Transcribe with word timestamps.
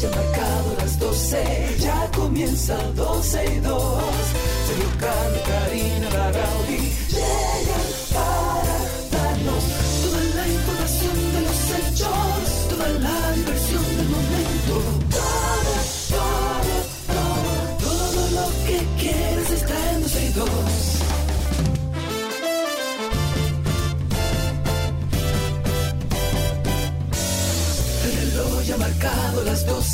ya 0.00 0.08
marcado 0.08 0.76
las 0.78 0.98
12, 0.98 1.76
ya 1.78 2.10
comienza 2.14 2.76
12 2.94 3.44
y 3.44 3.60
2. 3.60 4.02
Sergio 4.66 4.88
Carlos, 4.98 5.42
Karina, 5.46 6.10
Larrauri 6.10 6.92
llegan 7.10 7.49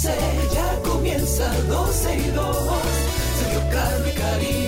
12, 0.06 0.54
ya 0.54 0.82
comienza 0.88 1.52
12 1.68 2.16
y 2.16 2.30
2. 2.30 2.56
Sergio 3.40 3.60
Carlos 3.72 4.12
y 4.40 4.65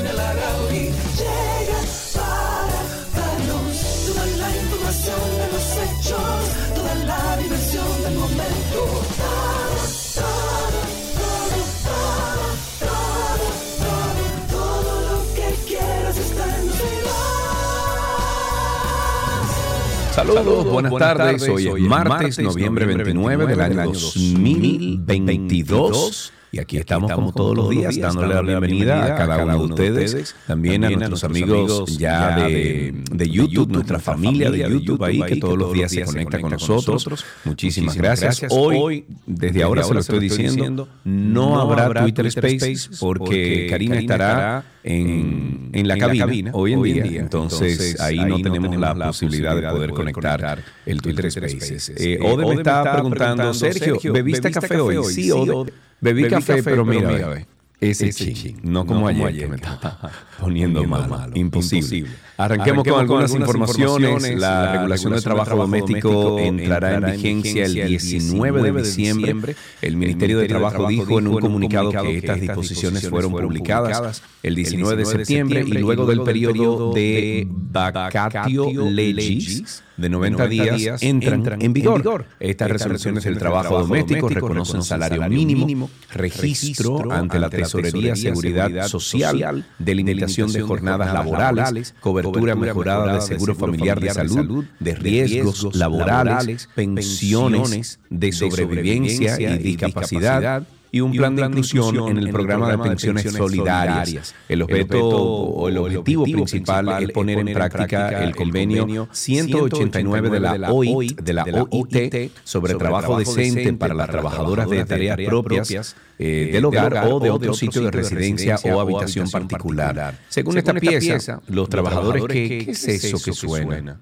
Saludos, 20.19 20.67
buenas, 20.67 20.93
tardes. 20.97 21.49
Hoy 21.49 21.69
es 21.69 21.81
martes, 21.81 22.41
noviembre 22.41 22.87
29 22.87 23.47
del 23.47 23.61
año 23.61 23.85
2022. 23.85 26.33
Y 26.51 26.61
aquí 26.61 26.79
estamos 26.79 27.13
como 27.13 27.33
todos 27.33 27.57
los 27.57 27.69
días 27.69 27.99
dándole 27.99 28.35
la 28.35 28.41
bienvenida 28.43 29.05
a 29.05 29.17
cada 29.17 29.45
uno 29.45 29.59
de 29.59 29.65
ustedes, 29.65 30.35
también 30.47 30.85
a 30.85 30.91
nuestros 30.91 31.25
amigos 31.25 31.99
ya 31.99 32.37
de, 32.37 32.95
de 33.11 33.31
YouTube, 33.31 33.71
nuestra 33.71 33.99
familia 33.99 34.51
de 34.51 34.59
YouTube 34.59 35.03
ahí 35.05 35.21
que 35.23 35.37
todos 35.37 35.59
los 35.59 35.73
días 35.73 35.91
se 35.91 36.05
conecta 36.05 36.41
con 36.41 36.51
nosotros. 36.53 37.25
Muchísimas 37.45 37.97
gracias. 37.97 38.47
Hoy, 38.51 39.05
desde 39.27 39.63
ahora 39.63 39.83
se 39.83 39.95
lo 39.95 40.01
estoy 40.01 40.21
diciendo, 40.21 40.89
no 41.05 41.61
habrá 41.61 42.03
Twitter 42.03 42.27
Space 42.27 42.91
porque 42.99 43.67
Karina 43.69 43.99
estará 43.99 44.65
en, 44.83 45.71
en 45.73 45.89
la 45.89 45.99
cabina 45.99 46.51
hoy 46.55 46.73
en 46.73 46.83
día. 46.83 47.21
Entonces 47.21 48.01
ahí 48.01 48.19
no 48.25 48.41
tenemos 48.41 48.77
la 48.77 48.95
posibilidad 48.95 49.55
de 49.55 49.69
poder 49.69 49.91
conectar 49.91 50.65
el 50.87 51.03
Twitter 51.03 51.31
Spaces. 51.31 51.93
Eh, 51.97 52.19
Ode 52.23 52.47
me 52.47 52.55
estaba 52.55 52.93
preguntando, 52.93 53.53
Sergio, 53.55 53.99
¿bebiste 54.13 54.51
café 54.51 54.81
hoy? 54.81 55.05
Sí, 55.13 55.31
Ode. 55.31 55.73
Bebí, 56.01 56.29
café, 56.29 56.63
pero 56.63 56.85
mira, 56.85 57.11
ve, 57.11 57.47
ese, 57.81 58.13
ching, 58.13 58.61
no 58.63 58.87
como 58.87 59.09
ayer, 59.09 59.37
que 59.37 59.47
me 59.49 59.57
estaba 59.57 60.13
poniendo 60.41 60.85
mal, 60.85 61.33
imposible. 61.35 62.11
Arranquemos, 62.41 62.85
con, 62.87 63.01
algunas, 63.01 63.35
informaciones. 63.35 64.39
La, 64.39 64.71
regulación 64.71 65.13
del 65.13 65.25
trabajo, 65.25 65.57
doméstico, 65.57 66.39
entrará 66.39 66.95
en 66.95 67.17
vigencia 67.17 67.65
el 67.65 67.75
19 67.75 68.63
de 68.63 68.81
diciembre. 68.81 69.57
El 69.83 69.97
Ministerio 69.97 70.39
de 70.39 70.47
Trabajo 70.47 70.87
dijo 70.87 71.19
en 71.19 71.27
un 71.27 71.41
comunicado 71.41 71.91
que 71.91 72.17
estas 72.17 72.41
disposiciones 72.41 73.09
fueron 73.09 73.33
publicadas 73.33 74.23
el 74.45 74.55
19 74.55 74.97
de 74.97 75.05
septiembre 75.05 75.65
y 75.67 75.73
luego 75.73 76.07
del 76.07 76.23
periodo 76.23 76.93
de 76.93 77.49
vacatio 77.51 78.71
legis 78.89 79.83
de 79.99 80.09
90 80.09 80.47
días 80.47 81.03
entran 81.03 81.61
en 81.61 81.73
vigor. 81.73 82.27
Estas 82.39 82.71
resoluciones 82.71 83.25
del 83.25 83.37
trabajo 83.37 83.81
doméstico 83.81 84.29
reconocen 84.29 84.83
salario 84.83 85.29
mínimo, 85.29 85.91
registro 86.15 87.11
ante 87.13 87.41
la 87.41 87.51
Tesorería 87.51 88.15
Seguridad 88.15 88.87
Social, 88.87 89.67
delimitación 89.79 90.53
de 90.53 90.61
jornadas 90.63 91.13
laborales, 91.13 91.95
cobertura 92.01 92.28
mejorada 92.33 93.15
de 93.15 93.21
seguro 93.21 93.55
familiar 93.55 94.01
de 94.01 94.11
salud, 94.11 94.65
de 94.79 94.95
riesgos 94.95 95.75
laborales, 95.75 96.69
pensiones 96.75 98.01
de 98.11 98.33
sobrevivencia 98.33 99.41
y 99.41 99.59
discapacidad 99.59 100.67
y 100.91 101.01
un 101.01 101.13
plan 101.13 101.37
de 101.37 101.43
inclusión 101.43 102.09
en 102.09 102.19
el 102.19 102.31
programa 102.31 102.71
de 102.71 102.79
pensiones 102.79 103.33
solidarias. 103.33 104.35
El 104.49 104.63
objeto 104.63 105.07
o 105.07 105.69
el 105.69 105.79
objetivo 105.79 106.25
principal 106.25 107.03
es 107.03 107.11
poner 107.11 107.39
en 107.39 107.53
práctica 107.53 108.25
el 108.25 108.35
convenio 108.35 109.09
189 109.13 110.31
de 110.31 110.41
la 110.41 110.73
OIT, 110.73 111.21
de 111.21 111.33
la 111.33 111.45
OIT 111.45 112.33
sobre 112.45 112.75
trabajo 112.75 113.19
decente 113.19 113.73
para 113.75 113.95
las 113.95 114.09
trabajadoras 114.09 114.69
de 114.69 114.85
tareas 114.85 115.19
propias 115.27 115.97
eh, 116.19 116.51
del 116.53 116.65
hogar 116.65 117.07
o 117.11 117.21
de 117.21 117.31
otro 117.31 117.55
sitio 117.55 117.83
de 117.83 117.91
residencia 117.91 118.57
o 118.65 118.81
habitación 118.81 119.31
particular. 119.31 120.19
Según 120.29 120.59
esta 120.59 120.75
pieza, 120.75 121.41
los 121.49 121.69
trabajadores, 121.69 122.25
¿qué, 122.29 122.65
¿qué 122.65 122.71
es 122.71 122.89
eso 122.89 123.19
que 123.23 123.33
suena? 123.33 124.01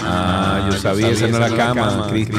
Ah, 0.00 0.68
yo 0.70 0.78
sabía, 0.78 1.10
esa 1.10 1.28
no 1.28 1.44
es 1.44 1.50
la 1.50 1.56
cama, 1.56 2.06
Cristi. 2.10 2.38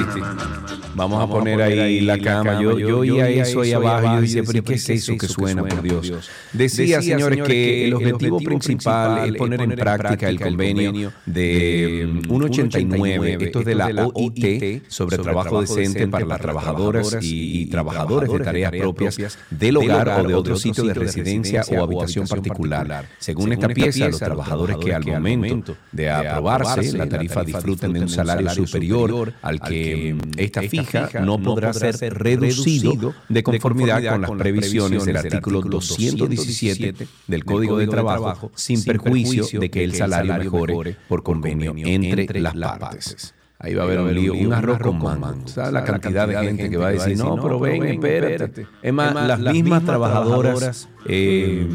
Vamos 0.95 1.23
a 1.23 1.27
poner 1.27 1.61
ahí 1.61 2.01
la 2.01 2.17
cama. 2.19 2.61
Yo, 2.61 2.77
yo 2.77 2.99
oía 2.99 3.29
eso 3.29 3.61
ahí 3.61 3.73
abajo 3.73 4.05
y 4.05 4.15
yo 4.15 4.21
decía, 4.21 4.43
pero 4.45 4.63
¿qué 4.63 4.73
es 4.75 4.89
eso 4.89 5.17
que 5.17 5.27
suena, 5.27 5.63
por 5.63 5.81
Dios? 5.81 6.29
Decía, 6.51 7.01
señores, 7.01 7.41
que 7.43 7.87
el 7.87 7.93
objetivo 7.93 8.39
principal 8.39 9.29
es 9.29 9.35
poner 9.35 9.61
en 9.61 9.71
práctica 9.71 10.29
el 10.29 10.39
convenio 10.39 11.11
de 11.25 12.21
189, 12.27 13.37
esto 13.39 13.59
es 13.59 13.65
de 13.65 13.75
la 13.75 14.07
OIT, 14.13 14.83
sobre 14.87 15.17
trabajo 15.17 15.61
decente 15.61 16.07
para 16.07 16.25
las 16.25 16.41
trabajadoras 16.41 17.17
y 17.21 17.65
trabajadores 17.67 18.31
de 18.31 18.39
tareas 18.39 18.71
propias 18.71 19.37
del 19.49 19.77
hogar 19.77 20.21
o 20.21 20.27
de 20.27 20.33
otro 20.33 20.55
sitio 20.57 20.83
de 20.83 20.93
residencia 20.93 21.63
o 21.71 21.83
habitación 21.83 22.27
particular. 22.27 23.07
Según 23.19 23.53
esta 23.53 23.69
pieza, 23.69 24.09
los 24.09 24.19
trabajadores 24.19 24.77
que 24.77 24.93
al 24.93 25.05
momento 25.05 25.75
de 25.91 26.09
aprobarse 26.09 26.97
la 26.97 27.07
tarifa 27.07 27.43
disfruten 27.43 27.93
de 27.93 28.01
un 28.01 28.09
salario 28.09 28.49
superior 28.49 29.33
al 29.41 29.59
que 29.59 30.15
esta 30.37 30.61
fija 30.85 31.21
no 31.21 31.39
podrá 31.39 31.73
ser 31.73 31.95
reducido 32.13 33.13
de 33.29 33.43
conformidad 33.43 34.11
con 34.11 34.21
las 34.21 34.31
previsiones 34.31 35.05
del 35.05 35.17
artículo 35.17 35.61
217 35.61 37.07
del 37.27 37.45
Código 37.45 37.77
de 37.77 37.87
Trabajo, 37.87 38.51
sin 38.55 38.83
perjuicio 38.83 39.59
de 39.59 39.69
que 39.69 39.83
el 39.83 39.95
salario 39.95 40.35
mejore 40.35 40.97
por 41.07 41.23
convenio 41.23 41.73
entre 41.77 42.39
las 42.39 42.55
partes. 42.55 43.33
Ahí 43.59 43.73
va 43.75 43.83
a 43.83 43.85
haber 43.85 43.99
un 43.99 44.13
lío, 44.13 44.33
un 44.33 44.51
arroz 44.51 44.79
con 44.79 44.99
mango. 44.99 45.47
¿Sabes 45.47 45.71
la 45.71 45.85
cantidad 45.85 46.27
de 46.27 46.35
gente 46.37 46.69
que 46.69 46.75
va 46.75 46.87
a 46.87 46.91
decir, 46.91 47.17
no, 47.17 47.41
pero 47.41 47.59
ven, 47.59 47.83
espérate? 47.85 48.67
Es 48.81 48.93
más, 48.93 49.13
las 49.27 49.39
mismas 49.39 49.85
trabajadoras... 49.85 50.89
Eh, 51.05 51.67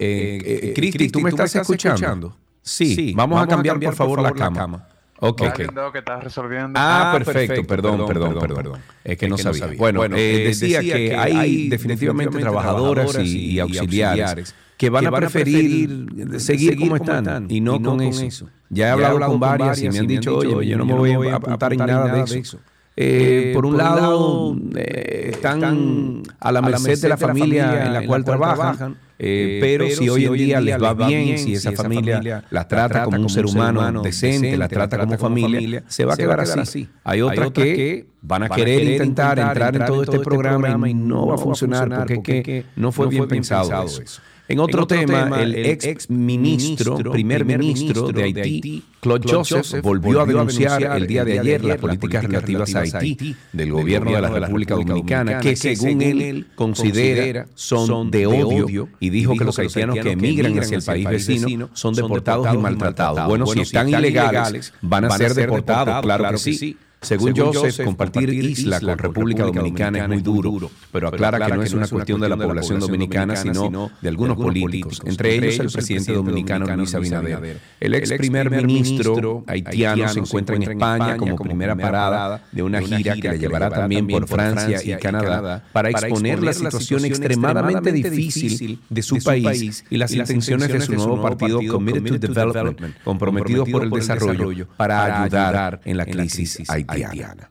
eh, 0.00 0.72
Cristi, 0.76 1.08
¿tú 1.08 1.20
me 1.20 1.30
estás 1.30 1.54
escuchando? 1.56 2.36
Sí, 2.62 3.12
vamos 3.16 3.42
a 3.42 3.46
cambiar, 3.46 3.80
por 3.80 3.94
favor, 3.94 4.20
la 4.20 4.32
cama. 4.32 4.88
Ok, 5.20 5.42
okay. 5.50 5.66
que 5.92 5.98
estás 5.98 6.22
resolviendo. 6.22 6.78
Ah, 6.80 7.12
perfecto, 7.12 7.64
perdón, 7.64 8.06
perdón, 8.06 8.34
perdón, 8.38 8.56
perdón, 8.56 8.80
Es 9.02 9.18
que 9.18 9.28
no 9.28 9.36
sabía. 9.36 9.66
Bueno, 9.76 10.04
eh, 10.04 10.44
decía, 10.46 10.80
que 10.80 11.16
hay 11.16 11.68
definitivamente 11.68 12.38
trabajadoras 12.38 13.18
y, 13.18 13.58
auxiliares 13.58 14.54
que 14.76 14.90
van, 14.90 15.08
a 15.08 15.10
preferir, 15.10 16.06
seguir, 16.38 16.78
como 16.78 16.96
están, 16.96 17.46
y 17.48 17.60
no, 17.60 17.82
con, 17.82 18.00
eso. 18.00 18.48
Ya 18.70 18.88
he 18.88 18.90
hablado 18.90 19.26
con 19.26 19.40
varias 19.40 19.82
y 19.82 19.90
me 19.90 19.98
han 19.98 20.06
dicho, 20.06 20.36
oye, 20.36 20.68
yo 20.68 20.78
no 20.78 20.84
me 20.84 20.94
voy 20.94 21.28
a 21.28 21.36
apuntar 21.36 21.72
en 21.72 21.78
nada 21.80 22.24
de 22.24 22.38
eso. 22.38 22.58
Eh, 23.00 23.52
por 23.54 23.64
un 23.64 23.76
lado, 23.76 24.56
eh, 24.74 25.30
están 25.32 26.22
a 26.40 26.52
la 26.52 26.62
merced 26.62 27.00
de 27.00 27.08
la 27.08 27.16
familia 27.16 27.86
en 27.86 27.92
la 27.92 28.06
cual 28.06 28.24
trabajan 28.24 28.96
eh, 29.20 29.58
pero, 29.60 29.88
si 29.90 30.08
hoy 30.08 30.26
en 30.26 30.32
día 30.34 30.60
les 30.60 30.80
va 30.80 30.94
bien, 30.94 31.38
si 31.38 31.54
esa 31.54 31.72
familia 31.72 32.44
las 32.50 32.68
trata 32.68 33.04
como 33.04 33.18
un 33.18 33.28
ser 33.28 33.46
humano 33.46 34.02
decente, 34.02 34.56
las 34.56 34.68
trata 34.68 34.98
como 34.98 35.18
familia, 35.18 35.82
se 35.88 36.04
va 36.04 36.14
a 36.14 36.16
quedar 36.16 36.40
así. 36.40 36.88
Hay 37.04 37.20
otras 37.20 37.50
que 37.50 38.06
van 38.22 38.44
a 38.44 38.48
querer 38.48 38.82
intentar 38.84 39.38
entrar 39.38 39.76
en 39.76 39.86
todo 39.86 40.02
este 40.02 40.20
programa 40.20 40.88
y 40.88 40.94
no 40.94 41.26
va 41.26 41.34
a 41.34 41.38
funcionar 41.38 42.06
porque 42.06 42.64
no 42.76 42.92
fue 42.92 43.08
bien 43.08 43.26
pensado 43.28 43.84
eso. 43.84 44.20
En 44.48 44.60
otro, 44.60 44.86
tema, 44.86 45.42
el 45.42 45.54
ex 45.54 46.08
ministro, 46.08 46.96
primer 47.12 47.44
ministro 47.44 48.08
de 48.08 48.22
Haití, 48.22 48.82
Claude 49.00 49.30
Joseph, 49.30 49.82
volvió 49.82 50.22
a 50.22 50.26
denunciar 50.26 50.82
el 50.96 51.06
día 51.06 51.22
de 51.24 51.38
ayer 51.38 51.62
las 51.62 51.76
políticas 51.76 52.24
relativas 52.24 52.74
a 52.74 52.80
Haití 52.80 53.36
del 53.52 53.72
gobierno 53.72 54.10
de 54.10 54.22
la 54.22 54.30
República 54.30 54.74
Dominicana, 54.74 55.40
que 55.40 55.54
según 55.54 56.00
él 56.00 56.46
considera 56.54 57.46
son 57.54 58.10
de 58.10 58.26
odio 58.26 58.88
y 59.00 59.10
dijo 59.10 59.34
que 59.36 59.44
los 59.44 59.58
haitianos 59.58 59.98
que 59.98 60.12
emigran 60.12 60.58
hacia 60.58 60.78
el 60.78 60.82
país 60.82 61.08
vecino 61.08 61.68
son 61.74 61.94
deportados 61.94 62.52
y 62.52 62.56
maltratados. 62.56 63.26
Bueno, 63.28 63.46
si 63.46 63.60
están 63.60 63.88
ilegales, 63.88 64.72
van 64.80 65.04
a 65.04 65.10
ser 65.10 65.34
deportados, 65.34 66.00
claro 66.02 66.30
que 66.30 66.38
sí 66.38 66.76
Según, 67.00 67.34
Joseph, 67.36 67.84
compartir 67.84 68.28
isla 68.30 68.80
con 68.80 68.98
República 68.98 69.44
Dominicana 69.44 70.00
es 70.00 70.08
muy 70.08 70.20
duro, 70.20 70.70
pero 70.90 71.08
aclara 71.08 71.46
que 71.46 71.54
no 71.54 71.62
es 71.62 71.72
una 71.72 71.86
cuestión 71.86 72.20
de 72.20 72.28
la 72.28 72.36
población 72.36 72.80
dominicana, 72.80 73.36
sino 73.36 73.90
de 74.00 74.08
algunos 74.08 74.36
políticos, 74.36 75.00
entre 75.04 75.36
ellos 75.36 75.60
el 75.60 75.70
presidente 75.70 76.12
dominicano 76.12 76.66
Luis 76.76 76.94
Abinader. 76.94 77.60
El 77.80 77.94
ex 77.94 78.12
primer 78.12 78.50
ministro 78.50 79.44
haitiano 79.46 80.08
se 80.08 80.20
encuentra 80.20 80.56
en 80.56 80.62
España 80.64 81.16
como 81.16 81.36
primera 81.36 81.76
parada 81.76 82.42
de 82.50 82.62
una 82.62 82.80
gira 82.80 83.14
que 83.14 83.28
le 83.28 83.38
llevará 83.38 83.70
también 83.70 84.06
por 84.06 84.26
Francia 84.26 84.80
y 84.82 84.98
Canadá 84.98 85.64
para 85.72 85.90
exponer 85.90 86.42
la 86.42 86.52
situación 86.52 87.04
extremadamente 87.04 87.92
difícil 87.92 88.80
de 88.88 89.02
su 89.02 89.18
país 89.22 89.84
y 89.88 89.96
las 89.96 90.12
intenciones 90.12 90.68
de 90.72 90.80
su 90.80 90.94
nuevo 90.94 91.22
partido 91.22 91.60
Committed 91.68 92.20
to 92.20 92.28
Development, 92.28 92.96
comprometidos 93.04 93.68
por 93.68 93.84
el 93.84 93.90
desarrollo 93.90 94.66
para 94.76 95.22
ayudar 95.22 95.80
en 95.84 95.96
la 95.96 96.04
crisis 96.04 96.58
haitiana. 96.68 96.87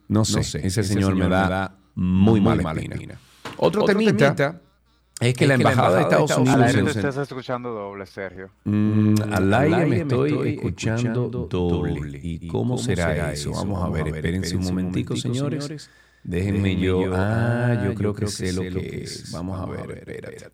No 0.08 0.26
sé, 0.26 0.40
ese, 0.66 0.84
señor, 0.84 1.16
me 1.16 1.28
da 1.28 1.78
muy, 1.96 2.42
mala 2.42 2.72
espina. 2.82 3.20
Otro, 3.58 3.86
temita, 3.86 4.62
es 5.20 5.34
que 5.34 5.48
la 5.48 5.56
embajada 5.56 5.98
de 5.98 6.02
Estados 6.04 6.38
Unidos. 6.38 6.56
Al 6.56 6.64
aire 6.64 6.90
estás 6.90 7.18
escuchando 7.18 7.72
doble, 7.72 8.06
Sergio. 8.06 8.52
Mm, 8.66 9.16
al 9.32 9.54
aire 9.54 9.86
me 9.88 9.98
estoy 10.02 10.50
escuchando 10.50 11.30
doble. 11.50 12.20
¿Y 12.22 12.48
cómo 12.48 12.78
será 12.78 13.32
eso? 13.32 13.52
Vamos 13.52 13.84
a 13.84 13.90
ver, 13.90 14.08
espérense 14.08 14.56
un 14.56 14.64
momentico, 14.64 15.16
señores. 15.16 15.90
Déjenme 16.24 16.76
yo. 16.76 17.14
Ah, 17.16 17.82
yo 17.86 17.96
creo 17.96 18.14
que 18.14 18.28
sé 18.28 18.54
lo 18.54 18.62
que 18.62 19.04
es. 19.04 19.32
Vamos 19.32 19.60
a 19.60 19.66
ver, 19.66 19.98
espérate. 20.00 20.52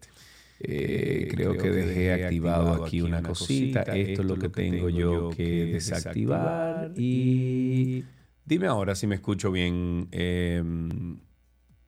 Eh, 0.66 1.28
creo 1.30 1.58
que 1.58 1.70
dejé 1.70 2.14
activado 2.14 2.86
aquí 2.86 3.02
una 3.02 3.22
cosita. 3.22 3.82
Esto 3.82 4.22
es 4.22 4.28
lo 4.28 4.38
que 4.38 4.50
tengo 4.50 4.88
yo 4.88 5.30
que 5.36 5.66
desactivar 5.66 6.92
y 6.96 8.06
Dime 8.46 8.68
ahora 8.68 8.96
si 8.96 9.08
me 9.08 9.16
escucho 9.16 9.52
bien. 9.52 10.08
Em, 10.12 11.20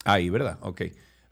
ahí, 0.04 0.30
¿verdad? 0.30 0.58
Ok. 0.62 0.84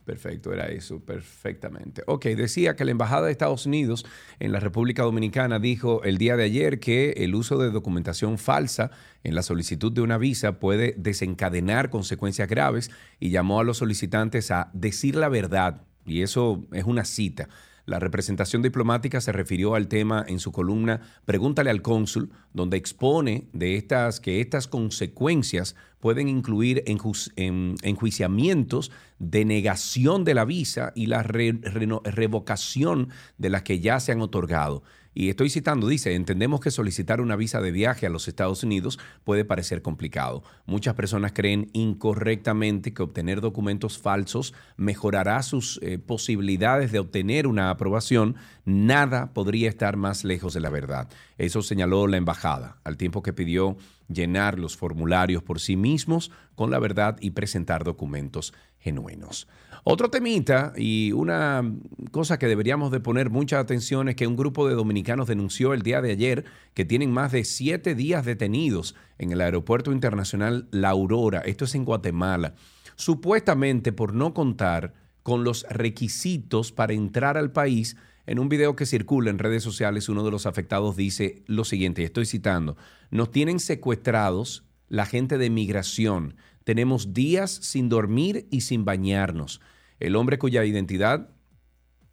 Perfecto, 0.04 0.52
era 0.52 0.66
eso, 0.66 1.00
perfectamente. 1.00 2.02
Ok, 2.06 2.26
decía 2.26 2.76
que 2.76 2.84
la 2.84 2.90
Embajada 2.90 3.24
de 3.24 3.32
Estados 3.32 3.64
Unidos 3.64 4.04
en 4.38 4.52
la 4.52 4.60
República 4.60 5.02
Dominicana 5.02 5.58
dijo 5.58 6.04
el 6.04 6.18
día 6.18 6.36
de 6.36 6.44
ayer 6.44 6.78
que 6.78 7.12
el 7.16 7.34
uso 7.34 7.56
de 7.56 7.70
documentación 7.70 8.36
falsa 8.36 8.90
en 9.22 9.34
la 9.34 9.42
solicitud 9.42 9.90
de 9.92 10.02
una 10.02 10.18
visa 10.18 10.58
puede 10.58 10.94
desencadenar 10.98 11.88
consecuencias 11.88 12.50
graves 12.50 12.90
y 13.18 13.30
llamó 13.30 13.60
a 13.60 13.64
los 13.64 13.78
solicitantes 13.78 14.50
a 14.50 14.70
decir 14.74 15.16
la 15.16 15.30
verdad. 15.30 15.86
Y 16.04 16.20
eso 16.20 16.66
es 16.72 16.84
una 16.84 17.06
cita. 17.06 17.48
La 17.86 17.98
representación 17.98 18.62
diplomática 18.62 19.20
se 19.20 19.32
refirió 19.32 19.74
al 19.74 19.88
tema 19.88 20.24
en 20.26 20.40
su 20.40 20.52
columna 20.52 21.02
Pregúntale 21.26 21.68
al 21.68 21.82
cónsul, 21.82 22.30
donde 22.54 22.78
expone 22.78 23.48
de 23.52 23.76
estas, 23.76 24.20
que 24.20 24.40
estas 24.40 24.68
consecuencias 24.68 25.76
pueden 26.00 26.28
incluir 26.28 26.82
enjuiciamientos, 26.86 28.90
denegación 29.18 30.24
de 30.24 30.34
la 30.34 30.46
visa 30.46 30.92
y 30.94 31.06
la 31.06 31.22
revocación 31.22 33.10
de 33.36 33.50
las 33.50 33.62
que 33.62 33.80
ya 33.80 34.00
se 34.00 34.12
han 34.12 34.22
otorgado. 34.22 34.82
Y 35.14 35.30
estoy 35.30 35.48
citando, 35.48 35.86
dice, 35.86 36.14
entendemos 36.14 36.60
que 36.60 36.72
solicitar 36.72 37.20
una 37.20 37.36
visa 37.36 37.60
de 37.60 37.70
viaje 37.70 38.04
a 38.06 38.10
los 38.10 38.26
Estados 38.26 38.64
Unidos 38.64 38.98
puede 39.22 39.44
parecer 39.44 39.80
complicado. 39.80 40.42
Muchas 40.66 40.94
personas 40.94 41.32
creen 41.32 41.70
incorrectamente 41.72 42.92
que 42.92 43.02
obtener 43.02 43.40
documentos 43.40 43.96
falsos 43.96 44.54
mejorará 44.76 45.42
sus 45.42 45.78
eh, 45.82 45.98
posibilidades 45.98 46.90
de 46.90 46.98
obtener 46.98 47.46
una 47.46 47.70
aprobación. 47.70 48.34
Nada 48.64 49.32
podría 49.32 49.68
estar 49.68 49.96
más 49.96 50.24
lejos 50.24 50.52
de 50.52 50.60
la 50.60 50.70
verdad. 50.70 51.08
Eso 51.38 51.62
señaló 51.62 52.08
la 52.08 52.16
embajada, 52.16 52.78
al 52.82 52.96
tiempo 52.96 53.22
que 53.22 53.32
pidió 53.32 53.76
llenar 54.08 54.58
los 54.58 54.76
formularios 54.76 55.42
por 55.42 55.60
sí 55.60 55.76
mismos 55.76 56.32
con 56.56 56.70
la 56.70 56.78
verdad 56.78 57.16
y 57.20 57.30
presentar 57.30 57.84
documentos 57.84 58.52
genuinos. 58.78 59.48
Otro 59.86 60.08
temita 60.08 60.72
y 60.78 61.12
una 61.12 61.62
cosa 62.10 62.38
que 62.38 62.48
deberíamos 62.48 62.90
de 62.90 63.00
poner 63.00 63.28
mucha 63.28 63.58
atención 63.58 64.08
es 64.08 64.16
que 64.16 64.26
un 64.26 64.34
grupo 64.34 64.66
de 64.66 64.74
dominicanos 64.74 65.28
denunció 65.28 65.74
el 65.74 65.82
día 65.82 66.00
de 66.00 66.10
ayer 66.10 66.46
que 66.72 66.86
tienen 66.86 67.12
más 67.12 67.32
de 67.32 67.44
siete 67.44 67.94
días 67.94 68.24
detenidos 68.24 68.94
en 69.18 69.30
el 69.30 69.42
aeropuerto 69.42 69.92
internacional 69.92 70.68
La 70.70 70.88
Aurora, 70.88 71.40
esto 71.40 71.66
es 71.66 71.74
en 71.74 71.84
Guatemala, 71.84 72.54
supuestamente 72.96 73.92
por 73.92 74.14
no 74.14 74.32
contar 74.32 74.94
con 75.22 75.44
los 75.44 75.66
requisitos 75.68 76.72
para 76.72 76.94
entrar 76.94 77.36
al 77.36 77.52
país. 77.52 77.98
En 78.24 78.38
un 78.38 78.48
video 78.48 78.76
que 78.76 78.86
circula 78.86 79.28
en 79.28 79.38
redes 79.38 79.62
sociales, 79.62 80.08
uno 80.08 80.24
de 80.24 80.30
los 80.30 80.46
afectados 80.46 80.96
dice 80.96 81.42
lo 81.46 81.64
siguiente, 81.64 82.04
estoy 82.04 82.24
citando, 82.24 82.78
nos 83.10 83.30
tienen 83.30 83.60
secuestrados 83.60 84.64
la 84.88 85.04
gente 85.04 85.36
de 85.36 85.50
migración, 85.50 86.36
tenemos 86.64 87.12
días 87.12 87.50
sin 87.50 87.90
dormir 87.90 88.48
y 88.50 88.62
sin 88.62 88.86
bañarnos. 88.86 89.60
El 90.00 90.16
hombre 90.16 90.38
cuya 90.38 90.64
identidad 90.64 91.30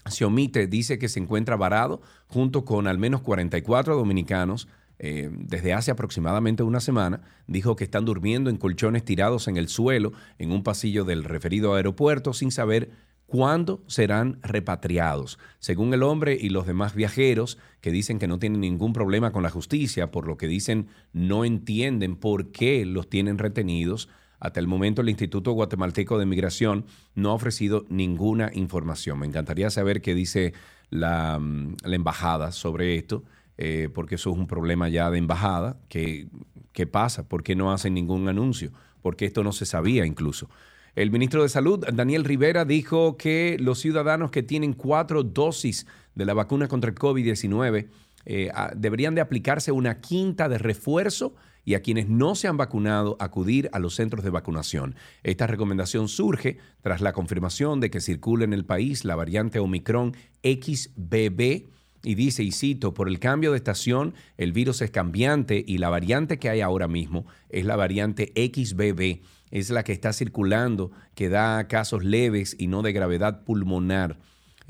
se 0.06 0.26
omite 0.26 0.68
dice 0.68 0.98
que 0.98 1.10
se 1.10 1.20
encuentra 1.20 1.56
varado 1.56 2.02
junto 2.28 2.66
con 2.66 2.88
al 2.88 2.98
menos 2.98 3.22
44 3.22 3.96
dominicanos 3.96 4.68
eh, 5.04 5.30
desde 5.32 5.74
hace 5.74 5.92
aproximadamente 5.92 6.64
una 6.64 6.80
semana. 6.80 7.22
Dijo 7.48 7.76
que 7.76 7.84
están 7.84 8.06
durmiendo 8.06 8.50
en 8.50 8.58
colchones 8.58 9.04
tirados 9.04 9.48
en 9.48 9.58
el 9.58 9.68
suelo 9.68 10.12
en 10.38 10.52
un 10.52 10.64
pasillo 10.64 11.06
del 11.06 11.24
referido 11.24 11.74
aeropuerto 11.76 12.34
sin 12.34 12.52
saber 12.52 12.92
cuándo 13.26 13.82
serán 13.88 14.40
repatriados. 14.44 15.40
Según 15.60 15.94
el 15.94 16.04
hombre 16.04 16.38
y 16.40 16.50
los 16.50 16.68
demás 16.68 16.94
viajeros 16.94 17.58
que 17.80 17.90
dicen 17.90 18.20
que 18.20 18.28
no 18.28 18.40
tienen 18.40 18.60
ningún 18.60 18.92
problema 18.92 19.32
con 19.32 19.42
la 19.42 19.50
justicia, 19.50 20.12
por 20.12 20.28
lo 20.28 20.38
que 20.38 20.48
dicen 20.48 20.88
no 21.14 21.46
entienden 21.46 22.18
por 22.18 22.52
qué 22.52 22.86
los 22.86 23.10
tienen 23.10 23.38
retenidos, 23.38 24.10
hasta 24.42 24.60
el 24.60 24.68
momento 24.68 25.02
el 25.02 25.10
Instituto 25.10 25.52
Guatemalteco 25.52 26.18
de 26.18 26.26
Migración 26.26 26.86
no 27.14 27.30
ha 27.30 27.34
ofrecido 27.34 27.86
ninguna 27.90 28.50
información. 28.54 29.20
Me 29.20 29.28
encantaría 29.28 29.70
saber 29.70 30.02
qué 30.02 30.16
dice 30.16 30.54
la, 30.90 31.38
mm, 31.40 31.76
embajada 31.86 32.52
sobre 32.52 32.98
esto, 32.98 33.24
eh, 33.58 33.88
porque 33.94 34.16
eso 34.16 34.32
es 34.32 34.38
un 34.38 34.48
problema 34.48 34.90
ya 34.90 35.12
de 35.12 35.20
embajada. 35.20 35.78
¿Qué, 35.88 36.28
¿Qué 36.74 36.88
pasa? 36.88 37.30
¿Por 37.30 37.44
qué 37.44 37.56
no 37.56 37.72
hacen 37.72 37.94
ningún 37.94 38.28
anuncio? 38.28 38.72
Porque 39.04 39.26
esto 39.26 39.44
no 39.44 39.52
se 39.52 39.68
sabía 39.68 40.08
incluso. 40.08 40.50
El 40.96 41.12
ministro 41.12 41.44
de 41.44 41.50
Salud, 41.50 41.86
Daniel 41.94 42.26
Rivera, 42.26 42.66
dijo 42.66 43.18
que 43.18 43.58
los 43.60 43.80
ciudadanos 43.80 44.32
que 44.32 44.42
tienen 44.42 44.74
cuatro 44.74 45.24
dosis 45.24 45.86
de 46.16 46.26
la 46.26 46.34
vacuna 46.34 46.68
contra 46.68 46.90
el 46.90 46.98
COVID-19 46.98 47.88
eh, 48.26 48.52
deberían 48.76 49.14
de 49.14 49.22
aplicarse 49.22 49.72
una 49.72 50.02
quinta 50.02 50.50
de 50.50 50.58
refuerzo 50.58 51.36
y 51.64 51.76
a 51.76 51.82
quienes 51.82 52.10
no 52.10 52.36
se 52.36 52.48
han 52.48 52.58
vacunado 52.58 53.18
acudir 53.20 53.70
a 53.74 53.80
los 53.80 53.96
centros 53.96 54.24
de 54.24 54.30
vacunación. 54.30 54.96
Esta 55.24 55.48
recomendación 55.48 56.08
surge 56.08 56.58
tras 56.82 57.02
la 57.02 57.14
confirmación 57.14 57.80
de 57.80 57.90
que 57.90 58.02
circula 58.02 58.44
en 58.44 58.54
el 58.54 58.66
país 58.66 59.06
la 59.06 59.16
variante 59.16 59.60
Omicron 59.60 60.16
XBB. 60.44 61.70
Y 62.04 62.16
dice, 62.16 62.42
y 62.42 62.52
cito, 62.52 62.96
por 62.96 63.08
el 63.08 63.20
cambio 63.20 63.52
de 63.52 63.58
estación, 63.58 64.16
el 64.38 64.54
virus 64.54 64.82
es 64.82 64.90
cambiante 64.90 65.64
y 65.66 65.78
la 65.78 65.90
variante 65.90 66.40
que 66.40 66.50
hay 66.50 66.62
ahora 66.62 66.88
mismo 66.88 67.28
es 67.50 67.66
la 67.66 67.76
variante 67.76 68.34
XBB. 68.36 69.22
Es 69.52 69.70
la 69.70 69.84
que 69.84 69.92
está 69.92 70.12
circulando, 70.12 70.92
que 71.14 71.30
da 71.30 71.68
casos 71.68 72.04
leves 72.04 72.56
y 72.58 72.68
no 72.68 72.82
de 72.82 72.94
gravedad 72.94 73.44
pulmonar. 73.44 74.18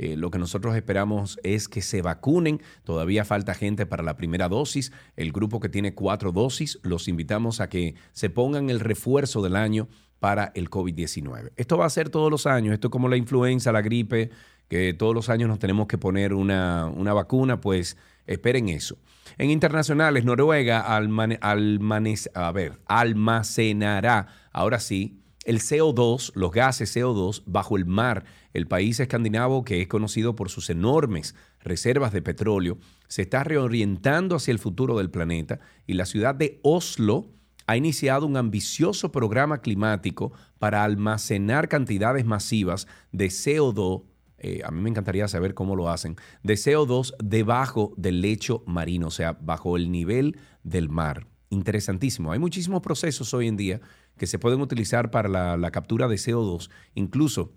Eh, 0.01 0.17
lo 0.17 0.31
que 0.31 0.39
nosotros 0.39 0.75
esperamos 0.75 1.39
es 1.43 1.67
que 1.67 1.83
se 1.83 2.01
vacunen. 2.01 2.59
Todavía 2.83 3.23
falta 3.23 3.53
gente 3.53 3.85
para 3.85 4.01
la 4.01 4.17
primera 4.17 4.49
dosis. 4.49 4.91
El 5.15 5.31
grupo 5.31 5.59
que 5.59 5.69
tiene 5.69 5.93
cuatro 5.93 6.31
dosis, 6.31 6.79
los 6.81 7.07
invitamos 7.07 7.61
a 7.61 7.69
que 7.69 7.93
se 8.11 8.31
pongan 8.31 8.71
el 8.71 8.79
refuerzo 8.79 9.43
del 9.43 9.55
año 9.55 9.87
para 10.17 10.51
el 10.55 10.71
COVID-19. 10.71 11.51
Esto 11.55 11.77
va 11.77 11.85
a 11.85 11.89
ser 11.91 12.09
todos 12.09 12.31
los 12.31 12.47
años. 12.47 12.73
Esto 12.73 12.87
es 12.87 12.91
como 12.91 13.09
la 13.09 13.15
influenza, 13.15 13.71
la 13.71 13.83
gripe, 13.83 14.31
que 14.67 14.95
todos 14.95 15.13
los 15.13 15.29
años 15.29 15.47
nos 15.47 15.59
tenemos 15.59 15.85
que 15.85 15.99
poner 15.99 16.33
una, 16.33 16.89
vacuna, 17.13 17.61
pues 17.61 17.95
esperen 18.25 18.69
eso. 18.69 18.97
En 19.37 19.51
internacionales, 19.51 20.25
Noruega 20.25 20.97
a 20.97 22.51
ver, 22.51 22.79
almacenará, 22.87 24.27
ahora 24.51 24.79
sí, 24.79 25.20
el 25.45 25.59
CO2, 25.59 26.31
los 26.35 26.51
gases 26.51 26.95
CO2 26.95 27.43
bajo 27.45 27.77
el 27.77 27.85
mar. 27.85 28.25
El 28.53 28.67
país 28.67 28.99
escandinavo, 28.99 29.63
que 29.63 29.81
es 29.81 29.87
conocido 29.87 30.35
por 30.35 30.49
sus 30.49 30.69
enormes 30.69 31.35
reservas 31.61 32.13
de 32.13 32.21
petróleo, 32.21 32.77
se 33.07 33.23
está 33.23 33.43
reorientando 33.43 34.35
hacia 34.35 34.51
el 34.51 34.59
futuro 34.59 34.97
del 34.97 35.09
planeta 35.09 35.59
y 35.87 35.93
la 35.93 36.05
ciudad 36.05 36.35
de 36.35 36.59
Oslo 36.63 37.29
ha 37.67 37.77
iniciado 37.77 38.25
un 38.25 38.37
ambicioso 38.37 39.11
programa 39.11 39.61
climático 39.61 40.31
para 40.59 40.83
almacenar 40.83 41.69
cantidades 41.69 42.25
masivas 42.25 42.87
de 43.11 43.27
CO2. 43.27 44.03
Eh, 44.39 44.61
a 44.65 44.71
mí 44.71 44.81
me 44.81 44.89
encantaría 44.89 45.27
saber 45.27 45.53
cómo 45.53 45.75
lo 45.75 45.89
hacen, 45.89 46.17
de 46.43 46.55
CO2 46.55 47.15
debajo 47.23 47.93
del 47.97 48.21
lecho 48.21 48.63
marino, 48.65 49.07
o 49.07 49.11
sea, 49.11 49.33
bajo 49.33 49.77
el 49.77 49.91
nivel 49.91 50.37
del 50.63 50.89
mar. 50.89 51.30
Interesantísimo. 51.51 52.31
Hay 52.31 52.39
muchísimos 52.39 52.81
procesos 52.81 53.33
hoy 53.33 53.47
en 53.47 53.57
día 53.57 53.81
que 54.17 54.25
se 54.25 54.39
pueden 54.39 54.61
utilizar 54.61 55.11
para 55.11 55.57
la, 55.57 55.71
captura 55.71 56.07
de 56.07 56.15
CO2. 56.15 56.71
Incluso, 56.95 57.51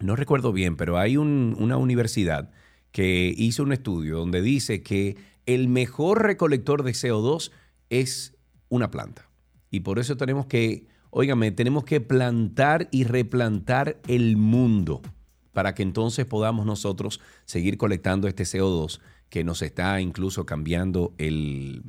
no 0.00 0.16
recuerdo 0.16 0.52
bien, 0.52 0.76
pero 0.76 0.98
hay 0.98 1.16
una 1.16 1.76
universidad 1.76 2.50
que 2.90 3.32
hizo 3.34 3.62
un 3.62 3.72
estudio 3.72 4.18
donde 4.18 4.42
dice 4.42 4.82
que 4.82 5.16
el 5.46 5.68
mejor 5.68 6.22
recolector 6.22 6.82
de 6.82 6.90
CO2 6.90 7.52
es 7.90 8.36
una 8.68 8.90
planta. 8.90 9.30
y 9.70 9.80
por 9.80 9.98
eso 9.98 10.16
tenemos 10.16 10.46
que, 10.46 10.86
óigame, 11.10 11.52
tenemos 11.52 11.84
que 11.84 12.00
plantar 12.00 12.88
y 12.90 13.04
replantar 13.04 14.00
el 14.08 14.36
mundo 14.36 15.00
para 15.52 15.74
que 15.74 15.82
entonces 15.82 16.26
podamos 16.26 16.66
nosotros 16.66 17.20
seguir 17.44 17.78
colectando 17.78 18.26
este 18.26 18.42
CO2 18.42 19.00
que 19.28 19.44
nos 19.44 19.62
está 19.62 20.00
incluso 20.00 20.44
cambiando 20.44 21.14
el, 21.18 21.82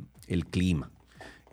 clima 0.50 0.93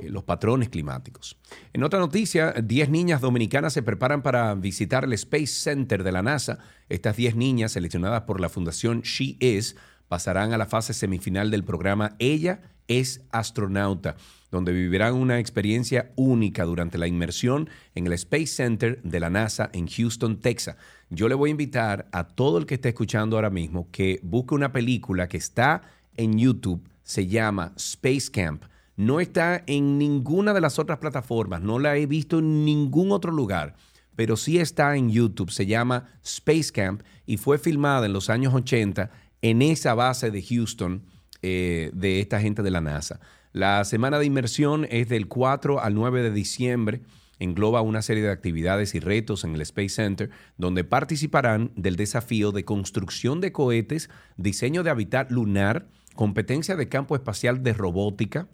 los 0.08 0.24
patrones 0.24 0.68
climáticos. 0.68 1.36
En 1.72 1.82
otra 1.82 1.98
noticia, 1.98 2.52
10 2.52 2.90
niñas 2.90 3.20
dominicanas 3.20 3.72
se 3.72 3.82
preparan 3.82 4.22
para 4.22 4.54
visitar 4.54 5.04
el 5.04 5.12
Space 5.12 5.46
Center 5.46 6.02
de 6.04 6.12
la 6.12 6.22
NASA. 6.22 6.58
Estas 6.88 7.16
10 7.16 7.36
niñas, 7.36 7.72
seleccionadas 7.72 8.22
por 8.22 8.40
la 8.40 8.48
Fundación 8.48 9.02
She 9.02 9.36
Is, 9.40 9.76
pasarán 10.08 10.52
a 10.52 10.58
la 10.58 10.66
fase 10.66 10.92
semifinal 10.94 11.50
del 11.50 11.64
programa 11.64 12.16
Ella 12.18 12.62
es 12.90 13.22
astronauta, 13.30 14.16
donde 14.50 14.72
vivirán 14.72 15.14
una 15.14 15.38
experiencia 15.38 16.10
única 16.16 16.64
durante 16.64 16.98
la 16.98 17.06
inmersión 17.06 17.70
en 17.94 18.08
el 18.08 18.12
Space 18.14 18.48
Center 18.48 19.00
de 19.04 19.20
la 19.20 19.30
NASA 19.30 19.70
en 19.72 19.86
Houston, 19.86 20.40
Texas. 20.40 20.76
Yo 21.08 21.28
le 21.28 21.36
voy 21.36 21.50
a 21.50 21.52
invitar 21.52 22.08
a 22.10 22.26
todo 22.26 22.58
el 22.58 22.66
que 22.66 22.74
esté 22.74 22.88
escuchando 22.88 23.36
ahora 23.36 23.50
mismo 23.50 23.88
que 23.92 24.18
busque 24.24 24.56
una 24.56 24.72
película 24.72 25.28
que 25.28 25.36
está 25.36 25.82
en 26.16 26.36
YouTube, 26.36 26.82
se 27.04 27.28
llama 27.28 27.72
Space 27.76 28.28
Camp. 28.32 28.64
No 29.00 29.18
está 29.18 29.62
en 29.66 29.96
ninguna 29.96 30.52
de 30.52 30.60
las 30.60 30.78
otras 30.78 30.98
plataformas, 30.98 31.62
no 31.62 31.78
la 31.78 31.96
he 31.96 32.04
visto 32.04 32.40
en 32.40 32.66
ningún 32.66 33.12
otro 33.12 33.32
lugar, 33.32 33.74
pero 34.14 34.36
sí 34.36 34.58
está 34.58 34.94
en 34.94 35.08
YouTube, 35.08 35.50
se 35.50 35.64
llama 35.64 36.10
Space 36.22 36.70
Camp 36.70 37.00
y 37.24 37.38
fue 37.38 37.56
filmada 37.56 38.04
en 38.04 38.12
los 38.12 38.28
años 38.28 38.52
80 38.52 39.10
en 39.40 39.62
esa 39.62 39.94
base 39.94 40.30
de 40.30 40.42
Houston 40.42 41.02
eh, 41.40 41.90
de 41.94 42.20
esta 42.20 42.42
gente 42.42 42.62
de 42.62 42.70
la 42.70 42.82
NASA. 42.82 43.20
La 43.54 43.82
semana 43.86 44.18
de 44.18 44.26
inmersión 44.26 44.86
es 44.90 45.08
del 45.08 45.28
4 45.28 45.80
al 45.80 45.94
9 45.94 46.22
de 46.22 46.30
diciembre. 46.32 47.00
Engloba 47.38 47.80
una 47.80 48.02
serie 48.02 48.22
de 48.22 48.30
actividades 48.30 48.94
y 48.94 49.00
retos 49.00 49.44
en 49.44 49.54
el 49.54 49.62
Space 49.62 49.88
Center, 49.88 50.28
donde 50.58 50.84
participarán 50.84 51.72
del 51.74 51.96
desafío 51.96 52.52
de 52.52 52.66
construcción 52.66 53.40
de 53.40 53.50
cohetes, 53.50 54.10
diseño 54.36 54.82
de 54.82 54.90
hábitat 54.90 55.30
lunar, 55.30 55.88
competencia 56.14 56.76
de 56.76 56.90
campo 56.90 57.14
espacial 57.14 57.62
de 57.62 57.72
robótica. 57.72 58.46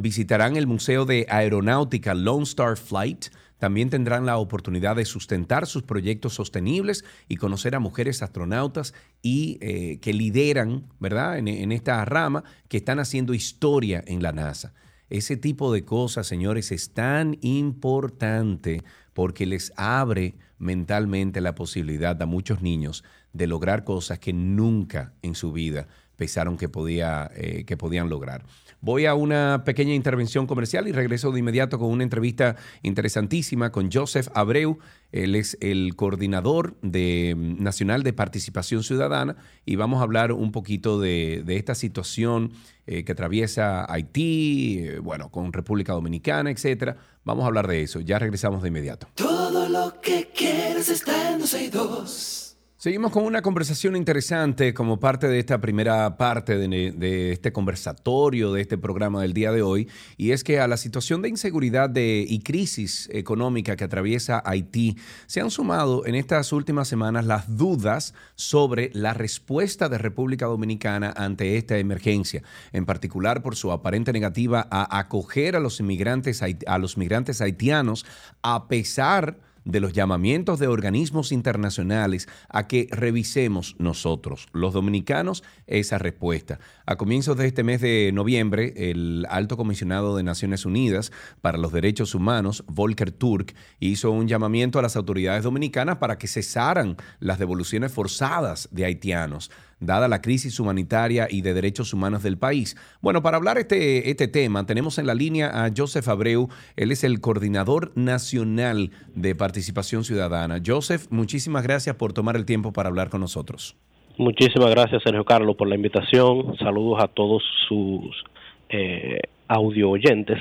Visitarán 0.00 0.56
el 0.56 0.66
Museo 0.66 1.04
de 1.04 1.26
Aeronáutica 1.28 2.14
Lone 2.14 2.44
Star 2.44 2.78
Flight, 2.78 3.26
también 3.58 3.90
tendrán 3.90 4.24
la 4.24 4.38
oportunidad 4.38 4.96
de 4.96 5.04
sustentar 5.04 5.66
sus 5.66 5.82
proyectos 5.82 6.32
sostenibles 6.32 7.04
y 7.28 7.36
conocer 7.36 7.74
a 7.74 7.80
mujeres 7.80 8.22
astronautas 8.22 8.94
y 9.20 9.58
eh, 9.60 9.98
que 10.00 10.14
lideran, 10.14 10.86
¿verdad?, 11.00 11.36
en, 11.36 11.70
esta 11.70 12.02
rama, 12.06 12.44
que 12.68 12.78
están 12.78 12.98
haciendo 12.98 13.34
historia 13.34 14.02
en 14.06 14.22
la 14.22 14.32
NASA. 14.32 14.72
Ese 15.10 15.36
tipo 15.36 15.70
de 15.70 15.84
cosas, 15.84 16.26
señores, 16.26 16.72
es 16.72 16.94
tan 16.94 17.36
importante 17.42 18.82
porque 19.12 19.44
les 19.44 19.70
abre 19.76 20.34
mentalmente 20.58 21.42
la 21.42 21.54
posibilidad 21.54 22.22
a 22.22 22.24
muchos 22.24 22.62
niños 22.62 23.04
de 23.34 23.46
lograr 23.46 23.84
cosas 23.84 24.18
que 24.18 24.32
nunca 24.32 25.12
en 25.20 25.34
su 25.34 25.52
vida 25.52 25.88
pensaron 26.16 26.56
que, 26.56 26.70
podía, 26.70 27.30
eh, 27.34 27.64
que 27.66 27.76
podían 27.76 28.08
lograr. 28.08 28.46
Voy 28.82 29.04
a 29.04 29.14
una 29.14 29.62
pequeña 29.64 29.94
intervención 29.94 30.46
comercial 30.46 30.88
y 30.88 30.92
regreso 30.92 31.30
de 31.32 31.40
inmediato 31.40 31.78
con 31.78 31.90
una 31.90 32.02
entrevista 32.02 32.56
interesantísima 32.82 33.70
con 33.70 33.90
Joseph 33.92 34.28
Abreu. 34.34 34.78
Él 35.12 35.34
es 35.34 35.58
el 35.60 35.96
coordinador 35.96 36.76
de, 36.80 37.34
mm, 37.36 37.62
nacional 37.62 38.02
de 38.02 38.14
participación 38.14 38.82
ciudadana 38.82 39.36
y 39.66 39.76
vamos 39.76 40.00
a 40.00 40.04
hablar 40.04 40.32
un 40.32 40.50
poquito 40.50 40.98
de, 40.98 41.44
esta 41.46 41.74
situación 41.74 42.52
eh, 42.86 43.04
que 43.04 43.12
atraviesa 43.12 43.84
Haití, 43.92 44.78
eh, 44.78 44.98
bueno, 44.98 45.30
con 45.30 45.52
República 45.52 45.92
Dominicana, 45.92 46.50
etcétera. 46.50 46.96
Vamos 47.24 47.44
a 47.44 47.48
hablar 47.48 47.68
de 47.68 47.82
eso. 47.82 48.00
Ya 48.00 48.18
regresamos 48.18 48.62
de 48.62 48.68
inmediato. 48.68 49.08
Todo 49.14 49.68
lo 49.68 50.00
que 50.00 50.30
quieres 50.34 50.88
está 50.88 51.32
en 51.32 51.40
262. 51.40 52.49
Seguimos 52.80 53.12
con 53.12 53.24
una 53.24 53.42
conversación 53.42 53.94
interesante 53.94 54.72
como 54.72 54.98
parte 54.98 55.28
de 55.28 55.38
esta 55.38 55.60
primera 55.60 56.16
parte 56.16 56.56
de, 56.56 57.30
este 57.30 57.52
conversatorio, 57.52 58.54
de 58.54 58.62
este 58.62 58.78
programa 58.78 59.20
del 59.20 59.34
día 59.34 59.52
de 59.52 59.60
hoy, 59.60 59.86
y 60.16 60.30
es 60.30 60.42
que 60.44 60.60
a 60.60 60.66
la 60.66 60.78
situación 60.78 61.20
de 61.20 61.28
inseguridad 61.28 61.94
y 61.94 62.38
crisis 62.38 63.06
económica 63.12 63.76
que 63.76 63.84
atraviesa 63.84 64.42
Haití 64.46 64.96
se 65.26 65.42
han 65.42 65.50
sumado 65.50 66.06
en 66.06 66.14
estas 66.14 66.54
últimas 66.54 66.88
semanas 66.88 67.26
las 67.26 67.54
dudas 67.54 68.14
sobre 68.34 68.90
la 68.94 69.12
respuesta 69.12 69.90
de 69.90 69.98
República 69.98 70.46
Dominicana 70.46 71.12
ante 71.14 71.58
esta 71.58 71.76
emergencia, 71.76 72.42
en 72.72 72.86
particular 72.86 73.42
por 73.42 73.56
su 73.56 73.72
aparente 73.72 74.10
negativa 74.10 74.66
a 74.70 74.98
acoger 74.98 75.54
a 75.54 75.60
los 75.60 75.80
inmigrantes, 75.80 76.42
a 76.42 76.78
los 76.78 76.96
migrantes 76.96 77.42
haitianos 77.42 78.06
a 78.40 78.68
pesar 78.68 79.49
de 79.64 79.80
los 79.80 79.92
llamamientos 79.92 80.58
de 80.58 80.66
organismos 80.66 81.32
internacionales 81.32 82.28
a 82.48 82.66
que 82.66 82.88
revisemos 82.90 83.76
nosotros, 83.78 84.48
los 84.52 84.72
dominicanos, 84.72 85.42
esa 85.66 85.98
respuesta. 85.98 86.58
A 86.86 86.96
comienzos 86.96 87.36
de 87.36 87.46
este 87.46 87.62
mes 87.62 87.80
de 87.80 88.10
noviembre, 88.12 88.90
el 88.90 89.26
alto 89.28 89.56
comisionado 89.56 90.16
de 90.16 90.22
Naciones 90.22 90.64
Unidas 90.64 91.12
para 91.40 91.58
los 91.58 91.72
Derechos 91.72 92.14
Humanos, 92.14 92.64
Volker 92.66 93.10
Turk, 93.12 93.54
hizo 93.78 94.10
un 94.10 94.28
llamamiento 94.28 94.78
a 94.78 94.82
las 94.82 94.96
autoridades 94.96 95.44
dominicanas 95.44 95.98
para 95.98 96.18
que 96.18 96.26
cesaran 96.26 96.96
las 97.18 97.38
devoluciones 97.38 97.92
forzadas 97.92 98.68
de 98.72 98.84
haitianos 98.84 99.50
dada 99.80 100.08
la 100.08 100.20
crisis 100.20 100.60
humanitaria 100.60 101.26
y 101.28 101.40
de 101.40 101.54
derechos 101.54 101.92
humanos 101.92 102.22
del 102.22 102.38
país. 102.38 102.76
Bueno, 103.00 103.22
para 103.22 103.38
hablar 103.38 103.58
este, 103.58 104.10
este 104.10 104.28
tema, 104.28 104.66
tenemos 104.66 104.98
en 104.98 105.06
la 105.06 105.14
línea 105.14 105.64
a 105.64 105.70
Joseph 105.74 106.08
Abreu. 106.08 106.48
Él 106.76 106.92
es 106.92 107.02
el 107.02 107.20
coordinador 107.20 107.92
nacional 107.94 108.90
de 109.14 109.34
participación 109.34 110.04
ciudadana. 110.04 110.60
Joseph, 110.64 111.06
muchísimas 111.10 111.62
gracias 111.62 111.96
por 111.96 112.12
tomar 112.12 112.36
el 112.36 112.44
tiempo 112.44 112.72
para 112.72 112.88
hablar 112.88 113.10
con 113.10 113.20
nosotros. 113.20 113.76
Muchísimas 114.18 114.70
gracias, 114.70 115.02
Sergio 115.02 115.24
Carlos, 115.24 115.56
por 115.56 115.66
la 115.66 115.76
invitación. 115.76 116.56
Saludos 116.58 117.02
a 117.02 117.08
todos 117.08 117.42
sus 117.66 118.22
eh, 118.68 119.20
audio 119.48 119.90
oyentes. 119.90 120.38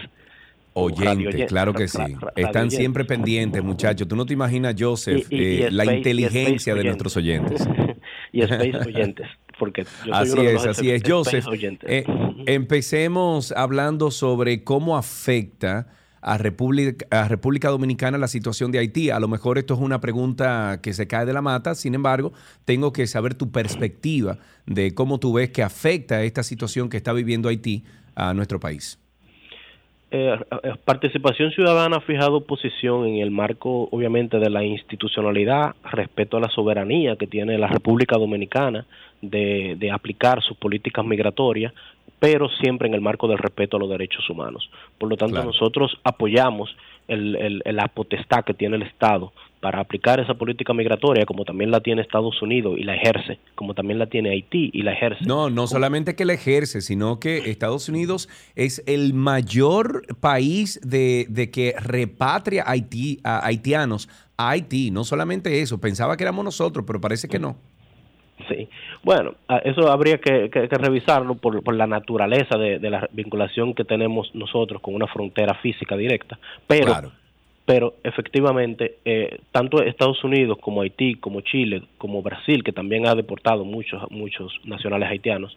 Oyentes, 0.74 1.48
claro 1.48 1.74
que 1.74 1.88
sí. 1.88 2.02
Están 2.36 2.72
siempre 2.72 3.06
pendientes, 3.06 3.64
muchachos. 3.64 4.08
Tú 4.08 4.16
no 4.16 4.26
te 4.26 4.34
imaginas, 4.34 4.76
Joseph, 4.78 5.28
eh, 5.32 5.70
la 5.72 5.94
inteligencia 5.94 6.76
de 6.76 6.84
nuestros 6.84 7.18
oyentes. 7.18 7.68
y 8.32 8.42
Space 8.42 8.78
oyentes. 8.86 9.28
Porque 9.58 9.84
yo 10.06 10.26
soy 10.26 10.48
así 10.48 10.48
es, 10.48 10.66
así 10.66 10.92
es, 10.92 11.04
Joseph. 11.06 11.46
Eh, 11.84 12.06
empecemos 12.46 13.52
hablando 13.52 14.10
sobre 14.10 14.64
cómo 14.64 14.98
afecta 14.98 15.88
a 16.22 16.38
República, 16.38 17.06
a 17.12 17.28
República 17.28 17.70
Dominicana 17.70 18.18
la 18.18 18.28
situación 18.28 18.72
de 18.72 18.80
Haití. 18.80 19.10
A 19.10 19.20
lo 19.20 19.28
mejor 19.28 19.58
esto 19.58 19.74
es 19.74 19.80
una 19.80 20.00
pregunta 20.00 20.80
que 20.82 20.94
se 20.94 21.08
cae 21.08 21.26
de 21.26 21.34
la 21.34 21.42
mata, 21.42 21.76
sin 21.76 21.96
embargo, 21.96 22.32
tengo 22.66 22.94
que 22.94 23.06
saber 23.08 23.36
tu 23.36 23.52
perspectiva 23.52 24.38
de 24.66 24.94
cómo 24.94 25.20
tú 25.20 25.34
ves 25.34 25.50
que 25.50 25.64
afecta 25.64 26.24
esta 26.24 26.44
situación 26.44 26.90
que 26.90 26.98
está 26.98 27.14
viviendo 27.14 27.50
Haití 27.50 27.84
a 28.16 28.34
nuestro 28.34 28.60
país. 28.60 29.00
Eh, 30.12 30.36
eh, 30.64 30.74
participación 30.84 31.52
Ciudadana 31.52 31.98
ha 31.98 32.02
fijado 32.02 32.42
posición 32.42 33.06
en 33.06 33.18
el 33.18 33.30
marco, 33.30 33.90
obviamente, 33.92 34.40
de 34.40 34.50
la 34.50 34.64
institucionalidad, 34.64 35.76
respeto 35.84 36.38
a 36.38 36.40
la 36.40 36.50
soberanía 36.50 37.16
que 37.16 37.28
tiene 37.28 37.58
la 37.60 37.68
República 37.68 38.18
Dominicana 38.18 38.86
de, 39.22 39.76
de 39.78 39.92
aplicar 39.92 40.42
sus 40.42 40.58
políticas 40.58 41.06
migratorias, 41.06 41.74
pero 42.20 42.50
siempre 42.50 42.88
en 42.88 42.96
el 42.96 43.02
marco 43.02 43.28
del 43.28 43.38
respeto 43.38 43.78
a 43.78 43.80
los 43.80 43.90
derechos 43.90 44.28
humanos. 44.30 44.70
Por 44.98 45.10
lo 45.10 45.16
tanto, 45.16 45.44
nosotros 45.44 45.98
apoyamos 46.04 46.76
el, 47.08 47.62
la 47.66 47.88
potestad 47.88 48.44
que 48.44 48.54
tiene 48.54 48.78
el 48.78 48.84
Estado 48.84 49.32
para 49.60 49.82
aplicar 49.82 50.20
esa 50.20 50.34
política 50.36 50.74
migratoria, 50.74 51.26
como 51.26 51.44
también 51.44 51.72
la 51.72 51.82
tiene 51.82 52.02
Estados 52.02 52.42
Unidos 52.42 52.76
y 52.78 52.84
la 52.84 52.96
ejerce, 52.96 53.40
como 53.56 53.74
también 53.74 54.00
la 54.00 54.08
tiene 54.08 54.32
Haití 54.32 54.70
y 54.74 54.84
la 54.84 54.94
ejerce. 54.94 55.26
No, 55.26 55.50
no 55.50 55.68
solamente 55.68 56.16
que 56.16 56.26
la 56.26 56.34
ejerce, 56.34 56.82
sino 56.82 57.20
que 57.20 57.50
Estados 57.50 57.90
Unidos 57.90 58.30
es 58.56 58.84
el 58.88 59.14
mayor 59.14 60.04
país 60.20 60.80
de, 60.84 61.26
de 61.30 61.52
que 61.52 61.76
repatria 61.80 62.64
Haití, 62.66 63.20
a 63.24 63.46
haitianos 63.46 64.10
a 64.38 64.52
Haití. 64.52 64.92
No 64.92 65.04
solamente 65.04 65.62
eso, 65.62 65.80
pensaba 65.80 66.16
que 66.16 66.24
éramos 66.24 66.46
nosotros, 66.46 66.86
pero 66.88 67.02
parece 67.02 67.28
que 67.28 67.40
no. 67.40 67.58
Sí, 68.48 68.70
bueno, 69.04 69.34
eso 69.66 69.92
habría 69.92 70.20
que, 70.20 70.50
revisarlo 70.72 71.36
por, 71.36 71.62
por, 71.62 71.76
la 71.76 71.88
naturaleza 71.88 72.58
de, 72.58 72.80
de, 72.80 72.90
la 72.90 73.10
vinculación 73.12 73.74
que 73.74 73.84
tenemos 73.84 74.34
nosotros 74.34 74.82
con 74.82 74.96
una 74.96 75.08
frontera 75.08 75.56
física 75.56 75.98
directa, 75.98 76.40
pero 76.66 76.86
claro 76.86 77.12
pero 77.70 77.94
efectivamente 78.04 78.98
eh, 79.06 79.42
tanto 79.52 79.84
Estados 79.84 80.24
Unidos 80.24 80.58
como 80.60 80.82
Haití, 80.82 81.14
como 81.14 81.42
Chile, 81.42 81.84
como 82.00 82.24
Brasil, 82.24 82.64
que 82.64 82.72
también 82.72 83.08
ha 83.08 83.14
deportado 83.14 83.64
muchos 83.64 84.10
muchos 84.10 84.52
nacionales 84.64 85.08
haitianos, 85.08 85.56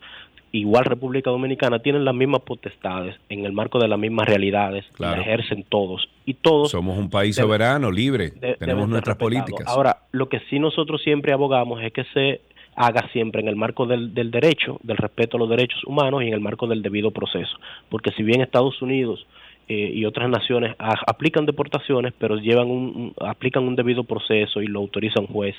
igual 0.50 0.84
República 0.84 1.30
Dominicana 1.30 1.78
tienen 1.78 2.04
las 2.04 2.14
mismas 2.14 2.42
potestades 2.42 3.16
en 3.30 3.46
el 3.46 3.52
marco 3.52 3.78
de 3.78 3.88
las 3.88 3.98
mismas 3.98 4.28
realidades, 4.28 4.84
ejercen 5.00 5.64
todos. 5.66 6.06
Y 6.26 6.34
todos 6.34 6.72
somos 6.72 6.98
un 6.98 7.08
país 7.08 7.36
soberano, 7.36 7.90
libre, 7.90 8.28
tenemos 8.58 8.90
nuestras 8.90 9.16
políticas. 9.16 9.66
Ahora, 9.66 10.00
lo 10.10 10.28
que 10.28 10.40
sí 10.50 10.58
nosotros 10.58 11.00
siempre 11.00 11.32
abogamos 11.32 11.82
es 11.82 11.94
que 11.94 12.04
se 12.12 12.42
haga 12.76 13.08
siempre 13.14 13.40
en 13.40 13.48
el 13.48 13.56
marco 13.56 13.86
del, 13.86 14.12
del 14.12 14.30
derecho, 14.30 14.78
del 14.82 14.98
respeto 14.98 15.38
a 15.38 15.40
los 15.40 15.48
derechos 15.48 15.82
humanos 15.86 16.22
y 16.22 16.26
en 16.26 16.34
el 16.34 16.40
marco 16.40 16.66
del 16.66 16.82
debido 16.82 17.10
proceso, 17.10 17.56
porque 17.88 18.10
si 18.10 18.22
bien 18.22 18.42
Estados 18.42 18.82
Unidos 18.82 19.26
eh, 19.68 19.92
y 19.94 20.04
otras 20.04 20.28
naciones 20.28 20.74
aplican 20.78 21.46
deportaciones, 21.46 22.12
pero 22.18 22.36
llevan 22.36 22.70
un, 22.70 23.14
aplican 23.20 23.64
un 23.64 23.76
debido 23.76 24.04
proceso 24.04 24.60
y 24.60 24.66
lo 24.66 24.80
autoriza 24.80 25.20
un 25.20 25.26
juez, 25.26 25.54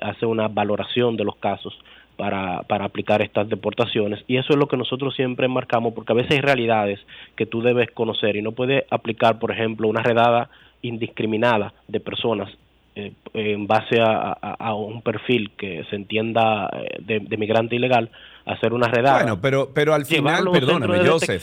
hace 0.00 0.26
una 0.26 0.48
valoración 0.48 1.16
de 1.16 1.24
los 1.24 1.36
casos 1.36 1.78
para, 2.16 2.62
para 2.62 2.84
aplicar 2.84 3.22
estas 3.22 3.48
deportaciones. 3.48 4.24
Y 4.26 4.36
eso 4.36 4.52
es 4.52 4.58
lo 4.58 4.66
que 4.66 4.76
nosotros 4.76 5.14
siempre 5.14 5.48
marcamos 5.48 5.94
porque 5.94 6.12
a 6.12 6.16
veces 6.16 6.32
hay 6.32 6.40
realidades 6.40 7.00
que 7.36 7.46
tú 7.46 7.62
debes 7.62 7.90
conocer 7.90 8.36
y 8.36 8.42
no 8.42 8.52
puedes 8.52 8.84
aplicar, 8.90 9.38
por 9.38 9.50
ejemplo, 9.50 9.88
una 9.88 10.02
redada 10.02 10.50
indiscriminada 10.82 11.72
de 11.88 12.00
personas 12.00 12.50
eh, 12.96 13.12
en 13.32 13.66
base 13.66 14.00
a, 14.00 14.72
un 14.74 15.02
perfil 15.02 15.50
que 15.56 15.82
se 15.90 15.96
entienda 15.96 16.70
eh, 16.72 17.20
de, 17.20 17.36
migrante 17.36 17.74
ilegal, 17.74 18.10
hacer 18.46 18.72
una 18.72 18.88
redada. 18.88 19.18
Bueno, 19.18 19.40
pero, 19.40 19.72
pero 19.72 19.94
al 19.94 20.04
final, 20.04 20.50
perdóname, 20.50 21.06
Joseph, 21.06 21.42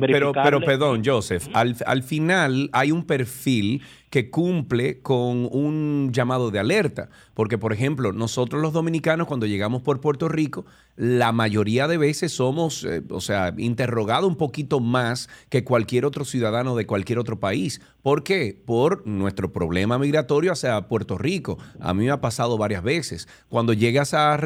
pero, 0.00 0.32
pero 0.32 0.60
perdón, 0.60 1.02
Joseph, 1.04 1.48
al, 1.52 1.76
al 1.86 2.02
final 2.02 2.70
hay 2.72 2.92
un 2.92 3.04
perfil 3.04 3.82
que 4.10 4.30
cumple 4.30 5.02
con 5.02 5.48
un 5.50 6.10
llamado 6.12 6.50
de 6.50 6.58
alerta. 6.58 7.10
Porque, 7.34 7.58
por 7.58 7.72
ejemplo, 7.72 8.12
nosotros 8.12 8.62
los 8.62 8.72
dominicanos 8.72 9.26
cuando 9.26 9.46
llegamos 9.46 9.82
por 9.82 10.00
Puerto 10.00 10.28
Rico, 10.28 10.64
la 10.96 11.32
mayoría 11.32 11.86
de 11.86 11.98
veces 11.98 12.32
somos, 12.32 12.84
eh, 12.84 13.02
o 13.10 13.20
sea, 13.20 13.52
interrogados 13.58 14.26
un 14.26 14.36
poquito 14.36 14.80
más 14.80 15.28
que 15.50 15.64
cualquier 15.64 16.06
otro 16.06 16.24
ciudadano 16.24 16.76
de 16.76 16.86
cualquier 16.86 17.18
otro 17.18 17.38
país. 17.38 17.82
¿Por 18.00 18.22
qué? 18.22 18.58
Por 18.64 19.06
nuestro 19.06 19.52
problema 19.52 19.98
migratorio 19.98 20.52
hacia 20.52 20.88
Puerto 20.88 21.18
Rico. 21.18 21.58
A 21.80 21.92
mí 21.92 22.04
me 22.04 22.10
ha 22.10 22.20
pasado 22.20 22.56
varias 22.56 22.82
veces. 22.82 23.28
Cuando 23.50 23.74
llegas 23.74 24.14
a, 24.14 24.38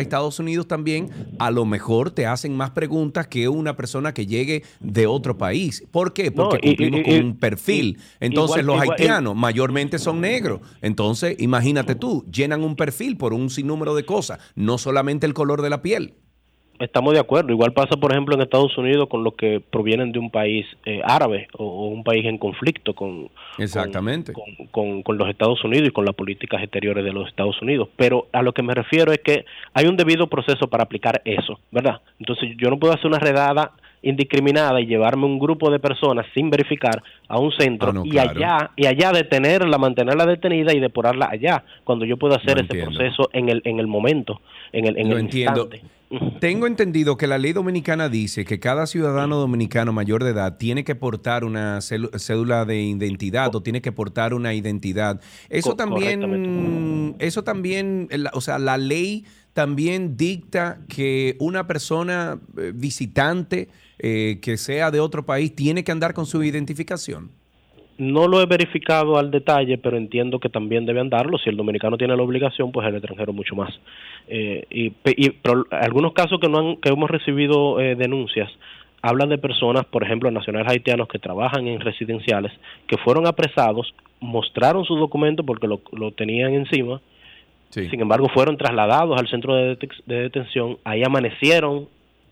Estados 0.00 0.38
Unidos 0.38 0.66
también, 0.66 1.10
a 1.40 1.50
lo 1.50 1.64
mejor 1.64 2.10
te 2.10 2.26
hacen 2.26 2.54
más 2.54 2.70
preguntas 2.72 3.26
que 3.26 3.48
una 3.48 3.74
persona 3.74 4.12
que 4.12 4.26
llegue 4.26 4.62
de 4.78 5.06
otro 5.06 5.38
país. 5.38 5.82
¿Por 5.90 6.12
qué? 6.12 6.30
Porque 6.30 6.58
cumplimos 6.60 7.00
con 7.02 7.14
un 7.14 7.36
perfil. 7.38 7.98
Entonces 8.20 8.62
los 8.62 8.78
haitianos 8.78 9.34
mayormente 9.34 9.98
son 9.98 10.20
negros. 10.20 10.60
Entonces, 10.82 11.36
imagínate 11.38 11.94
tú, 11.94 12.26
llenan 12.30 12.62
un 12.62 12.76
perfil 12.76 13.16
por 13.16 13.32
un 13.32 13.48
sinnúmero 13.48 13.94
de 13.94 14.04
cosas, 14.04 14.38
no 14.54 14.76
solamente 14.76 15.24
el 15.26 15.32
color 15.32 15.62
de 15.62 15.70
la 15.70 15.80
piel. 15.80 16.14
Estamos 16.80 17.12
de 17.12 17.20
acuerdo. 17.20 17.52
Igual 17.52 17.74
pasa, 17.74 17.96
por 17.98 18.10
ejemplo, 18.10 18.34
en 18.34 18.40
Estados 18.40 18.76
Unidos 18.78 19.06
con 19.10 19.22
los 19.22 19.34
que 19.34 19.60
provienen 19.60 20.12
de 20.12 20.18
un 20.18 20.30
país 20.30 20.66
eh, 20.86 21.02
árabe 21.04 21.46
o, 21.58 21.88
un 21.88 22.02
país 22.02 22.24
en 22.24 22.38
conflicto 22.38 22.94
con, 22.94 23.28
Exactamente. 23.58 24.32
Con, 24.70 25.02
con, 25.02 25.18
los 25.18 25.28
Estados 25.28 25.62
Unidos 25.62 25.88
y 25.88 25.92
con 25.92 26.06
las 26.06 26.14
políticas 26.14 26.62
exteriores 26.62 27.04
de 27.04 27.12
los 27.12 27.28
Estados 27.28 27.60
Unidos. 27.60 27.88
Pero 27.96 28.28
a 28.32 28.40
lo 28.40 28.54
que 28.54 28.62
me 28.62 28.74
refiero 28.74 29.12
es 29.12 29.18
que 29.18 29.44
hay 29.74 29.86
un 29.86 29.96
debido 29.98 30.28
proceso 30.28 30.68
para 30.68 30.84
aplicar 30.84 31.20
eso, 31.26 31.60
¿verdad? 31.70 32.00
Entonces 32.18 32.56
yo 32.56 32.70
no 32.70 32.78
puedo 32.78 32.94
hacer 32.94 33.08
una 33.08 33.18
redada 33.18 33.72
indiscriminada 34.02 34.80
y 34.80 34.86
llevarme 34.86 35.26
un 35.26 35.38
grupo 35.38 35.70
de 35.70 35.78
personas 35.78 36.24
sin 36.32 36.48
verificar 36.48 37.02
a 37.28 37.38
un 37.38 37.52
centro 37.52 37.92
ah, 37.94 38.02
y 38.04 38.16
allá 38.16 38.70
y 38.74 38.86
allá 38.86 39.12
detenerla, 39.12 39.76
mantenerla 39.76 40.24
detenida 40.24 40.72
y 40.72 40.80
depurarla 40.80 41.28
allá, 41.30 41.62
cuando 41.84 42.06
yo 42.06 42.16
puedo 42.16 42.34
hacer 42.34 42.60
ese 42.60 42.82
proceso 42.82 43.28
en 43.34 43.50
el 43.50 43.60
en 43.66 43.78
el 43.78 43.86
momento, 43.86 44.40
en 44.72 44.86
el 44.86 44.98
en 44.98 45.12
el 45.12 45.18
entiendo. 45.18 45.68
Tengo 46.40 46.66
entendido 46.66 47.16
que 47.16 47.28
la 47.28 47.38
ley 47.38 47.52
dominicana 47.52 48.08
dice 48.08 48.44
que 48.44 48.58
cada 48.58 48.86
ciudadano 48.86 49.36
dominicano 49.36 49.92
mayor 49.92 50.24
de 50.24 50.30
edad 50.30 50.56
tiene 50.56 50.82
que 50.82 50.96
portar 50.96 51.44
una 51.44 51.80
cédula 51.80 52.64
de 52.64 52.82
identidad 52.82 53.54
o 53.54 53.62
tiene 53.62 53.80
que 53.80 53.92
portar 53.92 54.34
una 54.34 54.52
identidad. 54.52 55.20
Eso 55.48 55.76
también, 55.76 57.14
eso 57.20 57.44
también, 57.44 58.08
o 58.32 58.40
sea, 58.40 58.58
la 58.58 58.76
ley 58.76 59.24
también 59.52 60.16
dicta 60.16 60.80
que 60.88 61.36
una 61.38 61.66
persona 61.66 62.40
eh, 62.56 62.72
visitante 62.74 63.68
eh, 63.98 64.38
que 64.40 64.56
sea 64.56 64.90
de 64.90 64.98
otro 64.98 65.26
país 65.26 65.54
tiene 65.54 65.84
que 65.84 65.92
andar 65.92 66.14
con 66.14 66.26
su 66.26 66.42
identificación? 66.42 67.30
No 68.00 68.28
lo 68.28 68.40
he 68.40 68.46
verificado 68.46 69.18
al 69.18 69.30
detalle, 69.30 69.76
pero 69.76 69.98
entiendo 69.98 70.40
que 70.40 70.48
también 70.48 70.86
debe 70.86 71.00
andarlo. 71.00 71.36
Si 71.36 71.50
el 71.50 71.56
dominicano 71.58 71.98
tiene 71.98 72.16
la 72.16 72.22
obligación, 72.22 72.72
pues 72.72 72.88
el 72.88 72.94
extranjero 72.94 73.34
mucho 73.34 73.54
más. 73.54 73.78
Eh, 74.26 74.64
y, 74.70 74.92
algunos 75.70 76.14
casos 76.14 76.40
que, 76.40 76.48
no 76.48 76.58
han, 76.58 76.76
que 76.76 76.88
hemos 76.88 77.10
recibido 77.10 77.78
eh, 77.78 77.96
denuncias 77.96 78.50
hablan 79.02 79.28
de 79.28 79.38
personas, 79.38 79.84
por 79.86 80.02
ejemplo, 80.02 80.30
nacionales 80.30 80.70
haitianos 80.70 81.08
que 81.08 81.18
trabajan 81.18 81.66
en 81.66 81.80
residenciales, 81.80 82.52
que 82.86 82.98
fueron 82.98 83.26
apresados, 83.26 83.94
mostraron 84.20 84.84
su 84.84 84.96
documento 84.96 85.44
porque 85.44 85.66
lo, 85.66 85.80
lo 85.92 86.12
tenían 86.12 86.52
encima, 86.52 87.00
sin 87.70 88.00
embargo 88.00 88.28
fueron 88.28 88.56
trasladados 88.56 89.18
al 89.18 89.28
centro 89.28 89.54
de, 89.54 89.78
de 90.06 90.14
detención, 90.14 90.76
ahí 90.84 91.02
amanecieron, 91.02 91.88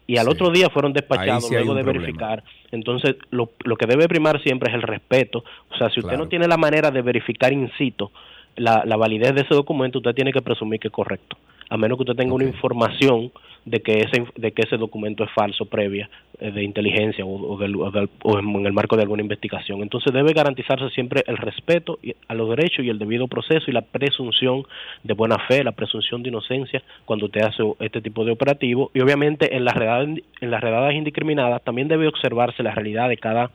y 0.08 0.16
al 0.16 0.26
otro 0.26 0.50
día 0.50 0.70
fueron 0.70 0.94
despachados 0.94 1.50
luego 1.50 1.74
de 1.74 1.82
verificar. 1.82 2.42
Entonces, 2.72 3.16
lo, 3.30 3.50
lo, 3.64 3.76
que 3.76 3.84
debe 3.84 4.08
primar 4.08 4.42
siempre 4.42 4.70
es 4.70 4.74
el 4.74 4.80
respeto. 4.80 5.44
O 5.70 5.76
sea, 5.76 5.90
si 5.90 6.00
usted 6.00 6.16
no 6.16 6.28
tiene 6.28 6.48
la 6.48 6.56
manera 6.56 6.90
de 6.90 7.02
verificar 7.02 7.52
in 7.52 7.70
situ 7.76 8.10
la, 8.56 8.84
la 8.86 8.96
validez 8.96 9.34
de 9.34 9.42
ese 9.42 9.54
documento, 9.54 9.98
usted 9.98 10.14
tiene 10.14 10.32
que 10.32 10.40
presumir 10.40 10.80
que 10.80 10.88
es 10.88 10.94
correcto, 10.94 11.36
a 11.70 11.76
menos 11.76 11.98
que 11.98 12.02
usted 12.02 12.16
tenga 12.16 12.34
una 12.34 12.44
información 12.44 13.30
de 13.64 13.80
que 13.80 13.98
ese, 13.98 14.24
de 14.36 14.52
que 14.52 14.62
ese 14.62 14.76
documento 14.76 15.24
es 15.24 15.30
falso 15.32 15.66
previa 15.66 16.08
eh, 16.40 16.50
de 16.50 16.62
inteligencia 16.62 17.24
o, 17.24 17.58
en 17.62 18.66
el 18.66 18.72
marco 18.72 18.96
de 18.96 19.02
alguna 19.02 19.22
investigación. 19.22 19.82
Entonces 19.82 20.12
debe 20.12 20.32
garantizarse 20.32 20.88
siempre 20.90 21.22
el 21.26 21.36
respeto 21.36 21.98
a 22.28 22.34
los 22.34 22.48
derechos 22.50 22.84
y 22.84 22.88
el 22.88 22.98
debido 22.98 23.28
proceso 23.28 23.64
y 23.68 23.72
la 23.72 23.82
presunción 23.82 24.64
de 25.02 25.14
buena 25.14 25.38
fe, 25.46 25.64
la 25.64 25.72
presunción 25.72 26.22
de 26.22 26.30
inocencia 26.30 26.82
cuando 27.04 27.26
usted 27.26 27.42
hace 27.42 27.62
este 27.80 28.00
tipo 28.00 28.24
de 28.24 28.32
operativo. 28.32 28.90
Y 28.94 29.00
obviamente 29.00 29.54
en 29.54 29.64
las 29.64 29.74
redadas, 29.74 30.08
en 30.40 30.50
las 30.50 30.60
redadas 30.60 30.94
indiscriminadas 30.94 31.62
también 31.62 31.88
debe 31.88 32.08
observarse 32.08 32.62
la 32.62 32.74
realidad 32.74 33.08
de 33.08 33.16
cada 33.16 33.50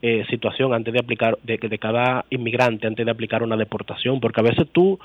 eh, 0.00 0.24
situación 0.30 0.72
antes 0.72 0.94
de 0.94 1.00
aplicar, 1.00 1.38
de, 1.42 1.58
de 1.58 1.78
cada 1.78 2.24
inmigrante 2.30 2.86
antes 2.86 3.04
de 3.04 3.10
aplicar 3.10 3.42
una 3.42 3.56
deportación, 3.56 4.20
porque 4.20 4.40
a 4.40 4.44
veces 4.44 4.68
tú 4.70 4.98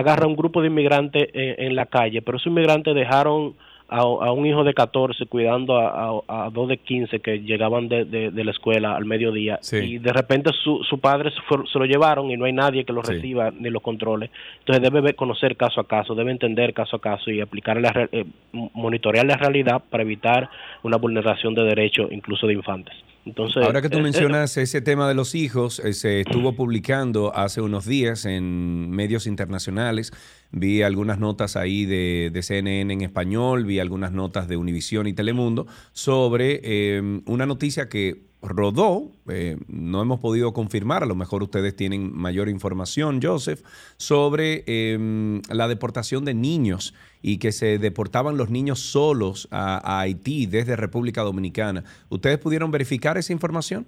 agarras 0.00 0.26
un 0.26 0.36
grupo 0.36 0.60
de 0.60 0.68
inmigrantes 0.68 1.28
en 1.32 1.76
la 1.76 1.86
calle, 1.86 2.22
pero 2.22 2.38
esos 2.38 2.48
inmigrantes 2.48 2.94
dejaron 2.94 3.54
a, 3.90 4.32
un 4.32 4.46
hijo 4.46 4.62
de 4.62 4.72
14 4.72 5.26
cuidando 5.26 5.76
a, 5.76 6.48
dos 6.52 6.68
de 6.68 6.76
15 6.76 7.18
que 7.20 7.40
llegaban 7.40 7.88
de, 7.88 8.04
de, 8.04 8.44
la 8.44 8.52
escuela 8.52 8.94
al 8.94 9.04
mediodía 9.04 9.58
y 9.72 9.98
de 9.98 10.12
repente 10.12 10.50
su, 10.52 10.82
su 10.84 11.00
padre 11.00 11.30
se, 11.30 11.78
lo 11.78 11.84
llevaron 11.84 12.30
y 12.30 12.36
no 12.36 12.44
hay 12.44 12.52
nadie 12.52 12.84
que 12.84 12.92
lo 12.92 13.02
reciba 13.02 13.50
ni 13.50 13.68
lo 13.68 13.80
controle. 13.80 14.30
Entonces 14.60 14.82
debe 14.82 15.14
conocer 15.14 15.56
caso 15.56 15.80
a 15.80 15.88
caso, 15.88 16.14
debe 16.14 16.30
entender 16.30 16.72
caso 16.72 16.96
a 16.96 17.00
caso 17.00 17.30
y 17.30 17.40
aplicar 17.40 17.80
la, 17.80 18.08
eh, 18.12 18.24
monitorear 18.52 19.26
la 19.26 19.36
realidad 19.36 19.82
para 19.90 20.04
evitar 20.04 20.48
una 20.84 20.96
vulneración 20.96 21.54
de 21.54 21.64
derechos 21.64 22.12
incluso 22.12 22.46
de 22.46 22.54
infantes. 22.54 22.94
Entonces, 23.26 23.62
Ahora 23.62 23.82
que 23.82 23.90
tú 23.90 24.00
mencionas 24.00 24.56
ese 24.56 24.80
tema 24.80 25.06
de 25.08 25.14
los 25.14 25.34
hijos, 25.34 25.78
eh, 25.80 25.92
se 25.92 26.20
estuvo 26.20 26.54
publicando 26.54 27.36
hace 27.36 27.60
unos 27.60 27.84
días 27.84 28.24
en 28.24 28.90
medios 28.90 29.26
internacionales. 29.26 30.12
Vi 30.50 30.82
algunas 30.82 31.18
notas 31.18 31.56
ahí 31.56 31.84
de, 31.84 32.40
CNN 32.42 32.92
en 32.92 33.00
español, 33.02 33.64
vi 33.66 33.78
algunas 33.78 34.12
notas 34.12 34.48
de 34.48 34.56
Univisión 34.56 35.06
y 35.06 35.12
Telemundo 35.12 35.66
sobre 35.92 36.60
eh, 36.62 37.20
una 37.26 37.46
noticia 37.46 37.88
que 37.88 38.29
rodó, 38.42 39.10
eh, 39.30 39.58
no 39.68 40.00
hemos 40.00 40.20
podido 40.20 40.52
confirmar, 40.52 41.02
a 41.02 41.06
lo 41.06 41.14
mejor 41.14 41.42
ustedes 41.42 41.76
tienen 41.76 42.16
mayor 42.16 42.48
información, 42.48 43.20
Joseph, 43.22 43.60
sobre 43.96 44.64
em, 44.66 45.42
la 45.50 45.68
deportación 45.68 46.24
de 46.24 46.34
niños 46.34 46.94
y 47.22 47.38
que 47.38 47.52
se 47.52 47.78
deportaban 47.78 48.36
los 48.36 48.50
niños 48.50 48.78
solos 48.78 49.48
a, 49.50 50.00
Haití 50.00 50.46
desde 50.46 50.76
República 50.76 51.22
Dominicana. 51.22 51.84
¿Ustedes 52.08 52.38
pudieron 52.38 52.70
verificar 52.70 53.18
esa 53.18 53.32
información? 53.32 53.86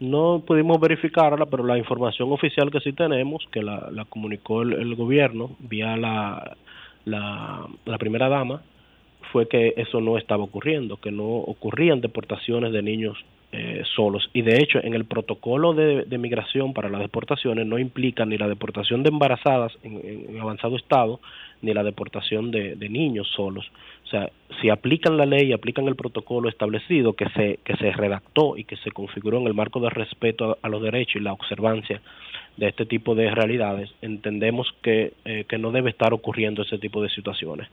No 0.00 0.42
pudimos 0.46 0.78
verificarla, 0.80 1.46
pero 1.46 1.64
la 1.64 1.78
información 1.78 2.30
oficial 2.32 2.70
que 2.70 2.80
sí 2.80 2.92
tenemos, 2.92 3.46
que 3.50 3.62
la, 3.62 4.04
comunicó 4.10 4.62
el, 4.62 4.94
gobierno 4.96 5.56
vía 5.60 5.96
la, 5.96 6.56
la, 7.04 7.66
la 7.86 7.98
primera 7.98 8.28
dama, 8.28 8.60
fue 9.32 9.48
que 9.48 9.74
eso 9.76 10.00
no 10.00 10.18
estaba 10.18 10.44
ocurriendo, 10.44 10.98
que 10.98 11.10
no 11.10 11.24
ocurrían 11.24 12.00
deportaciones 12.00 12.72
de 12.72 12.82
niños 12.82 13.16
eh, 13.56 13.84
solos. 13.94 14.28
Y 14.32 14.42
de 14.42 14.56
hecho, 14.56 14.80
en 14.82 14.94
el 14.94 15.04
protocolo 15.04 15.74
de, 15.74 16.18
migración 16.18 16.72
para 16.72 16.88
las 16.88 17.00
deportaciones 17.00 17.64
no 17.64 17.78
implica 17.78 18.24
ni 18.24 18.36
la 18.36 18.48
deportación 18.48 19.04
de 19.04 19.10
embarazadas 19.10 19.72
en, 19.84 20.40
avanzado 20.40 20.74
estado, 20.74 21.20
ni 21.62 21.72
la 21.72 21.84
deportación 21.84 22.50
de, 22.50 22.74
niños 22.88 23.28
solos. 23.28 23.64
O 24.06 24.08
sea, 24.08 24.28
si 24.60 24.70
aplican 24.70 25.16
la 25.16 25.24
ley 25.24 25.50
y 25.50 25.52
aplican 25.52 25.86
el 25.86 25.94
protocolo 25.94 26.48
establecido 26.48 27.12
que 27.12 27.28
se, 27.28 27.60
que 27.62 27.76
se 27.76 27.92
redactó 27.92 28.56
y 28.56 28.64
que 28.64 28.76
se 28.78 28.90
configuró 28.90 29.38
en 29.38 29.46
el 29.46 29.54
marco 29.54 29.78
de 29.78 29.90
respeto 29.90 30.58
a, 30.60 30.68
los 30.68 30.82
derechos 30.82 31.14
y 31.14 31.20
la 31.20 31.32
observancia 31.32 32.00
de 32.56 32.68
este 32.68 32.86
tipo 32.86 33.14
de 33.14 33.30
realidades, 33.30 33.90
entendemos 34.00 34.72
que, 34.82 35.12
eh, 35.24 35.44
que 35.48 35.58
no 35.58 35.72
debe 35.72 35.90
estar 35.90 36.12
ocurriendo 36.14 36.62
ese 36.62 36.78
tipo 36.78 37.02
de 37.02 37.08
situaciones. 37.08 37.68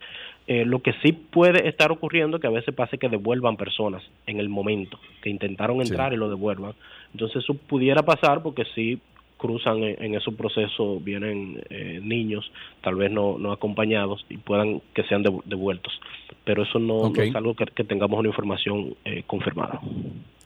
Eh, 0.47 0.65
lo 0.65 0.79
que 0.81 0.93
sí 1.03 1.11
puede 1.11 1.67
estar 1.69 1.91
ocurriendo 1.91 2.37
es 2.37 2.41
que 2.41 2.47
a 2.47 2.51
veces 2.51 2.73
pase 2.73 2.97
que 2.97 3.09
devuelvan 3.09 3.57
personas 3.57 4.03
en 4.25 4.39
el 4.39 4.49
momento, 4.49 4.99
que 5.21 5.29
intentaron 5.29 5.81
entrar 5.81 6.13
y 6.13 6.17
lo 6.17 6.29
devuelvan. 6.29 6.73
Entonces 7.13 7.43
eso 7.43 7.53
pudiera 7.53 8.01
pasar 8.03 8.41
porque 8.41 8.65
sí 8.73 8.99
cruzan 9.37 9.83
en, 9.83 10.13
esos 10.13 10.35
procesos, 10.35 11.03
vienen 11.03 11.63
niños, 12.03 12.51
tal 12.81 12.93
vez 12.93 13.11
no, 13.11 13.39
no 13.39 13.51
acompañados, 13.51 14.23
y 14.29 14.37
puedan 14.37 14.81
que 14.93 15.01
sean 15.03 15.23
devueltos. 15.23 15.99
Pero 16.43 16.61
eso 16.61 16.77
no, 16.77 17.11
es 17.15 17.35
algo 17.35 17.55
que, 17.55 17.83
tengamos 17.83 18.19
una 18.19 18.29
información 18.29 18.95
confirmada. 19.25 19.81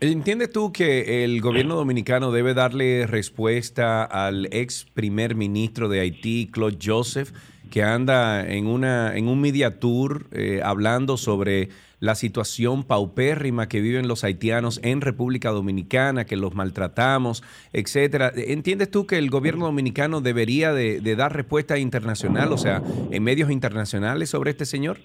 ¿Entiendes 0.01 0.51
tú 0.51 0.73
que 0.73 1.23
el 1.23 1.39
gobierno 1.39 1.75
dominicano 1.75 2.33
debe 2.33 2.53
darle 2.53 3.07
respuesta 3.07 4.03
al 4.03 4.49
ex 4.51 4.85
primer 4.93 5.35
ministro 5.35 5.87
de 5.87 6.01
Haití, 6.01 6.49
Claude 6.51 6.77
Joseph, 6.83 7.31
que 7.71 7.81
anda 7.81 8.45
en, 8.45 8.67
una, 8.67 9.15
en 9.15 9.29
un 9.29 9.39
media 9.39 9.79
tour 9.79 10.27
eh, 10.33 10.59
hablando 10.61 11.15
sobre 11.15 11.69
la 12.01 12.15
situación 12.15 12.83
paupérrima 12.83 13.69
que 13.69 13.79
viven 13.79 14.09
los 14.09 14.25
haitianos 14.25 14.81
en 14.83 14.99
República 14.99 15.51
Dominicana, 15.51 16.25
que 16.25 16.35
los 16.35 16.53
maltratamos, 16.53 17.41
etcétera. 17.71 18.33
¿Entiendes 18.35 18.91
tú 18.91 19.07
que 19.07 19.17
el 19.17 19.29
gobierno 19.29 19.65
dominicano 19.65 20.19
debería 20.19 20.73
de 20.73 21.15
dar 21.15 21.33
respuesta 21.33 21.77
internacional, 21.77 22.51
o 22.51 22.57
sea, 22.57 22.83
en 23.11 23.23
medios 23.23 23.49
internacionales 23.49 24.29
sobre 24.29 24.51
este 24.51 24.65
señor? 24.65 24.99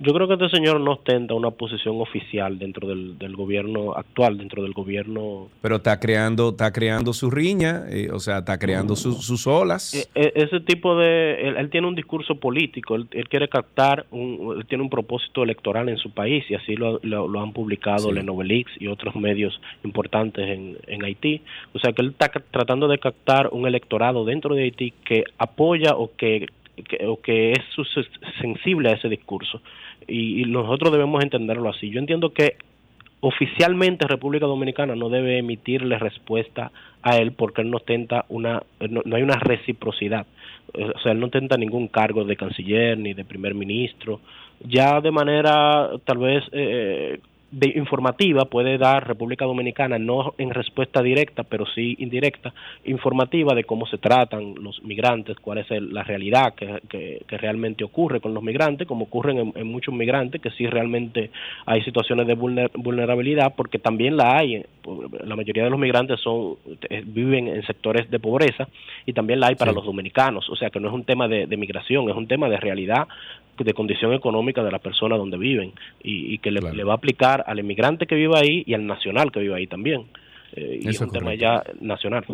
Yo 0.00 0.12
creo 0.12 0.28
que 0.28 0.34
este 0.34 0.48
señor 0.50 0.80
no 0.80 0.92
ostenta 0.92 1.34
una 1.34 1.50
posición 1.50 2.00
oficial 2.00 2.56
dentro 2.56 2.86
del, 2.86 3.18
del 3.18 3.34
gobierno 3.34 3.94
actual, 3.94 4.38
dentro 4.38 4.62
del 4.62 4.72
gobierno. 4.72 5.48
Pero 5.60 5.76
está 5.76 5.98
creando, 5.98 6.50
está 6.50 6.72
creando 6.72 7.12
su 7.12 7.32
riña, 7.32 7.82
eh, 7.90 8.08
o 8.12 8.20
sea, 8.20 8.38
está 8.38 8.58
creando 8.58 8.94
sus 8.94 9.46
olas. 9.48 9.94
E, 9.94 10.06
e, 10.14 10.32
ese 10.36 10.60
tipo 10.60 10.96
de, 10.96 11.48
él, 11.48 11.68
tiene 11.70 11.88
un 11.88 11.96
discurso 11.96 12.36
político, 12.36 12.94
él, 12.94 13.08
quiere 13.28 13.48
captar, 13.48 14.06
un, 14.12 14.58
él 14.58 14.66
tiene 14.66 14.84
un 14.84 14.90
propósito 14.90 15.42
electoral 15.42 15.88
en 15.88 15.96
su 15.96 16.12
país 16.12 16.44
y 16.48 16.54
así 16.54 16.76
lo, 16.76 17.00
lo, 17.02 17.40
han 17.40 17.52
publicado 17.52 18.14
sí. 18.14 18.22
Novelix 18.22 18.70
y 18.78 18.86
otros 18.86 19.16
medios 19.16 19.60
importantes 19.82 20.48
en, 20.48 20.76
en 20.86 21.04
Haití. 21.04 21.42
O 21.72 21.80
sea, 21.80 21.92
que 21.92 22.02
él 22.02 22.10
está 22.10 22.28
tratando 22.28 22.86
de 22.86 22.98
captar 22.98 23.48
un 23.50 23.66
electorado 23.66 24.24
dentro 24.24 24.54
de 24.54 24.62
Haití 24.62 24.92
que 25.04 25.24
apoya 25.38 25.96
o 25.96 26.12
que 26.16 26.46
o 27.08 27.20
que 27.20 27.50
es 27.50 27.64
sensible 28.40 28.90
a 28.90 28.92
ese 28.92 29.08
discurso 29.08 29.60
y, 30.06 30.44
nosotros 30.44 30.92
debemos 30.92 31.22
entenderlo 31.22 31.68
así. 31.68 31.90
Yo 31.90 31.98
entiendo 31.98 32.30
que 32.30 32.56
oficialmente 33.20 34.06
República 34.06 34.46
Dominicana 34.46 34.94
no 34.94 35.08
debe 35.08 35.38
emitirle 35.38 35.98
respuesta 35.98 36.70
a 37.02 37.16
él 37.16 37.32
porque 37.32 37.62
él 37.62 37.70
no 37.70 37.80
tenta 37.80 38.24
una 38.28 38.62
no, 38.88 39.02
hay 39.16 39.22
una 39.22 39.34
reciprocidad 39.34 40.24
o 40.72 40.98
sea 41.00 41.12
él 41.12 41.18
no 41.18 41.28
tenta 41.28 41.56
ningún 41.56 41.88
cargo 41.88 42.24
de 42.24 42.36
canciller 42.36 42.96
ni 42.96 43.14
de 43.14 43.24
primer 43.24 43.54
ministro 43.54 44.20
ya 44.60 45.00
de 45.00 45.10
manera 45.10 45.90
tal 46.04 46.18
vez 46.18 46.44
eh, 46.52 47.18
de 47.50 47.72
informativa 47.76 48.44
puede 48.44 48.76
dar 48.76 49.06
República 49.06 49.46
Dominicana, 49.46 49.98
no 49.98 50.34
en 50.36 50.50
respuesta 50.50 51.02
directa, 51.02 51.44
pero 51.44 51.64
sí 51.66 51.96
indirecta, 51.98 52.52
informativa 52.84 53.54
de 53.54 53.64
cómo 53.64 53.86
se 53.86 53.96
tratan 53.96 54.54
los 54.62 54.82
migrantes, 54.84 55.38
cuál 55.40 55.58
es 55.58 55.70
la 55.70 56.02
realidad 56.02 56.54
que, 56.54 56.80
que, 56.88 57.38
realmente 57.38 57.84
ocurre 57.84 58.20
con 58.20 58.34
los 58.34 58.42
migrantes, 58.42 58.86
como 58.86 59.04
ocurren 59.04 59.52
en, 59.54 59.66
muchos 59.66 59.94
migrantes, 59.94 60.42
que 60.42 60.50
sí 60.50 60.66
realmente 60.66 61.30
hay 61.64 61.82
situaciones 61.82 62.26
de 62.26 62.34
vulnerabilidad, 62.34 63.54
porque 63.56 63.78
también 63.78 64.16
la 64.16 64.36
hay, 64.36 64.62
la 65.24 65.36
mayoría 65.36 65.64
de 65.64 65.70
los 65.70 65.78
migrantes 65.78 66.20
son 66.20 66.56
eh, 66.90 67.02
viven 67.06 67.48
en 67.48 67.64
sectores 67.64 68.10
de 68.10 68.18
pobreza 68.18 68.68
y 69.06 69.12
también 69.12 69.40
la 69.40 69.48
hay 69.48 69.54
para 69.54 69.72
los 69.72 69.84
dominicanos, 69.84 70.48
o 70.50 70.56
sea 70.56 70.68
que 70.68 70.80
no 70.80 70.88
es 70.88 70.94
un 70.94 71.04
tema 71.04 71.28
de, 71.28 71.46
de 71.46 71.56
migración, 71.56 72.10
es 72.10 72.16
un 72.16 72.26
tema 72.26 72.48
de 72.48 72.58
realidad 72.58 73.06
de 73.64 73.74
condición 73.74 74.12
económica 74.12 74.62
de 74.62 74.70
la 74.70 74.78
persona 74.78 75.16
donde 75.16 75.36
viven 75.36 75.72
y, 76.02 76.38
que 76.38 76.50
le, 76.50 76.60
va 76.60 76.92
a 76.92 76.96
aplicar 76.96 77.44
al 77.46 77.58
inmigrante 77.58 78.06
que 78.06 78.14
vive 78.14 78.36
ahí 78.36 78.64
y 78.66 78.74
al 78.74 78.86
nacional 78.86 79.32
que 79.32 79.40
vive 79.40 79.54
ahí 79.54 79.66
también. 79.66 80.06
Eh, 80.52 80.80
y 80.82 80.88
es 80.88 81.00
un 81.00 81.10
tema 81.10 81.34
ya 81.34 81.62
nacional. 81.80 82.24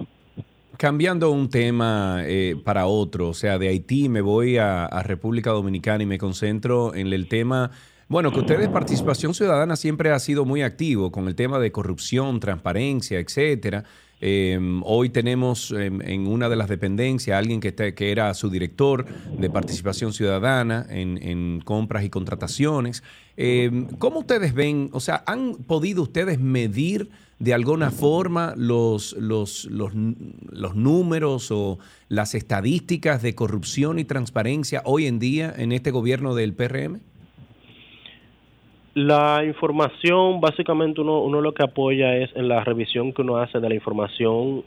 Cambiando 0.76 1.30
un 1.30 1.48
tema 1.48 2.22
eh, 2.24 2.56
para 2.64 2.86
otro, 2.86 3.28
o 3.28 3.34
sea, 3.34 3.58
de 3.58 3.68
Haití 3.68 4.08
me 4.08 4.20
voy 4.20 4.56
a, 4.56 4.86
a, 4.86 5.02
República 5.02 5.50
Dominicana 5.50 6.02
y 6.02 6.06
me 6.06 6.18
concentro 6.18 6.94
en 6.94 7.12
el 7.12 7.28
tema, 7.28 7.70
bueno, 8.08 8.32
que 8.32 8.40
ustedes 8.40 8.68
Participación 8.68 9.34
Ciudadana 9.34 9.76
siempre 9.76 10.10
ha 10.10 10.18
sido 10.18 10.44
muy 10.44 10.62
activo 10.62 11.12
con 11.12 11.28
el 11.28 11.36
tema 11.36 11.58
de 11.58 11.70
corrupción, 11.70 12.40
transparencia, 12.40 13.20
etcétera. 13.20 13.84
Em, 14.26 14.80
hoy 14.86 15.10
tenemos 15.10 15.70
en, 15.70 16.26
una 16.26 16.48
de 16.48 16.56
las 16.56 16.70
dependencias 16.70 17.36
alguien 17.36 17.60
que, 17.60 17.74
que 17.74 18.10
era 18.10 18.32
su 18.32 18.48
director 18.48 19.04
de 19.04 19.50
participación 19.50 20.14
ciudadana 20.14 20.86
en, 20.88 21.60
compras 21.60 22.04
y 22.04 22.08
contrataciones. 22.08 23.02
Em, 23.36 23.86
¿Cómo 23.98 24.20
ustedes 24.20 24.54
ven, 24.54 24.88
o 24.92 25.00
sea, 25.00 25.24
han 25.26 25.56
podido 25.56 26.02
ustedes 26.02 26.40
medir 26.40 27.10
de 27.38 27.52
alguna 27.52 27.90
forma 27.90 28.54
los, 28.56 29.12
los, 29.18 29.66
los, 29.66 29.92
los 29.94 30.74
números 30.74 31.50
o 31.50 31.78
las 32.08 32.34
estadísticas 32.34 33.20
de 33.20 33.34
corrupción 33.34 33.98
y 33.98 34.04
transparencia 34.04 34.80
hoy 34.86 35.04
en 35.04 35.18
día 35.18 35.52
en 35.54 35.70
este 35.70 35.90
gobierno 35.90 36.34
del 36.34 36.54
PRM? 36.54 37.00
La 38.94 39.44
información, 39.44 40.40
básicamente 40.40 41.00
uno, 41.00 41.20
uno 41.20 41.40
lo 41.40 41.52
que 41.52 41.64
apoya 41.64 42.16
es 42.16 42.30
en 42.36 42.46
la 42.46 42.62
revisión 42.62 43.12
que 43.12 43.22
uno 43.22 43.38
hace 43.38 43.58
de 43.58 43.68
la 43.68 43.74
información 43.74 44.62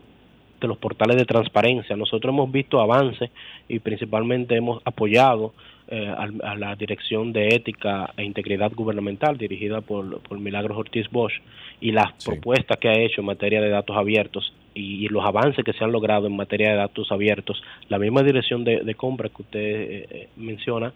de 0.60 0.68
los 0.68 0.78
portales 0.78 1.16
de 1.16 1.26
transparencia. 1.26 1.96
Nosotros 1.96 2.34
hemos 2.34 2.52
visto 2.52 2.82
avances 2.82 3.30
y 3.70 3.80
principalmente 3.80 4.56
hemos 4.56 4.82
apoyado 4.84 5.54
eh, 5.88 6.13
a, 6.44 6.56
la 6.56 6.76
Dirección 6.76 7.32
de 7.32 7.56
Ética 7.56 8.12
e 8.18 8.26
Integridad 8.26 8.74
Gubernamental 8.76 9.38
dirigida 9.38 9.80
por, 9.80 10.20
por 10.20 10.38
Milagros 10.40 10.78
Ortiz 10.78 11.10
Bosch 11.10 11.40
y 11.80 11.92
las 11.92 12.12
propuestas 12.26 12.78
que 12.80 12.90
ha 12.90 13.00
hecho 13.00 13.22
en 13.22 13.28
materia 13.28 13.62
de 13.62 13.70
datos 13.70 13.96
abiertos 13.96 14.54
y, 14.74 15.08
los 15.08 15.26
avances 15.26 15.63
que 15.63 15.72
se 15.72 15.86
han 15.86 15.94
logrado 15.94 16.28
en 16.28 16.36
materia 16.36 16.72
de 16.72 16.76
datos 16.76 17.12
abiertos. 17.13 17.63
La 17.88 17.98
misma 17.98 18.24
Dirección 18.24 18.66
de, 18.66 18.96
Compras 18.96 19.32
que 19.34 19.42
usted 19.42 19.60
eh, 19.60 20.08
eh, 20.10 20.28
menciona, 20.36 20.92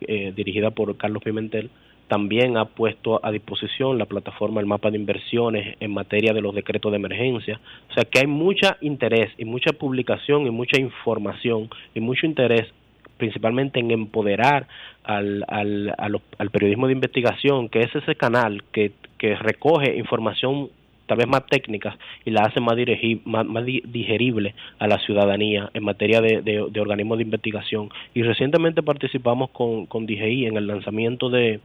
dirigida 0.00 0.72
por 0.72 0.96
Carlos 0.96 1.22
Pimentel, 1.22 1.70
también 2.12 2.58
ha 2.58 2.66
puesto 2.66 3.24
a 3.24 3.30
disposición 3.30 3.96
la 3.96 4.04
plataforma 4.04 4.60
El 4.60 4.66
Mapa 4.66 4.90
de 4.90 4.98
Inversiones 4.98 5.78
en 5.80 5.94
materia 5.94 6.34
de 6.34 6.42
los 6.42 6.54
decretos 6.54 6.92
de 6.92 6.96
emergencia. 6.96 7.58
O 7.88 7.94
sea 7.94 8.04
que 8.04 8.18
hay 8.18 8.26
mucho 8.26 8.68
interés 8.82 9.32
y 9.38 9.46
mucha 9.46 9.72
publicación 9.72 10.46
y 10.46 10.50
mucha 10.50 10.78
información 10.78 11.70
y 11.94 12.00
mucho 12.00 12.26
interés 12.26 12.70
principalmente 13.16 13.80
en 13.80 13.92
empoderar 13.92 14.66
al, 15.04 15.42
al, 15.48 15.94
al, 15.96 16.50
periodismo 16.50 16.86
de 16.86 16.92
investigación, 16.92 17.70
que 17.70 17.80
es 17.80 17.94
ese 17.94 18.14
canal 18.14 18.62
que, 18.72 18.92
que 19.16 19.34
recoge 19.34 19.96
información 19.96 20.68
tal 21.06 21.18
vez 21.18 21.28
más 21.28 21.46
técnicas 21.46 21.96
y 22.24 22.30
la 22.30 22.42
hace 22.42 22.60
más, 22.60 23.46
más, 23.46 23.64
digerible 23.66 24.54
a 24.78 24.86
la 24.86 24.98
ciudadanía 24.98 25.70
en 25.74 25.84
materia 25.84 26.20
de, 26.20 26.42
de, 26.42 26.80
organismos 26.80 27.18
de 27.18 27.24
investigación. 27.24 27.90
Y 28.14 28.22
recientemente 28.22 28.82
participamos 28.82 29.50
con, 29.50 29.86
con 29.86 30.06
DGI 30.06 30.46
en 30.46 30.56
el 30.56 30.66
lanzamiento 30.66 31.28
de, 31.28 31.60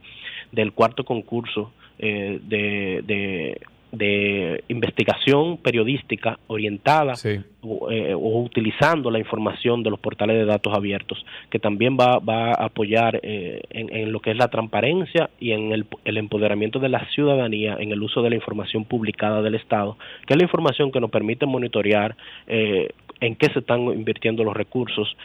del 0.52 0.72
cuarto 0.72 1.04
concurso 1.04 1.72
eh, 1.98 2.40
de, 2.42 3.02
de 3.06 3.60
de 3.92 4.64
investigación 4.68 5.56
periodística 5.56 6.38
orientada 6.46 7.14
eh, 7.24 8.14
o, 8.14 8.42
utilizando 8.42 9.10
la 9.10 9.18
información 9.18 9.82
de 9.82 9.90
los 9.90 9.98
portales 9.98 10.36
de 10.36 10.44
datos 10.44 10.74
abiertos, 10.74 11.24
que 11.50 11.58
también 11.58 11.96
va, 11.98 12.18
va 12.18 12.50
a 12.50 12.66
apoyar 12.66 13.18
eh, 13.22 13.62
en, 13.70 14.12
lo 14.12 14.20
que 14.20 14.32
es 14.32 14.36
la 14.36 14.48
transparencia 14.48 15.30
y 15.40 15.52
en 15.52 15.72
el, 15.72 15.86
el, 16.04 16.18
empoderamiento 16.18 16.78
de 16.78 16.90
la 16.90 17.08
ciudadanía 17.10 17.76
en 17.78 17.90
el 17.90 18.02
uso 18.02 18.22
de 18.22 18.30
la 18.30 18.36
información 18.36 18.84
publicada 18.84 19.40
del 19.42 19.54
Estado, 19.54 19.96
que 20.26 20.34
es 20.34 20.36
la 20.36 20.44
información 20.44 20.92
que 20.92 21.00
nos 21.00 21.10
permite 21.10 21.46
monitorear 21.46 22.16
eh, 22.46 22.90
en 23.20 23.36
qué 23.36 23.48
se 23.52 23.60
están 23.60 23.80
invirtiendo 23.82 24.44
los 24.44 24.56
recursos, 24.56 25.16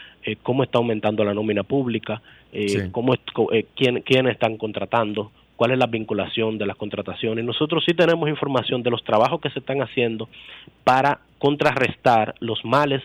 cómo 0.42 0.64
está 0.64 0.78
aumentando 0.78 1.22
la 1.22 1.32
nómina 1.32 1.62
pública, 1.62 2.22
cómo, 2.90 3.14
quién, 3.76 4.00
quiénes 4.00 4.32
están 4.32 4.56
contratando, 4.56 5.30
cuál 5.56 5.72
es 5.72 5.78
la 5.78 5.86
vinculación 5.86 6.58
de 6.58 6.66
las 6.66 6.76
contrataciones. 6.76 7.44
Nosotros 7.44 7.84
sí 7.86 7.94
tenemos 7.94 8.28
información 8.28 8.82
de 8.82 8.90
los 8.90 9.04
trabajos 9.04 9.40
que 9.40 9.50
se 9.50 9.60
están 9.60 9.82
haciendo 9.82 10.28
para 10.84 11.20
contrarrestar 11.38 12.34
los 12.40 12.64
males 12.64 13.02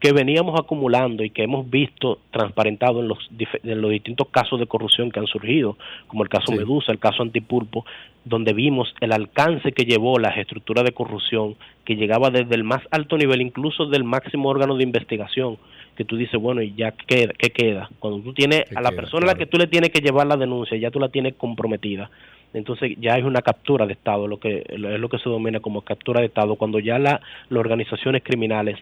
que 0.00 0.12
veníamos 0.12 0.58
acumulando 0.58 1.22
y 1.22 1.30
que 1.30 1.42
hemos 1.42 1.68
visto 1.68 2.20
transparentado 2.30 3.00
en 3.00 3.08
los, 3.08 3.18
en 3.62 3.82
los 3.82 3.90
distintos 3.90 4.28
casos 4.28 4.58
de 4.58 4.66
corrupción 4.66 5.10
que 5.10 5.20
han 5.20 5.26
surgido, 5.26 5.76
como 6.06 6.22
el 6.22 6.30
caso 6.30 6.52
Medusa, 6.52 6.90
el 6.90 6.98
caso 6.98 7.22
Antipulpo, 7.22 7.84
donde 8.24 8.54
vimos 8.54 8.94
el 9.00 9.12
alcance 9.12 9.72
que 9.72 9.84
llevó 9.84 10.18
la 10.18 10.30
estructura 10.30 10.82
de 10.82 10.92
corrupción, 10.92 11.54
que 11.84 11.96
llegaba 11.96 12.30
desde 12.30 12.54
el 12.54 12.64
más 12.64 12.80
alto 12.90 13.18
nivel, 13.18 13.42
incluso 13.42 13.86
del 13.86 14.04
máximo 14.04 14.48
órgano 14.48 14.76
de 14.76 14.84
investigación, 14.84 15.58
que 16.00 16.06
tú 16.06 16.16
dices, 16.16 16.40
bueno, 16.40 16.62
¿y 16.62 16.72
ya 16.74 16.92
qué, 16.92 17.28
qué 17.36 17.50
queda? 17.50 17.90
Cuando 17.98 18.22
tú 18.22 18.32
tienes 18.32 18.64
a 18.74 18.80
la 18.80 18.90
persona 18.90 19.24
a 19.24 19.34
la 19.34 19.38
que 19.38 19.44
tú 19.44 19.58
le 19.58 19.66
tienes 19.66 19.90
que 19.90 20.00
llevar 20.00 20.26
la 20.26 20.38
denuncia, 20.38 20.78
ya 20.78 20.90
tú 20.90 20.98
la 20.98 21.10
tienes 21.10 21.34
comprometida. 21.34 22.10
Entonces 22.54 22.96
ya 22.98 23.18
es 23.18 23.24
una 23.24 23.42
captura 23.42 23.84
de 23.84 23.92
Estado, 23.92 24.26
lo 24.26 24.40
que 24.40 24.64
es 24.66 24.78
lo 24.78 25.10
que 25.10 25.18
se 25.18 25.28
domina 25.28 25.60
como 25.60 25.82
captura 25.82 26.20
de 26.20 26.28
Estado, 26.28 26.56
cuando 26.56 26.78
ya 26.78 26.98
la, 26.98 27.20
las 27.50 27.60
organizaciones 27.60 28.22
criminales 28.22 28.78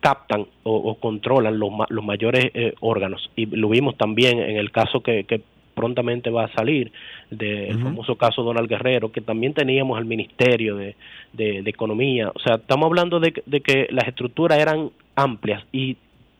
captan 0.00 0.48
o, 0.64 0.96
controlan 0.96 1.60
los, 1.60 1.70
los 1.90 2.04
mayores 2.04 2.50
eh, 2.52 2.74
órganos. 2.80 3.30
Y 3.36 3.46
lo 3.46 3.68
vimos 3.68 3.96
también 3.96 4.40
en 4.40 4.56
el 4.56 4.72
caso 4.72 5.00
que, 5.00 5.22
que 5.24 5.40
prontamente 5.76 6.28
va 6.28 6.46
a 6.46 6.52
salir, 6.54 6.90
del 7.30 7.78
famoso 7.78 8.16
caso 8.16 8.42
Donald 8.42 8.68
Guerrero, 8.68 9.12
que 9.12 9.20
también 9.20 9.54
teníamos 9.54 9.96
el 10.00 10.06
Ministerio 10.06 10.74
de, 10.74 10.96
de, 11.32 11.62
Economía. 11.70 12.32
O 12.34 12.38
sea, 12.40 12.56
estamos 12.56 12.86
hablando 12.86 13.20
de, 13.20 13.30
que 13.32 13.86
las 13.90 14.08
estructuras 14.08 14.58
eran 14.58 14.90
amplias 15.14 15.62
y 15.70 15.96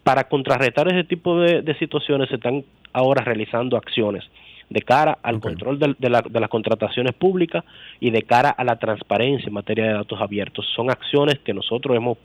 para 0.09 0.25
contrarrestar 0.25 0.89
ese 0.89 1.05
tipo 1.05 1.39
de, 1.39 1.77
situaciones 1.79 2.31
se 2.31 2.37
están 2.37 2.65
ahora 2.95 3.23
realizando 3.23 3.77
acciones 3.77 4.25
de 4.71 4.81
cara 4.81 5.19
al 5.23 5.39
control 5.39 5.79
de, 5.79 5.95
de, 5.99 6.41
las 6.41 6.49
contrataciones 6.49 7.13
públicas 7.13 7.63
y 8.01 8.09
de 8.09 8.23
cara 8.23 8.49
a 8.49 8.65
la 8.65 8.79
transparencia 8.79 9.49
en 9.49 9.53
materia 9.53 9.85
de 9.85 9.93
datos 9.93 10.19
abiertos. 10.19 10.65
Son 10.75 10.91
acciones 10.91 11.41
que 11.41 11.53
nosotros 11.53 11.95
hemos, 11.95 12.17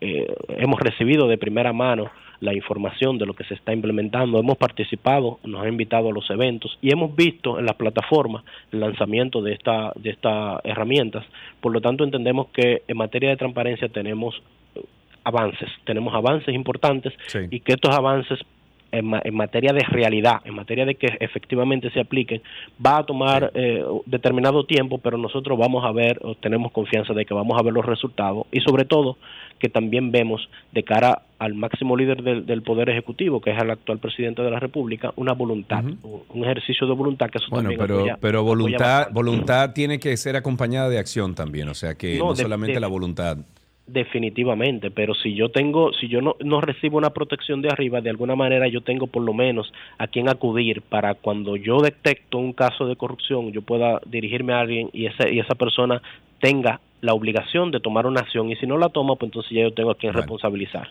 eh, 0.00 0.32
hemos 0.50 0.78
recibido 0.78 1.26
de 1.26 1.36
primera 1.36 1.72
mano 1.72 2.12
la 2.38 2.54
información 2.54 3.18
de 3.18 3.26
lo 3.26 3.34
que 3.34 3.42
se 3.42 3.54
está 3.54 3.72
implementando. 3.72 4.38
Hemos 4.38 4.56
participado, 4.56 5.40
nos 5.42 5.62
han 5.62 5.70
invitado 5.70 6.10
a 6.10 6.12
los 6.12 6.30
eventos 6.30 6.78
y 6.80 6.92
hemos 6.92 7.16
visto 7.16 7.58
en 7.58 7.66
la 7.66 7.72
plataforma 7.72 8.44
el 8.70 8.78
lanzamiento 8.78 9.42
de, 9.42 9.54
esta, 9.54 9.92
de 9.96 10.10
estas 10.10 10.60
herramientas. 10.62 11.26
Por 11.60 11.72
lo 11.72 11.80
tanto, 11.80 12.04
entendemos 12.04 12.46
que 12.52 12.82
en 12.86 12.96
materia 12.96 13.30
de 13.30 13.36
transparencia 13.36 13.88
tenemos 13.88 14.40
avances, 15.26 15.68
tenemos 15.84 16.14
avances 16.14 16.54
importantes 16.54 17.12
y 17.50 17.58
que 17.60 17.72
estos 17.72 17.92
avances 17.92 18.38
en, 18.92 19.34
materia 19.34 19.72
de 19.72 19.80
realidad, 19.80 20.36
en 20.44 20.54
materia 20.54 20.84
de 20.84 20.94
que 20.94 21.08
efectivamente 21.20 21.90
se 21.90 22.00
apliquen, 22.00 22.42
va 22.84 22.98
a 22.98 23.04
tomar 23.04 23.50
eh, 23.54 23.84
determinado 24.06 24.64
tiempo, 24.64 24.98
pero 24.98 25.18
nosotros 25.18 25.58
vamos 25.58 25.84
a 25.84 25.90
ver, 25.90 26.20
o 26.22 26.36
tenemos 26.36 26.70
confianza 26.70 27.12
de 27.12 27.24
que 27.24 27.34
vamos 27.34 27.58
a 27.58 27.62
ver 27.62 27.72
los 27.72 27.84
resultados 27.84 28.46
y 28.52 28.60
sobre 28.60 28.84
todo 28.84 29.18
que 29.58 29.68
también 29.68 30.12
vemos 30.12 30.48
de 30.72 30.84
cara 30.84 31.22
al 31.38 31.54
máximo 31.54 31.96
líder 31.96 32.22
del, 32.22 32.62
Poder 32.62 32.88
Ejecutivo, 32.88 33.40
que 33.40 33.50
es 33.50 33.60
el 33.60 33.70
actual 33.70 33.98
presidente 33.98 34.42
de 34.42 34.50
la 34.50 34.60
República, 34.60 35.12
una 35.16 35.32
voluntad, 35.32 35.82
un 35.82 36.44
ejercicio 36.44 36.86
de 36.86 36.94
voluntad 36.94 37.30
que 37.30 37.38
eso 37.38 37.48
bueno, 37.50 37.70
pero, 37.76 38.04
pero 38.20 38.44
voluntad, 38.44 39.08
voluntad 39.10 39.72
tiene 39.72 39.98
que 39.98 40.16
ser 40.16 40.36
acompañada 40.36 40.88
de 40.88 40.98
acción 40.98 41.34
también, 41.34 41.68
o 41.68 41.74
sea 41.74 41.94
que 41.96 42.18
no, 42.18 42.36
solamente 42.36 42.78
la 42.78 42.86
voluntad 42.86 43.38
definitivamente, 43.86 44.90
pero 44.90 45.14
si 45.14 45.34
yo 45.34 45.50
tengo, 45.50 45.92
si 45.92 46.08
yo 46.08 46.20
no, 46.20 46.36
no 46.44 46.60
recibo 46.60 46.98
una 46.98 47.10
protección 47.10 47.62
de 47.62 47.68
arriba, 47.68 48.00
de 48.00 48.10
alguna 48.10 48.34
manera 48.34 48.68
yo 48.68 48.80
tengo 48.80 49.06
por 49.06 49.22
lo 49.22 49.32
menos 49.32 49.72
a 49.98 50.08
quien 50.08 50.28
acudir 50.28 50.82
para 50.82 51.14
cuando 51.14 51.56
yo 51.56 51.80
detecto 51.80 52.38
un 52.38 52.52
caso 52.52 52.86
de 52.86 52.96
corrupción, 52.96 53.52
yo 53.52 53.62
pueda 53.62 54.00
dirigirme 54.06 54.52
a 54.54 54.60
alguien 54.60 54.90
y 54.92 55.06
esa, 55.06 55.28
y 55.28 55.38
esa 55.38 55.54
persona 55.54 56.02
tenga 56.40 56.80
la 57.00 57.14
obligación 57.14 57.70
de 57.70 57.80
tomar 57.80 58.06
una 58.06 58.20
acción 58.20 58.50
y 58.50 58.56
si 58.56 58.66
no 58.66 58.76
la 58.76 58.88
toma, 58.88 59.14
pues 59.16 59.28
entonces 59.28 59.52
ya 59.52 59.62
yo 59.62 59.72
tengo 59.72 59.92
a 59.92 59.96
quien 59.96 60.12
responsabilizar. 60.12 60.88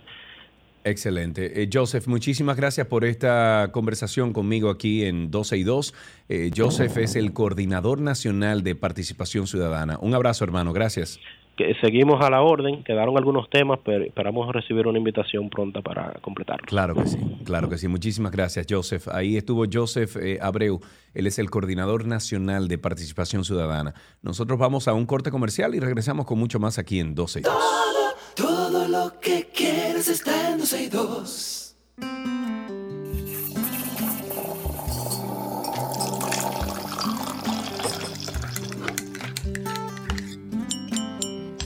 Excelente. 0.86 1.64
Eh, 1.64 1.68
Joseph, 1.74 2.08
muchísimas 2.08 2.58
gracias 2.58 2.86
por 2.86 3.06
esta 3.06 3.70
conversación 3.72 4.34
conmigo 4.34 4.70
aquí 4.70 5.04
en 5.04 5.32
12 5.32 5.58
y 5.58 5.64
2. 5.64 5.94
Eh, 6.30 6.52
Joseph 6.56 6.96
es 6.98 7.16
el 7.16 7.34
coordinador 7.34 8.00
nacional 8.00 8.64
de 8.64 8.76
participación 8.76 9.48
ciudadana. 9.48 9.98
Un 10.00 10.14
abrazo, 10.14 10.44
hermano. 10.44 10.74
Gracias 10.74 11.20
que 11.56 11.76
seguimos 11.82 12.24
a 12.24 12.30
la 12.30 12.42
orden, 12.42 12.84
quedaron 12.84 13.18
algunos 13.18 13.50
temas, 13.50 13.80
pero 13.84 14.04
esperamos 14.04 14.52
recibir 14.54 14.88
una 14.88 14.98
invitación 14.98 15.50
pronta 15.50 15.82
para 15.82 16.14
completarlo. 16.22 16.66
Claro 16.68 16.96
que 16.96 17.08
sí, 17.08 17.18
claro 17.46 17.70
que 17.70 17.78
sí. 17.78 17.88
Muchísimas 17.88 18.32
gracias, 18.32 18.66
Joseph. 18.70 19.08
Ahí 19.10 19.38
estuvo 19.38 19.66
Joseph 19.72 20.18
eh, 20.18 20.40
Abreu, 20.42 20.80
él 21.14 21.28
es 21.28 21.40
el 21.40 21.50
coordinador 21.50 22.06
nacional 22.06 22.68
de 22.68 22.78
participación 22.78 23.44
ciudadana. 23.44 23.94
Nosotros 24.22 24.60
vamos 24.60 24.88
a 24.88 24.94
un 24.94 25.06
corte 25.06 25.32
comercial 25.32 25.76
y 25.76 25.80
regresamos 25.80 26.26
con 26.26 26.38
mucho 26.40 26.60
más 26.60 26.78
aquí 26.78 27.00
en 27.00 27.16
12 27.16 27.40
y 27.40 27.44
2. 27.44 27.54
Todo, 28.36 28.50
todo 28.50 28.88
lo 28.88 29.20
que 29.20 29.50
quieres 29.54 30.08
está 30.08 30.52
en 30.52 30.60
12 30.60 30.84
y 30.84 30.88
2. 30.90 31.66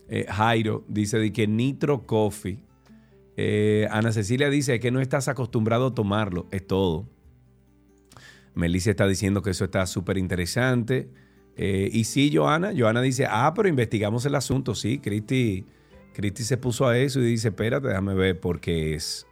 Eh, 0.09 0.27
Jairo 0.29 0.85
dice 0.87 1.19
de 1.19 1.33
que 1.33 1.47
Nitro 1.47 2.07
Coffee. 2.07 2.59
Eh, 3.37 3.89
Ana 3.91 4.13
Cecilia 4.13 4.49
dice 4.51 4.79
que 4.79 4.93
no 4.93 5.01
estás 5.01 5.29
acostumbrado 5.29 5.87
a 5.89 5.95
tomarlo. 5.95 6.47
Es 6.51 6.67
todo. 6.67 7.09
Melissa 8.55 8.91
está 8.91 9.09
diciendo 9.09 9.41
que 9.43 9.51
eso 9.51 9.65
está 9.65 9.87
súper 9.87 10.19
interesante. 10.19 11.09
Eh, 11.57 11.89
y 11.93 12.05
sí, 12.05 12.31
Joana, 12.35 12.73
Joana 12.77 13.01
dice, 13.01 13.27
ah, 13.29 13.53
pero 13.55 13.69
investigamos 13.69 14.27
el 14.27 14.35
asunto, 14.35 14.75
sí, 14.75 14.99
Cristi, 14.99 15.65
Cristi 16.13 16.43
se 16.43 16.57
puso 16.57 16.87
a 16.87 16.99
eso 16.99 17.21
y 17.21 17.25
dice, 17.27 17.49
espérate, 17.49 17.89
déjame 17.89 18.15
ver 18.15 18.41
por 18.41 18.61
qué 18.61 18.95
es 18.95 19.27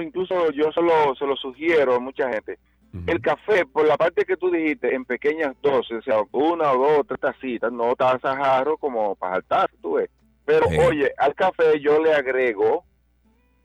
incluso 0.00 0.50
yo 0.50 0.72
solo 0.72 1.14
se 1.16 1.24
lo 1.24 1.36
sugiero 1.36 1.94
a 1.94 2.00
mucha 2.00 2.28
gente, 2.32 2.58
el 3.06 3.20
café, 3.22 3.64
por 3.64 3.86
la 3.86 3.96
parte 3.96 4.24
que 4.24 4.36
tú 4.36 4.50
dijiste, 4.50 4.94
en 4.94 5.04
pequeñas 5.04 5.54
dosis, 5.62 5.98
o 5.98 6.02
sea, 6.02 6.22
una 6.32 6.72
o 6.72 6.78
dos, 6.78 7.06
tres 7.06 7.20
tacitas, 7.20 7.72
no 7.72 7.96
tan 7.96 8.18
jarro 8.18 8.76
como 8.76 9.14
para 9.14 9.34
saltar, 9.34 9.70
tú 9.80 9.94
ves. 9.94 10.10
Pero 10.44 10.66
oye, 10.66 11.10
al 11.16 11.34
café 11.34 11.80
yo 11.80 12.02
le 12.02 12.12
agrego 12.12 12.84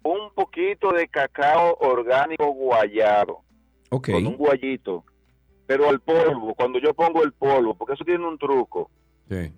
un 0.04 0.32
poquito 0.34 0.92
de 0.92 1.08
cacao 1.10 1.76
orgánico 1.82 2.52
guayado. 2.54 3.42
Ok. 3.90 4.12
Con 4.12 4.28
un 4.28 4.38
guayito. 4.38 5.04
Pero 5.66 5.90
al 5.90 6.00
polvo, 6.00 6.54
cuando 6.56 6.80
yo 6.80 6.94
pongo 6.94 7.24
el 7.24 7.34
polvo, 7.34 7.74
porque 7.74 7.96
eso 7.96 8.06
tiene 8.06 8.26
un 8.26 8.38
truco. 8.38 8.90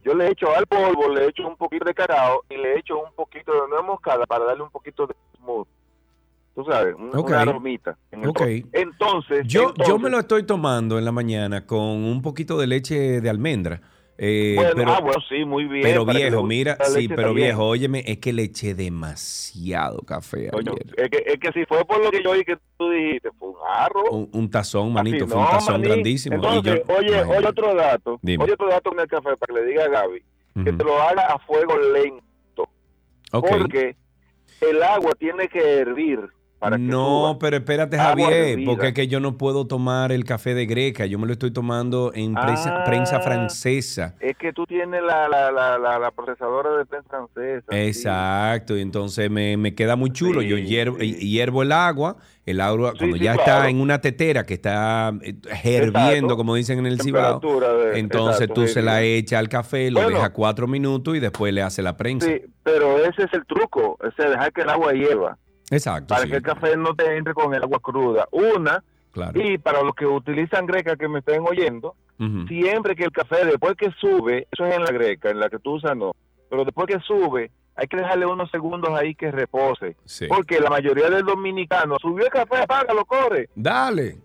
Yo 0.03 0.15
le 0.15 0.31
echo 0.31 0.55
al 0.55 0.65
polvo, 0.65 1.09
le 1.09 1.27
echo 1.27 1.47
un 1.47 1.55
poquito 1.55 1.85
de 1.85 1.93
cacao 1.93 2.43
y 2.49 2.57
le 2.57 2.79
echo 2.79 2.97
un 2.97 3.13
poquito 3.13 3.51
de 3.53 3.67
nuez 3.69 3.83
moscada 3.85 4.25
para 4.25 4.45
darle 4.45 4.63
un 4.63 4.71
poquito 4.71 5.05
de 5.05 5.13
smooth 5.37 5.67
tú 6.63 6.69
sabes, 6.69 6.93
una 6.95 7.41
aromita. 7.41 7.97
Entonces 8.11 9.47
yo, 9.47 9.73
yo 9.87 9.97
me 9.97 10.09
lo 10.09 10.19
estoy 10.19 10.43
tomando 10.43 10.97
en 10.97 11.05
la 11.05 11.11
mañana 11.11 11.65
con 11.65 11.79
un 11.79 12.21
poquito 12.21 12.57
de 12.57 12.67
leche 12.67 13.21
de 13.21 13.29
almendra. 13.29 13.81
Eh, 14.21 14.57
pero, 14.75 14.91
ah, 14.91 14.99
bueno, 14.99 15.21
sí, 15.29 15.45
muy 15.45 15.63
bien. 15.63 15.81
Pero 15.81 16.03
viejo, 16.05 16.43
mira, 16.43 16.77
sí, 16.83 17.07
pero 17.07 17.33
viejo, 17.33 17.65
óyeme, 17.65 18.03
es 18.05 18.17
que 18.17 18.33
le 18.33 18.43
eché 18.43 18.75
demasiado 18.75 19.99
café 19.99 20.47
Es, 20.97 21.09
que, 21.09 21.23
es 21.25 21.39
que 21.39 21.53
si 21.53 21.65
fue 21.65 21.85
por 21.85 22.03
lo 22.03 22.11
que 22.11 22.21
yo 22.21 22.31
oí 22.31 22.43
que 22.43 22.57
tú 22.77 22.89
dijiste, 22.89 23.29
fue 23.39 23.47
un 23.47 23.55
jarro. 23.55 24.03
Un, 24.11 24.49
tazón, 24.49 24.91
manito, 24.91 25.25
fue 25.25 25.37
un 25.37 25.47
tazón 25.47 25.81
grandísimo. 25.81 26.35
Entonces, 26.35 26.81
oye, 26.89 27.23
oye 27.23 27.47
otro 27.47 27.73
dato, 27.73 28.19
oye 28.21 28.53
otro 28.53 28.67
dato 28.67 28.91
en 28.91 28.99
el 28.99 29.07
café 29.07 29.37
para 29.37 29.53
que 29.53 29.61
le 29.61 29.65
diga 29.65 29.85
a 29.85 29.87
Gaby, 29.87 30.23
que 30.65 30.73
te 30.73 30.83
lo 30.83 31.01
haga 31.01 31.27
a 31.27 31.39
fuego 31.39 31.77
lento. 31.93 32.67
Porque 33.31 33.95
el 34.59 34.83
agua 34.83 35.13
tiene 35.17 35.47
que 35.47 35.77
hervir 35.77 36.19
no, 36.77 37.37
pero 37.39 37.57
espérate, 37.57 37.97
Javier, 37.97 38.59
porque 38.65 38.87
es 38.89 38.93
que 38.93 39.07
yo 39.07 39.19
no 39.19 39.37
puedo 39.37 39.65
tomar 39.65 40.11
el 40.11 40.25
café 40.25 40.53
de 40.53 40.65
Greca, 40.65 41.05
yo 41.05 41.17
me 41.17 41.25
lo 41.25 41.33
estoy 41.33 41.51
tomando 41.51 42.11
en 42.13 42.33
prensa, 42.33 43.17
ah, 43.17 43.21
francesa. 43.21 44.15
Es 44.19 44.35
que 44.37 44.51
tú 44.51 44.65
tienes 44.65 45.01
la, 45.01 45.29
la, 45.29 45.49
la, 45.51 46.11
procesadora 46.11 46.77
de 46.77 46.85
prensa 46.85 47.09
francesa. 47.09 47.65
Exacto, 47.69 48.77
y 48.77 48.81
entonces 48.81 49.29
me, 49.31 49.73
queda 49.73 49.95
muy 49.95 50.11
chulo. 50.11 50.41
Yo 50.41 50.57
hiervo, 50.57 51.61
el 51.61 51.71
agua, 51.71 52.17
el 52.45 52.59
agua 52.61 52.93
cuando 52.97 53.15
ya 53.15 53.35
está 53.35 53.69
en 53.69 53.79
una 53.79 54.01
tetera 54.01 54.45
que 54.45 54.55
está 54.55 55.13
eh, 55.21 55.35
herviendo, 55.63 56.35
como 56.35 56.55
dicen 56.55 56.79
en 56.79 56.87
el 56.87 56.99
Cibao, 57.01 57.41
entonces 57.93 58.49
tú 58.53 58.67
se 58.67 58.81
la 58.81 59.01
echas 59.01 59.39
al 59.39 59.49
café, 59.49 59.91
lo 59.91 60.07
dejas 60.09 60.31
cuatro 60.31 60.67
minutos 60.67 61.15
y 61.15 61.19
después 61.19 61.53
le 61.53 61.61
hace 61.61 61.81
la 61.81 61.95
prensa. 61.95 62.27
Sí, 62.27 62.41
pero 62.63 62.97
ese 62.97 63.23
es 63.23 63.33
el 63.33 63.45
truco, 63.45 63.97
ese 64.03 64.29
dejar 64.29 64.51
que 64.51 64.61
el 64.61 64.69
agua 64.69 64.93
hierva. 64.93 65.37
Exacto. 65.71 66.13
Para 66.13 66.25
que 66.25 66.35
el 66.35 66.41
café 66.41 66.75
no 66.77 66.95
te 66.95 67.17
entre 67.17 67.33
con 67.33 67.53
el 67.53 67.63
agua 67.63 67.79
cruda. 67.79 68.27
Una, 68.31 68.83
y 69.35 69.57
para 69.57 69.81
los 69.83 69.93
que 69.95 70.05
utilizan 70.05 70.65
greca 70.65 70.95
que 70.95 71.07
me 71.07 71.19
estén 71.19 71.43
oyendo, 71.45 71.95
siempre 72.47 72.95
que 72.95 73.05
el 73.05 73.11
café 73.11 73.45
después 73.45 73.75
que 73.75 73.91
sube, 73.99 74.47
eso 74.51 74.65
es 74.65 74.75
en 74.75 74.83
la 74.83 74.91
greca, 74.91 75.29
en 75.29 75.39
la 75.39 75.49
que 75.49 75.59
tú 75.59 75.75
usas 75.75 75.95
no, 75.95 76.13
pero 76.49 76.65
después 76.65 76.87
que 76.87 76.99
sube, 76.99 77.51
hay 77.75 77.87
que 77.87 77.97
dejarle 77.97 78.25
unos 78.25 78.51
segundos 78.51 78.89
ahí 78.89 79.15
que 79.15 79.31
repose. 79.31 79.95
Porque 80.27 80.59
la 80.59 80.69
mayoría 80.69 81.09
del 81.09 81.25
dominicano 81.25 81.95
subió 81.99 82.25
el 82.25 82.31
café, 82.31 82.63
apágalo, 82.63 83.05
corre. 83.05 83.49
Dale. 83.55 84.17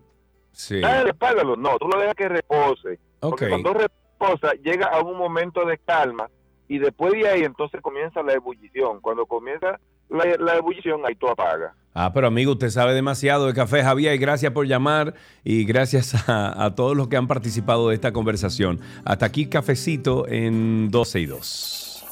Sí. 0.51 0.81
Dale, 0.81 1.11
apágalo. 1.11 1.55
No, 1.57 1.79
tú 1.79 1.87
lo 1.89 1.99
dejas 2.01 2.15
que 2.15 2.29
repose. 2.29 2.99
Porque 3.21 3.49
cuando 3.49 3.73
reposa, 3.75 4.53
llega 4.63 4.87
a 4.87 5.01
un 5.01 5.17
momento 5.17 5.65
de 5.65 5.79
calma 5.79 6.29
y 6.67 6.79
después 6.79 7.13
de 7.13 7.29
ahí 7.29 7.45
entonces 7.45 7.81
comienza 7.81 8.23
la 8.23 8.33
ebullición. 8.33 9.01
Cuando 9.01 9.27
comienza 9.27 9.79
la, 10.11 10.57
ebullición, 10.57 11.01
ahí 11.07 11.15
tú 11.15 11.29
apaga. 11.29 11.75
Ah, 11.95 12.13
pero 12.13 12.27
amigo, 12.27 12.53
usted 12.53 12.71
sabe 12.71 12.93
demasiado 12.93 13.47
de 13.47 13.55
café, 13.55 13.83
Javier, 13.83 14.15
y 14.15 14.19
gracias 14.19 14.53
por 14.53 14.67
llamar 14.67 15.15
y 15.45 15.65
gracias 15.65 16.29
a, 16.29 16.65
a 16.65 16.75
todos 16.75 16.97
los 16.97 17.09
que 17.09 17.17
han 17.17 17.29
participado 17.29 17.89
de 17.89 17.95
esta 17.95 18.13
conversación. 18.13 18.81
Hasta 19.05 19.27
aquí, 19.27 19.47
cafecito 19.47 20.27
en 20.29 20.91
12 20.91 21.21
y 21.21 21.27
2. 21.27 22.07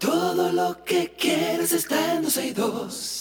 Todo 0.00 0.52
lo 0.52 0.84
que 0.84 1.12
quieres 1.16 1.72
está 1.72 2.14
en 2.14 2.22
12 2.22 2.46
y 2.46 2.52
2. 2.52 3.15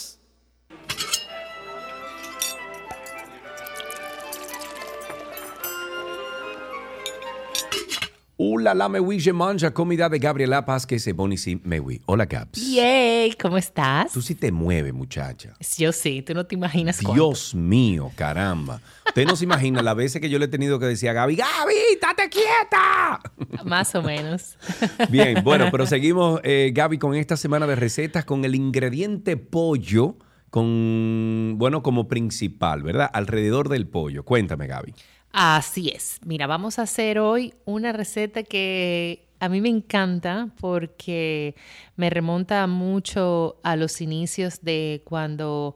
Hola, 8.37 8.73
la 8.73 8.89
mewi, 8.89 9.17
je 9.17 9.31
manja 9.31 9.71
comida 9.71 10.09
de 10.09 10.19
Gabriela 10.19 10.65
Paz 10.65 10.85
que 10.85 10.99
se 10.99 11.13
bonisi 11.13 11.55
mewi. 11.63 12.01
Hola, 12.05 12.25
Gabs. 12.25 12.59
Yay, 12.69 13.31
¿cómo 13.41 13.57
estás? 13.57 14.11
Tú 14.11 14.21
sí 14.21 14.35
te 14.35 14.51
mueves, 14.51 14.93
muchacha. 14.93 15.53
Yo 15.77 15.93
sí, 15.93 16.21
tú 16.21 16.33
no 16.33 16.45
te 16.45 16.53
imaginas 16.55 16.99
Dios 16.99 17.55
mío, 17.55 18.11
caramba. 18.13 18.81
Usted 19.07 19.25
no 19.25 19.37
se 19.37 19.45
imagina 19.45 19.81
las 19.81 19.95
veces 19.95 20.19
que 20.19 20.29
yo 20.29 20.37
le 20.37 20.45
he 20.45 20.49
tenido 20.49 20.79
que 20.79 20.85
decir 20.85 21.07
a 21.07 21.13
Gaby, 21.13 21.37
Gaby, 21.37 21.73
estate 21.93 22.29
quieta. 22.29 23.21
Más 23.63 23.95
o 23.95 24.01
menos. 24.01 24.57
Bien, 25.09 25.41
bueno, 25.41 25.69
pero 25.71 25.85
seguimos, 25.85 26.41
eh, 26.43 26.71
Gaby, 26.75 26.97
con 26.97 27.15
esta 27.15 27.37
semana 27.37 27.65
de 27.67 27.77
recetas 27.77 28.25
con 28.25 28.43
el 28.43 28.53
ingrediente 28.53 29.37
pollo, 29.37 30.17
con, 30.49 31.53
bueno, 31.55 31.81
como 31.81 32.09
principal, 32.09 32.83
¿verdad? 32.83 33.09
Alrededor 33.13 33.69
del 33.69 33.87
pollo. 33.87 34.25
Cuéntame, 34.25 34.67
Gaby. 34.67 34.93
Así 35.37 35.89
es. 35.89 36.21
Mira, 36.23 36.47
vamos 36.47 36.79
a 36.79 36.83
hacer 36.83 37.19
hoy 37.19 37.53
una 37.65 37.91
receta 37.91 38.41
que 38.43 39.27
a 39.41 39.49
mí 39.49 39.59
me 39.59 39.67
encanta 39.67 40.47
porque 40.61 41.55
me 41.97 42.09
remonta 42.09 42.65
mucho 42.67 43.59
a 43.61 43.75
los 43.75 43.99
inicios 43.99 44.61
de 44.61 45.01
cuando 45.03 45.75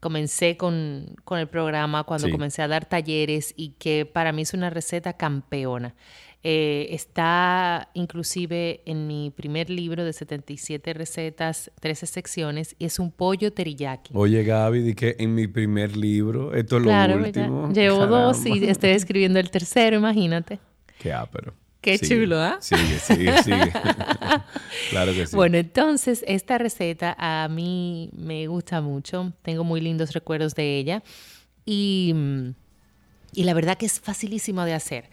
comencé 0.00 0.58
con, 0.58 1.16
el 1.30 1.48
programa, 1.48 2.04
cuando 2.04 2.30
comencé 2.30 2.60
a 2.60 2.68
dar 2.68 2.84
talleres 2.84 3.54
y 3.56 3.70
que 3.78 4.04
para 4.04 4.32
mí 4.32 4.42
es 4.42 4.52
una 4.52 4.68
receta 4.68 5.14
campeona. 5.14 5.94
Eh, 6.42 6.88
está 6.90 7.90
inclusive 7.92 8.80
en 8.86 9.06
mi 9.06 9.30
primer 9.30 9.68
libro 9.68 10.04
de 10.04 10.12
77 10.14 10.94
recetas, 10.94 11.70
13 11.80 12.06
secciones, 12.06 12.76
y 12.78 12.86
es 12.86 12.98
un 12.98 13.10
pollo 13.10 13.52
teriyaki. 13.52 14.12
Oye, 14.14 14.42
Gaby, 14.42 14.80
di 14.80 14.94
que 14.94 15.16
en 15.18 15.34
mi 15.34 15.46
primer 15.46 15.96
libro, 15.98 16.54
esto 16.54 16.78
es 16.78 16.84
lo 16.84 17.16
último. 17.16 17.70
Llevo 17.72 18.06
dos 18.06 18.46
y 18.46 18.64
estoy 18.64 18.90
escribiendo 18.90 19.38
el 19.38 19.50
tercero, 19.50 19.98
imagínate. 19.98 20.58
Qué 20.98 21.12
ápero. 21.12 21.52
Qué 21.82 21.98
chulo, 21.98 22.38
¿ah? 22.38 22.58
Sigue, 22.60 22.98
sigue, 22.98 23.42
sigue. 23.42 23.72
claro 24.90 25.12
que 25.12 25.26
sí. 25.26 25.36
Bueno, 25.36 25.56
entonces, 25.56 26.24
esta 26.26 26.58
receta 26.58 27.16
a 27.18 27.48
mí 27.48 28.10
me 28.14 28.46
gusta 28.48 28.82
mucho. 28.82 29.32
Tengo 29.42 29.64
muy 29.64 29.80
lindos 29.80 30.12
recuerdos 30.12 30.54
de 30.54 30.76
ella. 30.76 31.02
Y, 31.64 32.14
y 33.32 33.44
la 33.44 33.54
verdad 33.54 33.78
que 33.78 33.86
es 33.86 33.98
facilísimo 33.98 34.64
de 34.64 34.74
hacer. 34.74 35.08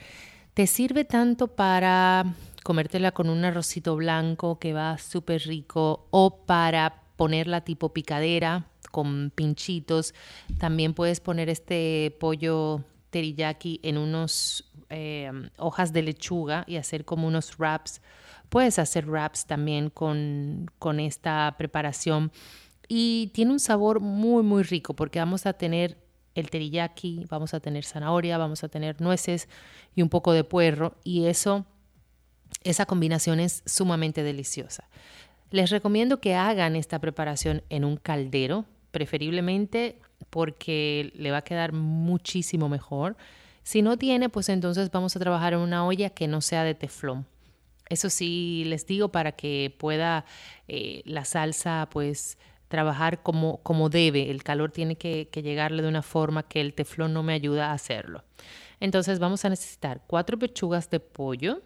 Te 0.57 0.65
sirve 0.65 1.05
tanto 1.05 1.49
para 1.49 2.33
comértela 2.63 3.12
con 3.12 3.29
un 3.29 3.45
arrocito 3.45 3.95
blanco 3.95 4.58
que 4.58 4.73
va 4.73 4.97
súper 4.97 5.43
rico 5.43 6.08
o 6.10 6.45
para 6.47 7.03
ponerla 7.15 7.62
tipo 7.62 7.93
picadera 7.93 8.65
con 8.89 9.31
pinchitos. 9.35 10.15
También 10.58 10.95
puedes 10.95 11.19
poner 11.19 11.47
este 11.47 12.17
pollo 12.19 12.81
teriyaki 13.12 13.81
en 13.83 13.99
unos 13.99 14.67
eh, 14.89 15.31
hojas 15.60 15.93
de 15.93 16.01
lechuga 16.01 16.63
y 16.65 16.77
hacer 16.77 17.05
como 17.05 17.27
unos 17.27 17.55
wraps. 17.60 18.01
Puedes 18.49 18.79
hacer 18.79 19.05
wraps 19.05 19.45
también 19.45 19.91
con, 19.91 20.71
con 20.79 20.99
esta 20.99 21.53
preparación 21.60 22.31
y 22.87 23.27
tiene 23.35 23.51
un 23.51 23.60
sabor 23.60 23.99
muy, 23.99 24.41
muy 24.41 24.63
rico 24.63 24.95
porque 24.95 25.19
vamos 25.19 25.45
a 25.45 25.53
tener 25.53 26.06
el 26.38 26.52
teriyaki, 26.52 27.25
vamos 27.29 27.56
a 27.56 27.60
tener 27.60 27.83
zanahoria, 27.83 28.38
vamos 28.38 28.63
a 28.63 28.69
tener 28.69 29.02
nueces 29.02 29.50
y 29.96 30.04
un 30.04 30.10
poco 30.10 30.33
de 30.33 30.44
puerro 30.44 30.96
y 31.04 31.25
eso, 31.25 31.65
esa 32.63 32.85
combinación 32.85 33.40
es 33.40 33.63
sumamente 33.65 34.21
deliciosa. 34.21 34.88
Les 35.50 35.71
recomiendo 35.71 36.21
que 36.21 36.35
hagan 36.35 36.75
esta 36.75 37.00
preparación 37.00 37.63
en 37.69 37.83
un 37.83 37.98
caldero, 37.98 38.65
preferiblemente 38.92 40.00
porque 40.29 41.12
le 41.15 41.31
va 41.31 41.38
a 41.38 41.44
quedar 41.44 41.73
muchísimo 41.73 42.69
mejor. 42.69 43.17
Si 43.63 43.81
no 43.81 43.98
tiene, 43.98 44.29
pues 44.29 44.50
entonces 44.50 44.92
vamos 44.92 45.15
a 45.15 45.19
trabajar 45.19 45.54
en 45.54 45.60
una 45.60 45.88
olla 45.88 46.12
que 46.12 46.27
no 46.27 46.42
sea 46.42 46.63
de 46.63 46.75
teflón. 46.75 47.25
Eso 47.90 48.12
sí 48.12 48.63
les 48.67 48.85
digo 48.85 49.10
para 49.10 49.31
que 49.31 49.75
pueda 49.75 50.25
eh, 50.67 51.02
la 51.06 51.25
salsa 51.25 51.88
pues 51.92 52.38
trabajar 52.67 53.23
como, 53.23 53.57
como 53.63 53.89
debe. 53.89 54.29
El 54.29 54.43
calor 54.43 54.71
tiene 54.71 54.95
que, 54.95 55.29
llegarle 55.33 55.81
de 55.81 55.87
una 55.87 56.01
forma 56.01 56.43
que 56.43 56.61
el 56.61 56.73
teflón 56.73 57.13
no 57.13 57.23
me 57.23 57.33
ayuda 57.33 57.71
a 57.71 57.73
hacerlo. 57.73 58.23
Entonces 58.79 59.19
vamos 59.19 59.45
a 59.45 59.49
necesitar 59.49 60.01
cuatro 60.05 60.37
pechugas 60.37 60.89
de 60.89 60.99
pollo 60.99 61.61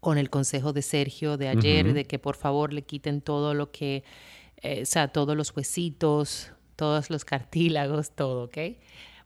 con 0.00 0.18
el 0.18 0.30
consejo 0.30 0.72
de 0.72 0.82
Sergio 0.82 1.36
de 1.36 1.48
ayer 1.48 1.94
de 1.94 2.04
que 2.04 2.18
por 2.18 2.36
favor 2.36 2.72
le 2.72 2.82
quiten 2.82 3.22
todo 3.22 3.54
lo 3.54 3.70
que, 3.70 4.04
eh, 4.58 4.82
o 4.82 4.86
sea, 4.86 5.08
todos 5.08 5.36
los 5.36 5.56
huesitos, 5.56 6.52
todos 6.76 7.08
los 7.08 7.24
cartílagos, 7.24 8.10
todo, 8.10 8.44
¿ok? 8.44 8.58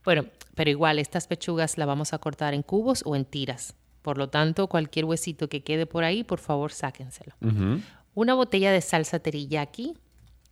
Bueno, 0.05 0.27
pero 0.55 0.71
igual 0.71 0.99
estas 0.99 1.27
pechugas 1.27 1.77
las 1.79 1.87
vamos 1.87 2.13
a 2.13 2.19
cortar 2.19 2.55
en 2.55 2.63
cubos 2.63 3.03
o 3.05 3.17
en 3.17 3.25
tiras. 3.25 3.75
Por 4.03 4.17
lo 4.17 4.31
tanto, 4.31 4.69
cualquier 4.69 5.05
huesito 5.05 5.49
que 5.49 5.63
quede 5.63 5.85
por 5.85 6.05
ahí, 6.05 6.23
por 6.23 6.39
favor, 6.39 6.73
sáquenselo. 6.73 7.35
Una 8.15 8.35
botella 8.35 8.73
de 8.73 8.81
salsa 8.81 9.19
teriyaki 9.19 9.95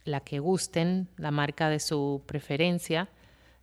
la 0.07 0.21
que 0.21 0.39
gusten, 0.39 1.09
la 1.17 1.31
marca 1.31 1.69
de 1.69 1.81
su 1.81 2.23
preferencia. 2.27 3.09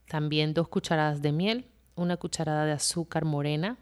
También 0.07 0.53
dos 0.53 0.67
cucharadas 0.67 1.21
de 1.21 1.31
miel, 1.31 1.65
una 1.95 2.17
cucharada 2.17 2.65
de 2.65 2.73
azúcar 2.73 3.25
morena. 3.25 3.77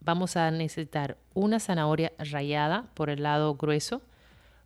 Vamos 0.00 0.36
a 0.36 0.50
necesitar 0.50 1.18
una 1.34 1.60
zanahoria 1.60 2.12
rallada 2.18 2.90
por 2.94 3.10
el 3.10 3.22
lado 3.22 3.54
grueso, 3.54 4.02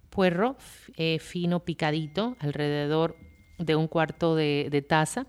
puerro 0.08 0.56
eh, 0.96 1.18
fino 1.18 1.60
picadito, 1.64 2.36
alrededor 2.40 3.16
de 3.58 3.76
un 3.76 3.88
cuarto 3.88 4.36
de, 4.36 4.84
taza. 4.88 5.26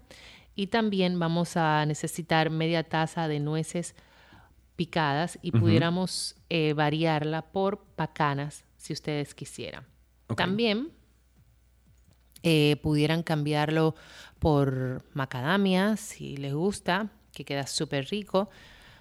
Y 0.55 0.67
también 0.67 1.17
vamos 1.17 1.57
a 1.57 1.85
necesitar 1.85 2.49
media 2.49 2.83
taza 2.83 3.27
de 3.27 3.39
nueces 3.39 3.95
picadas 4.75 5.39
y 5.41 5.51
pudiéramos 5.51 6.35
eh, 6.49 6.73
variarla 6.73 7.41
por 7.51 7.79
pacanas 7.95 8.65
si 8.77 8.93
ustedes 8.93 9.33
quisieran. 9.33 9.85
También 10.35 10.91
eh, 12.43 12.77
pudieran 12.81 13.23
cambiarlo 13.23 13.95
por 14.39 15.03
macadamia, 15.13 15.97
si 15.97 16.37
les 16.37 16.53
gusta, 16.53 17.09
que 17.33 17.45
queda 17.45 17.67
súper 17.67 18.07
rico. 18.09 18.49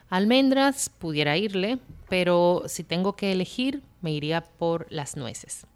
Almendras 0.09 0.91
pudiera 0.91 1.37
irle, 1.37 1.79
pero 2.09 2.65
si 2.67 2.85
tengo 2.85 3.15
que 3.15 3.33
elegir, 3.33 3.83
me 4.03 4.13
iría 4.13 4.43
por 4.43 4.87
las 4.91 5.17
nueces. 5.17 5.67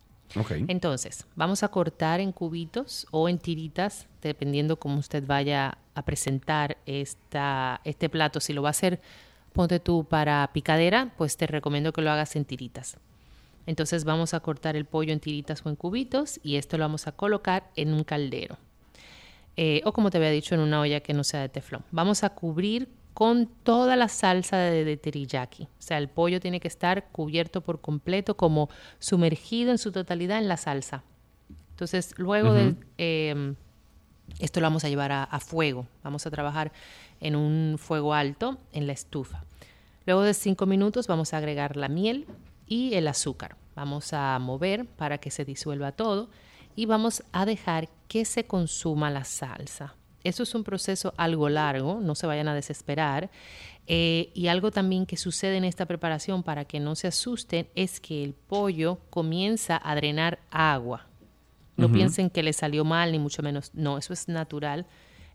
Entonces, 0.66 1.26
vamos 1.36 1.62
a 1.62 1.68
cortar 1.68 2.20
en 2.20 2.32
cubitos 2.32 3.06
o 3.12 3.28
en 3.28 3.38
tiritas, 3.38 4.08
dependiendo 4.20 4.78
cómo 4.78 4.98
usted 4.98 5.24
vaya 5.24 5.78
a 5.94 6.02
presentar 6.02 6.76
esta, 6.86 7.80
este 7.84 8.08
plato. 8.08 8.40
Si 8.40 8.52
lo 8.52 8.62
va 8.62 8.70
a 8.70 8.70
hacer, 8.70 9.00
ponte 9.52 9.78
tú 9.78 10.04
para 10.04 10.50
picadera, 10.52 11.12
pues 11.16 11.36
te 11.36 11.46
recomiendo 11.46 11.92
que 11.92 12.02
lo 12.02 12.10
hagas 12.10 12.34
en 12.34 12.44
tiritas. 12.44 12.96
Entonces 13.66 14.04
vamos 14.04 14.34
a 14.34 14.40
cortar 14.40 14.76
el 14.76 14.84
pollo 14.84 15.12
en 15.12 15.20
tiritas 15.20 15.64
o 15.64 15.68
en 15.68 15.76
cubitos 15.76 16.40
y 16.42 16.56
esto 16.56 16.76
lo 16.76 16.84
vamos 16.84 17.06
a 17.06 17.12
colocar 17.12 17.70
en 17.76 17.92
un 17.92 18.04
caldero. 18.04 18.58
Eh, 19.56 19.82
o 19.84 19.92
como 19.92 20.10
te 20.10 20.18
había 20.18 20.30
dicho, 20.30 20.54
en 20.54 20.60
una 20.60 20.80
olla 20.80 21.00
que 21.00 21.14
no 21.14 21.24
sea 21.24 21.40
de 21.40 21.48
teflón. 21.48 21.84
Vamos 21.90 22.24
a 22.24 22.30
cubrir 22.30 22.88
con 23.14 23.46
toda 23.46 23.94
la 23.94 24.08
salsa 24.08 24.56
de, 24.56 24.96
teriyaki. 24.96 25.64
O 25.64 25.68
sea, 25.82 25.98
el 25.98 26.08
pollo 26.08 26.40
tiene 26.40 26.58
que 26.58 26.66
estar 26.66 27.08
cubierto 27.12 27.60
por 27.60 27.80
completo, 27.80 28.36
como 28.36 28.68
sumergido 28.98 29.70
en 29.70 29.78
su 29.78 29.92
totalidad 29.92 30.38
en 30.38 30.48
la 30.48 30.56
salsa. 30.56 31.04
Entonces, 31.70 32.14
luego 32.18 32.52
de 32.52 32.74
em, 32.98 33.54
esto 34.40 34.60
lo 34.60 34.66
vamos 34.66 34.84
a 34.84 34.88
llevar 34.88 35.12
a, 35.12 35.40
fuego. 35.40 35.86
Vamos 36.02 36.26
a 36.26 36.30
trabajar 36.30 36.72
en 37.20 37.36
un 37.36 37.76
fuego 37.78 38.14
alto 38.14 38.58
en 38.72 38.88
la 38.88 38.92
estufa. 38.92 39.44
Luego 40.06 40.22
de 40.22 40.34
cinco 40.34 40.66
minutos 40.66 41.06
vamos 41.06 41.32
a 41.32 41.38
agregar 41.38 41.76
la 41.76 41.88
miel, 41.88 42.26
y 42.66 42.94
el 42.94 43.08
azúcar. 43.08 43.56
Vamos 43.74 44.12
a 44.12 44.38
mover 44.38 44.86
para 44.86 45.18
que 45.18 45.30
se 45.30 45.44
disuelva 45.44 45.92
todo 45.92 46.30
y 46.76 46.86
vamos 46.86 47.22
a 47.32 47.44
dejar 47.44 47.88
que 48.08 48.24
se 48.24 48.46
consuma 48.46 49.10
la 49.10 49.24
salsa. 49.24 49.94
Eso 50.22 50.42
es 50.42 50.54
un 50.54 50.64
proceso 50.64 51.12
algo 51.18 51.48
largo, 51.48 52.00
no 52.00 52.14
se 52.14 52.26
vayan 52.26 52.48
a 52.48 52.54
desesperar. 52.54 53.30
Eh, 53.86 54.30
y 54.32 54.46
algo 54.46 54.70
también 54.70 55.04
que 55.04 55.18
sucede 55.18 55.58
en 55.58 55.64
esta 55.64 55.84
preparación 55.84 56.42
para 56.42 56.64
que 56.64 56.80
no 56.80 56.94
se 56.94 57.08
asusten 57.08 57.68
es 57.74 58.00
que 58.00 58.24
el 58.24 58.32
pollo 58.32 59.00
comienza 59.10 59.80
a 59.84 59.94
drenar 59.94 60.38
agua. 60.50 61.06
No 61.76 61.90
piensen 61.90 62.30
que 62.30 62.44
le 62.44 62.52
salió 62.52 62.84
mal, 62.84 63.10
ni 63.10 63.18
mucho 63.18 63.42
menos. 63.42 63.72
No, 63.74 63.98
eso 63.98 64.12
es 64.12 64.28
natural. 64.28 64.86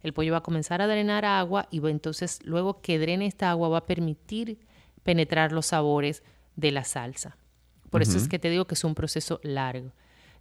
El 0.01 0.13
pollo 0.13 0.31
va 0.31 0.37
a 0.37 0.43
comenzar 0.43 0.81
a 0.81 0.87
drenar 0.87 1.25
agua 1.25 1.67
y 1.69 1.85
entonces 1.85 2.39
luego 2.45 2.81
que 2.81 2.97
drene 2.97 3.25
esta 3.25 3.51
agua 3.51 3.67
va 3.67 3.79
a 3.79 3.85
permitir 3.85 4.57
penetrar 5.03 5.51
los 5.51 5.67
sabores 5.67 6.23
de 6.59 6.71
la 6.71 6.83
salsa. 6.83 7.37
Por 7.89 8.01
eso 8.01 8.17
es 8.17 8.27
que 8.27 8.37
te 8.37 8.49
digo 8.49 8.65
que 8.65 8.75
es 8.75 8.83
un 8.83 8.93
proceso 8.93 9.39
largo. 9.43 9.91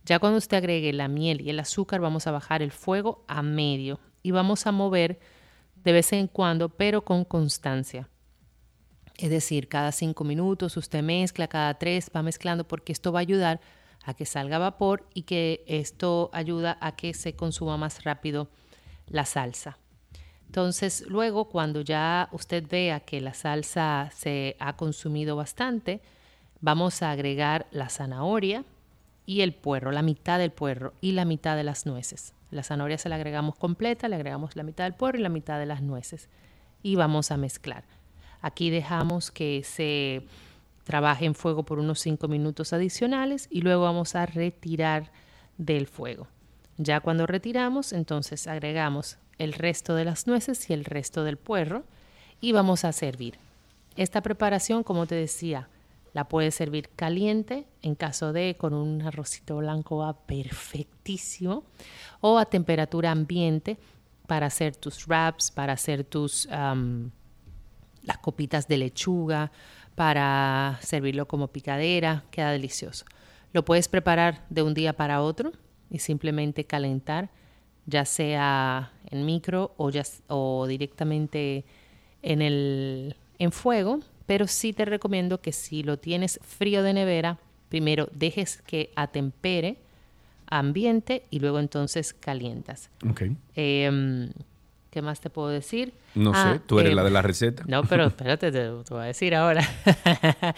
Ya 0.05 0.19
cuando 0.19 0.39
usted 0.39 0.59
agregue 0.59 0.93
la 0.93 1.09
miel 1.09 1.41
y 1.41 1.51
el 1.51 1.61
azúcar, 1.61 2.01
vamos 2.01 2.27
a 2.27 2.31
bajar 2.31 2.63
el 2.63 2.73
fuego 2.73 3.25
a 3.27 3.43
medio 3.43 4.01
y 4.23 4.33
vamos 4.33 4.67
a 4.67 4.73
mover 4.73 5.19
de 5.83 5.93
vez 5.93 6.13
en 6.13 6.27
cuando, 6.27 6.69
pero 6.69 7.05
con 7.05 7.25
constancia. 7.25 8.09
Es 9.17 9.31
decir, 9.31 9.69
cada 9.69 9.93
cinco 9.93 10.25
minutos 10.25 10.77
usted 10.77 11.03
mezcla, 11.03 11.49
cada 11.49 11.79
tres 11.79 12.11
va 12.15 12.23
mezclando 12.23 12.67
porque 12.67 12.93
esto 12.93 13.13
va 13.13 13.21
a 13.21 13.23
ayudar 13.23 13.61
a 14.05 14.15
que 14.15 14.27
salga 14.27 14.59
vapor 14.59 15.09
y 15.15 15.23
que 15.23 15.65
esto 15.67 16.31
ayuda 16.33 16.79
a 16.81 16.97
que 16.97 17.15
se 17.15 17.35
consuma 17.35 17.77
más 17.77 18.05
rápido 18.05 18.49
la 19.07 19.25
salsa. 19.25 19.79
Entonces, 20.49 21.05
luego 21.09 21.45
cuando 21.45 21.83
ya 21.83 22.29
usted 22.33 22.67
vea 22.69 23.01
que 23.01 23.21
la 23.21 23.35
salsa 23.35 24.11
se 24.15 24.57
ha 24.59 24.77
consumido 24.77 25.37
bastante, 25.37 26.01
vamos 26.61 27.03
a 27.03 27.11
agregar 27.11 27.67
la 27.71 27.91
zanahoria 27.91 28.65
y 29.27 29.43
el 29.43 29.53
puerro, 29.53 29.93
la 29.93 30.01
mitad 30.01 30.39
del 30.39 30.51
puerro 30.51 30.95
y 31.03 31.13
la 31.13 31.27
mitad 31.27 31.55
de 31.55 31.65
las 31.65 31.85
nueces. 31.85 32.33
La 32.51 32.63
zanahoria 32.63 32.97
se 32.97 33.11
la 33.11 33.17
agregamos 33.17 33.57
completa, 33.57 34.09
le 34.09 34.17
agregamos 34.17 34.57
la 34.57 34.63
mitad 34.63 34.85
del 34.85 34.95
puerro 34.95 35.19
y 35.19 35.23
la 35.23 35.29
mitad 35.29 35.59
de 35.59 35.67
las 35.67 35.83
nueces 35.83 36.31
y 36.83 36.97
vamos 36.97 37.31
a 37.31 37.37
mezclar. 37.37 37.85
Aquí 38.41 38.71
dejamos 38.71 39.31
que 39.31 39.63
se 39.65 40.23
trabaje 40.85 41.27
en 41.27 41.35
fuego 41.35 41.65
por 41.65 41.79
unos 41.79 42.01
5 42.01 42.27
minutos 42.27 42.73
adicionales 42.73 43.49
y 43.51 43.61
luego 43.61 43.83
vamos 43.83 44.15
a 44.15 44.25
retirar 44.25 45.11
del 45.59 45.87
fuego. 45.87 46.27
Ya 46.79 47.01
cuando 47.01 47.27
retiramos, 47.27 47.93
entonces 47.93 48.47
agregamos 48.47 49.19
el 49.39 49.53
resto 49.53 49.95
de 49.95 50.05
las 50.05 50.27
nueces 50.27 50.69
y 50.71 50.73
el 50.73 50.85
resto 50.85 51.25
del 51.25 51.37
puerro 51.37 51.85
y 52.41 52.53
vamos 52.53 52.85
a 52.85 52.93
servir. 52.93 53.39
Esta 53.97 54.21
preparación, 54.21 54.83
como 54.83 55.07
te 55.07 55.15
decía, 55.15 55.69
la 56.13 56.29
puedes 56.29 56.55
servir 56.55 56.89
caliente, 56.95 57.67
en 57.83 57.95
caso 57.95 58.33
de 58.33 58.57
con 58.57 58.75
un 58.75 59.03
arrocito 59.03 59.59
blanco 59.59 59.99
va 59.99 60.15
perfectísimo, 60.15 61.65
o 62.21 62.39
a 62.39 62.47
temperatura 62.47 63.11
ambiente 63.11 63.77
para 64.27 64.47
hacer 64.47 64.77
tus 64.77 65.07
wraps, 65.07 65.51
para 65.51 65.73
hacer 65.73 66.05
tus 66.05 66.49
las 66.49 68.19
copitas 68.19 68.69
de 68.69 68.79
lechuga, 68.79 69.53
para 69.95 70.79
servirlo 70.81 71.27
como 71.29 71.49
picadera, 71.49 72.25
queda 72.31 72.53
delicioso. 72.53 73.05
Lo 73.53 73.65
puedes 73.65 73.89
preparar 73.89 74.45
de 74.49 74.63
un 74.63 74.75
día 74.75 74.93
para 74.95 75.21
otro 75.23 75.53
y 75.91 75.99
simplemente 75.99 76.65
calentar 76.65 77.31
ya 77.89 78.05
sea 78.05 78.93
en 79.11 79.25
micro 79.27 79.73
o, 79.77 79.91
ya, 79.91 80.05
o 80.29 80.67
directamente 80.67 81.65
en, 82.23 82.43
el, 82.43 83.17
en 83.39 83.53
fuego, 83.53 84.01
pero 84.27 84.47
sí 84.47 84.73
te 84.73 84.85
recomiendo 84.85 85.41
que 85.41 85.53
si 85.53 85.83
lo 85.83 85.99
tienes 85.99 86.41
frío 86.43 86.83
de 86.83 86.93
nevera, 86.93 87.39
primero 87.69 88.09
dejes 88.13 88.63
que 88.67 88.91
atempere 88.97 89.77
ambiente 90.47 91.25
y 91.31 91.41
luego 91.41 91.61
entonces 91.61 92.13
calientas. 92.15 92.91
Okay. 93.11 93.37
Em, 93.55 94.31
¿Qué 94.91 95.03
más 95.03 95.21
te 95.21 95.29
puedo 95.29 95.49
decir? 95.49 95.93
No 96.15 96.33
sé, 96.33 96.41
ah, 96.41 96.63
tú 96.67 96.81
eres 96.81 96.95
la 96.95 97.05
de 97.05 97.11
la 97.11 97.21
receta. 97.21 97.63
No, 97.67 97.83
pero 97.85 98.07
espérate, 98.07 98.51
te, 98.51 98.71
voy 98.71 99.03
a 99.03 99.05
decir 99.05 99.35
ahora 99.35 99.63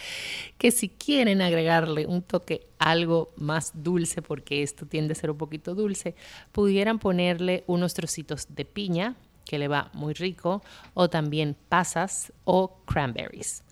que 0.59 0.71
si 0.71 0.89
quieren 0.89 1.43
agregarle 1.43 2.07
un 2.07 2.23
toque 2.23 2.69
algo 2.79 3.33
más 3.37 3.73
dulce, 3.75 4.23
porque 4.23 4.63
esto 4.63 4.87
tiende 4.87 5.13
a 5.13 5.17
ser 5.17 5.33
un 5.33 5.37
poquito 5.37 5.75
dulce, 5.75 6.15
pudieran 6.53 7.01
ponerle 7.01 7.65
unos 7.67 7.95
trocitos 7.95 8.47
de 8.49 8.65
piña 8.65 9.17
que 9.45 9.59
le 9.59 9.67
va 9.67 9.91
muy 9.95 10.15
rico, 10.15 10.63
o 10.95 11.11
también 11.11 11.57
pasas 11.69 12.33
o 12.45 12.85
cranberries. 12.87 13.65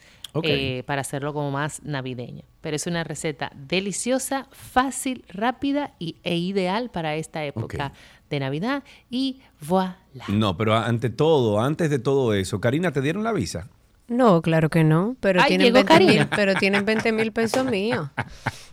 Eh, 0.43 0.82
para 0.86 1.01
hacerlo 1.01 1.32
como 1.32 1.51
más 1.51 1.82
navideño. 1.82 2.43
Pero 2.61 2.76
es 2.76 2.86
una 2.86 3.05
receta 3.05 3.51
deliciosa, 3.55 4.47
fácil, 4.51 5.24
rápida 5.28 5.95
y, 5.99 6.16
e 6.22 6.36
ideal 6.36 6.91
para 6.91 7.16
esta 7.16 7.45
época 7.45 7.93
de 8.30 8.41
Navidad. 8.41 8.82
Y 9.11 9.41
voilà. 9.61 9.97
No, 10.28 10.57
pero 10.57 10.74
ante 10.74 11.11
todo, 11.11 11.61
antes 11.61 11.91
de 11.91 11.99
todo 11.99 12.34
eso, 12.34 12.61
Karina, 12.61 12.93
¿te 12.93 13.01
dieron 13.01 13.24
la 13.24 13.32
visa? 13.32 13.68
No, 14.09 14.40
claro 14.40 14.70
que 14.70 14.84
no, 14.84 15.16
pero, 15.20 15.44
tienen, 15.44 15.70
20 15.70 16.00
mil, 16.00 16.26
pero 16.34 16.54
tienen 16.54 16.86
20 16.86 17.12
mil 17.12 17.30
pesos 17.30 17.66
míos. 17.66 18.09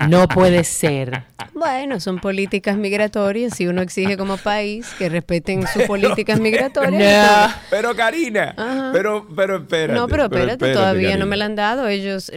No 0.07 0.29
puede 0.29 0.63
ser. 0.63 1.25
Bueno, 1.53 1.99
son 1.99 2.19
políticas 2.19 2.77
migratorias 2.77 3.59
y 3.59 3.67
uno 3.67 3.81
exige 3.81 4.15
como 4.15 4.37
país 4.37 4.87
que 4.97 5.09
respeten 5.09 5.67
sus 5.67 5.83
políticas 5.83 6.39
migratorias. 6.39 7.53
Pero 7.69 7.93
Karina, 7.95 8.55
pero, 8.93 9.27
pero 9.35 9.57
espérate. 9.57 9.93
No, 9.93 10.07
pero 10.07 10.23
espérate, 10.23 10.73
todavía 10.73 11.17
no 11.17 11.25
me 11.25 11.35
la 11.35 11.45
han 11.45 11.55
dado. 11.55 11.87
Ellos, 11.87 12.31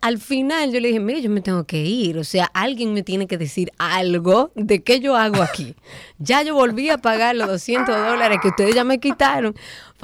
al 0.00 0.18
final 0.18 0.72
yo 0.72 0.80
le 0.80 0.88
dije, 0.88 1.00
mire, 1.00 1.20
yo 1.20 1.28
me 1.28 1.42
tengo 1.42 1.64
que 1.64 1.82
ir. 1.82 2.16
O 2.16 2.24
sea, 2.24 2.50
alguien 2.54 2.94
me 2.94 3.02
tiene 3.02 3.26
que 3.26 3.36
decir 3.36 3.70
algo 3.76 4.50
de 4.54 4.82
qué 4.82 5.00
yo 5.00 5.16
hago 5.16 5.42
aquí. 5.42 5.74
Ya 6.18 6.42
yo 6.42 6.54
volví 6.54 6.88
a 6.88 6.96
pagar 6.98 7.36
los 7.36 7.48
200 7.48 7.94
dólares 7.96 8.38
que 8.40 8.48
ustedes 8.48 8.74
ya 8.74 8.84
me 8.84 8.98
quitaron 8.98 9.54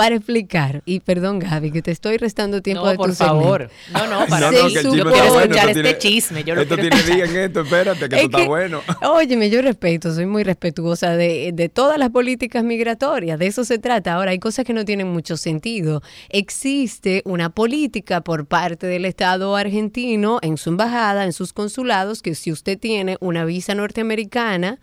para 0.00 0.16
explicar. 0.16 0.82
Y 0.86 1.00
perdón, 1.00 1.40
Gaby, 1.40 1.72
que 1.72 1.82
te 1.82 1.90
estoy 1.90 2.16
restando 2.16 2.62
tiempo 2.62 2.88
de 2.88 2.96
por 2.96 3.14
favor. 3.14 3.70
No, 3.92 4.06
no, 4.06 4.26
para 4.28 4.50
no, 4.50 4.66
yo 4.68 4.92
quiero 4.92 5.10
escuchar 5.14 5.68
este 5.68 5.98
chisme. 5.98 6.42
Yo 6.42 6.54
esto 6.54 6.74
tiene 6.76 7.02
día 7.02 7.26
en 7.26 7.36
esto, 7.36 7.60
espérate, 7.60 8.08
que 8.08 8.16
esto 8.16 8.38
está 8.38 8.48
bueno. 8.48 8.80
Óyeme, 9.02 9.50
yo 9.50 9.60
respeto, 9.60 10.14
soy 10.14 10.24
muy 10.24 10.42
respetuosa 10.42 11.18
de, 11.18 11.50
de 11.52 11.68
todas 11.68 11.98
las 11.98 12.08
políticas 12.08 12.64
migratorias, 12.64 13.38
de 13.38 13.46
eso 13.46 13.62
se 13.66 13.78
trata. 13.78 14.14
Ahora, 14.14 14.30
hay 14.30 14.38
cosas 14.38 14.64
que 14.64 14.72
no 14.72 14.86
tienen 14.86 15.06
mucho 15.06 15.36
sentido. 15.36 16.02
Existe 16.30 17.20
una 17.26 17.50
política 17.50 18.22
por 18.22 18.46
parte 18.46 18.86
del 18.86 19.04
Estado 19.04 19.54
argentino 19.54 20.38
en 20.40 20.56
su 20.56 20.70
embajada, 20.70 21.26
en 21.26 21.34
sus 21.34 21.52
consulados, 21.52 22.22
que 22.22 22.34
si 22.34 22.50
usted 22.50 22.78
tiene 22.78 23.18
una 23.20 23.44
visa 23.44 23.74
norteamericana, 23.74 24.78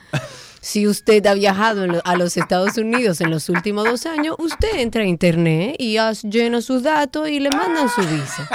si 0.68 0.86
usted 0.86 1.26
ha 1.28 1.34
viajado 1.34 1.86
a 2.03 2.18
los 2.18 2.36
Estados 2.36 2.78
Unidos 2.78 3.22
en 3.22 3.32
los 3.32 3.47
últimos 3.47 3.86
dos 3.86 4.05
años, 4.05 4.36
usted 4.38 4.80
entra 4.80 5.03
a 5.03 5.05
internet 5.05 5.78
y 5.80 5.97
llena 6.24 6.59
sus 6.59 6.84
datos 6.84 7.30
y 7.30 7.39
le 7.39 7.49
mandan 7.51 7.88
su 7.88 8.01
visa. 8.01 8.49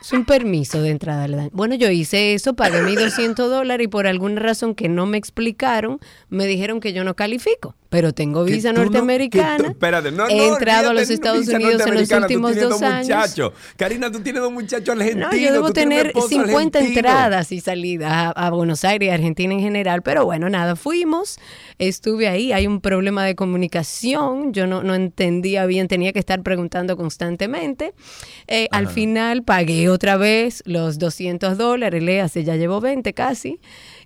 Es 0.00 0.14
un 0.14 0.24
permiso 0.24 0.80
de 0.80 0.88
entrada. 0.88 1.50
Bueno, 1.52 1.74
yo 1.74 1.90
hice 1.90 2.32
eso, 2.32 2.54
pagué 2.54 2.80
mis 2.80 2.98
200 2.98 3.50
dólares 3.50 3.84
y 3.84 3.88
por 3.88 4.06
alguna 4.06 4.40
razón 4.40 4.74
que 4.74 4.88
no 4.88 5.04
me 5.04 5.18
explicaron, 5.18 6.00
me 6.30 6.46
dijeron 6.46 6.80
que 6.80 6.94
yo 6.94 7.04
no 7.04 7.14
califico 7.14 7.74
pero 7.90 8.14
tengo 8.14 8.44
visa 8.44 8.72
norteamericana. 8.72 9.68
espérate, 9.68 10.12
no, 10.12 10.28
He 10.28 10.46
entrado 10.46 10.90
a 10.90 10.94
los 10.94 11.10
Estados 11.10 11.48
Unidos 11.48 11.82
en 11.84 11.94
los 11.94 12.10
últimos 12.10 12.56
dos, 12.56 12.80
años. 12.82 13.52
Karina, 13.76 14.12
tú 14.12 14.20
tienes 14.20 14.40
dos 14.40 14.52
muchachos 14.52 14.94
argentinos. 14.96 15.32
No, 15.32 15.36
yo 15.36 15.52
debo 15.52 15.72
tener 15.72 16.12
50 16.14 16.78
entradas 16.78 17.50
y 17.50 17.60
salidas 17.60 18.32
a, 18.34 18.50
Buenos 18.50 18.84
Aires 18.84 19.08
y 19.08 19.10
Argentina 19.10 19.52
en 19.52 19.60
general. 19.60 20.02
Pero 20.02 20.24
bueno, 20.24 20.48
nada, 20.48 20.76
fuimos, 20.76 21.38
estuve 21.78 22.28
ahí. 22.28 22.52
Hay 22.52 22.68
un 22.68 22.80
problema 22.80 23.24
de 23.24 23.34
comunicación. 23.34 24.52
Yo 24.52 24.68
no, 24.68 24.84
no 24.84 24.94
entendía 24.94 25.66
bien, 25.66 25.88
tenía 25.88 26.12
que 26.12 26.20
estar 26.20 26.42
preguntando 26.42 26.96
constantemente. 26.96 27.92
Eh, 28.46 28.68
al 28.70 28.86
final 28.86 29.42
pagué 29.42 29.88
otra 29.88 30.16
vez 30.16 30.62
los 30.64 31.00
200 31.00 31.58
dólares. 31.58 32.00
Lea, 32.04 32.28
se 32.28 32.44
ya 32.44 32.54
llevo 32.54 32.80
20 32.80 33.12
casi. 33.14 33.58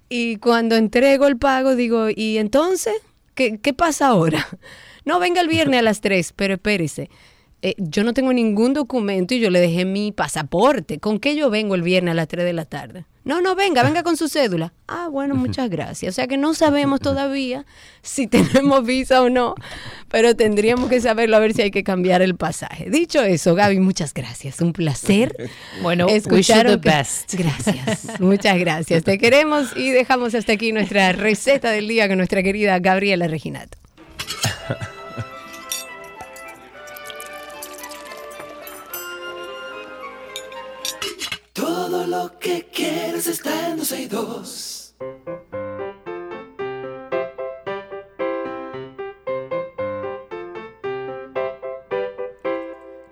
Y 0.09 0.37
cuando 0.37 0.77
entrego 0.77 1.27
el 1.27 1.37
pago, 1.37 1.77
digo, 1.77 2.09
¿y 2.15 2.39
entonces? 2.39 2.95
¿Qué, 3.35 3.59
¿Qué 3.59 3.73
pasa 3.73 4.09
ahora? 4.09 4.47
No, 5.07 5.19
venga 5.19 5.43
el 5.43 5.49
viernes 5.49 5.81
a 5.81 5.83
las 5.83 6.01
3, 6.01 6.33
pero 6.35 6.55
espérese. 6.55 7.11
Eh, 7.61 7.75
yo 7.77 8.05
no 8.05 8.15
tengo 8.15 8.33
ningún 8.33 8.73
documento 8.73 9.35
y 9.35 9.41
yo 9.41 9.51
le 9.51 9.61
dejé 9.61 9.85
mi 9.85 10.13
pasaporte. 10.13 10.99
¿Con 10.99 11.19
qué 11.19 11.37
yo 11.37 11.51
vengo 11.51 11.75
el 11.75 11.83
viernes 11.83 12.13
a 12.13 12.15
las 12.15 12.29
3 12.29 12.43
de 12.43 12.53
la 12.55 12.65
tarde? 12.65 13.05
No, 13.25 13.41
no, 13.41 13.55
venga, 13.55 13.83
venga 13.83 14.03
con 14.03 14.17
su 14.17 14.29
cédula. 14.29 14.73
Ah, 14.87 15.09
bueno, 15.09 15.35
muchas 15.35 15.71
gracias. 15.71 16.11
O 16.11 16.15
sea 16.15 16.27
que 16.27 16.37
no 16.37 16.53
sabemos 16.53 17.01
todavía 17.01 17.65
si 18.03 18.27
tenemos 18.29 18.85
visa 18.85 19.23
o 19.23 19.31
no, 19.31 19.55
pero 20.11 20.37
tendríamos 20.37 20.91
que 20.91 21.01
saberlo 21.01 21.37
a 21.37 21.41
ver 21.41 21.55
si 21.55 21.63
hay 21.63 21.71
que 21.71 21.83
cambiar 21.83 22.21
el 22.21 22.37
pasaje. 22.37 22.91
Dicho 22.91 23.23
eso, 23.23 23.55
Gaby, 23.55 23.81
muchas 23.81 24.13
gracias. 24.13 24.61
Un 24.61 24.73
placer. 24.73 25.35
Bueno, 25.83 26.07
escuchar 26.09 26.67
the 26.67 26.77
best. 26.77 27.35
Gracias, 27.35 28.21
muchas 28.21 28.59
gracias. 28.59 29.05
Te 29.05 29.19
queremos 29.19 29.75
y 29.77 29.91
dejamos 29.91 30.35
hasta 30.35 30.53
aquí 30.53 30.73
nuestra 30.73 31.13
receta 31.13 31.71
del 31.71 31.89
día 31.89 32.09
con 32.09 32.19
nuestra 32.19 32.43
querida 32.43 32.79
Gabriela 32.79 33.27
Reginato. 33.27 33.79
Todo 41.55 42.05
lo 42.09 42.37
que 42.41 42.67
quieres 42.67 43.29
está 43.29 43.71
en 43.71 43.77
dos 44.09 44.97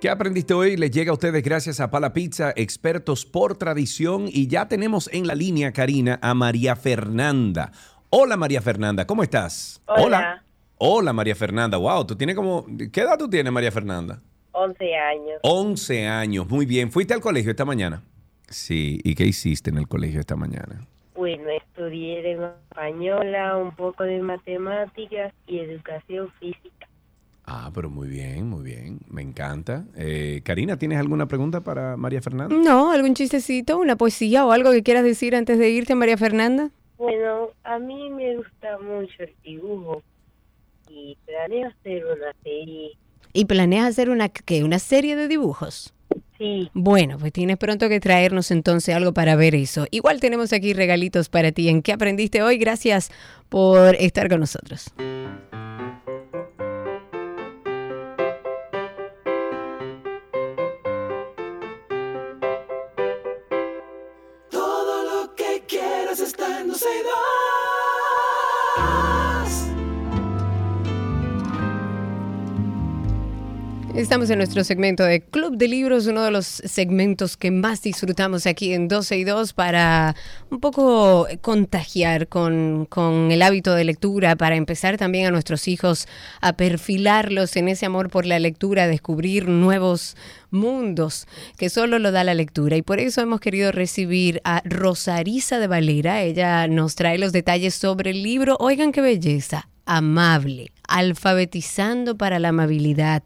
¿Qué 0.01 0.11
aprendiste 0.11 0.55
hoy? 0.55 0.77
Les 0.77 0.91
llega 0.91 1.13
a 1.13 1.15
ustedes 1.15 1.41
gracias 1.45 1.79
a 1.79 1.93
Pala 1.93 2.13
Pizza, 2.13 2.53
expertos 2.57 3.25
por 3.25 3.57
tradición. 3.57 4.25
Y 4.27 4.49
ya 4.49 4.67
tenemos 4.67 5.09
en 5.13 5.29
la 5.29 5.37
línea, 5.37 5.73
Karina, 5.73 6.19
a 6.21 6.35
María 6.35 6.75
Fernanda. 6.75 7.71
Hola, 8.11 8.37
María 8.37 8.61
Fernanda, 8.61 9.07
¿cómo 9.07 9.23
estás? 9.23 9.81
Hola. 9.87 10.43
Hola, 10.79 11.13
María 11.13 11.37
Fernanda. 11.37 11.77
Wow, 11.79 12.07
tú 12.09 12.17
tienes 12.17 12.35
como. 12.35 12.67
¿Qué 12.93 13.03
edad 13.03 13.17
tú 13.17 13.31
tienes, 13.31 13.53
María 13.53 13.71
Fernanda? 13.71 14.21
11 14.51 14.97
años. 14.97 15.41
11 15.45 16.09
años, 16.09 16.49
muy 16.49 16.67
bien. 16.67 16.91
¿Fuiste 16.91 17.15
al 17.15 17.21
colegio 17.21 17.53
esta 17.53 17.65
mañana? 17.65 18.03
Sí, 18.53 19.01
¿y 19.03 19.15
qué 19.15 19.25
hiciste 19.25 19.71
en 19.71 19.79
el 19.79 19.89
colegio 19.89 20.21
esta 20.21 20.37
mañana? 20.37 20.87
Bueno, 21.15 21.49
estudié 21.51 22.23
de 22.23 22.51
española, 22.71 23.57
un 23.57 23.75
poco 23.75 24.05
de 24.05 24.21
matemáticas 24.21 25.33
y 25.47 25.59
educación 25.59 26.31
física. 26.39 26.89
Ah, 27.45 27.71
pero 27.75 27.91
muy 27.91 28.09
bien, 28.09 28.49
muy 28.49 28.63
bien. 28.63 29.01
Me 29.09 29.23
encanta. 29.23 29.85
Eh, 29.97 30.43
Karina, 30.45 30.77
¿tienes 30.77 30.99
alguna 30.99 31.27
pregunta 31.27 31.61
para 31.61 31.97
María 31.97 32.21
Fernanda? 32.21 32.55
No, 32.55 32.93
algún 32.93 33.15
chistecito, 33.15 33.79
una 33.79 33.97
poesía 33.97 34.47
o 34.47 34.53
algo 34.53 34.71
que 34.71 34.83
quieras 34.83 35.05
decir 35.05 35.35
antes 35.35 35.59
de 35.59 35.71
irte, 35.71 35.95
María 35.95 36.17
Fernanda. 36.17 36.71
Bueno, 36.99 37.49
a 37.65 37.79
mí 37.79 38.11
me 38.11 38.37
gusta 38.37 38.79
mucho 38.79 39.15
el 39.19 39.35
dibujo 39.43 40.03
y 40.89 41.17
planeo 41.27 41.69
hacer 41.69 42.05
una 42.05 42.33
serie. 42.43 42.93
¿Y 43.33 43.47
planeas 43.47 43.89
hacer 43.89 44.11
una, 44.11 44.29
qué, 44.29 44.63
una 44.63 44.79
serie 44.79 45.17
de 45.17 45.27
dibujos? 45.27 45.95
Bueno, 46.75 47.19
pues 47.19 47.33
tienes 47.33 47.57
pronto 47.57 47.89
que 47.89 48.01
traernos 48.01 48.51
entonces 48.51 48.95
algo 48.95 49.13
para 49.13 49.37
ver 49.37 49.55
eso. 49.55 49.87
Igual 49.91 50.21
tenemos 50.21 50.53
aquí 50.53 50.73
regalitos 50.73 51.29
para 51.29 51.53
ti. 51.53 51.69
¿En 51.69 51.83
qué 51.83 51.93
aprendiste 51.93 52.43
hoy? 52.43 52.59
Gracias 52.59 53.11
por 53.49 53.95
estar 53.97 54.29
con 54.29 54.41
nosotros. 54.41 54.93
Estamos 73.95 74.31
en 74.31 74.39
nuestro 74.39 74.65
segmento 74.65 75.05
de 75.05 75.21
Club 75.21 75.59
de 75.59 75.69
Libros, 75.69 76.07
uno 76.07 76.23
de 76.23 76.31
los 76.31 76.47
segmentos 76.47 77.37
que 77.37 77.51
más 77.51 77.83
disfrutamos 77.83 78.47
aquí 78.47 78.73
en 78.73 78.89
12 78.89 79.19
y 79.19 79.25
2 79.25 79.53
para 79.53 80.17
un 80.49 80.61
poco 80.61 81.27
contagiar 81.43 82.27
con, 82.27 82.87
con, 82.87 83.31
el 83.31 83.43
hábito 83.43 83.75
de 83.75 83.85
lectura, 83.85 84.35
para 84.35 84.57
empezar 84.57 84.97
también 84.97 85.27
a 85.27 85.31
nuestros 85.31 85.69
hijos 85.69 86.09
a 86.41 86.55
perfilarlos 86.55 87.55
en 87.57 87.69
ese 87.69 87.85
amor 87.85 88.09
por 88.09 88.25
la 88.25 88.39
lectura, 88.39 88.85
a 88.85 88.89
descubrir 88.89 89.47
nuevos 89.47 90.17
mundos 90.51 91.27
que 91.59 91.69
solo 91.69 91.99
lo 91.99 92.13
da 92.13 92.25
la 92.25 92.33
lectura. 92.33 92.77
Y 92.77 92.83
por 92.83 92.99
eso 92.99 93.21
hemos 93.21 93.41
querido 93.41 93.73
recibir 93.73 94.41
a 94.45 94.63
Rosarisa 94.65 95.59
de 95.59 95.67
Valera. 95.67 96.23
Ella 96.23 96.67
nos 96.67 96.95
trae 96.95 97.19
los 97.19 97.33
detalles 97.33 97.75
sobre 97.75 98.13
el 98.13 98.23
libro. 98.23 98.57
Oigan 98.59 98.91
qué 98.91 99.03
belleza, 99.03 99.69
amable, 99.87 100.73
alfabetizando 100.89 102.17
para 102.17 102.39
la 102.39 102.49
amabilidad, 102.49 103.23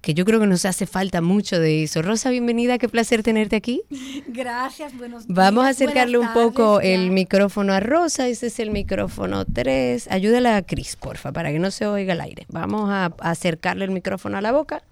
que 0.00 0.14
yo 0.14 0.24
creo 0.24 0.40
que 0.40 0.46
nos 0.46 0.64
hace 0.64 0.86
falta 0.86 1.20
mucho 1.20 1.60
de 1.60 1.84
eso. 1.84 2.02
Rosa, 2.02 2.30
bienvenida, 2.30 2.78
qué 2.78 2.88
placer 2.88 3.22
tenerte 3.22 3.56
aquí. 3.56 3.82
Gracias, 4.28 4.96
buenos 4.96 5.26
días. 5.26 5.36
Vamos 5.36 5.64
a 5.64 5.68
acercarle 5.68 6.18
un 6.18 6.32
poco 6.32 6.80
el 6.80 7.10
micrófono 7.10 7.72
a 7.72 7.80
Rosa, 7.80 8.28
ese 8.28 8.46
es 8.48 8.58
el 8.58 8.70
micrófono 8.70 9.44
3. 9.44 10.08
Ayúdala 10.10 10.56
a 10.56 10.62
Cris, 10.62 10.96
porfa, 10.96 11.32
para 11.32 11.52
que 11.52 11.58
no 11.58 11.70
se 11.70 11.86
oiga 11.86 12.14
el 12.14 12.20
aire. 12.20 12.46
Vamos 12.48 12.88
a 12.90 13.12
acercarle 13.20 13.84
el 13.84 13.90
micrófono 13.90 14.38
a 14.38 14.40
la 14.40 14.52
boca. 14.52 14.82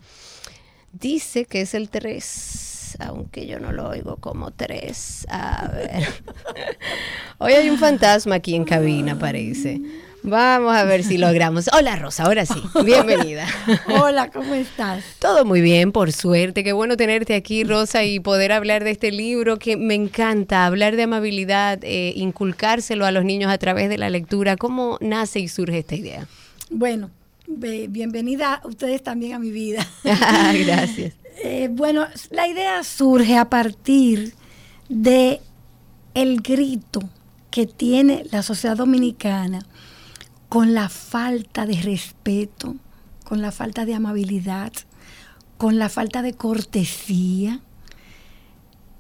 Dice 0.93 1.45
que 1.45 1.63
es 1.63 1.75
el 1.75 1.91
3, 1.91 2.99
aunque 3.01 3.47
yo 3.47 3.61
no 3.61 3.73
lo 3.73 3.89
oigo 3.89 4.17
como 4.17 4.51
3. 4.51 5.27
A 5.31 5.69
ver. 5.69 6.09
Hoy 7.39 7.53
hay 7.53 7.71
un 7.71 7.79
fantasma 7.79 8.37
aquí 8.37 8.55
en 8.55 8.65
cabina, 8.65 9.19
parece. 9.19 9.81
Vamos 10.23 10.75
a 10.75 10.85
ver 10.85 11.05
si 11.05 11.17
logramos. 11.17 11.69
Hola 11.73 11.97
Rosa, 11.97 12.25
ahora 12.25 12.45
sí. 12.45 12.61
Bienvenida. 12.85 13.47
Hola, 14.01 14.31
¿cómo 14.31 14.55
estás? 14.55 15.05
Todo 15.19 15.45
muy 15.45 15.61
bien, 15.61 15.93
por 15.93 16.13
suerte. 16.13 16.65
Qué 16.65 16.73
bueno 16.73 16.97
tenerte 16.97 17.35
aquí, 17.35 17.65
Rosa, 17.65 18.05
y 18.05 18.21
poder 18.21 18.53
hablar 18.53 18.85
de 18.85 18.91
este 18.91 19.13
libro 19.13 19.59
que 19.59 19.77
me 19.77 19.95
encanta, 19.95 20.67
hablar 20.67 20.97
de 20.97 21.05
amabilidad, 21.05 21.79
eh, 21.83 22.13
inculcárselo 22.17 23.07
a 23.07 23.13
los 23.13 23.25
niños 23.25 23.51
a 23.51 23.59
través 23.59 23.89
de 23.89 23.99
la 23.99 24.11
lectura. 24.11 24.57
¿Cómo 24.57 24.99
nace 25.01 25.41
y 25.41 25.49
surge 25.49 25.79
esta 25.79 25.95
idea? 25.95 26.27
Bueno, 26.71 27.11
bienvenida 27.47 28.61
ustedes 28.65 29.03
también 29.03 29.35
a 29.35 29.39
mi 29.39 29.51
vida. 29.51 29.87
Gracias. 30.05 31.15
Eh, 31.45 31.69
bueno, 31.71 32.07
la 32.31 32.49
idea 32.49 32.83
surge 32.83 33.37
a 33.37 33.49
partir 33.49 34.35
de 34.89 35.41
el 36.15 36.41
grito 36.41 37.01
que 37.51 37.67
tiene 37.67 38.25
la 38.31 38.43
sociedad 38.43 38.77
dominicana 38.77 39.65
con 40.49 40.75
la 40.75 40.89
falta 40.89 41.67
de 41.67 41.81
respeto, 41.81 42.77
con 43.25 43.43
la 43.43 43.53
falta 43.53 43.85
de 43.85 43.95
amabilidad, 43.95 44.73
con 45.59 45.79
la 45.79 45.89
falta 45.89 46.23
de 46.23 46.33
cortesía. 46.33 47.61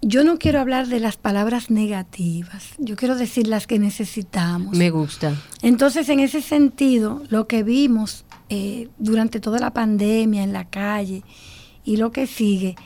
Yo 0.00 0.22
no 0.22 0.38
quiero 0.38 0.60
hablar 0.60 0.86
de 0.86 1.00
las 1.00 1.16
palabras 1.16 1.70
negativas, 1.70 2.74
yo 2.78 2.94
quiero 2.94 3.16
decir 3.16 3.48
las 3.48 3.66
que 3.66 3.78
necesitamos. 3.78 4.76
Me 4.76 4.90
gusta. 4.90 5.34
Entonces, 5.62 6.08
en 6.08 6.20
ese 6.20 6.40
sentido, 6.40 7.22
lo 7.30 7.48
que 7.48 7.62
vimos 7.62 8.24
eh, 8.48 8.88
durante 8.98 9.40
toda 9.40 9.58
la 9.58 9.72
pandemia 9.72 10.44
en 10.44 10.52
la 10.52 10.66
calle 10.66 11.24
y 11.84 11.96
lo 11.96 12.12
que 12.12 12.26
sigue 12.26 12.76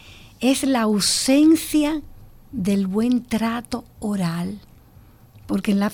es 0.40 0.62
la 0.62 0.82
ausencia 0.82 2.00
del 2.50 2.86
buen 2.86 3.22
trato 3.24 3.84
oral, 3.98 4.60
porque 5.46 5.72
en 5.72 5.80
la, 5.80 5.92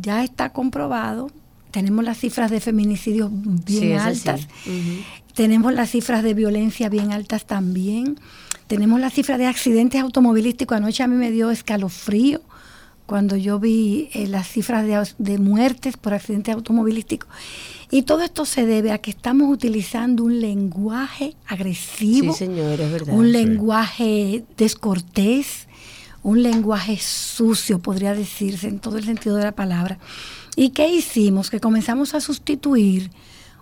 ya 0.00 0.24
está 0.24 0.52
comprobado 0.52 1.30
tenemos 1.76 2.06
las 2.06 2.16
cifras 2.16 2.50
de 2.50 2.58
feminicidios 2.58 3.28
bien 3.30 3.98
altas, 3.98 4.48
tenemos 5.34 5.74
las 5.74 5.90
cifras 5.90 6.22
de 6.22 6.32
violencia 6.32 6.88
bien 6.88 7.12
altas 7.12 7.44
también, 7.44 8.18
tenemos 8.66 8.98
las 8.98 9.12
cifras 9.12 9.36
de 9.36 9.44
accidentes 9.44 10.00
automovilísticos. 10.00 10.74
Anoche 10.74 11.02
a 11.02 11.06
mí 11.06 11.16
me 11.16 11.30
dio 11.30 11.50
escalofrío 11.50 12.40
cuando 13.04 13.36
yo 13.36 13.60
vi 13.60 14.08
eh, 14.14 14.26
las 14.26 14.48
cifras 14.48 14.86
de, 14.86 15.06
de, 15.18 15.38
muertes 15.38 15.98
por 15.98 16.14
accidentes 16.14 16.54
automovilísticos. 16.54 17.28
Y 17.90 18.04
todo 18.04 18.22
esto 18.22 18.46
se 18.46 18.64
debe 18.64 18.90
a 18.90 18.96
que 18.96 19.10
estamos 19.10 19.52
utilizando 19.52 20.24
un 20.24 20.40
lenguaje 20.40 21.34
agresivo, 21.46 22.34
un 23.08 23.32
lenguaje 23.32 24.44
descortés, 24.56 25.68
un 26.22 26.42
lenguaje 26.42 26.96
sucio, 26.96 27.80
podría 27.80 28.14
decirse, 28.14 28.66
en 28.66 28.78
todo 28.78 28.96
el 28.96 29.04
sentido 29.04 29.36
de 29.36 29.44
la 29.44 29.52
palabra. 29.52 29.98
¿Y 30.56 30.70
qué 30.70 30.88
hicimos? 30.88 31.50
Que 31.50 31.60
comenzamos 31.60 32.14
a 32.14 32.20
sustituir 32.20 33.10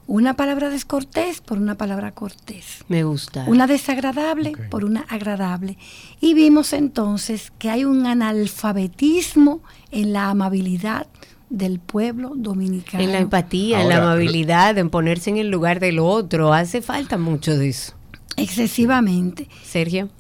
una 0.07 0.35
palabra 0.35 0.71
descortés 0.71 1.41
por 1.41 1.59
una 1.59 1.77
palabra 1.77 2.13
cortés. 2.13 2.85
Me 2.89 3.05
gusta. 3.05 3.45
Una 3.47 3.67
desagradable 3.67 4.53
por 4.71 4.85
una 4.85 5.01
agradable. 5.09 5.77
Y 6.21 6.35
vimos 6.35 6.73
entonces 6.73 7.53
que 7.59 7.71
hay 7.71 7.85
un 7.85 8.07
analfabetismo 8.07 9.61
en 9.91 10.13
la 10.13 10.31
amabilidad 10.31 11.07
del 11.51 11.79
pueblo 11.79 12.33
dominicano. 12.37 13.03
En 13.03 13.13
la 13.13 13.19
empatía, 13.19 13.83
en 13.83 13.89
la 13.89 13.99
amabilidad, 13.99 14.77
en 14.79 14.91
ponerse 14.91 15.31
en 15.31 15.39
el 15.39 15.51
lugar 15.51 15.81
del 15.81 15.99
otro. 15.99 16.53
Hace 16.53 16.83
falta 16.83 17.19
mucho 17.19 17.57
de 17.57 17.71
eso. 17.71 17.95
Excesivamente. 18.37 19.49
Sergio. 19.65 20.11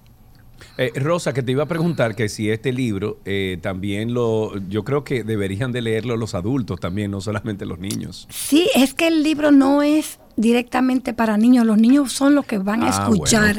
Eh, 0.76 0.92
Rosa, 0.96 1.32
que 1.32 1.42
te 1.42 1.52
iba 1.52 1.62
a 1.62 1.66
preguntar 1.66 2.16
que 2.16 2.28
si 2.28 2.50
este 2.50 2.72
libro 2.72 3.18
eh, 3.24 3.58
también 3.62 4.12
lo, 4.12 4.58
yo 4.68 4.82
creo 4.82 5.04
que 5.04 5.22
deberían 5.22 5.70
de 5.70 5.82
leerlo 5.82 6.16
los 6.16 6.34
adultos 6.34 6.80
también, 6.80 7.12
no 7.12 7.20
solamente 7.20 7.64
los 7.64 7.78
niños. 7.78 8.26
Sí, 8.30 8.68
es 8.74 8.92
que 8.92 9.06
el 9.06 9.22
libro 9.22 9.52
no 9.52 9.82
es 9.82 10.18
directamente 10.36 11.14
para 11.14 11.36
niños, 11.36 11.64
los 11.64 11.78
niños 11.78 12.12
son 12.12 12.34
los 12.34 12.44
que 12.44 12.58
van 12.58 12.82
a 12.82 12.88
ah, 12.88 12.90
escuchar, 12.90 13.56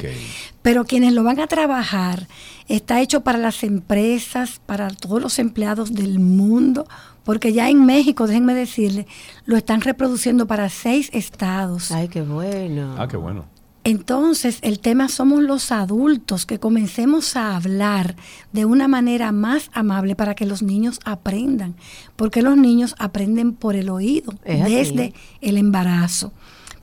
pero 0.61 0.83
quienes 0.83 1.13
lo 1.13 1.23
van 1.23 1.39
a 1.39 1.47
trabajar 1.47 2.27
está 2.67 2.99
hecho 2.99 3.21
para 3.21 3.37
las 3.37 3.63
empresas, 3.63 4.59
para 4.65 4.89
todos 4.89 5.21
los 5.21 5.39
empleados 5.39 5.93
del 5.93 6.19
mundo, 6.19 6.85
porque 7.23 7.53
ya 7.53 7.69
en 7.69 7.85
México, 7.85 8.27
déjenme 8.27 8.53
decirle, 8.53 9.07
lo 9.45 9.55
están 9.55 9.79
reproduciendo 9.81 10.47
para 10.47 10.67
seis 10.69 11.09
estados. 11.13 11.91
Ay, 11.91 12.09
qué 12.09 12.21
bueno. 12.21 12.95
Ah, 12.97 13.07
qué 13.07 13.15
bueno. 13.15 13.45
Entonces, 13.85 14.57
el 14.63 14.79
tema 14.79 15.09
somos 15.09 15.43
los 15.43 15.71
adultos 15.71 16.47
que 16.47 16.59
comencemos 16.59 17.35
a 17.35 17.55
hablar 17.55 18.15
de 18.51 18.65
una 18.65 18.87
manera 18.87 19.31
más 19.31 19.69
amable 19.73 20.15
para 20.15 20.33
que 20.33 20.47
los 20.47 20.63
niños 20.63 20.99
aprendan, 21.05 21.75
porque 22.15 22.41
los 22.41 22.57
niños 22.57 22.95
aprenden 22.97 23.53
por 23.53 23.75
el 23.75 23.89
oído 23.89 24.33
desde 24.43 25.13
el 25.39 25.57
embarazo. 25.57 26.33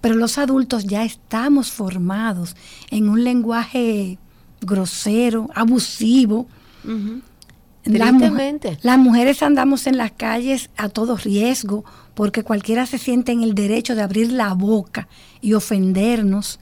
Pero 0.01 0.15
los 0.15 0.39
adultos 0.39 0.85
ya 0.85 1.03
estamos 1.03 1.73
formados 1.73 2.55
en 2.93 3.09
un 3.09 3.25
lenguaje 3.25 4.19
grosero, 4.61 5.51
abusivo. 5.57 6.47
las, 7.85 8.15
las 8.83 8.99
mujeres 8.99 9.43
andamos 9.43 9.89
en 9.89 9.97
las 9.97 10.13
calles 10.13 10.71
a 10.77 10.89
todo 10.89 11.17
riesgo 11.17 11.85
porque 12.15 12.45
cualquiera 12.45 12.87
se 12.87 12.99
siente 12.99 13.33
en 13.33 13.43
el 13.43 13.55
derecho 13.57 13.97
de 13.97 14.03
abrir 14.03 14.31
la 14.31 14.55
boca 14.55 15.09
y 15.41 15.55
ofendernos. 15.55 16.61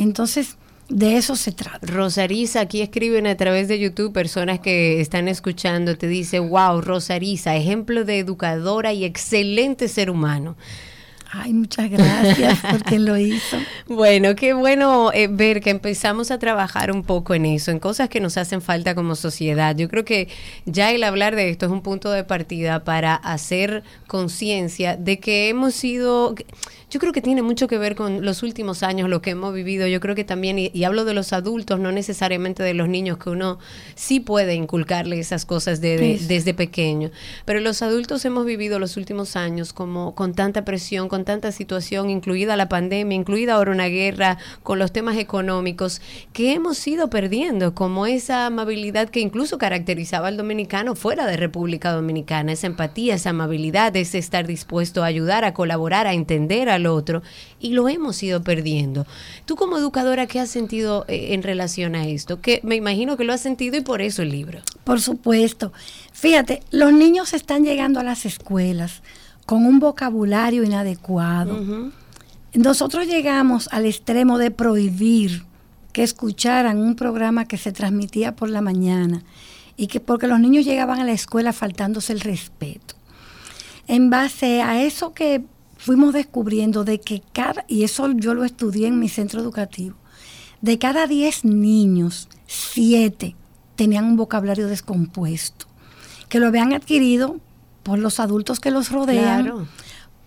Entonces, 0.00 0.56
de 0.88 1.18
eso 1.18 1.36
se 1.36 1.52
trata. 1.52 1.86
Rosarisa, 1.86 2.60
aquí 2.60 2.80
escriben 2.80 3.26
a 3.26 3.36
través 3.36 3.68
de 3.68 3.78
YouTube 3.78 4.14
personas 4.14 4.58
que 4.58 5.00
están 5.00 5.28
escuchando, 5.28 5.96
te 5.96 6.08
dice, 6.08 6.38
wow, 6.38 6.80
Rosarisa, 6.80 7.54
ejemplo 7.54 8.04
de 8.04 8.18
educadora 8.18 8.94
y 8.94 9.04
excelente 9.04 9.88
ser 9.88 10.10
humano. 10.10 10.56
Ay, 11.32 11.52
muchas 11.52 11.88
gracias 11.88 12.58
por 12.58 12.82
quien 12.82 13.04
lo 13.04 13.16
hizo. 13.16 13.56
Bueno, 13.86 14.34
qué 14.36 14.52
bueno 14.52 15.10
eh, 15.12 15.28
ver 15.28 15.60
que 15.60 15.70
empezamos 15.70 16.30
a 16.30 16.38
trabajar 16.38 16.92
un 16.92 17.02
poco 17.02 17.34
en 17.34 17.44
eso, 17.44 17.70
en 17.70 17.80
cosas 17.80 18.08
que 18.08 18.20
nos 18.20 18.36
hacen 18.36 18.62
falta 18.62 18.94
como 18.94 19.16
sociedad. 19.16 19.76
Yo 19.76 19.88
creo 19.88 20.04
que 20.04 20.28
ya 20.64 20.92
el 20.92 21.02
hablar 21.04 21.34
de 21.36 21.50
esto 21.50 21.66
es 21.66 21.72
un 21.72 21.82
punto 21.82 22.10
de 22.10 22.24
partida 22.24 22.84
para 22.84 23.14
hacer 23.14 23.82
conciencia 24.06 24.96
de 24.96 25.18
que 25.18 25.48
hemos 25.48 25.74
sido 25.74 26.34
yo 26.90 26.98
creo 26.98 27.12
que 27.12 27.22
tiene 27.22 27.42
mucho 27.42 27.68
que 27.68 27.78
ver 27.78 27.94
con 27.94 28.24
los 28.24 28.42
últimos 28.42 28.82
años, 28.82 29.08
lo 29.08 29.22
que 29.22 29.30
hemos 29.30 29.54
vivido. 29.54 29.86
Yo 29.86 30.00
creo 30.00 30.16
que 30.16 30.24
también, 30.24 30.58
y, 30.58 30.84
hablo 30.84 31.04
de 31.04 31.14
los 31.14 31.32
adultos, 31.32 31.78
no 31.78 31.92
necesariamente 31.92 32.64
de 32.64 32.74
los 32.74 32.88
niños, 32.88 33.16
que 33.18 33.30
uno 33.30 33.60
sí 33.94 34.18
puede 34.18 34.54
inculcarle 34.54 35.20
esas 35.20 35.46
cosas 35.46 35.80
desde 35.80 36.52
pequeño. 36.52 37.12
Pero 37.44 37.60
los 37.60 37.82
adultos 37.82 38.24
hemos 38.24 38.44
vivido 38.44 38.80
los 38.80 38.96
últimos 38.96 39.36
años 39.36 39.72
como 39.72 40.16
con 40.16 40.34
tanta 40.34 40.64
presión, 40.64 41.08
con 41.08 41.24
tanta 41.24 41.52
situación, 41.52 42.10
incluida 42.10 42.56
la 42.56 42.68
pandemia, 42.68 43.14
incluida 43.14 43.54
ahora 43.54 43.70
una 43.70 43.86
guerra, 43.86 44.38
con 44.64 44.80
los 44.80 44.90
temas 44.90 45.16
económicos, 45.16 46.02
que 46.32 46.54
hemos 46.54 46.84
ido 46.88 47.08
perdiendo, 47.08 47.72
como 47.72 48.06
esa 48.06 48.46
amabilidad 48.46 49.10
que 49.10 49.20
incluso 49.20 49.58
caracterizaba 49.58 50.26
al 50.26 50.36
dominicano 50.36 50.96
fuera 50.96 51.26
de 51.26 51.36
República 51.36 51.92
Dominicana, 51.92 52.50
esa 52.50 52.66
empatía, 52.66 53.14
esa 53.14 53.30
amabilidad, 53.30 53.94
ese 53.94 54.18
estar 54.18 54.48
dispuesto 54.48 55.04
a 55.04 55.06
ayudar, 55.06 55.44
a 55.44 55.54
colaborar, 55.54 56.08
a 56.08 56.14
entender 56.14 56.68
a 56.68 56.79
otro 56.86 57.22
y 57.60 57.70
lo 57.70 57.88
hemos 57.88 58.22
ido 58.22 58.42
perdiendo. 58.42 59.06
Tú 59.46 59.56
como 59.56 59.78
educadora, 59.78 60.26
¿qué 60.26 60.40
has 60.40 60.50
sentido 60.50 61.04
eh, 61.08 61.34
en 61.34 61.42
relación 61.42 61.94
a 61.94 62.06
esto? 62.06 62.40
Que 62.40 62.60
me 62.62 62.76
imagino 62.76 63.16
que 63.16 63.24
lo 63.24 63.32
has 63.32 63.40
sentido 63.40 63.76
y 63.76 63.80
por 63.80 64.02
eso 64.02 64.22
el 64.22 64.30
libro. 64.30 64.60
Por 64.84 65.00
supuesto. 65.00 65.72
Fíjate, 66.12 66.62
los 66.70 66.92
niños 66.92 67.32
están 67.32 67.64
llegando 67.64 68.00
a 68.00 68.04
las 68.04 68.26
escuelas 68.26 69.02
con 69.46 69.66
un 69.66 69.80
vocabulario 69.80 70.62
inadecuado. 70.64 71.90
Nosotros 72.54 73.06
llegamos 73.06 73.68
al 73.72 73.86
extremo 73.86 74.38
de 74.38 74.50
prohibir 74.50 75.44
que 75.92 76.02
escucharan 76.02 76.78
un 76.78 76.96
programa 76.96 77.46
que 77.46 77.56
se 77.56 77.72
transmitía 77.72 78.36
por 78.36 78.48
la 78.48 78.60
mañana 78.60 79.22
y 79.76 79.86
que 79.86 80.00
porque 80.00 80.26
los 80.26 80.40
niños 80.40 80.64
llegaban 80.64 81.00
a 81.00 81.04
la 81.04 81.12
escuela 81.12 81.52
faltándose 81.52 82.12
el 82.12 82.20
respeto. 82.20 82.94
En 83.86 84.10
base 84.10 84.62
a 84.62 84.82
eso 84.82 85.14
que 85.14 85.42
fuimos 85.80 86.12
descubriendo 86.12 86.84
de 86.84 87.00
que 87.00 87.22
cada, 87.32 87.64
y 87.66 87.84
eso 87.84 88.10
yo 88.12 88.34
lo 88.34 88.44
estudié 88.44 88.86
en 88.86 88.98
mi 88.98 89.08
centro 89.08 89.40
educativo, 89.40 89.96
de 90.60 90.78
cada 90.78 91.06
10 91.06 91.46
niños, 91.46 92.28
7 92.46 93.34
tenían 93.76 94.04
un 94.04 94.16
vocabulario 94.16 94.68
descompuesto, 94.68 95.66
que 96.28 96.38
lo 96.38 96.48
habían 96.48 96.74
adquirido 96.74 97.40
por 97.82 97.98
los 97.98 98.20
adultos 98.20 98.60
que 98.60 98.70
los 98.70 98.92
rodean, 98.92 99.66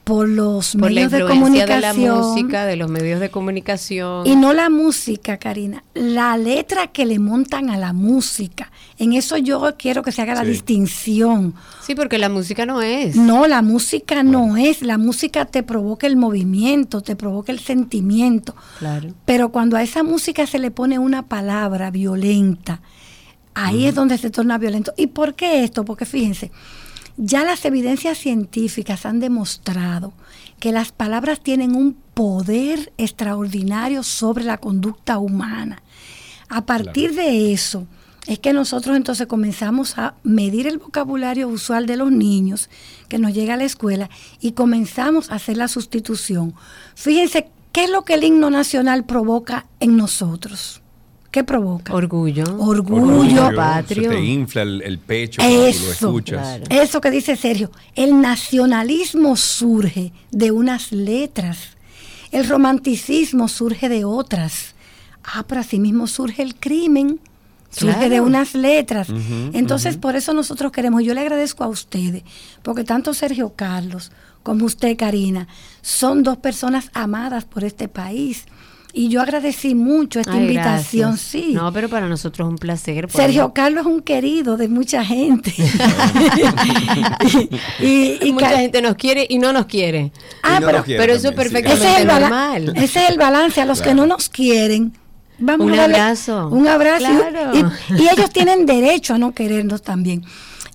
por 0.03 0.27
los 0.27 0.75
medios 0.75 1.11
de 1.11 1.25
comunicación. 1.25 1.81
De 1.81 1.81
la 1.81 1.93
música, 1.93 2.65
de 2.65 2.75
los 2.75 2.89
medios 2.89 3.19
de 3.19 3.29
comunicación. 3.29 4.27
Y 4.27 4.35
no 4.35 4.53
la 4.53 4.69
música, 4.69 5.37
Karina, 5.37 5.83
la 5.93 6.37
letra 6.37 6.87
que 6.87 7.05
le 7.05 7.19
montan 7.19 7.69
a 7.69 7.77
la 7.77 7.93
música. 7.93 8.71
En 8.97 9.13
eso 9.13 9.37
yo 9.37 9.75
quiero 9.77 10.03
que 10.03 10.11
se 10.11 10.21
haga 10.21 10.35
la 10.35 10.43
distinción. 10.43 11.53
Sí, 11.81 11.95
porque 11.95 12.17
la 12.17 12.29
música 12.29 12.65
no 12.65 12.81
es. 12.81 13.15
No, 13.15 13.47
la 13.47 13.61
música 13.61 14.23
no 14.23 14.57
es. 14.57 14.81
La 14.81 14.97
música 14.97 15.45
te 15.45 15.63
provoca 15.63 16.05
el 16.05 16.17
movimiento, 16.17 17.01
te 17.01 17.15
provoca 17.15 17.51
el 17.51 17.59
sentimiento. 17.59 18.55
Claro. 18.79 19.09
Pero 19.25 19.49
cuando 19.49 19.77
a 19.77 19.83
esa 19.83 20.03
música 20.03 20.45
se 20.47 20.59
le 20.59 20.71
pone 20.71 20.99
una 20.99 21.23
palabra 21.23 21.91
violenta, 21.91 22.81
ahí 23.53 23.85
es 23.85 23.95
donde 23.95 24.17
se 24.17 24.29
torna 24.29 24.57
violento. 24.57 24.93
¿Y 24.97 25.07
por 25.07 25.33
qué 25.35 25.63
esto? 25.63 25.85
Porque 25.85 26.05
fíjense, 26.05 26.51
Ya 27.17 27.43
las 27.43 27.63
evidencias 27.65 28.17
científicas 28.17 29.05
han 29.05 29.19
demostrado 29.19 30.13
que 30.59 30.71
las 30.71 30.91
palabras 30.91 31.39
tienen 31.41 31.75
un 31.75 31.93
poder 32.13 32.91
extraordinario 32.97 34.03
sobre 34.03 34.43
la 34.43 34.57
conducta 34.57 35.19
humana. 35.19 35.83
A 36.49 36.65
partir 36.65 37.13
de 37.15 37.53
eso, 37.53 37.87
es 38.27 38.39
que 38.39 38.53
nosotros 38.53 38.95
entonces 38.95 39.27
comenzamos 39.27 39.97
a 39.97 40.15
medir 40.23 40.67
el 40.67 40.77
vocabulario 40.77 41.47
usual 41.49 41.85
de 41.85 41.97
los 41.97 42.11
niños 42.11 42.69
que 43.09 43.17
nos 43.17 43.33
llega 43.33 43.55
a 43.55 43.57
la 43.57 43.65
escuela 43.65 44.09
y 44.39 44.53
comenzamos 44.53 45.29
a 45.29 45.35
hacer 45.35 45.57
la 45.57 45.67
sustitución. 45.67 46.53
Fíjense 46.95 47.49
qué 47.71 47.85
es 47.85 47.89
lo 47.89 48.03
que 48.03 48.13
el 48.13 48.23
himno 48.23 48.49
nacional 48.49 49.05
provoca 49.05 49.65
en 49.79 49.97
nosotros. 49.97 50.82
¿Qué 51.33 51.43
provoca? 51.43 51.95
Orgullo. 51.95 52.43
Orgullo, 52.59 53.55
patrio. 53.55 54.11
Se 54.11 54.17
te 54.17 54.23
infla 54.23 54.61
el, 54.61 54.99
pecho 54.99 55.41
eso, 55.41 55.85
lo 55.85 55.91
escuchas. 55.91 56.61
Eso 56.69 57.01
que 57.01 57.09
dice 57.09 57.35
Sergio. 57.35 57.71
El 57.95 58.21
nacionalismo 58.21 59.35
surge 59.35 60.13
de 60.29 60.51
unas 60.51 60.91
letras. 60.91 61.69
El 62.29 62.47
romanticismo 62.47 63.47
surge 63.47 63.89
de 63.89 64.05
otras. 64.05 64.75
Ah, 65.23 65.43
pero 65.47 65.61
asimismo 65.61 66.05
surge 66.05 66.43
el 66.43 66.53
crimen. 66.53 67.19
Surge 67.71 68.09
de 68.09 68.21
unas 68.21 68.53
letras. 68.53 69.07
Entonces, 69.53 69.97
por 69.97 70.15
eso 70.15 70.35
nosotros 70.35 70.71
queremos, 70.71 71.03
yo 71.03 71.15
le 71.15 71.21
agradezco 71.21 71.63
a 71.63 71.67
ustedes, 71.67 72.21
porque 72.61 72.83
tanto 72.83 73.11
Sergio 73.15 73.53
Carlos 73.55 74.11
como 74.43 74.65
usted, 74.65 74.95
Karina, 74.97 75.47
son 75.81 76.21
dos 76.21 76.37
personas 76.37 76.91
amadas 76.93 77.45
por 77.45 77.63
este 77.63 77.87
país 77.87 78.45
y 78.95 79.09
yo 79.09 79.21
agradecí 79.21 79.73
mucho 79.73 80.19
esta 80.19 80.37
invitación, 80.37 81.17
sí. 81.17 81.53
No, 81.53 81.73
pero 81.73 81.89
para 81.89 82.07
nosotros 82.07 82.47
es 82.47 82.51
un 82.51 82.59
placer. 82.59 83.09
Sergio 83.09 83.51
Carlos 83.51 83.87
es 83.87 83.91
un 83.91 84.01
querido 84.01 84.55
de 84.55 84.67
mucha 84.67 85.03
gente. 85.03 85.51
y, 87.79 88.31
mucha 88.31 88.59
gente 88.59 88.83
nos 88.83 88.93
quiere 88.93 89.25
y 89.27 89.39
no 89.39 89.51
nos 89.51 89.65
quiere. 89.65 90.11
Ah, 90.43 90.59
pero, 90.85 91.13
eso 91.13 91.29
es 91.29 91.35
perfectamente 91.35 92.05
normal. 92.05 92.73
Ese 92.75 93.05
es 93.05 93.09
el 93.09 93.17
balance. 93.17 93.61
A 93.61 93.65
los 93.65 93.81
que 93.81 93.95
no 93.95 94.05
nos 94.05 94.29
quieren, 94.29 94.95
vamos 95.39 95.65
un 95.65 95.73
a 95.73 95.77
darle 95.77 95.99
abrazo. 95.99 96.49
un 96.49 96.67
abrazo. 96.67 97.07
Y, 97.53 97.61
y 97.99 98.09
ellos 98.09 98.29
tienen 98.31 98.67
derecho 98.67 99.15
a 99.15 99.17
no 99.17 99.33
querernos 99.33 99.81
también. 99.81 100.23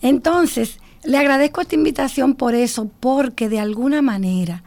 Entonces, 0.03 0.81
le 1.05 1.19
agradezco 1.19 1.61
esta 1.61 1.77
invitación 1.77 2.35
por 2.35 2.57
eso, 2.57 2.91
porque 2.99 3.49
de 3.49 3.61
alguna 3.61 4.03
manera 4.03 4.65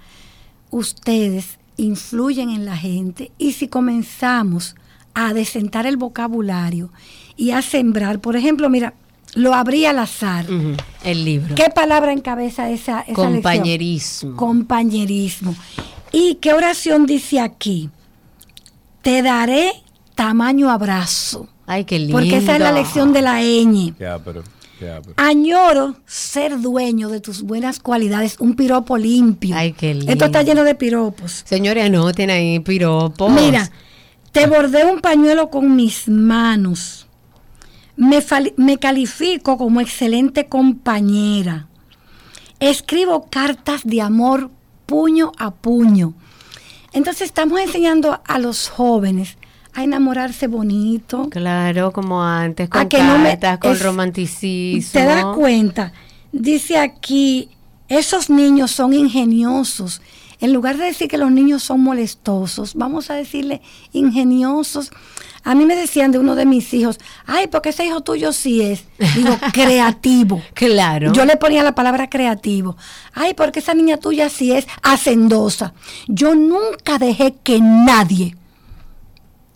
ustedes 0.69 1.59
influyen 1.77 2.49
en 2.49 2.65
la 2.65 2.77
gente 2.77 3.31
y 3.37 3.53
si 3.53 3.67
comenzamos 3.67 4.75
a 5.13 5.33
desentar 5.33 5.85
el 5.85 5.97
vocabulario 5.97 6.91
y 7.35 7.51
a 7.51 7.61
sembrar, 7.61 8.19
por 8.19 8.35
ejemplo, 8.35 8.69
mira, 8.69 8.93
lo 9.33 9.53
abrí 9.53 9.85
al 9.85 9.99
azar. 9.99 10.45
El 11.03 11.25
libro. 11.25 11.55
¿Qué 11.55 11.69
palabra 11.73 12.11
encabeza 12.11 12.69
esa, 12.69 13.01
esa 13.01 13.13
Compañerismo. 13.13 14.35
Compañerismo. 14.35 15.55
¿Y 16.11 16.35
qué 16.35 16.53
oración 16.53 17.05
dice 17.05 17.39
aquí? 17.39 17.89
Te 19.01 19.21
daré 19.21 19.71
tamaño 20.15 20.69
abrazo. 20.69 21.47
Ay, 21.65 21.85
qué 21.85 21.99
lindo. 21.99 22.13
Porque 22.13 22.37
esa 22.37 22.55
es 22.55 22.59
la 22.59 22.71
lección 22.71 23.13
de 23.13 23.21
la 23.21 23.41
ñ. 23.41 23.95
Ya, 23.97 24.19
pero 24.19 24.43
Añoro 25.17 25.95
ser 26.05 26.59
dueño 26.59 27.09
de 27.09 27.19
tus 27.19 27.43
buenas 27.43 27.79
cualidades, 27.79 28.37
un 28.39 28.55
piropo 28.55 28.97
limpio. 28.97 29.55
Ay, 29.55 29.73
qué 29.73 29.93
lindo. 29.93 30.11
Esto 30.11 30.25
está 30.25 30.43
lleno 30.43 30.63
de 30.63 30.75
piropos. 30.75 31.43
Señores, 31.45 31.85
anoten 31.85 32.29
ahí 32.29 32.59
piropos. 32.59 33.31
Mira, 33.31 33.71
te 34.31 34.47
bordé 34.47 34.85
un 34.85 35.01
pañuelo 35.01 35.49
con 35.49 35.75
mis 35.75 36.07
manos. 36.07 37.07
Me, 37.95 38.23
me 38.57 38.77
califico 38.77 39.57
como 39.57 39.81
excelente 39.81 40.47
compañera. 40.47 41.67
Escribo 42.59 43.27
cartas 43.29 43.81
de 43.83 44.01
amor 44.01 44.49
puño 44.85 45.31
a 45.37 45.51
puño. 45.51 46.13
Entonces 46.93 47.23
estamos 47.23 47.59
enseñando 47.59 48.21
a 48.25 48.39
los 48.39 48.69
jóvenes 48.69 49.37
a 49.73 49.83
enamorarse 49.83 50.47
bonito. 50.47 51.29
Claro, 51.29 51.91
como 51.91 52.23
antes, 52.23 52.69
con 52.69 52.89
que 52.89 52.99
con 53.59 53.79
romanticismo. 53.79 54.91
¿Te 54.91 55.05
das 55.05 55.25
cuenta? 55.35 55.93
Dice 56.31 56.77
aquí, 56.77 57.49
esos 57.87 58.29
niños 58.29 58.71
son 58.71 58.93
ingeniosos. 58.93 60.01
En 60.39 60.53
lugar 60.53 60.77
de 60.77 60.85
decir 60.85 61.07
que 61.07 61.19
los 61.19 61.29
niños 61.29 61.61
son 61.61 61.81
molestosos, 61.81 62.73
vamos 62.73 63.11
a 63.11 63.13
decirle 63.13 63.61
ingeniosos. 63.93 64.91
A 65.43 65.53
mí 65.53 65.65
me 65.65 65.75
decían 65.75 66.11
de 66.11 66.17
uno 66.17 66.35
de 66.35 66.45
mis 66.45 66.73
hijos, 66.73 66.99
ay, 67.27 67.47
porque 67.47 67.69
ese 67.69 67.85
hijo 67.85 68.01
tuyo 68.01 68.33
sí 68.33 68.61
es, 68.61 68.85
digo, 69.15 69.37
creativo. 69.53 70.41
Claro. 70.53 71.13
Yo 71.13 71.25
le 71.25 71.37
ponía 71.37 71.63
la 71.63 71.75
palabra 71.75 72.09
creativo. 72.09 72.75
Ay, 73.13 73.35
porque 73.35 73.59
esa 73.59 73.75
niña 73.75 73.97
tuya 73.97 74.29
sí 74.29 74.51
es 74.51 74.67
hacendosa. 74.81 75.73
Yo 76.07 76.33
nunca 76.33 76.97
dejé 76.97 77.35
que 77.43 77.59
nadie 77.59 78.35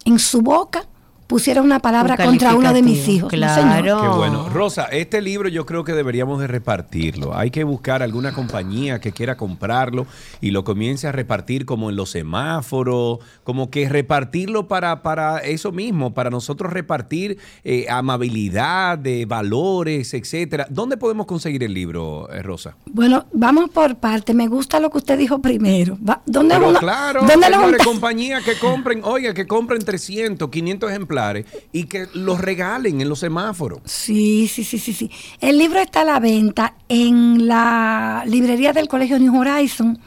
en 0.05 0.19
su 0.19 0.41
boca 0.41 0.85
pusiera 1.27 1.61
una 1.61 1.79
palabra 1.79 2.17
contra 2.17 2.55
uno 2.55 2.73
de 2.73 2.83
mis 2.83 3.07
hijos. 3.07 3.29
Claro. 3.29 4.01
Qué 4.01 4.07
bueno. 4.17 4.49
Rosa, 4.49 4.85
este 4.85 5.21
libro 5.21 5.49
yo 5.49 5.65
creo 5.65 5.83
que 5.83 5.93
deberíamos 5.93 6.39
de 6.39 6.47
repartirlo. 6.47 7.35
Hay 7.35 7.51
que 7.51 7.63
buscar 7.63 8.03
alguna 8.03 8.33
compañía 8.33 8.99
que 8.99 9.11
quiera 9.11 9.35
comprarlo 9.35 10.05
y 10.41 10.51
lo 10.51 10.63
comience 10.63 11.07
a 11.07 11.11
repartir 11.11 11.65
como 11.65 11.89
en 11.89 11.95
los 11.95 12.11
semáforos, 12.11 13.19
como 13.43 13.69
que 13.69 13.89
repartirlo 13.89 14.67
para, 14.67 15.01
para 15.01 15.39
eso 15.39 15.71
mismo, 15.71 16.13
para 16.13 16.29
nosotros 16.29 16.71
repartir 16.71 17.39
eh, 17.63 17.87
amabilidad, 17.89 18.97
de 18.97 19.25
valores, 19.25 20.13
etcétera. 20.13 20.67
¿Dónde 20.69 20.97
podemos 20.97 21.25
conseguir 21.25 21.63
el 21.63 21.73
libro, 21.73 22.29
eh, 22.31 22.41
Rosa? 22.43 22.75
Bueno, 22.85 23.25
vamos 23.33 23.69
por 23.71 23.95
parte. 23.95 24.33
Me 24.33 24.47
gusta 24.47 24.79
lo 24.79 24.89
que 24.89 24.99
usted 24.99 25.17
dijo 25.17 25.39
primero. 25.39 25.97
¿Dónde 26.25 26.55
Pero 26.55 26.73
claro, 26.75 27.21
¿dónde 27.21 27.77
compañía 27.83 28.41
que 28.41 28.57
compren, 28.57 29.01
oiga, 29.03 29.33
que 29.33 29.47
compren 29.47 29.83
300, 29.83 30.49
500 30.49 30.89
ejemplares 30.89 31.14
y 31.71 31.85
que 31.85 32.07
los 32.13 32.39
regalen 32.39 33.01
en 33.01 33.09
los 33.09 33.19
semáforos. 33.19 33.79
Sí, 33.85 34.49
sí, 34.51 34.63
sí, 34.63 34.79
sí, 34.79 34.93
sí. 34.93 35.09
El 35.39 35.57
libro 35.57 35.79
está 35.79 36.01
a 36.01 36.05
la 36.05 36.19
venta 36.19 36.75
en 36.89 37.47
la 37.47 38.23
librería 38.25 38.73
del 38.73 38.87
Colegio 38.87 39.19
New 39.19 39.37
Horizon, 39.37 39.99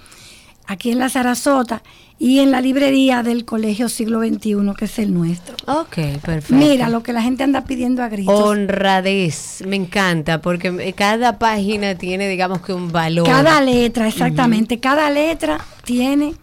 aquí 0.66 0.90
en 0.90 0.98
la 0.98 1.08
Sarasota, 1.08 1.82
y 2.20 2.40
en 2.40 2.50
la 2.50 2.60
librería 2.60 3.22
del 3.22 3.44
Colegio 3.44 3.88
Siglo 3.88 4.20
XXI, 4.20 4.56
que 4.76 4.86
es 4.86 4.98
el 4.98 5.14
nuestro. 5.14 5.56
Ok, 5.66 6.20
perfecto. 6.20 6.54
Mira 6.54 6.88
lo 6.88 7.02
que 7.02 7.12
la 7.12 7.22
gente 7.22 7.44
anda 7.44 7.64
pidiendo 7.64 8.02
a 8.02 8.08
gritos. 8.08 8.34
Honradez, 8.34 9.62
me 9.66 9.76
encanta, 9.76 10.40
porque 10.40 10.92
cada 10.96 11.38
página 11.38 11.94
tiene, 11.94 12.28
digamos 12.28 12.60
que 12.60 12.72
un 12.72 12.90
valor. 12.90 13.24
Cada 13.24 13.60
letra, 13.60 14.08
exactamente, 14.08 14.80
cada 14.80 15.10
letra 15.10 15.60
tiene 15.84 16.34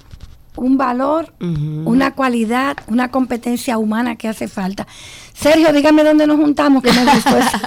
un 0.55 0.77
valor, 0.77 1.33
una 1.39 2.15
cualidad, 2.15 2.77
una 2.87 3.11
competencia 3.11 3.77
humana 3.77 4.15
que 4.15 4.27
hace 4.27 4.47
falta. 4.47 4.87
Sergio, 5.33 5.73
dígame 5.73 6.03
dónde 6.03 6.27
nos 6.27 6.37
juntamos, 6.37 6.81
que 6.81 6.93
me 6.93 7.03
gustó 7.03 7.37
eso. 7.37 7.57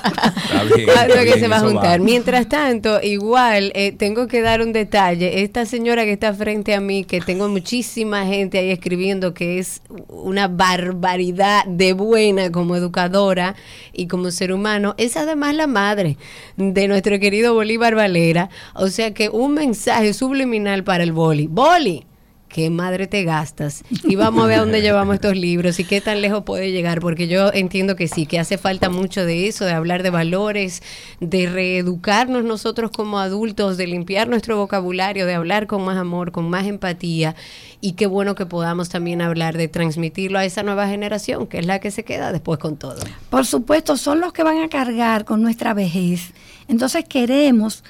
que 1.24 1.38
se 1.38 1.48
va 1.48 1.56
a 1.56 1.60
juntar. 1.60 2.00
Mientras 2.00 2.48
tanto, 2.48 3.00
igual 3.02 3.72
eh, 3.74 3.92
tengo 3.92 4.26
que 4.26 4.40
dar 4.40 4.62
un 4.62 4.72
detalle. 4.72 5.42
Esta 5.42 5.66
señora 5.66 6.04
que 6.04 6.12
está 6.12 6.32
frente 6.32 6.74
a 6.74 6.80
mí, 6.80 7.04
que 7.04 7.20
tengo 7.20 7.46
muchísima 7.48 8.24
gente 8.24 8.58
ahí 8.58 8.70
escribiendo 8.70 9.34
que 9.34 9.58
es 9.58 9.82
una 10.08 10.48
barbaridad 10.48 11.66
de 11.66 11.92
buena 11.92 12.50
como 12.50 12.74
educadora 12.74 13.54
y 13.92 14.06
como 14.06 14.30
ser 14.30 14.52
humano, 14.52 14.94
es 14.96 15.16
además 15.18 15.54
la 15.54 15.66
madre 15.66 16.16
de 16.56 16.88
nuestro 16.88 17.20
querido 17.20 17.52
Bolívar 17.52 17.94
Valera. 17.94 18.48
O 18.74 18.88
sea 18.88 19.12
que 19.12 19.28
un 19.28 19.52
mensaje 19.54 20.14
subliminal 20.14 20.84
para 20.84 21.04
el 21.04 21.12
Boli. 21.12 21.48
Boli, 21.48 22.06
qué 22.48 22.70
madre 22.70 23.06
te 23.06 23.24
gastas. 23.24 23.84
Y 24.04 24.16
vamos 24.16 24.44
a 24.44 24.46
ver 24.46 24.58
a 24.58 24.60
dónde 24.60 24.80
llevamos 24.80 25.14
estos 25.14 25.36
libros 25.36 25.78
y 25.78 25.84
qué 25.84 26.00
tan 26.00 26.20
lejos 26.20 26.44
puede 26.44 26.72
llegar, 26.72 27.00
porque 27.00 27.28
yo 27.28 27.52
entiendo 27.52 27.96
que 27.96 28.08
sí, 28.08 28.26
que 28.26 28.38
hace 28.38 28.58
falta 28.58 28.88
mucho 28.88 29.24
de 29.24 29.48
eso, 29.48 29.64
de 29.64 29.72
hablar 29.72 30.02
de 30.02 30.10
valores, 30.10 30.82
de 31.20 31.46
reeducarnos 31.46 32.44
nosotros 32.44 32.90
como 32.90 33.18
adultos, 33.18 33.76
de 33.76 33.86
limpiar 33.86 34.28
nuestro 34.28 34.56
vocabulario, 34.56 35.26
de 35.26 35.34
hablar 35.34 35.66
con 35.66 35.84
más 35.84 35.96
amor, 35.96 36.32
con 36.32 36.48
más 36.48 36.66
empatía. 36.66 37.36
Y 37.80 37.92
qué 37.92 38.06
bueno 38.06 38.34
que 38.34 38.46
podamos 38.46 38.88
también 38.88 39.22
hablar 39.22 39.56
de 39.56 39.68
transmitirlo 39.68 40.38
a 40.38 40.44
esa 40.44 40.62
nueva 40.62 40.88
generación, 40.88 41.46
que 41.46 41.58
es 41.58 41.66
la 41.66 41.78
que 41.78 41.90
se 41.90 42.04
queda 42.04 42.32
después 42.32 42.58
con 42.58 42.76
todo. 42.76 43.00
Por 43.30 43.46
supuesto, 43.46 43.96
son 43.96 44.20
los 44.20 44.32
que 44.32 44.42
van 44.42 44.62
a 44.62 44.68
cargar 44.68 45.24
con 45.24 45.42
nuestra 45.42 45.74
vejez. 45.74 46.32
Entonces 46.66 47.04
queremos 47.08 47.84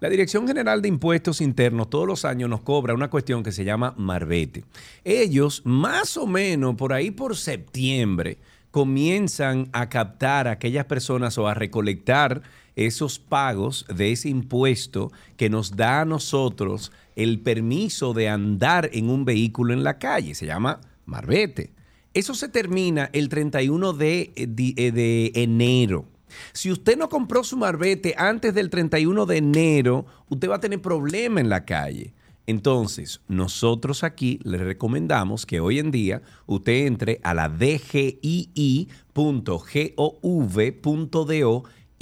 La 0.00 0.08
Dirección 0.08 0.48
General 0.48 0.80
de 0.80 0.88
Impuestos 0.88 1.42
Internos 1.42 1.90
todos 1.90 2.06
los 2.06 2.24
años 2.24 2.48
nos 2.48 2.62
cobra 2.62 2.94
una 2.94 3.10
cuestión 3.10 3.42
que 3.42 3.52
se 3.52 3.64
llama 3.64 3.92
Marbete. 3.98 4.64
Ellos, 5.04 5.60
más 5.64 6.16
o 6.16 6.26
menos 6.26 6.76
por 6.76 6.94
ahí 6.94 7.10
por 7.10 7.36
septiembre, 7.36 8.38
comienzan 8.70 9.68
a 9.72 9.88
captar 9.88 10.48
a 10.48 10.52
aquellas 10.52 10.86
personas 10.86 11.38
o 11.38 11.48
a 11.48 11.54
recolectar 11.54 12.42
esos 12.76 13.18
pagos 13.18 13.84
de 13.94 14.12
ese 14.12 14.28
impuesto 14.28 15.12
que 15.36 15.50
nos 15.50 15.76
da 15.76 16.02
a 16.02 16.04
nosotros 16.04 16.92
el 17.16 17.40
permiso 17.40 18.14
de 18.14 18.28
andar 18.28 18.90
en 18.92 19.10
un 19.10 19.24
vehículo 19.24 19.72
en 19.74 19.84
la 19.84 19.98
calle. 19.98 20.34
Se 20.34 20.46
llama 20.46 20.80
Marbete. 21.04 21.72
Eso 22.14 22.34
se 22.34 22.48
termina 22.48 23.10
el 23.12 23.28
31 23.28 23.92
de, 23.92 24.32
de, 24.36 24.92
de 24.92 25.32
enero. 25.34 26.06
Si 26.52 26.70
usted 26.70 26.96
no 26.96 27.08
compró 27.08 27.44
su 27.44 27.56
marbete 27.56 28.14
antes 28.16 28.54
del 28.54 28.70
31 28.70 29.26
de 29.26 29.36
enero, 29.36 30.06
usted 30.28 30.48
va 30.48 30.56
a 30.56 30.60
tener 30.60 30.80
problema 30.80 31.40
en 31.40 31.48
la 31.48 31.64
calle. 31.64 32.14
Entonces, 32.50 33.20
nosotros 33.28 34.02
aquí 34.02 34.40
le 34.42 34.58
recomendamos 34.58 35.46
que 35.46 35.60
hoy 35.60 35.78
en 35.78 35.92
día 35.92 36.20
usted 36.46 36.86
entre 36.86 37.20
a 37.22 37.32
la 37.32 37.48
dgii.gov.do 37.48 38.64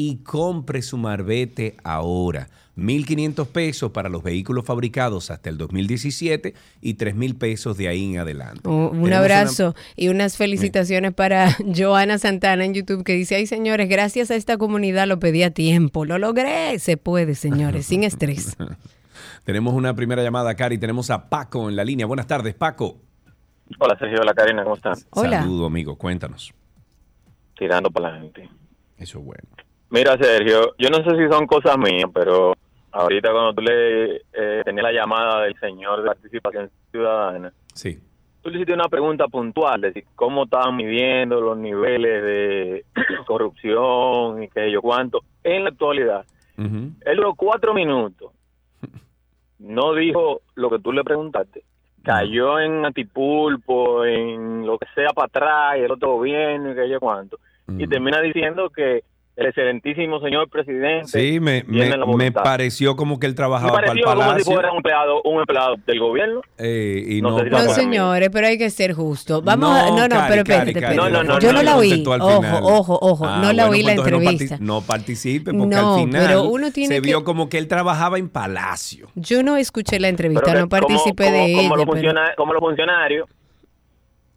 y 0.00 0.16
compre 0.18 0.80
su 0.80 0.96
marbete 0.96 1.76
ahora. 1.84 2.48
1.500 2.78 3.46
pesos 3.48 3.90
para 3.90 4.08
los 4.08 4.22
vehículos 4.22 4.64
fabricados 4.64 5.30
hasta 5.30 5.50
el 5.50 5.58
2017 5.58 6.54
y 6.80 6.94
3.000 6.94 7.36
pesos 7.36 7.76
de 7.76 7.88
ahí 7.88 8.14
en 8.14 8.18
adelante. 8.18 8.66
un 8.68 9.12
abrazo 9.12 9.74
y 9.96 10.08
unas 10.08 10.38
felicitaciones 10.38 11.12
para 11.12 11.54
Joana 11.76 12.18
Santana 12.18 12.64
en 12.64 12.72
YouTube 12.72 13.04
que 13.04 13.14
dice, 13.14 13.34
ay 13.34 13.46
señores, 13.46 13.88
gracias 13.88 14.30
a 14.30 14.36
esta 14.36 14.56
comunidad 14.56 15.08
lo 15.08 15.18
pedí 15.18 15.42
a 15.42 15.50
tiempo, 15.50 16.06
lo 16.06 16.16
logré, 16.18 16.78
se 16.78 16.96
puede 16.96 17.34
señores, 17.34 17.84
sin 17.84 18.04
estrés. 18.04 18.56
tenemos 19.48 19.72
una 19.72 19.94
primera 19.94 20.22
llamada, 20.22 20.54
Cari, 20.54 20.76
tenemos 20.76 21.08
a 21.10 21.30
Paco 21.30 21.70
en 21.70 21.76
la 21.76 21.82
línea. 21.82 22.04
Buenas 22.04 22.26
tardes, 22.26 22.52
Paco. 22.52 22.98
Hola 23.78 23.96
Sergio, 23.98 24.20
hola 24.20 24.34
Karina, 24.34 24.62
¿cómo 24.62 24.76
están? 24.76 24.92
Hola. 25.08 25.40
Saludo 25.40 25.64
amigo, 25.64 25.96
cuéntanos. 25.96 26.52
Tirando 27.56 27.90
para 27.90 28.10
la 28.10 28.20
gente. 28.20 28.46
Eso 28.98 29.20
es 29.20 29.24
bueno. 29.24 29.48
Mira 29.88 30.18
Sergio, 30.20 30.74
yo 30.76 30.90
no 30.90 30.98
sé 30.98 31.16
si 31.16 31.32
son 31.32 31.46
cosas 31.46 31.78
mías, 31.78 32.10
pero 32.12 32.52
Ahorita 32.92 33.30
cuando 33.32 33.54
tú 33.54 33.62
le 33.62 34.16
eh, 34.16 34.62
tenías 34.66 34.82
la 34.82 34.92
llamada 34.92 35.44
del 35.44 35.58
señor 35.58 36.02
de 36.02 36.08
participación 36.08 36.70
ciudadana, 36.90 37.52
sí. 37.72 37.98
tú 38.42 38.50
le 38.50 38.56
hiciste 38.56 38.74
una 38.74 38.88
pregunta 38.88 39.28
puntual, 39.28 39.80
de 39.80 40.04
cómo 40.14 40.44
estaban 40.44 40.76
midiendo 40.76 41.40
los 41.40 41.56
niveles 41.56 42.22
de 42.22 42.84
corrupción 43.26 44.42
y 44.42 44.48
qué 44.48 44.70
yo 44.70 44.82
cuánto. 44.82 45.20
En 45.42 45.64
la 45.64 45.70
actualidad, 45.70 46.26
él 46.56 47.16
duró 47.16 47.34
cuatro 47.34 47.72
minutos, 47.72 48.32
no 49.58 49.94
dijo 49.94 50.42
lo 50.54 50.70
que 50.70 50.78
tú 50.78 50.92
le 50.92 51.04
preguntaste, 51.04 51.62
cayó 52.02 52.58
en 52.60 52.84
antipulpo, 52.84 54.04
en 54.04 54.66
lo 54.66 54.78
que 54.78 54.86
sea 54.94 55.10
para 55.10 55.26
atrás, 55.26 55.78
y 55.78 55.82
el 55.82 55.92
otro 55.92 56.14
gobierno 56.14 56.72
y 56.72 56.74
qué 56.74 56.88
yo 56.88 57.00
cuánto, 57.00 57.38
y 57.68 57.86
termina 57.86 58.20
diciendo 58.20 58.70
que 58.70 59.02
excelentísimo 59.46 60.20
señor 60.20 60.48
presidente. 60.48 61.06
Sí, 61.06 61.40
me, 61.40 61.64
me, 61.66 62.32
pareció 62.32 62.96
como 62.96 63.18
que 63.18 63.26
él 63.26 63.34
trabajaba 63.34 63.72
para 63.72 63.92
el 63.92 64.00
palacio. 64.00 64.26
como 64.26 64.38
si 64.38 64.44
fuera 64.52 64.70
un 64.70 64.76
empleado, 64.78 65.22
un 65.22 65.40
empleado 65.40 65.76
del 65.86 66.00
gobierno. 66.00 66.42
Eh, 66.58 67.04
y 67.06 67.22
no, 67.22 67.42
no, 67.42 67.60
señores, 67.68 68.30
pero 68.32 68.46
hay 68.46 68.58
que 68.58 68.70
ser 68.70 68.92
justo. 68.92 69.40
Vamos 69.42 69.70
a, 69.70 69.90
no, 69.90 70.08
no, 70.08 70.16
pero 70.28 70.42
espérate, 70.42 70.94
no, 70.94 71.08
no, 71.08 71.38
yo 71.38 71.52
no, 71.52 71.62
la 71.62 71.76
oí. 71.76 72.04
Ojo, 72.06 72.58
ojo, 72.62 72.98
ojo, 73.00 73.26
ah, 73.26 73.40
no 73.42 73.52
la 73.52 73.68
oí 73.68 73.82
la 73.82 73.92
entrevista. 73.92 74.58
No, 74.60 74.80
participe 74.82 75.52
porque 75.52 75.76
al 75.76 76.00
final 76.00 76.26
pero 76.26 76.44
uno 76.44 76.70
tiene 76.72 76.96
se 76.96 77.00
vio 77.00 77.24
como 77.24 77.48
que 77.48 77.58
él 77.58 77.68
trabajaba 77.68 78.18
en 78.18 78.28
palacio. 78.28 79.08
Yo 79.14 79.42
no 79.42 79.56
escuché 79.56 80.00
la 80.00 80.08
entrevista, 80.08 80.54
no 80.54 80.68
participé 80.68 81.30
de 81.30 81.44
ella. 81.52 81.68
Como 82.36 82.52
los 82.52 82.60
funcionarios 82.60 83.28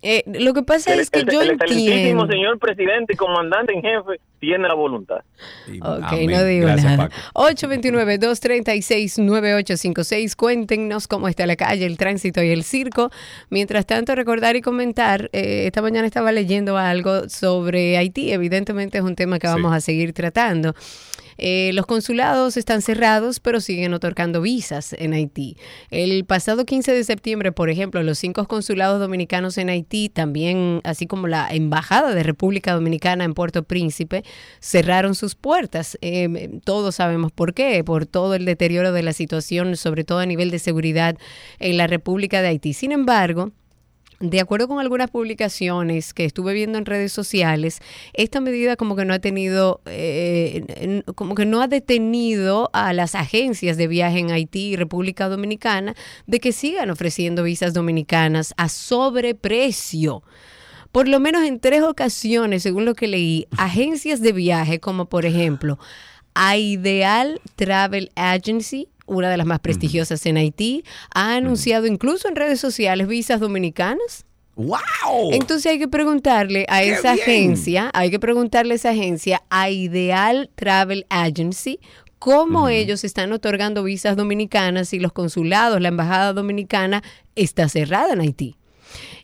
eh, 0.03 0.23
lo 0.25 0.53
que 0.53 0.63
pasa 0.63 0.95
es 0.95 1.11
que 1.11 1.19
el, 1.19 1.29
yo 1.29 1.41
el, 1.41 1.51
entiendo. 1.51 2.25
señor 2.27 2.57
presidente 2.57 3.13
y 3.13 3.15
comandante 3.15 3.71
en 3.73 3.83
jefe 3.83 4.19
tiene 4.39 4.67
la 4.67 4.73
voluntad. 4.73 5.19
Ok, 5.79 6.11
no 6.27 6.43
digo 6.43 6.65
nada. 6.67 7.11
829-236-9856. 7.35 10.35
Cuéntenos 10.35 11.07
cómo 11.07 11.27
está 11.27 11.45
la 11.45 11.55
calle, 11.55 11.85
el 11.85 11.97
tránsito 11.97 12.41
y 12.41 12.49
el 12.49 12.63
circo. 12.63 13.11
Mientras 13.51 13.85
tanto, 13.85 14.15
recordar 14.15 14.55
y 14.55 14.61
comentar. 14.61 15.29
Eh, 15.33 15.67
esta 15.67 15.83
mañana 15.83 16.07
estaba 16.07 16.31
leyendo 16.31 16.77
algo 16.77 17.29
sobre 17.29 17.97
Haití. 17.97 18.31
Evidentemente 18.31 18.97
es 18.97 19.03
un 19.03 19.15
tema 19.15 19.37
que 19.37 19.45
vamos 19.45 19.71
a 19.71 19.81
seguir 19.81 20.13
tratando. 20.13 20.73
Eh, 21.43 21.71
los 21.73 21.87
consulados 21.87 22.55
están 22.55 22.83
cerrados, 22.83 23.39
pero 23.39 23.59
siguen 23.61 23.95
otorgando 23.95 24.41
visas 24.41 24.93
en 24.93 25.13
Haití. 25.13 25.57
El 25.89 26.23
pasado 26.23 26.65
15 26.65 26.93
de 26.93 27.03
septiembre, 27.03 27.51
por 27.51 27.71
ejemplo, 27.71 28.03
los 28.03 28.19
cinco 28.19 28.45
consulados 28.45 28.99
dominicanos 28.99 29.57
en 29.57 29.69
Haití, 29.69 30.07
también 30.07 30.81
así 30.83 31.07
como 31.07 31.27
la 31.27 31.49
Embajada 31.51 32.13
de 32.13 32.21
República 32.21 32.73
Dominicana 32.73 33.23
en 33.23 33.33
Puerto 33.33 33.63
Príncipe, 33.63 34.23
cerraron 34.59 35.15
sus 35.15 35.33
puertas. 35.33 35.97
Eh, 36.01 36.59
todos 36.63 36.95
sabemos 36.95 37.31
por 37.31 37.55
qué, 37.55 37.83
por 37.83 38.05
todo 38.05 38.35
el 38.35 38.45
deterioro 38.45 38.91
de 38.91 39.01
la 39.01 39.13
situación, 39.13 39.75
sobre 39.77 40.03
todo 40.03 40.19
a 40.19 40.27
nivel 40.27 40.51
de 40.51 40.59
seguridad 40.59 41.17
en 41.57 41.77
la 41.77 41.87
República 41.87 42.43
de 42.43 42.49
Haití. 42.49 42.73
Sin 42.73 42.91
embargo, 42.91 43.51
de 44.21 44.39
acuerdo 44.39 44.67
con 44.67 44.79
algunas 44.79 45.09
publicaciones 45.09 46.13
que 46.13 46.25
estuve 46.25 46.53
viendo 46.53 46.77
en 46.77 46.85
redes 46.85 47.11
sociales, 47.11 47.79
esta 48.13 48.39
medida 48.39 48.75
como 48.75 48.95
que 48.95 49.03
no 49.03 49.13
ha 49.13 49.19
tenido, 49.19 49.81
eh, 49.85 51.03
como 51.15 51.35
que 51.35 51.45
no 51.45 51.61
ha 51.61 51.67
detenido 51.67 52.69
a 52.73 52.93
las 52.93 53.15
agencias 53.15 53.77
de 53.77 53.87
viaje 53.87 54.19
en 54.19 54.31
Haití 54.31 54.69
y 54.69 54.75
República 54.75 55.27
Dominicana 55.27 55.95
de 56.27 56.39
que 56.39 56.51
sigan 56.51 56.91
ofreciendo 56.91 57.43
visas 57.43 57.73
dominicanas 57.73 58.53
a 58.57 58.69
sobreprecio. 58.69 60.23
Por 60.91 61.07
lo 61.07 61.19
menos 61.19 61.43
en 61.43 61.59
tres 61.59 61.83
ocasiones, 61.83 62.63
según 62.63 62.85
lo 62.85 62.95
que 62.95 63.07
leí, 63.07 63.47
agencias 63.57 64.21
de 64.21 64.33
viaje 64.33 64.79
como 64.79 65.05
por 65.05 65.25
ejemplo 65.25 65.79
Ideal 66.35 67.41
Travel 67.55 68.11
Agency, 68.15 68.87
una 69.05 69.29
de 69.29 69.37
las 69.37 69.47
más 69.47 69.59
prestigiosas 69.59 70.25
en 70.25 70.37
Haití, 70.37 70.83
ha 71.13 71.35
anunciado 71.35 71.85
incluso 71.85 72.27
en 72.27 72.35
redes 72.35 72.59
sociales 72.59 73.07
visas 73.07 73.39
dominicanas. 73.39 74.25
¡Wow! 74.55 75.31
Entonces 75.31 75.71
hay 75.71 75.79
que 75.79 75.87
preguntarle 75.87 76.65
a 76.69 76.83
esa 76.83 77.13
agencia, 77.13 77.89
hay 77.93 78.11
que 78.11 78.19
preguntarle 78.19 78.73
a 78.73 78.75
esa 78.75 78.89
agencia, 78.89 79.41
a 79.49 79.69
Ideal 79.69 80.49
Travel 80.55 81.05
Agency, 81.09 81.79
cómo 82.19 82.69
ellos 82.69 83.03
están 83.03 83.31
otorgando 83.31 83.83
visas 83.83 84.15
dominicanas 84.15 84.93
y 84.93 84.99
los 84.99 85.11
consulados, 85.13 85.81
la 85.81 85.87
embajada 85.87 86.33
dominicana 86.33 87.01
está 87.35 87.67
cerrada 87.69 88.13
en 88.13 88.21
Haití. 88.21 88.55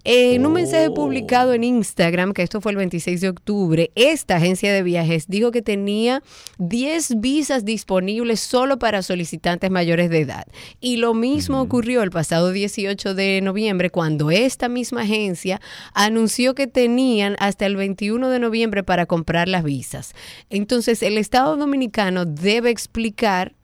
En 0.10 0.46
un 0.46 0.54
mensaje 0.54 0.90
publicado 0.90 1.52
en 1.52 1.66
Instagram, 1.66 2.32
que 2.32 2.42
esto 2.42 2.62
fue 2.62 2.72
el 2.72 2.78
26 2.78 3.20
de 3.20 3.28
octubre, 3.28 3.92
esta 3.96 4.38
agencia 4.38 4.72
de 4.72 4.82
viajes 4.82 5.28
dijo 5.28 5.52
que 5.52 5.62
tenía 5.62 6.24
10 6.60 7.20
visas 7.20 7.66
disponibles 7.66 8.40
solo 8.40 8.80
para 8.80 9.02
solicitantes 9.02 9.70
mayores 9.70 10.10
de 10.10 10.22
edad. 10.22 10.46
Y 10.80 10.96
lo 10.96 11.14
mismo 11.14 11.60
ocurrió 11.60 12.04
el 12.04 12.10
pasado 12.10 12.54
18 12.54 13.16
de 13.16 13.42
noviembre 13.42 13.90
cuando 13.90 14.32
esta 14.32 14.70
misma 14.70 15.02
agencia 15.02 15.60
anunció 15.94 16.56
que 16.56 16.68
tenían 16.68 17.36
hasta 17.40 17.66
el 17.66 17.76
21 17.76 18.30
de 18.30 18.40
noviembre 18.40 18.84
para 18.86 19.08
comprar 19.08 19.50
las 19.50 19.66
visas. 19.66 20.14
Entonces, 20.50 21.04
el 21.04 21.18
Estado 21.18 21.58
Dominicano 21.58 22.24
debe 22.24 22.70
explicar 22.70 23.57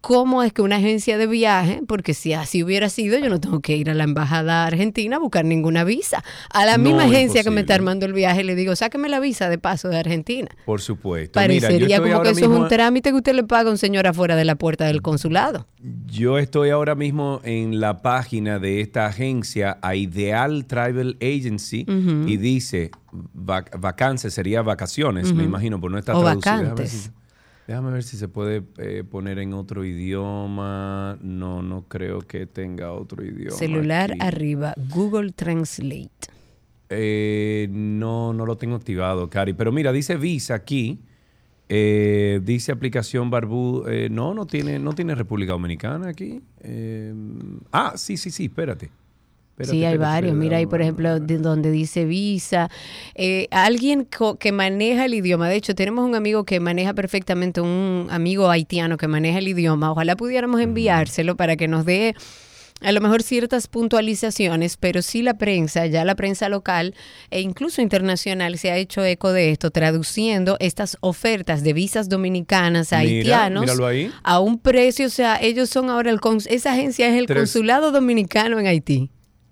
cómo 0.00 0.42
es 0.42 0.52
que 0.52 0.62
una 0.62 0.76
agencia 0.76 1.18
de 1.18 1.26
viaje, 1.26 1.82
porque 1.86 2.14
si 2.14 2.32
así 2.32 2.62
hubiera 2.62 2.88
sido, 2.88 3.18
yo 3.18 3.28
no 3.28 3.40
tengo 3.40 3.60
que 3.60 3.76
ir 3.76 3.90
a 3.90 3.94
la 3.94 4.04
embajada 4.04 4.66
argentina 4.66 5.16
a 5.16 5.18
buscar 5.18 5.44
ninguna 5.44 5.84
visa. 5.84 6.24
A 6.50 6.64
la 6.64 6.78
misma 6.78 7.04
agencia 7.04 7.42
que 7.42 7.50
me 7.50 7.60
está 7.60 7.74
armando 7.74 8.06
el 8.06 8.12
viaje 8.12 8.44
le 8.44 8.54
digo, 8.54 8.74
sáqueme 8.76 9.08
la 9.08 9.20
visa 9.20 9.48
de 9.48 9.58
paso 9.58 9.88
de 9.88 9.98
Argentina. 9.98 10.48
Por 10.64 10.80
supuesto. 10.80 11.34
Parecería 11.34 12.00
como 12.00 12.22
que 12.22 12.30
eso 12.30 12.40
es 12.40 12.46
un 12.46 12.68
trámite 12.68 13.10
que 13.10 13.16
usted 13.16 13.34
le 13.34 13.44
paga 13.44 13.68
a 13.68 13.72
un 13.72 13.78
señor 13.78 14.06
afuera 14.06 14.36
de 14.36 14.44
la 14.44 14.56
puerta 14.56 14.86
del 14.86 15.02
consulado. 15.02 15.66
Yo 16.06 16.38
estoy 16.38 16.70
ahora 16.70 16.94
mismo 16.94 17.40
en 17.44 17.80
la 17.80 18.02
página 18.02 18.58
de 18.58 18.80
esta 18.80 19.06
agencia, 19.06 19.78
a 19.82 19.94
Ideal 19.94 20.66
Travel 20.66 21.16
Agency, 21.20 21.86
y 22.26 22.36
dice 22.36 22.90
vacances, 23.12 24.34
sería 24.34 24.62
vacaciones, 24.62 25.32
me 25.32 25.44
imagino, 25.44 25.80
por 25.80 25.90
no 25.90 25.98
estar 25.98 26.14
o 26.14 26.22
Vacantes. 26.22 27.10
Déjame 27.70 27.92
ver 27.92 28.02
si 28.02 28.16
se 28.16 28.26
puede 28.26 28.64
eh, 28.78 29.04
poner 29.08 29.38
en 29.38 29.54
otro 29.54 29.84
idioma. 29.84 31.16
No, 31.22 31.62
no 31.62 31.84
creo 31.86 32.18
que 32.18 32.44
tenga 32.46 32.90
otro 32.90 33.24
idioma. 33.24 33.56
Celular 33.56 34.12
arriba, 34.18 34.74
Google 34.92 35.30
Translate. 35.30 36.10
Eh, 36.88 37.68
no, 37.70 38.32
no 38.32 38.44
lo 38.44 38.56
tengo 38.56 38.74
activado, 38.74 39.30
Cari. 39.30 39.52
Pero 39.52 39.70
mira, 39.70 39.92
dice 39.92 40.16
Visa 40.16 40.54
aquí. 40.56 40.98
Eh, 41.68 42.40
dice 42.42 42.72
aplicación 42.72 43.30
Barbu. 43.30 43.84
Eh, 43.86 44.08
no, 44.10 44.34
no 44.34 44.48
tiene, 44.48 44.80
no 44.80 44.92
tiene 44.92 45.14
República 45.14 45.52
Dominicana 45.52 46.08
aquí. 46.08 46.42
Ah, 47.70 47.92
sí, 47.94 48.16
sí, 48.16 48.32
sí, 48.32 48.46
espérate. 48.46 48.90
Sí, 49.62 49.84
hay 49.84 49.96
varios. 49.96 50.34
Mira 50.34 50.58
ahí, 50.58 50.66
por 50.66 50.82
ejemplo, 50.82 51.20
de 51.20 51.38
donde 51.38 51.70
dice 51.70 52.04
visa. 52.04 52.70
alguien 53.50 54.06
que 54.38 54.52
maneja 54.52 55.04
el 55.04 55.14
idioma. 55.14 55.48
De 55.48 55.56
hecho, 55.56 55.74
tenemos 55.74 56.04
un 56.04 56.14
amigo 56.14 56.44
que 56.44 56.60
maneja 56.60 56.94
perfectamente, 56.94 57.60
un 57.60 58.08
amigo 58.10 58.50
haitiano 58.50 58.96
que 58.96 59.08
maneja 59.08 59.38
el 59.38 59.48
idioma. 59.48 59.90
Ojalá 59.92 60.16
pudiéramos 60.16 60.60
enviárselo 60.60 61.36
para 61.36 61.56
que 61.56 61.68
nos 61.68 61.84
dé 61.84 62.14
a 62.80 62.92
lo 62.92 63.00
mejor 63.00 63.22
ciertas 63.22 63.68
puntualizaciones, 63.68 64.76
pero 64.76 65.02
sí 65.02 65.22
la 65.22 65.34
prensa, 65.34 65.86
ya 65.86 66.04
la 66.04 66.14
prensa 66.14 66.48
local 66.48 66.94
e 67.30 67.40
incluso 67.40 67.82
internacional 67.82 68.58
se 68.58 68.70
ha 68.70 68.76
hecho 68.76 69.04
eco 69.04 69.32
de 69.32 69.50
esto, 69.50 69.70
traduciendo 69.70 70.56
estas 70.60 70.96
ofertas 71.00 71.62
de 71.62 71.72
visas 71.72 72.08
dominicanas 72.08 72.92
a 72.92 72.98
haitianos 72.98 73.70
a 74.22 74.40
un 74.40 74.58
precio, 74.58 75.06
o 75.06 75.10
sea, 75.10 75.38
ellos 75.40 75.68
son 75.68 75.90
ahora 75.90 76.10
el 76.10 76.20
esa 76.48 76.72
agencia 76.72 77.08
es 77.08 77.14
el 77.14 77.26
consulado 77.26 77.90
dominicano 77.92 78.58
en 78.58 78.66
Haití. 78.66 79.10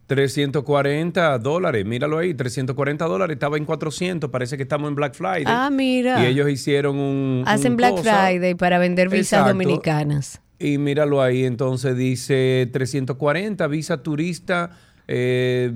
340 0.08 1.38
dólares, 1.38 1.84
míralo 1.84 2.16
ahí, 2.16 2.32
340 2.32 3.04
dólares, 3.04 3.34
estaba 3.34 3.58
en 3.58 3.66
400, 3.66 4.30
parece 4.30 4.56
que 4.56 4.62
estamos 4.62 4.88
en 4.88 4.94
Black 4.94 5.14
Friday. 5.14 5.44
Ah, 5.46 5.68
mira. 5.70 6.24
Y 6.24 6.26
ellos 6.26 6.48
hicieron 6.48 6.96
un... 6.96 7.44
Hacen 7.46 7.76
Black 7.76 7.98
Friday 7.98 8.54
para 8.54 8.78
vender 8.78 9.10
visas 9.10 9.46
dominicanas. 9.46 10.40
Y 10.58 10.78
míralo 10.78 11.20
ahí, 11.20 11.44
entonces 11.44 11.94
dice 11.94 12.70
340, 12.72 13.66
visa 13.66 14.02
turista, 14.02 14.70
eh, 15.06 15.70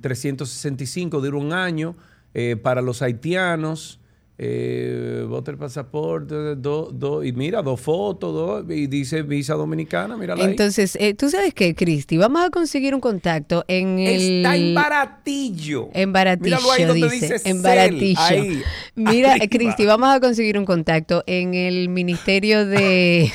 365, 0.00 1.18
mm, 1.18 1.22
dura 1.22 1.36
un 1.36 1.52
año, 1.52 1.96
eh, 2.32 2.56
para 2.56 2.80
los 2.80 3.02
haitianos. 3.02 3.99
Eh, 4.42 5.26
el 5.46 5.58
pasaporte, 5.58 6.56
do, 6.56 7.22
y 7.22 7.32
mira, 7.32 7.60
dos 7.60 7.78
fotos, 7.78 8.64
y 8.70 8.86
dice 8.86 9.20
visa 9.20 9.52
dominicana, 9.52 10.16
mírala 10.16 10.44
Entonces, 10.44 10.96
eh, 10.98 11.12
tú 11.12 11.28
sabes 11.28 11.52
qué, 11.52 11.74
Cristi, 11.74 12.16
vamos 12.16 12.42
a 12.46 12.48
conseguir 12.48 12.94
un 12.94 13.02
contacto 13.02 13.66
en 13.68 13.98
el... 13.98 14.38
Está 14.38 14.56
en 14.56 14.74
Baratillo. 14.74 15.90
En 15.92 16.14
Baratillo, 16.14 16.94
dice. 16.94 17.36
en 17.44 17.60
Baratillo. 17.60 18.62
Mira, 18.94 19.36
Cristi, 19.50 19.84
vamos 19.84 20.08
a 20.08 20.20
conseguir 20.20 20.56
un 20.56 20.64
contacto 20.64 21.22
en 21.26 21.52
el 21.52 21.90
Ministerio 21.90 22.64
de... 22.64 23.30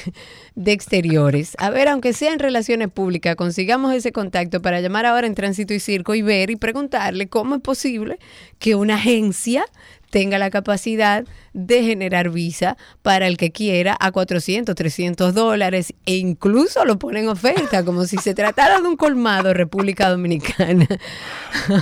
de 0.55 0.71
Exteriores. 0.71 1.55
A 1.59 1.69
ver, 1.69 1.89
aunque 1.89 2.13
sea 2.13 2.33
en 2.33 2.39
relaciones 2.39 2.89
públicas, 2.89 3.35
consigamos 3.35 3.93
ese 3.93 4.11
contacto 4.11 4.61
para 4.61 4.79
llamar 4.79 5.05
ahora 5.05 5.27
en 5.27 5.35
Tránsito 5.35 5.73
y 5.73 5.79
Circo 5.79 6.15
y 6.15 6.21
ver 6.21 6.49
y 6.49 6.55
preguntarle 6.55 7.27
cómo 7.27 7.55
es 7.55 7.61
posible 7.61 8.19
que 8.57 8.75
una 8.75 8.95
agencia 8.95 9.65
tenga 10.09 10.37
la 10.37 10.49
capacidad 10.49 11.25
de 11.51 11.83
generar 11.83 12.29
visa 12.29 12.77
para 13.01 13.27
el 13.27 13.35
que 13.35 13.51
quiera 13.51 13.97
a 13.99 14.13
400, 14.13 14.73
300 14.73 15.33
dólares 15.33 15.93
e 16.05 16.15
incluso 16.15 16.85
lo 16.85 16.97
pone 16.97 17.19
en 17.19 17.27
oferta 17.27 17.83
como 17.83 18.05
si 18.05 18.15
se 18.17 18.33
tratara 18.33 18.79
de 18.79 18.87
un 18.87 18.95
colmado 18.95 19.53
República 19.53 20.09
Dominicana. 20.09 20.87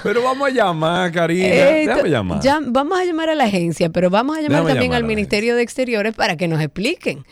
Pero 0.04 0.24
vamos 0.24 0.50
a 0.50 0.52
llamar, 0.52 1.12
Karina. 1.12 1.48
Eh, 1.48 1.86
llamar. 2.06 2.42
vamos 2.66 3.00
a 3.00 3.06
llamar 3.06 3.30
a 3.30 3.36
la 3.36 3.44
agencia, 3.44 3.92
pero 3.92 4.10
vamos 4.10 4.36
a 4.36 4.42
llamar 4.42 4.66
también 4.66 4.94
al 4.94 5.04
Ministerio 5.04 5.56
de 5.56 5.62
Exteriores 5.62 6.16
para 6.16 6.36
que 6.36 6.48
nos 6.48 6.60
expliquen 6.60 7.24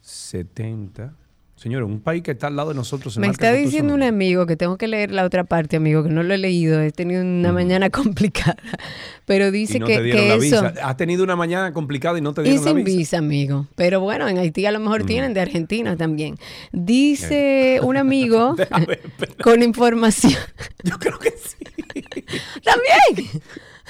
70 0.00 1.14
Señor, 1.60 1.82
un 1.82 2.00
país 2.00 2.22
que 2.22 2.30
está 2.30 2.46
al 2.46 2.56
lado 2.56 2.70
de 2.70 2.74
nosotros. 2.74 3.18
Me 3.18 3.26
está 3.26 3.52
diciendo 3.52 3.92
un 3.92 4.02
amigo 4.02 4.46
que 4.46 4.56
tengo 4.56 4.78
que 4.78 4.88
leer 4.88 5.10
la 5.10 5.26
otra 5.26 5.44
parte, 5.44 5.76
amigo, 5.76 6.02
que 6.02 6.08
no 6.08 6.22
lo 6.22 6.32
he 6.32 6.38
leído. 6.38 6.80
He 6.80 6.90
tenido 6.90 7.20
una 7.20 7.52
mañana 7.52 7.90
complicada. 7.90 8.56
Pero 9.26 9.50
dice 9.50 9.78
que, 9.78 9.98
que 10.10 10.34
eso. 10.36 10.72
Has 10.82 10.96
tenido 10.96 11.22
una 11.22 11.36
mañana 11.36 11.74
complicada 11.74 12.16
y 12.16 12.22
no 12.22 12.32
te 12.32 12.44
dieron 12.44 12.62
y 12.62 12.64
sin 12.64 12.82
visa. 12.82 13.18
amigo. 13.18 13.66
Pero 13.74 14.00
bueno, 14.00 14.26
en 14.26 14.38
Haití 14.38 14.64
a 14.64 14.72
lo 14.72 14.80
mejor 14.80 15.04
tienen, 15.04 15.34
de 15.34 15.42
Argentina 15.42 15.98
también. 15.98 16.36
Dice 16.72 17.78
un 17.82 17.98
amigo 17.98 18.56
con 19.42 19.62
información. 19.62 20.40
Yo 20.82 20.98
creo 20.98 21.18
que 21.18 21.32
sí. 21.32 21.58
También. 22.64 23.42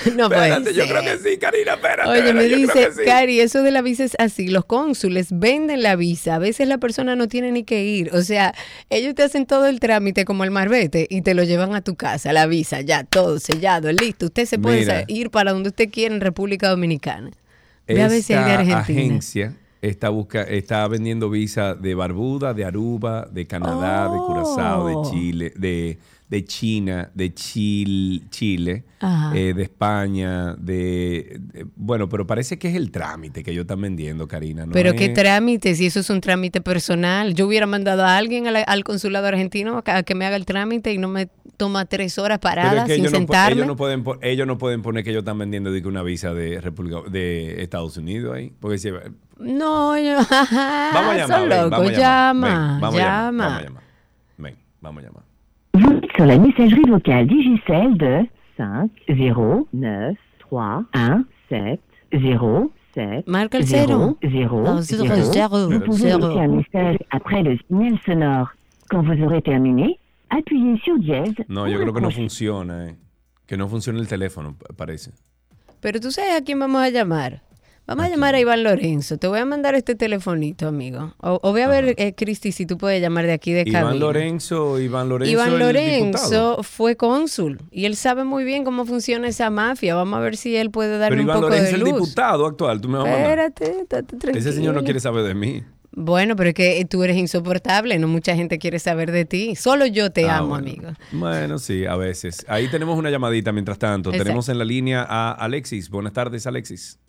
No 0.16 0.24
espérate, 0.24 0.74
yo 0.74 0.86
creo 0.86 1.02
que 1.02 1.18
sí, 1.18 1.38
Karina, 1.38 1.74
espérate. 1.74 2.08
Oye, 2.08 2.32
me 2.32 2.44
dice, 2.44 2.90
Cari, 3.04 3.40
eso 3.40 3.62
de 3.62 3.70
la 3.70 3.82
visa 3.82 4.04
es 4.04 4.16
así. 4.18 4.48
Los 4.48 4.64
cónsules 4.64 5.28
venden 5.30 5.82
la 5.82 5.96
visa. 5.96 6.36
A 6.36 6.38
veces 6.38 6.68
la 6.68 6.78
persona 6.78 7.16
no 7.16 7.28
tiene 7.28 7.52
ni 7.52 7.64
que 7.64 7.84
ir. 7.84 8.10
O 8.14 8.22
sea, 8.22 8.54
ellos 8.88 9.14
te 9.14 9.22
hacen 9.22 9.46
todo 9.46 9.66
el 9.66 9.80
trámite 9.80 10.24
como 10.24 10.44
el 10.44 10.50
marbete 10.50 11.06
y 11.08 11.22
te 11.22 11.34
lo 11.34 11.44
llevan 11.44 11.74
a 11.74 11.82
tu 11.82 11.96
casa, 11.96 12.32
la 12.32 12.46
visa, 12.46 12.80
ya, 12.80 13.04
todo 13.04 13.38
sellado, 13.38 13.92
listo. 13.92 14.26
Usted 14.26 14.46
se 14.46 14.58
puede 14.58 15.04
ir 15.08 15.30
para 15.30 15.52
donde 15.52 15.68
usted 15.70 15.90
quiera 15.90 16.14
en 16.14 16.20
República 16.20 16.68
Dominicana. 16.68 17.30
Ve 17.86 18.02
a 18.02 18.08
ver 18.08 18.22
si 18.22 18.32
de 18.32 18.38
Argentina. 18.38 18.78
agencia 18.78 19.56
está, 19.82 20.10
busca, 20.10 20.42
está 20.42 20.86
vendiendo 20.88 21.30
visa 21.30 21.74
de 21.74 21.94
Barbuda, 21.94 22.54
de 22.54 22.64
Aruba, 22.64 23.26
de 23.30 23.46
Canadá, 23.46 24.04
de 24.10 24.18
Curazao, 24.18 24.88
de 24.88 24.94
oh. 24.96 25.10
Chile, 25.10 25.52
de 25.56 25.98
de 26.30 26.44
China, 26.44 27.10
de 27.12 27.34
Chile, 27.34 28.84
eh, 29.34 29.52
de 29.52 29.62
España, 29.64 30.54
de, 30.54 31.40
Bueno, 31.74 32.08
pero 32.08 32.24
parece 32.24 32.56
que 32.56 32.68
es 32.68 32.76
el 32.76 32.92
trámite 32.92 33.42
que 33.42 33.50
ellos 33.50 33.62
están 33.62 33.80
vendiendo, 33.80 34.28
Karina. 34.28 34.64
pero 34.72 34.94
qué 34.94 35.08
trámite, 35.08 35.74
si 35.74 35.86
eso 35.86 35.98
es 35.98 36.08
un 36.08 36.20
trámite 36.20 36.60
personal. 36.60 37.34
Yo 37.34 37.48
hubiera 37.48 37.66
mandado 37.66 38.04
a 38.04 38.16
alguien 38.16 38.46
al, 38.46 38.84
consulado 38.84 39.26
argentino 39.26 39.82
a 39.84 40.02
que 40.04 40.14
me 40.14 40.24
haga 40.24 40.36
el 40.36 40.46
trámite 40.46 40.92
y 40.92 40.98
no 40.98 41.08
me 41.08 41.28
toma 41.56 41.84
tres 41.86 42.16
horas 42.16 42.38
paradas 42.38 42.86
sin 42.86 43.00
ellos 43.00 43.10
sentarme. 43.10 43.56
ellos, 43.56 43.66
no 43.66 43.74
pueden, 43.74 44.04
ellos 44.22 44.46
no 44.46 44.56
pueden 44.56 44.82
poner 44.82 45.02
que 45.02 45.10
ellos 45.10 45.22
están 45.22 45.38
vendiendo 45.38 45.70
una 45.84 46.02
visa 46.04 46.32
de 46.32 46.60
República 46.60 47.02
de 47.10 47.60
Estados 47.60 47.96
Unidos 47.96 48.36
ahí. 48.36 48.52
Porque 48.60 48.78
si, 48.78 48.90
no, 49.40 49.98
yo, 49.98 50.14
vamos 50.30 51.12
a 51.12 51.16
llamar. 51.16 51.40
Son 51.40 51.48
locos, 51.48 51.90
llama, 51.90 52.48
llama. 52.48 52.78
vamos 52.80 53.00
a 53.00 53.22
llamar. 53.62 53.72
Ven, 54.38 54.56
vamos 54.80 55.02
a 55.02 55.06
llamar. 55.06 55.29
Vous 55.74 55.90
êtes 55.92 56.12
sur 56.14 56.26
la 56.26 56.38
messagerie 56.38 56.88
vocale 56.88 57.26
Digicel 57.26 57.96
de 57.96 58.20
5 58.56 58.90
0 59.08 59.68
9 59.72 60.16
3 60.40 60.84
1 60.94 61.24
7 61.48 61.80
0 62.12 62.72
7 62.94 63.26
Marque 63.28 63.54
le 63.54 63.62
0 63.62 64.18
0 64.22 64.80
0 64.82 65.68
Vous 65.70 65.80
pouvez 65.80 66.12
laisser 66.12 66.38
un 66.40 66.48
message 66.48 66.98
après 67.10 67.42
le 67.42 67.56
signal 67.68 67.98
sonore. 68.04 68.48
Quand 68.90 69.02
vous 69.02 69.22
aurez 69.22 69.40
terminé, 69.42 69.98
appuyez 70.30 70.76
sur 70.78 70.98
dièse. 70.98 71.34
No, 71.48 71.68
yo 71.68 71.78
creo 71.78 71.92
que 71.92 72.00
no 72.00 72.10
funciona, 72.10 72.88
eh. 72.88 72.96
Que 73.46 73.56
no 73.56 73.68
funciona 73.68 74.00
el 74.00 74.08
teléfono, 74.08 74.56
parece. 74.76 75.12
Pero 75.80 76.00
tú 76.00 76.10
sabes 76.10 76.34
a 76.36 76.44
quién 76.44 76.58
vamos 76.58 76.82
a 76.82 76.90
llamar. 76.90 77.42
Vamos 77.90 78.04
a 78.04 78.08
llamar 78.08 78.36
a 78.36 78.40
Iván 78.40 78.62
Lorenzo. 78.62 79.18
Te 79.18 79.26
voy 79.26 79.40
a 79.40 79.44
mandar 79.44 79.74
este 79.74 79.96
telefonito, 79.96 80.68
amigo. 80.68 81.12
O, 81.18 81.40
voy 81.50 81.62
a 81.62 81.66
ver, 81.66 81.96
eh, 81.98 82.14
Cristi, 82.14 82.52
si 82.52 82.64
tú 82.64 82.78
puedes 82.78 83.02
llamar 83.02 83.26
de 83.26 83.32
aquí 83.32 83.50
de 83.50 83.64
cabina. 83.64 83.80
Iván 83.80 83.98
Lorenzo, 83.98 84.78
Iván 84.78 85.08
Lorenzo. 85.08 85.32
Iván 85.32 85.58
Lorenzo 85.58 86.62
fue 86.62 86.94
cónsul 86.94 87.60
y 87.72 87.86
él 87.86 87.96
sabe 87.96 88.22
muy 88.22 88.44
bien 88.44 88.62
cómo 88.62 88.86
funciona 88.86 89.26
esa 89.26 89.50
mafia. 89.50 89.96
Vamos 89.96 90.16
a 90.16 90.20
ver 90.20 90.36
si 90.36 90.54
él 90.54 90.70
puede 90.70 90.98
darle 90.98 91.22
un 91.22 91.26
poco 91.26 91.50
de 91.50 91.50
luz. 91.50 91.50
Iván 91.50 91.60
Lorenzo 91.60 91.76
es 91.76 91.82
el 91.82 91.84
diputado 91.84 92.46
actual. 92.46 92.80
Tú 92.80 92.88
me 92.88 92.98
vas 92.98 93.08
a 93.08 93.10
mandar. 93.10 93.52
Espérate, 93.60 94.38
Ese 94.38 94.52
señor 94.52 94.76
no 94.76 94.84
quiere 94.84 95.00
saber 95.00 95.24
de 95.24 95.34
mí. 95.34 95.64
Bueno, 95.90 96.36
pero 96.36 96.50
es 96.50 96.54
que 96.54 96.86
tú 96.88 97.02
eres 97.02 97.16
insoportable, 97.16 97.98
no 97.98 98.06
mucha 98.06 98.36
gente 98.36 98.60
quiere 98.60 98.78
saber 98.78 99.10
de 99.10 99.24
ti. 99.24 99.56
Solo 99.56 99.84
yo 99.86 100.12
te 100.12 100.28
ah, 100.28 100.36
amo, 100.36 100.54
amigo. 100.54 100.90
Bueno, 101.10 101.58
sí, 101.58 101.86
a 101.86 101.96
veces. 101.96 102.46
Ahí 102.46 102.68
tenemos 102.68 102.96
una 102.96 103.10
llamadita 103.10 103.50
mientras 103.50 103.80
tanto. 103.80 104.12
Tenemos 104.12 104.48
en 104.48 104.58
la 104.58 104.64
línea 104.64 105.04
a 105.08 105.32
Alexis. 105.32 105.90
Buenas 105.90 106.12
tardes, 106.12 106.46
Alexis. 106.46 107.00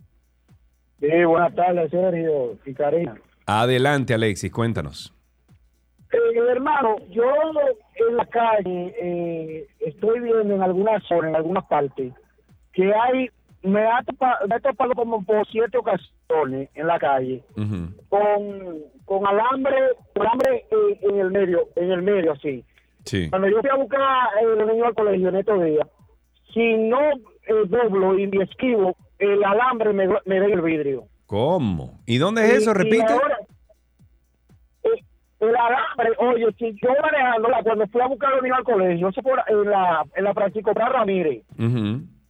Sí, 1.01 1.23
buenas 1.25 1.55
tardes, 1.55 1.89
Sergio 1.89 2.57
y 2.63 2.73
Karina. 2.75 3.15
Adelante, 3.47 4.13
Alexis, 4.13 4.51
cuéntanos. 4.51 5.11
Eh, 6.13 6.17
hermano, 6.51 6.97
yo 7.09 7.23
en 7.95 8.17
la 8.17 8.25
calle 8.27 8.93
eh, 9.01 9.67
estoy 9.79 10.19
viendo 10.19 10.53
en 10.53 10.61
algunas 10.61 11.03
zonas, 11.07 11.29
en 11.29 11.35
algunas 11.35 11.65
partes, 11.65 12.13
que 12.71 12.93
hay, 12.93 13.29
me 13.63 13.81
ha 13.83 14.03
topado, 14.03 14.93
como 14.93 15.25
por 15.25 15.47
siete 15.47 15.75
ocasiones 15.75 16.69
en 16.75 16.85
la 16.85 16.99
calle, 16.99 17.43
con, 18.09 18.77
con 19.05 19.25
alambre, 19.25 19.77
alambre 20.13 20.65
eh, 20.69 20.99
en 21.01 21.19
el 21.19 21.31
medio, 21.31 21.67
en 21.77 21.91
el 21.91 22.03
medio 22.03 22.33
así. 22.33 22.63
Cuando 23.31 23.47
yo 23.47 23.59
fui 23.61 23.69
a 23.71 23.75
buscar 23.75 24.01
a 24.01 24.41
los 24.43 24.67
niños 24.67 24.85
al 24.85 24.93
colegio 24.93 25.29
en 25.29 25.35
estos 25.37 25.63
días, 25.63 25.87
si 26.53 26.77
no 26.77 26.99
doblo 27.65 28.19
y 28.19 28.27
me 28.27 28.43
esquivo, 28.43 28.95
el 29.21 29.43
alambre 29.43 29.93
me, 29.93 30.07
me 30.25 30.39
da 30.39 30.45
el 30.45 30.61
vidrio. 30.61 31.05
¿Cómo? 31.27 32.01
¿Y 32.05 32.17
dónde 32.17 32.45
es 32.45 32.53
eso? 32.55 32.73
Repite 32.73 33.13
el 35.41 35.55
alambre, 35.55 36.11
oye, 36.19 36.45
si 36.57 36.71
yo 36.79 36.89
manejándola, 37.01 37.63
cuando 37.63 37.87
fui 37.87 38.01
a 38.01 38.07
buscar 38.07 38.31
a 38.33 38.55
al 38.57 38.63
colegio, 38.63 39.09
eso 39.09 39.21
fue 39.23 39.33
en 39.47 39.69
la, 39.69 40.05
en 40.15 40.23
la 40.23 40.33
Francisco 40.33 40.71
Ramírez, 40.73 41.43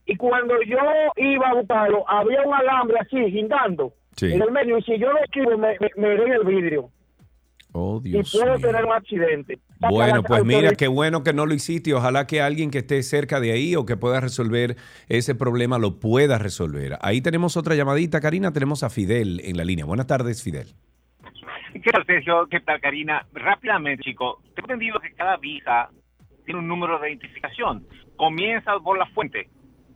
y 0.05 0.15
cuando 0.15 0.55
yo 0.63 0.77
iba 1.17 1.49
a 1.49 1.53
buscarlo, 1.53 2.09
había 2.09 2.41
un 2.41 2.53
alambre 2.53 2.97
así, 2.99 3.17
guindando, 3.17 3.91
en 4.21 4.41
el 4.41 4.51
medio, 4.51 4.77
y 4.77 4.83
si 4.83 4.97
yo 4.97 5.11
lo 5.11 5.19
esquivo, 5.19 5.57
me, 5.57 5.77
me, 5.97 6.13
el 6.13 6.45
vidrio. 6.45 6.89
Oh, 7.73 8.01
Dios 8.01 8.33
y 8.33 8.37
puedo 8.37 8.59
tener 8.59 8.83
un 8.83 8.91
accidente. 8.91 9.59
Bueno, 9.79 10.23
pues 10.23 10.43
mira, 10.43 10.71
qué 10.75 10.87
bueno 10.87 11.23
que 11.23 11.33
no 11.33 11.45
lo 11.45 11.53
hiciste 11.53 11.93
ojalá 11.93 12.27
que 12.27 12.41
alguien 12.41 12.69
que 12.69 12.79
esté 12.79 13.01
cerca 13.01 13.39
de 13.39 13.51
ahí 13.53 13.75
o 13.75 13.85
que 13.85 13.95
pueda 13.95 14.19
resolver 14.19 14.75
ese 15.07 15.35
problema 15.35 15.79
lo 15.79 15.99
pueda 15.99 16.37
resolver. 16.37 16.97
Ahí 17.01 17.21
tenemos 17.21 17.55
otra 17.55 17.75
llamadita, 17.75 18.19
Karina, 18.19 18.51
tenemos 18.51 18.83
a 18.83 18.89
Fidel 18.89 19.41
en 19.43 19.55
la 19.57 19.63
línea. 19.63 19.85
Buenas 19.85 20.07
tardes, 20.07 20.43
Fidel. 20.43 20.67
¿Qué 21.73 21.91
tal, 21.91 22.05
Sergio? 22.05 22.47
¿Qué 22.47 22.59
tal, 22.59 22.81
Karina? 22.81 23.25
Rápidamente, 23.33 24.03
chico, 24.03 24.41
tengo 24.53 24.73
entendido 24.73 24.99
que 24.99 25.13
cada 25.13 25.37
visa 25.37 25.89
tiene 26.45 26.59
un 26.59 26.67
número 26.67 26.99
de 26.99 27.09
identificación. 27.09 27.87
Comienza 28.17 28.77
por 28.79 28.97
la 28.97 29.05
fuente, 29.07 29.49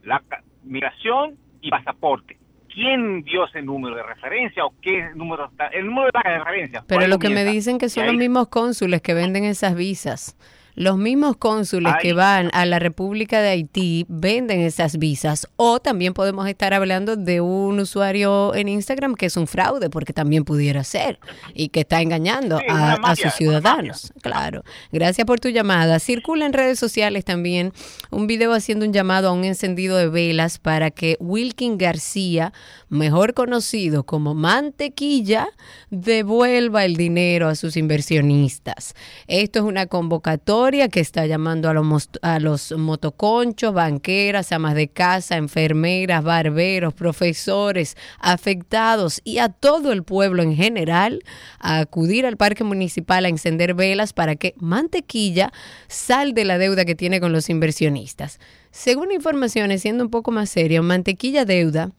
la 0.04 0.24
migración 0.64 1.38
y 1.62 1.70
pasaporte. 1.70 2.38
¿Quién 2.76 3.24
dio 3.24 3.46
ese 3.46 3.62
número 3.62 3.96
de 3.96 4.04
referencia 4.04 4.66
o 4.66 4.74
qué 4.82 5.10
número 5.16 5.46
está? 5.46 5.68
El 5.68 5.86
número 5.86 6.10
de 6.14 6.38
referencia. 6.40 6.84
Pero 6.86 7.08
lo 7.08 7.20
que 7.20 7.30
me 7.30 7.46
dicen 7.46 7.78
que 7.78 7.88
son 7.88 8.06
los 8.06 8.16
mismos 8.16 8.50
cónsules 8.50 9.02
que 9.02 9.14
venden 9.14 9.46
esas 9.46 9.76
visas. 9.76 10.36
Los 10.76 10.98
mismos 10.98 11.38
cónsules 11.38 11.94
que 12.02 12.12
van 12.12 12.50
a 12.52 12.66
la 12.66 12.80
República 12.80 13.42
de 13.42 13.48
Haití 13.48 14.06
venden 14.10 14.60
esas 14.60 14.98
visas 14.98 15.48
o 15.56 15.80
también 15.80 16.14
podemos 16.14 16.50
estar 16.50 16.74
hablando 16.74 17.16
de 17.16 17.40
un 17.40 17.80
usuario 17.80 18.54
en 18.54 18.68
Instagram 18.68 19.16
que 19.16 19.28
es 19.28 19.38
un 19.38 19.48
fraude 19.48 19.90
porque 19.90 20.12
también 20.12 20.44
pudiera 20.44 20.84
ser 20.84 21.18
y 21.54 21.70
que 21.70 21.82
está 21.82 22.02
engañando 22.02 22.60
a, 22.68 23.16
sus 23.16 23.34
ciudadanos. 23.36 24.12
Claro. 24.22 24.64
Gracias 24.92 25.26
por 25.26 25.40
tu 25.40 25.48
llamada. 25.48 26.00
Circula 26.00 26.46
en 26.46 26.52
redes 26.52 26.78
sociales 26.78 27.24
también 27.24 27.72
un 28.12 28.28
video 28.28 28.52
haciendo 28.52 28.86
un 28.86 28.92
llamado 28.92 29.30
a 29.30 29.32
un 29.32 29.46
encendido 29.46 29.96
de 29.96 30.10
velas 30.10 30.60
para 30.60 30.92
que 30.92 31.16
Wilkin 31.22 31.78
García, 31.78 32.52
mejor 32.90 33.34
conocido 33.34 34.04
como 34.04 34.34
Mantequilla, 34.34 35.48
devuelva 35.90 36.84
el 36.84 36.98
dinero 36.98 37.48
a 37.48 37.56
sus 37.56 37.78
inversionistas. 37.78 38.94
Esto 39.28 39.60
es 39.60 39.66
una 39.66 39.86
convocatoria 39.86 40.65
que 40.66 41.00
está 41.00 41.28
llamando 41.28 41.70
a 41.70 41.74
los, 41.74 42.10
a 42.24 42.40
los 42.40 42.72
motoconchos, 42.72 43.72
banqueras, 43.72 44.52
amas 44.52 44.74
de 44.74 44.88
casa, 44.88 45.38
enfermeras, 45.38 46.24
barberos, 46.24 46.94
profesores, 46.94 47.96
afectados 48.20 49.22
y 49.24 49.38
a 49.38 49.50
todo 49.50 49.92
el 49.92 50.04
pueblo 50.04 50.42
en 50.42 50.56
general 50.56 51.22
a 51.60 51.80
acudir 51.80 52.26
al 52.26 52.36
parque 52.36 52.64
municipal 52.64 53.26
a 53.26 53.30
encender 53.30 53.76
velas 53.76 54.12
para 54.12 54.36
que 54.36 54.56
Mantequilla 54.58 55.54
sal 55.88 56.34
de 56.34 56.46
la 56.46 56.58
deuda 56.58 56.84
que 56.84 56.96
tiene 56.96 57.20
con 57.20 57.32
los 57.32 57.50
inversionistas. 57.50 58.40
Según 58.72 59.12
informaciones, 59.12 59.84
siendo 59.84 60.04
un 60.04 60.10
poco 60.10 60.32
más 60.32 60.50
serio, 60.50 60.82
Mantequilla 60.82 61.46
Deuda 61.46 61.92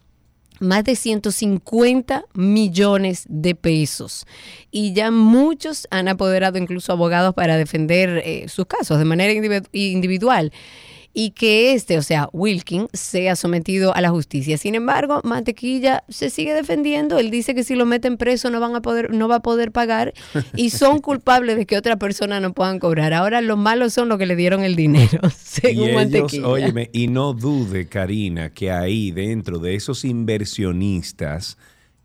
más 0.61 0.85
de 0.85 0.97
150 0.97 2.25
millones 2.35 3.25
de 3.29 3.55
pesos. 3.55 4.27
Y 4.71 4.93
ya 4.93 5.11
muchos 5.11 5.87
han 5.91 6.09
apoderado 6.09 6.59
incluso 6.59 6.93
abogados 6.93 7.35
para 7.35 7.57
defender 7.57 8.23
eh, 8.25 8.49
sus 8.49 8.67
casos 8.67 8.99
de 8.99 9.05
manera 9.05 9.33
individual 9.73 10.53
y 11.19 11.31
que 11.31 11.73
este, 11.73 11.97
o 11.97 12.03
sea, 12.03 12.29
Wilkin, 12.35 12.89
sea 12.93 13.37
sometido 13.37 13.97
a 13.97 14.03
la 14.03 14.11
justicia. 14.11 14.59
Sin 14.59 14.75
embargo, 14.75 15.23
Mantequilla 15.25 16.05
se 16.11 16.29
sigue 16.29 16.53
defendiendo. 16.53 17.19
Él 17.19 17.31
dice 17.31 17.55
que 17.55 17.65
si 17.65 17.75
lo 17.75 17.87
meten 17.87 18.19
preso 18.19 18.51
no 18.51 18.61
van 18.61 18.77
a 18.77 18.83
poder, 18.83 19.15
no 19.15 19.27
va 19.27 19.37
a 19.37 19.41
poder 19.41 19.73
pagar 19.73 20.13
y 20.55 20.69
son 20.69 20.99
culpables 21.01 21.57
de 21.57 21.65
que 21.65 21.79
otra 21.79 21.97
persona 21.97 22.39
no 22.41 22.53
puedan 22.53 22.79
cobrar. 22.79 23.15
Ahora 23.15 23.41
los 23.41 23.57
malos 23.57 23.95
son 23.95 24.11
los 24.11 24.19
que 24.19 24.27
le 24.27 24.37
dieron 24.37 24.63
el 24.63 24.77
dinero, 24.77 25.21
según 25.43 25.89
y 25.89 25.93
Mantequilla. 25.95 26.49
óyeme, 26.49 26.91
y 26.93 27.09
no 27.09 27.33
dude, 27.33 27.87
Karina, 27.89 28.51
que 28.51 28.71
ahí 28.71 29.11
dentro 29.11 29.59
de 29.59 29.75
esos 29.75 30.05
inversionistas 30.05 31.57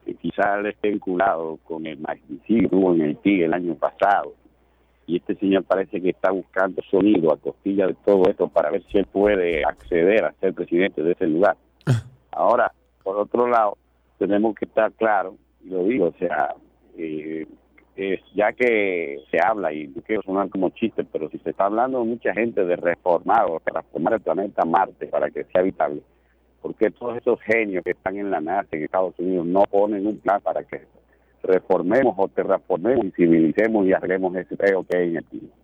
que 0.04 0.14
quizás 0.14 0.62
le 0.62 0.70
esté 0.70 0.90
vinculado 0.90 1.58
con 1.64 1.84
el 1.86 1.98
magnicidio 1.98 2.68
hubo 2.72 2.94
en 2.94 3.02
Haití 3.02 3.42
el 3.42 3.54
año 3.54 3.74
pasado. 3.74 4.34
Y 5.06 5.16
este 5.16 5.34
señor 5.36 5.64
parece 5.64 6.00
que 6.00 6.10
está 6.10 6.30
buscando 6.30 6.82
sonido 6.90 7.32
a 7.32 7.36
costilla 7.36 7.86
de 7.86 7.94
todo 8.04 8.28
esto 8.28 8.48
para 8.48 8.70
ver 8.70 8.82
si 8.90 8.98
él 8.98 9.06
puede 9.06 9.64
acceder 9.64 10.24
a 10.24 10.32
ser 10.34 10.52
presidente 10.54 11.02
de 11.02 11.12
ese 11.12 11.26
lugar. 11.26 11.56
Ahora, 12.36 12.70
por 13.02 13.16
otro 13.16 13.48
lado, 13.48 13.78
tenemos 14.18 14.54
que 14.54 14.66
estar 14.66 14.92
claros, 14.92 15.34
y 15.64 15.70
lo 15.70 15.84
digo, 15.84 16.08
o 16.08 16.14
sea, 16.18 16.54
eh, 16.98 17.46
ya 18.34 18.52
que 18.52 19.20
se 19.30 19.38
habla, 19.42 19.72
y 19.72 19.88
no 19.88 20.02
quiero 20.02 20.22
sonar 20.22 20.50
como 20.50 20.68
chiste, 20.68 21.02
pero 21.04 21.30
si 21.30 21.38
se 21.38 21.50
está 21.50 21.64
hablando 21.64 22.04
mucha 22.04 22.34
gente 22.34 22.62
de 22.62 22.76
reformar 22.76 23.46
o 23.50 23.58
transformar 23.60 24.14
el 24.14 24.20
planeta 24.20 24.66
Marte 24.66 25.06
para 25.06 25.30
que 25.30 25.44
sea 25.44 25.62
habitable, 25.62 26.02
porque 26.60 26.90
todos 26.90 27.16
esos 27.16 27.40
genios 27.40 27.82
que 27.82 27.92
están 27.92 28.18
en 28.18 28.30
la 28.30 28.40
NASA 28.40 28.68
en 28.72 28.84
Estados 28.84 29.18
Unidos 29.18 29.46
no 29.46 29.62
ponen 29.64 30.06
un 30.06 30.18
plan 30.18 30.42
para 30.42 30.62
que 30.62 30.82
reformemos 31.42 32.14
o 32.18 32.28
terraformemos 32.28 33.06
y 33.06 33.10
civilicemos 33.12 33.86
y 33.86 33.94
arreglemos 33.94 34.36
ese 34.36 34.56
peo 34.56 34.84
que 34.84 34.98
hay 34.98 35.08
en 35.08 35.16
el 35.16 35.24
tiempo? 35.24 35.54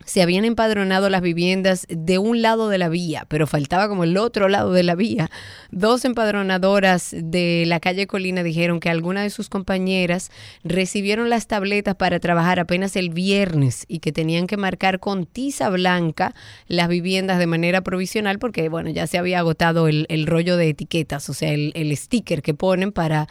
se 0.05 0.21
habían 0.21 0.45
empadronado 0.45 1.09
las 1.09 1.21
viviendas 1.21 1.85
de 1.89 2.17
un 2.17 2.41
lado 2.41 2.69
de 2.69 2.77
la 2.77 2.89
vía, 2.89 3.25
pero 3.27 3.47
faltaba 3.47 3.87
como 3.87 4.03
el 4.03 4.17
otro 4.17 4.49
lado 4.49 4.71
de 4.73 4.83
la 4.83 4.95
vía. 4.95 5.29
Dos 5.71 6.05
empadronadoras 6.05 7.15
de 7.17 7.63
la 7.67 7.79
calle 7.79 8.07
Colina 8.07 8.43
dijeron 8.43 8.79
que 8.79 8.89
algunas 8.89 9.23
de 9.23 9.29
sus 9.29 9.49
compañeras 9.49 10.31
recibieron 10.63 11.29
las 11.29 11.47
tabletas 11.47 11.95
para 11.95 12.19
trabajar 12.19 12.59
apenas 12.59 12.95
el 12.95 13.09
viernes 13.09 13.85
y 13.87 13.99
que 13.99 14.11
tenían 14.11 14.47
que 14.47 14.57
marcar 14.57 14.99
con 14.99 15.25
tiza 15.25 15.69
blanca 15.69 16.33
las 16.67 16.87
viviendas 16.87 17.39
de 17.39 17.47
manera 17.47 17.81
provisional 17.81 18.39
porque, 18.39 18.69
bueno, 18.69 18.89
ya 18.89 19.07
se 19.07 19.17
había 19.17 19.39
agotado 19.39 19.87
el, 19.87 20.27
rollo 20.27 20.55
de 20.55 20.69
etiquetas, 20.69 21.29
o 21.29 21.33
sea, 21.33 21.51
el, 21.51 21.91
sticker 21.97 22.41
que 22.41 22.53
ponen 22.53 22.91
para 22.91 23.27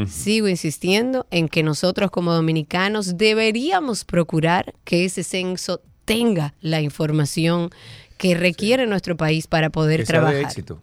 Sigo 0.08 0.48
insistiendo 0.48 1.26
en 1.32 1.48
que 1.48 1.64
nosotros 1.64 2.12
como 2.12 2.34
dominicanos 2.34 3.18
deberíamos 3.18 4.06
procurar 4.06 4.74
que 4.84 5.06
ese 5.06 5.24
censo 5.24 5.82
tenga 6.06 6.54
la 6.62 6.82
información 6.82 7.70
que 8.18 8.36
requiere 8.36 8.86
nuestro 8.88 9.18
país 9.18 9.48
para 9.48 9.70
poder 9.70 10.06
trabajar. 10.06 10.42
éxito. 10.42 10.82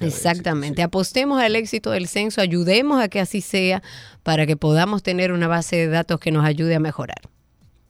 Exactamente. 0.00 0.82
Apostemos 0.82 1.40
al 1.40 1.54
éxito 1.56 1.90
del 1.90 2.08
censo, 2.08 2.40
ayudemos 2.40 3.00
a 3.00 3.08
que 3.08 3.20
así 3.20 3.40
sea 3.40 3.82
para 4.22 4.46
que 4.46 4.56
podamos 4.56 5.02
tener 5.02 5.32
una 5.32 5.48
base 5.48 5.76
de 5.76 5.88
datos 5.88 6.18
que 6.18 6.32
nos 6.32 6.44
ayude 6.44 6.74
a 6.74 6.80
mejorar. 6.80 7.20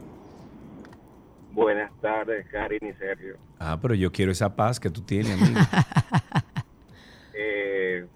Buenas 1.53 1.91
tardes, 2.01 2.47
Karin 2.51 2.81
y 2.83 2.93
Sergio. 2.95 3.37
Ah, 3.59 3.79
pero 3.81 3.95
yo 3.95 4.11
quiero 4.11 4.33
esa 4.33 4.57
paz 4.57 4.81
que 4.81 4.89
tú 4.89 5.03
tienes, 5.03 5.39
amigo. 5.41 5.61
eh, 7.35 8.07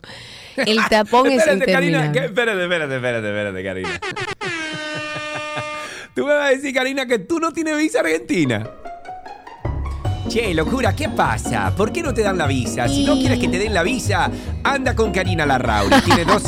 El 0.57 0.79
tapón 0.89 1.31
es 1.31 1.47
interminable. 1.47 2.13
Karina, 2.13 2.27
espérate, 2.27 2.63
espérate, 2.63 2.97
espérate, 2.97 3.29
espérate, 3.29 3.65
Karina. 3.65 4.01
tú 6.15 6.27
me 6.27 6.35
vas 6.35 6.47
a 6.47 6.51
decir, 6.51 6.75
Karina, 6.75 7.07
que 7.07 7.19
tú 7.19 7.39
no 7.39 7.53
tienes 7.53 7.77
visa 7.77 8.01
argentina. 8.01 8.71
Che, 10.29 10.55
locura, 10.55 10.97
¿qué 10.97 11.09
pasa? 11.11 11.73
¿Por 11.77 11.93
qué 11.93 12.03
no 12.03 12.15
te 12.15 12.23
dan 12.23 12.39
la 12.39 12.47
visa? 12.47 12.89
Si 12.89 13.05
no 13.05 13.15
quieres 13.15 13.39
que 13.39 13.49
te 13.49 13.59
den 13.59 13.75
la 13.75 13.83
visa, 13.83 14.31
anda 14.65 14.95
con 14.95 15.13
Karina 15.13 15.45
Larrauri. 15.45 16.01
Tiene 16.01 16.25
dos 16.27 16.43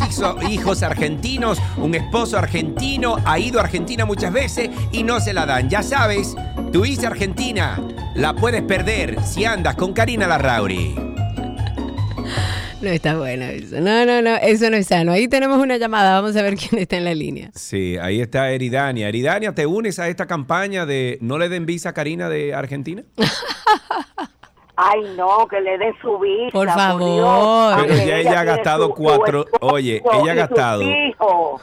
hijos 0.49 0.83
argentinos, 0.83 1.59
un 1.77 1.95
esposo 1.95 2.39
argentino, 2.39 3.17
ha 3.25 3.39
ido 3.39 3.61
a 3.61 3.65
Argentina 3.65 4.05
muchas 4.07 4.33
veces 4.33 4.71
y 4.93 5.03
no 5.03 5.21
se 5.21 5.33
la 5.33 5.45
dan. 5.47 5.69
Ya 5.69 5.83
sabes, 5.83 6.35
tu 6.73 6.83
visa 6.83 7.09
argentina 7.09 7.81
la 8.15 8.35
puedes 8.35 8.63
perder 8.63 9.23
si 9.23 9.45
andas 9.45 9.77
con 9.77 9.93
Karina 9.93 10.27
Larrauri. 10.27 10.95
No 12.83 12.91
está 12.91 13.17
bueno 13.17 13.45
eso. 13.45 13.81
No, 13.81 14.05
no, 14.05 14.21
no, 14.21 14.37
eso 14.37 14.69
no 14.69 14.77
es 14.77 14.89
sano. 14.89 15.13
Ahí 15.13 15.29
tenemos 15.29 15.59
una 15.59 15.79
llamada, 15.79 16.21
vamos 16.21 16.37
a 16.37 16.43
ver 16.43 16.57
quién 16.59 16.83
está 16.83 16.97
en 16.99 17.05
la 17.05 17.15
línea. 17.15 17.51
Sí, 17.55 17.97
ahí 18.01 18.21
está 18.21 18.51
Eridania. 18.51 19.09
Eridania, 19.09 19.55
¿te 19.55 19.65
unes 19.67 19.99
a 19.99 20.09
esta 20.09 20.27
campaña 20.27 20.85
de 20.85 21.19
no 21.23 21.39
le 21.39 21.49
den 21.49 21.65
visa 21.65 21.91
a 21.91 21.93
Karina 21.95 22.29
de 22.29 22.55
Argentina? 22.55 23.03
Ay, 24.79 25.01
no, 25.17 25.49
que 25.49 25.59
le 25.59 25.79
den 25.79 25.95
su 26.03 26.19
visa. 26.19 26.51
Por 26.53 26.69
favor. 26.69 27.81
Pero 27.81 27.95
ya 27.95 28.19
ella, 28.19 28.41
ha 28.41 28.45
gastado 28.45 28.91
cuatro. 28.95 29.47
oye, 29.63 30.03
ella 30.13 30.33
ha 30.33 30.35
gastado. 30.35 30.83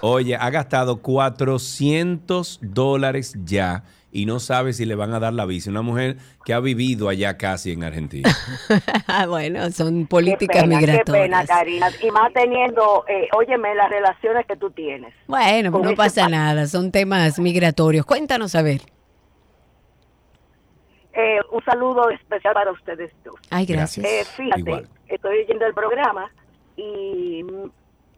Oye, 0.02 0.36
ha 0.36 0.50
gastado 0.50 0.98
400 0.98 2.60
dólares 2.64 3.36
ya 3.46 3.84
y 4.16 4.28
no 4.28 4.40
sabe 4.40 4.74
si 4.74 4.86
le 4.86 4.94
van 4.94 5.12
a 5.16 5.20
dar 5.20 5.34
la 5.34 5.46
visa. 5.46 5.72
Una 5.72 5.82
mujer 5.82 6.18
que 6.46 6.54
ha 6.54 6.60
vivido 6.60 7.10
allá 7.10 7.36
casi 7.36 7.72
en 7.72 7.84
Argentina. 7.84 8.30
bueno, 9.28 9.72
son 9.72 10.06
políticas 10.06 10.68
migratorias. 10.68 11.04
Qué 11.04 11.12
pena, 11.12 11.46
Karina. 11.48 11.90
Y 12.00 12.12
más 12.12 12.32
teniendo, 12.32 13.06
eh, 13.08 13.28
óyeme, 13.36 13.74
las 13.74 13.90
relaciones 13.90 14.46
que 14.46 14.56
tú 14.56 14.70
tienes. 14.70 15.16
Bueno, 15.26 15.72
no 15.72 15.82
este 15.82 15.96
pasa 15.96 16.30
nada, 16.30 16.68
son 16.68 16.92
temas 16.92 17.40
migratorios. 17.40 18.06
Cuéntanos 18.06 18.54
a 18.54 18.62
ver. 18.62 18.82
Eh, 21.14 21.40
un 21.52 21.64
saludo 21.66 22.12
especial 22.12 22.54
para 22.54 22.72
ustedes 22.72 23.12
dos. 23.24 23.36
Ay, 23.50 23.66
gracias. 23.66 24.06
Eh, 24.06 24.24
fíjate, 24.38 24.88
estoy 25.08 25.40
oyendo 25.40 25.66
el 25.66 25.74
programa 25.74 26.32
y 26.76 27.44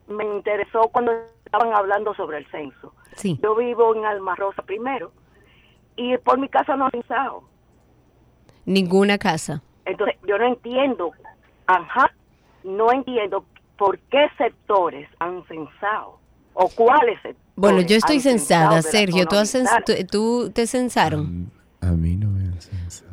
me 0.10 0.26
interesó 0.26 0.90
cuando 0.90 1.14
estaban 1.46 1.74
hablando 1.74 2.14
sobre 2.16 2.40
el 2.40 2.48
censo. 2.52 2.94
Sí. 3.16 3.40
Yo 3.42 3.56
vivo 3.56 3.96
en 3.96 4.04
Alma 4.04 4.36
Rosa 4.36 4.62
primero 4.62 5.14
y 5.96 6.18
por 6.18 6.40
mi 6.40 6.50
casa 6.50 6.76
no 6.76 6.86
han 6.86 6.92
censado. 6.92 7.44
Ninguna 8.66 9.18
casa. 9.18 9.62
Entonces, 9.86 10.18
yo 10.28 10.38
no 10.38 10.46
entiendo, 10.46 11.12
ajá, 11.68 12.12
no 12.64 12.92
entiendo 12.92 13.46
por 13.78 14.00
qué 14.00 14.28
sectores 14.38 15.08
han 15.20 15.46
censado 15.48 16.20
o 16.54 16.70
cuáles 16.70 17.22
sectores. 17.22 17.38
Bueno, 17.56 17.82
yo 17.82 17.96
estoy 17.96 18.20
censada, 18.20 18.82
Sergio. 18.82 19.26
¿Tú, 19.26 19.38
¿Tú, 20.12 20.52
te 20.52 20.68
censaron? 20.68 21.52
A, 21.82 21.92
mí 21.92 22.16
no 22.16 22.30
me 22.30 22.46
han 22.46 22.62
censado. 22.62 23.12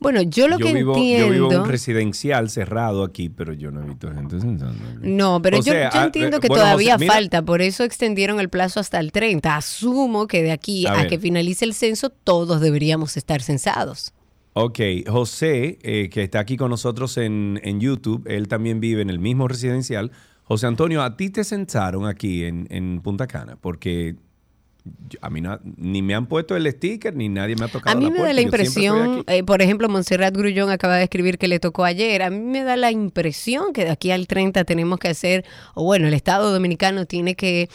Bueno, 0.00 0.22
yo 0.22 0.48
lo 0.48 0.56
que 0.56 0.70
entiendo. 0.70 0.94
Yo 0.96 1.30
vivo 1.30 1.52
en 1.52 1.60
un 1.60 1.68
residencial 1.68 2.48
cerrado 2.48 3.04
aquí, 3.04 3.28
pero 3.28 3.52
yo 3.52 3.70
no 3.70 3.82
he 3.82 3.84
visto 3.86 4.10
gente 4.10 4.40
censando. 4.40 4.82
No, 5.02 5.42
pero 5.42 5.60
yo, 5.62 5.74
ah, 5.92 6.04
entiendo 6.04 6.38
eh, 6.38 6.40
que 6.40 6.48
todavía 6.48 6.98
falta, 6.98 7.42
por 7.42 7.60
eso 7.60 7.84
extendieron 7.84 8.40
el 8.40 8.48
plazo 8.48 8.80
hasta 8.80 8.98
el 8.98 9.12
30. 9.12 9.54
Asumo 9.54 10.26
que 10.26 10.42
de 10.42 10.52
aquí 10.52 10.86
a, 10.86 11.06
que 11.06 11.18
finalice 11.18 11.66
el 11.66 11.74
censo, 11.74 12.08
todos 12.08 12.62
deberíamos 12.62 13.18
estar 13.18 13.42
censados. 13.42 14.14
Ok, 14.54 14.80
José, 15.06 15.78
eh, 15.82 16.08
que 16.10 16.22
está 16.22 16.40
aquí 16.40 16.56
con 16.56 16.70
nosotros 16.70 17.18
en, 17.18 17.60
en, 17.62 17.78
YouTube, 17.78 18.26
él 18.26 18.48
también 18.48 18.80
vive 18.80 19.02
en 19.02 19.10
el 19.10 19.18
mismo 19.18 19.48
residencial. 19.48 20.10
José 20.44 20.66
Antonio, 20.66 21.02
a 21.02 21.16
ti 21.16 21.30
te 21.30 21.44
censaron 21.44 22.06
aquí 22.06 22.44
en, 22.44 22.66
en 22.70 23.00
Punta 23.02 23.26
Cana, 23.26 23.56
porque 23.60 24.16
a 25.20 25.30
mí 25.30 25.42
ni 25.76 26.02
me 26.02 26.14
han 26.14 26.26
puesto 26.26 26.56
el 26.56 26.70
sticker 26.70 27.14
ni 27.14 27.28
nadie 27.28 27.56
me 27.56 27.64
ha 27.64 27.68
tocado. 27.68 27.96
A 27.96 28.00
mí 28.00 28.10
me 28.10 28.20
da 28.20 28.32
la 28.32 28.40
impresión, 28.40 29.24
eh, 29.26 29.42
por 29.42 29.62
ejemplo, 29.62 29.88
Montserrat 29.88 30.34
Grullón 30.34 30.70
acaba 30.70 30.96
de 30.96 31.04
escribir 31.04 31.38
que 31.38 31.48
le 31.48 31.60
tocó 31.60 31.84
ayer. 31.84 32.22
A 32.22 32.30
mí 32.30 32.38
me 32.38 32.62
da 32.62 32.76
la 32.76 32.90
impresión 32.90 33.72
que 33.72 33.84
de 33.84 33.90
aquí 33.90 34.10
al 34.10 34.26
30 34.26 34.64
tenemos 34.64 34.98
que 34.98 35.08
hacer, 35.08 35.44
o 35.74 35.84
bueno, 35.84 36.08
el 36.08 36.14
Estado 36.14 36.52
Dominicano 36.52 37.06
tiene 37.06 37.34
que 37.34 37.68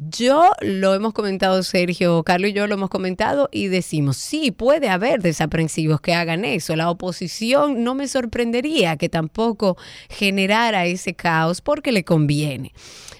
Yo 0.00 0.52
lo 0.60 0.94
hemos 0.94 1.12
comentado, 1.12 1.60
Sergio, 1.64 2.22
Carlos 2.22 2.50
y 2.50 2.52
yo 2.52 2.68
lo 2.68 2.74
hemos 2.74 2.88
comentado 2.88 3.48
y 3.50 3.66
decimos, 3.66 4.16
sí, 4.16 4.52
puede 4.52 4.88
haber 4.88 5.20
desaprensivos 5.22 6.00
que 6.00 6.14
hagan 6.14 6.44
eso. 6.44 6.76
La 6.76 6.88
oposición 6.88 7.82
no 7.82 7.96
me 7.96 8.06
sorprendería 8.06 8.96
que 8.96 9.08
tampoco 9.08 9.76
generara 10.08 10.86
ese 10.86 11.14
caos 11.14 11.60
porque 11.60 11.90
le 11.90 12.04
conviene. 12.04 12.72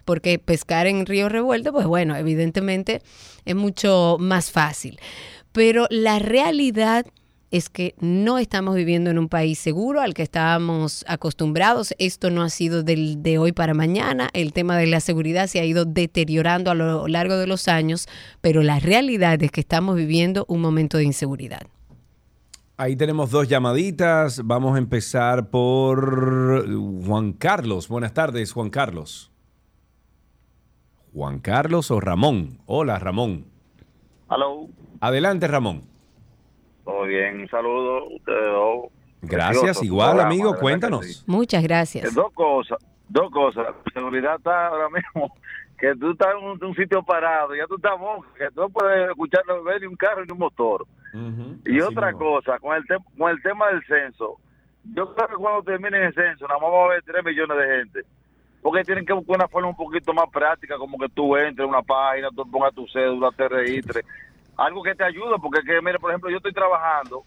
Porque 0.04 0.38
pescar 0.38 0.86
en 0.86 1.04
río 1.04 1.28
revuelto, 1.28 1.72
pues 1.72 1.86
bueno, 1.86 2.14
evidentemente 2.14 3.02
es 3.44 3.56
mucho 3.56 4.16
más 4.20 4.52
fácil. 4.52 5.00
Pero 5.50 5.88
la 5.90 6.20
realidad 6.20 7.06
es 7.50 7.70
que 7.70 7.94
no 7.98 8.38
estamos 8.38 8.74
viviendo 8.74 9.10
en 9.10 9.18
un 9.18 9.28
país 9.28 9.58
seguro 9.58 10.00
al 10.00 10.14
que 10.14 10.22
estábamos 10.22 11.04
acostumbrados. 11.08 11.94
Esto 11.98 12.30
no 12.30 12.42
ha 12.42 12.50
sido 12.50 12.82
del, 12.82 13.22
de 13.22 13.38
hoy 13.38 13.52
para 13.52 13.74
mañana. 13.74 14.28
El 14.32 14.52
tema 14.52 14.76
de 14.76 14.86
la 14.86 15.00
seguridad 15.00 15.46
se 15.46 15.60
ha 15.60 15.64
ido 15.64 15.84
deteriorando 15.84 16.70
a 16.70 16.74
lo 16.74 17.08
largo 17.08 17.36
de 17.36 17.46
los 17.46 17.68
años, 17.68 18.06
pero 18.40 18.62
la 18.62 18.80
realidad 18.80 19.42
es 19.42 19.50
que 19.50 19.60
estamos 19.60 19.96
viviendo 19.96 20.44
un 20.48 20.60
momento 20.60 20.98
de 20.98 21.04
inseguridad. 21.04 21.62
Ahí 22.76 22.94
tenemos 22.94 23.30
dos 23.30 23.48
llamaditas. 23.48 24.42
Vamos 24.44 24.76
a 24.76 24.78
empezar 24.78 25.50
por 25.50 26.64
Juan 27.04 27.32
Carlos. 27.32 27.88
Buenas 27.88 28.12
tardes, 28.12 28.52
Juan 28.52 28.70
Carlos. 28.70 29.32
Juan 31.12 31.40
Carlos 31.40 31.90
o 31.90 31.98
Ramón. 31.98 32.60
Hola, 32.66 32.98
Ramón. 32.98 33.46
Hello. 34.30 34.68
Adelante, 35.00 35.48
Ramón. 35.48 35.82
Todo 36.88 37.02
bien, 37.02 37.40
un 37.40 37.48
saludo 37.50 38.06
ustedes 38.06 38.50
dos. 38.50 38.86
Gracias, 39.20 39.82
igual 39.82 40.20
amigo, 40.20 40.56
cuéntanos. 40.56 41.22
Muchas 41.26 41.62
gracias. 41.62 42.06
Eh, 42.06 42.14
dos 42.14 42.32
cosas, 42.32 42.78
dos 43.10 43.30
cosas. 43.30 43.66
La 43.66 43.92
seguridad 43.92 44.36
está 44.36 44.68
ahora 44.68 44.88
mismo 44.88 45.34
que 45.78 45.94
tú 45.96 46.12
estás 46.12 46.28
en 46.40 46.66
un, 46.66 46.74
sitio 46.74 47.02
parado, 47.02 47.54
ya 47.54 47.66
tú 47.66 47.76
estás 47.76 47.92
que 48.38 48.46
tú 48.54 48.62
no 48.62 48.70
puedes 48.70 49.10
escuchar 49.10 49.42
ni 49.78 49.86
un 49.86 49.96
carro 49.96 50.24
ni 50.24 50.32
un 50.32 50.38
motor. 50.38 50.86
y 51.66 51.78
otra 51.82 52.14
cosa, 52.14 52.58
con 52.58 52.74
el, 52.74 52.82
con 53.18 53.30
el 53.32 53.42
tema 53.42 53.66
del 53.66 53.84
censo, 53.84 54.38
yo 54.94 55.14
creo 55.14 55.28
que 55.28 55.34
cuando 55.34 55.62
termine 55.64 56.06
el 56.06 56.14
censo, 56.14 56.48
nada 56.48 56.58
más 56.58 56.70
va 56.72 56.80
a 56.80 56.84
haber 56.86 57.02
3 57.02 57.22
millones 57.22 57.58
de 57.58 57.76
gente. 57.76 58.00
Porque 58.62 58.82
tienen 58.82 59.04
que 59.04 59.12
buscar 59.12 59.36
una 59.36 59.48
forma 59.48 59.68
un 59.68 59.76
poquito 59.76 60.14
más 60.14 60.30
práctica, 60.32 60.78
como 60.78 60.96
que 60.96 61.10
tú 61.10 61.36
entres 61.36 61.66
en 61.66 61.68
una 61.68 61.82
página, 61.82 62.30
tú 62.34 62.50
pongas 62.50 62.74
tu 62.74 62.88
cédula, 62.88 63.30
te 63.36 63.46
registres 63.46 64.06
algo 64.58 64.82
que 64.82 64.94
te 64.94 65.04
ayude, 65.04 65.36
porque 65.40 65.62
que, 65.62 65.80
mire, 65.80 65.98
por 65.98 66.10
ejemplo, 66.10 66.30
yo 66.30 66.36
estoy 66.36 66.52
trabajando 66.52 67.22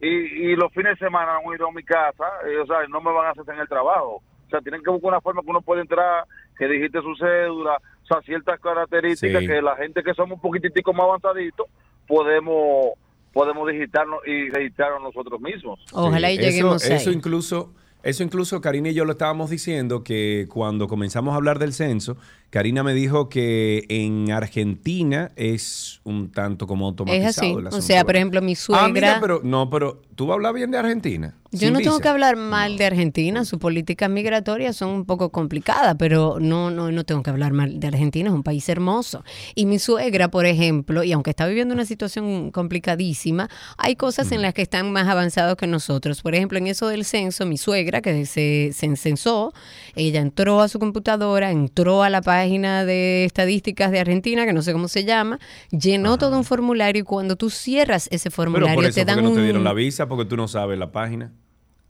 y, 0.00 0.08
y 0.08 0.56
los 0.56 0.70
fines 0.72 0.98
de 0.98 1.06
semana 1.06 1.34
no 1.34 1.42
voy 1.42 1.54
a 1.54 1.56
ir 1.56 1.62
a 1.62 1.72
mi 1.72 1.82
casa, 1.82 2.24
y, 2.52 2.56
o 2.56 2.66
sea, 2.66 2.86
no 2.88 3.00
me 3.00 3.12
van 3.12 3.26
a 3.26 3.30
hacer 3.30 3.54
en 3.54 3.60
el 3.60 3.68
trabajo. 3.68 4.20
O 4.46 4.50
sea, 4.50 4.60
tienen 4.60 4.82
que 4.82 4.90
buscar 4.90 5.08
una 5.08 5.20
forma 5.20 5.42
que 5.42 5.50
uno 5.50 5.62
pueda 5.62 5.80
entrar, 5.80 6.24
que 6.58 6.68
dijiste 6.68 7.00
su 7.00 7.14
cédula, 7.16 7.80
o 8.02 8.06
sea, 8.06 8.20
ciertas 8.22 8.60
características 8.60 9.40
que 9.40 9.62
la 9.62 9.76
gente 9.76 10.02
que 10.02 10.14
somos 10.14 10.36
un 10.36 10.40
poquitico 10.40 10.92
más 10.92 11.04
avanzaditos 11.04 11.66
podemos 12.06 12.92
podemos 13.32 13.68
digitarnos 13.68 14.20
y 14.26 14.48
registrarnos 14.48 15.02
nosotros 15.02 15.40
mismos. 15.40 15.78
Ojalá 15.92 16.30
y 16.30 16.38
lleguemos 16.38 16.82
eso, 16.84 16.94
Eso 16.94 17.10
incluso 17.10 17.74
eso 18.06 18.22
incluso 18.22 18.60
Karina 18.60 18.90
y 18.90 18.94
yo 18.94 19.04
lo 19.04 19.12
estábamos 19.12 19.50
diciendo 19.50 20.04
que 20.04 20.46
cuando 20.48 20.86
comenzamos 20.86 21.32
a 21.32 21.36
hablar 21.36 21.58
del 21.58 21.72
censo, 21.72 22.16
Karina 22.50 22.82
me 22.84 22.94
dijo 22.94 23.28
que 23.28 23.84
en 23.88 24.30
Argentina 24.30 25.32
es 25.34 26.00
un 26.04 26.30
tanto 26.30 26.66
como 26.66 26.86
automatizado. 26.86 27.26
Es 27.26 27.66
así. 27.66 27.76
o 27.76 27.82
sea, 27.82 28.04
por 28.04 28.14
ejemplo, 28.14 28.40
mi 28.40 28.54
suegra... 28.54 29.16
Ah, 29.16 29.18
pero 29.20 29.40
no, 29.42 29.68
pero 29.70 30.02
tú 30.14 30.32
hablas 30.32 30.54
bien 30.54 30.70
de 30.70 30.78
Argentina. 30.78 31.34
Yo 31.58 31.70
no 31.70 31.80
tengo 31.80 31.98
que 32.00 32.08
hablar 32.08 32.36
mal 32.36 32.76
de 32.76 32.86
Argentina, 32.86 33.44
sus 33.44 33.58
políticas 33.58 34.10
migratorias 34.10 34.76
son 34.76 34.90
un 34.90 35.04
poco 35.04 35.30
complicadas, 35.30 35.96
pero 35.98 36.38
no, 36.40 36.70
no, 36.70 36.90
no 36.90 37.04
tengo 37.04 37.22
que 37.22 37.30
hablar 37.30 37.52
mal 37.52 37.80
de 37.80 37.86
Argentina, 37.86 38.28
es 38.28 38.34
un 38.34 38.42
país 38.42 38.68
hermoso. 38.68 39.24
Y 39.54 39.66
mi 39.66 39.78
suegra, 39.78 40.28
por 40.28 40.46
ejemplo, 40.46 41.02
y 41.02 41.12
aunque 41.12 41.30
está 41.30 41.46
viviendo 41.46 41.74
una 41.74 41.84
situación 41.84 42.50
complicadísima, 42.50 43.48
hay 43.78 43.96
cosas 43.96 44.32
en 44.32 44.42
las 44.42 44.54
que 44.54 44.62
están 44.62 44.92
más 44.92 45.08
avanzados 45.08 45.56
que 45.56 45.66
nosotros. 45.66 46.22
Por 46.22 46.34
ejemplo, 46.34 46.58
en 46.58 46.66
eso 46.66 46.88
del 46.88 47.04
censo, 47.04 47.46
mi 47.46 47.56
suegra, 47.56 48.00
que 48.02 48.26
se, 48.26 48.70
se 48.72 48.96
censó, 48.96 49.52
ella 49.94 50.20
entró 50.20 50.60
a 50.60 50.68
su 50.68 50.78
computadora, 50.78 51.50
entró 51.50 52.02
a 52.02 52.10
la 52.10 52.22
página 52.22 52.84
de 52.84 53.24
estadísticas 53.24 53.90
de 53.90 54.00
Argentina, 54.00 54.46
que 54.46 54.52
no 54.52 54.62
sé 54.62 54.72
cómo 54.72 54.88
se 54.88 55.04
llama, 55.04 55.38
llenó 55.70 56.18
todo 56.18 56.36
un 56.36 56.44
formulario 56.44 57.02
y 57.02 57.04
cuando 57.04 57.36
tú 57.36 57.50
cierras 57.50 58.08
ese 58.10 58.30
formulario 58.30 58.90
te 58.92 59.04
dan 59.04 59.22
no 59.22 59.32
te 59.32 59.42
dieron 59.42 59.64
la 59.64 59.72
visa 59.72 60.08
porque 60.08 60.24
tú 60.24 60.36
no 60.36 60.48
sabes 60.48 60.78
la 60.78 60.92
página. 60.92 61.32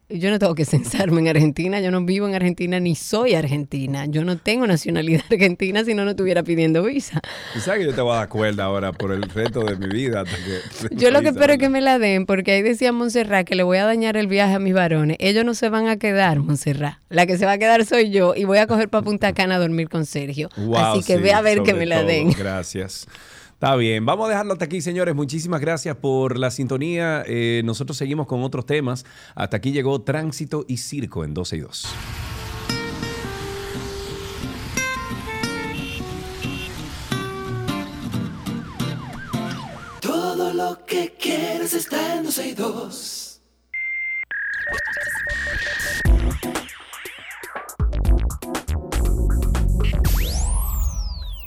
Yo 0.08 0.30
no 0.30 0.38
tengo 0.38 0.54
que 0.54 0.64
censarme 0.66 1.20
en 1.20 1.28
Argentina, 1.28 1.80
yo 1.80 1.90
no 1.90 2.04
vivo 2.04 2.28
en 2.28 2.34
Argentina 2.34 2.78
ni 2.78 2.94
soy 2.94 3.34
argentina. 3.34 4.06
Yo 4.06 4.24
no 4.24 4.36
tengo 4.38 4.66
nacionalidad 4.66 5.22
argentina 5.30 5.84
si 5.84 5.94
no, 5.94 6.04
no 6.04 6.10
estuviera 6.10 6.42
pidiendo 6.42 6.82
visa. 6.84 7.20
sabes 7.58 7.80
que 7.80 7.86
yo 7.86 7.94
te 7.94 8.00
voy 8.00 8.12
a 8.12 8.18
dar 8.18 8.28
cuerda 8.28 8.64
ahora 8.64 8.92
por 8.92 9.12
el 9.12 9.22
resto 9.22 9.64
de 9.64 9.76
mi 9.76 9.88
vida? 9.88 10.24
yo 10.92 11.10
lo 11.10 11.22
que 11.22 11.28
espero 11.28 11.54
es 11.54 11.58
que 11.58 11.68
me 11.68 11.80
la 11.80 11.98
den, 11.98 12.26
porque 12.26 12.52
ahí 12.52 12.62
decía 12.62 12.92
Montserrat 12.92 13.46
que 13.46 13.54
le 13.54 13.62
voy 13.62 13.78
a 13.78 13.84
dañar 13.84 14.16
el 14.16 14.26
viaje 14.26 14.54
a 14.54 14.58
mis 14.58 14.74
varones. 14.74 15.16
Ellos 15.20 15.44
no 15.44 15.54
se 15.54 15.68
van 15.68 15.88
a 15.88 15.96
quedar, 15.96 16.38
Montserrat. 16.38 16.98
La 17.08 17.26
que 17.26 17.36
se 17.38 17.46
va 17.46 17.52
a 17.52 17.58
quedar 17.58 17.84
soy 17.84 18.10
yo 18.10 18.34
y 18.34 18.44
voy 18.44 18.58
a 18.58 18.66
coger 18.66 18.88
para 18.88 19.04
Punta 19.04 19.32
Cana 19.32 19.56
a 19.56 19.58
dormir 19.58 19.88
con 19.88 20.06
Sergio. 20.06 20.48
Así 20.76 21.02
que 21.04 21.16
ve 21.18 21.32
a 21.32 21.40
ver 21.40 21.62
que 21.62 21.74
me 21.74 21.86
la 21.86 22.02
den. 22.02 22.30
Gracias. 22.32 23.06
Está 23.56 23.74
bien, 23.74 24.04
vamos 24.04 24.26
a 24.26 24.28
dejarlo 24.28 24.52
hasta 24.52 24.66
aquí, 24.66 24.82
señores. 24.82 25.14
Muchísimas 25.14 25.62
gracias 25.62 25.96
por 25.96 26.38
la 26.38 26.50
sintonía. 26.50 27.24
Eh, 27.26 27.62
nosotros 27.64 27.96
seguimos 27.96 28.26
con 28.26 28.42
otros 28.42 28.66
temas. 28.66 29.06
Hasta 29.34 29.56
aquí 29.56 29.72
llegó 29.72 30.02
Tránsito 30.02 30.66
y 30.68 30.76
Circo 30.76 31.24
en 31.24 31.32
12 31.32 31.56
y 31.56 31.60
2. 31.60 31.86
Todo 40.02 40.52
lo 40.52 40.84
que 40.84 41.14
quieres 41.18 41.72
está 41.72 42.16
en 42.16 42.24
12 42.24 42.48
y 42.48 42.52
2. 42.52 43.26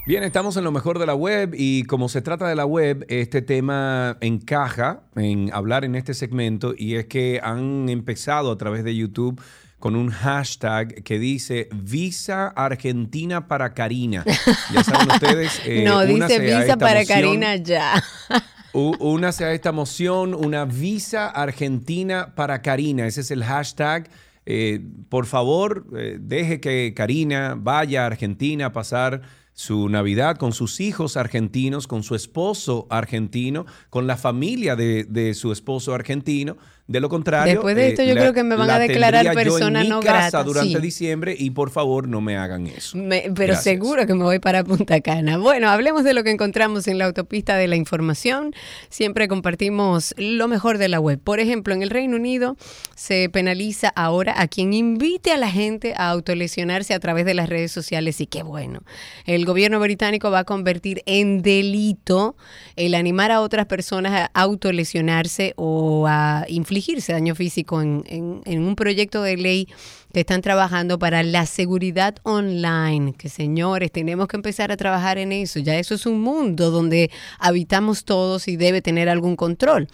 Bien, 0.10 0.24
estamos 0.24 0.58
en 0.58 0.64
lo 0.64 0.72
mejor 0.72 0.98
de 0.98 1.06
la 1.06 1.14
web 1.14 1.54
y 1.56 1.84
como 1.84 2.10
se 2.10 2.24
trata 2.24 2.48
de 2.48 2.56
la 2.56 2.66
web, 2.66 3.06
este 3.10 3.44
tema 3.44 4.18
encaja 4.22 5.04
en 5.16 5.52
hablar 5.54 5.86
en 5.86 5.94
este 5.94 6.16
segmento 6.16 6.74
y 6.76 6.96
es 6.96 7.06
que 7.06 7.40
han 7.44 7.90
empezado 7.90 8.52
a 8.52 8.58
través 8.58 8.84
de 8.84 8.96
YouTube 8.96 9.40
con 9.78 9.96
un 9.96 10.10
hashtag 10.10 11.04
que 11.04 11.20
dice 11.20 11.70
Visa 11.72 12.48
Argentina 12.48 13.48
para 13.48 13.76
Karina. 13.76 14.26
Ya 14.74 14.84
saben 14.84 15.12
ustedes. 15.12 15.62
Eh, 15.64 15.84
no, 15.86 16.04
dice 16.04 16.40
Visa 16.40 16.76
para 16.76 17.06
Karina 17.06 17.58
ya. 17.58 18.04
una 18.74 19.32
sea 19.32 19.54
esta 19.54 19.72
moción, 19.72 20.34
una 20.34 20.66
Visa 20.66 21.28
Argentina 21.28 22.34
para 22.34 22.64
Karina. 22.64 23.06
Ese 23.06 23.22
es 23.22 23.30
el 23.30 23.44
hashtag. 23.44 24.10
Eh, 24.48 24.82
por 25.10 25.28
favor, 25.28 25.86
eh, 25.96 26.18
deje 26.20 26.60
que 26.60 26.96
Karina 26.96 27.54
vaya 27.56 28.06
a 28.06 28.08
Argentina 28.08 28.66
a 28.66 28.74
pasar 28.74 29.22
su 29.60 29.90
Navidad 29.90 30.38
con 30.38 30.54
sus 30.54 30.80
hijos 30.80 31.18
argentinos, 31.18 31.86
con 31.86 32.02
su 32.02 32.16
esposo 32.16 32.88
argentino, 32.90 33.66
con 33.90 34.08
la 34.08 34.16
familia 34.16 34.78
de, 34.78 35.04
de 35.04 35.34
su 35.34 35.52
esposo 35.52 35.94
argentino 35.94 36.56
de 36.90 37.00
lo 37.00 37.08
contrario, 37.08 37.54
después 37.54 37.76
de 37.76 37.90
esto 37.90 38.02
yo 38.02 38.14
eh, 38.14 38.16
creo 38.16 38.34
que 38.34 38.44
me 38.44 38.56
van 38.56 38.72
a 38.72 38.80
declarar 38.80 39.32
persona 39.36 39.84
no 39.84 40.00
grata 40.00 40.44
durante 40.44 40.80
diciembre 40.80 41.36
y 41.38 41.52
por 41.52 41.70
favor 41.70 42.08
no 42.08 42.20
me 42.20 42.36
hagan 42.36 42.66
eso. 42.66 42.98
pero 43.36 43.56
seguro 43.56 44.08
que 44.08 44.16
me 44.16 44.24
voy 44.24 44.40
para 44.40 44.64
Punta 44.64 45.00
Cana. 45.00 45.38
Bueno, 45.38 45.70
hablemos 45.70 46.04
de 46.04 46.16
lo 46.16 46.24
que 46.24 46.32
encontramos 46.32 46.88
en 46.88 46.98
la 46.98 47.06
autopista 47.06 47.58
de 47.58 47.68
la 47.68 47.76
información. 47.76 48.56
Siempre 48.90 49.28
compartimos 49.28 50.16
lo 50.18 50.48
mejor 50.48 50.80
de 50.80 50.90
la 50.90 51.00
web. 51.00 51.20
Por 51.24 51.40
ejemplo, 51.40 51.76
en 51.76 51.84
el 51.84 51.92
Reino 51.92 52.16
Unido 52.16 52.58
se 52.96 53.30
penaliza 53.30 53.90
ahora 53.90 54.42
a 54.42 54.48
quien 54.48 54.74
invite 54.74 55.32
a 55.32 55.38
la 55.38 55.52
gente 55.52 55.94
a 55.96 56.10
autolesionarse 56.10 56.96
a 56.96 57.00
través 57.00 57.24
de 57.24 57.36
las 57.36 57.50
redes 57.50 57.72
sociales 57.72 58.20
y 58.20 58.26
qué 58.26 58.42
bueno. 58.42 58.82
El 59.26 59.46
gobierno 59.46 59.80
británico 59.80 60.32
va 60.32 60.40
a 60.40 60.44
convertir 60.44 61.04
en 61.06 61.44
delito 61.44 62.36
el 62.76 62.96
animar 62.96 63.32
a 63.32 63.42
otras 63.42 63.68
personas 63.68 64.32
a 64.34 64.42
autolesionarse 64.42 65.54
o 65.56 66.08
a 66.08 66.46
infligir 66.48 66.79
daño 67.14 67.36
físico 67.36 67.82
en, 67.82 68.04
en 68.08 68.62
un 68.62 68.76
proyecto 68.76 69.22
de 69.22 69.38
ley 69.38 69.68
que 70.14 70.22
están 70.22 70.42
trabajando 70.42 70.98
para 70.98 71.22
la 71.22 71.46
seguridad 71.46 72.16
online, 72.24 73.14
que 73.14 73.30
señores, 73.30 73.92
tenemos 73.92 74.28
que 74.28 74.38
empezar 74.38 74.72
a 74.72 74.78
trabajar 74.78 75.20
en 75.20 75.32
eso. 75.32 75.60
Ya 75.60 75.78
eso 75.78 75.94
es 75.94 76.06
un 76.06 76.22
mundo 76.22 76.72
donde 76.72 77.12
habitamos 77.38 78.06
todos 78.06 78.48
y 78.48 78.56
debe 78.56 78.82
tener 78.82 79.08
algún 79.08 79.36
control. 79.36 79.88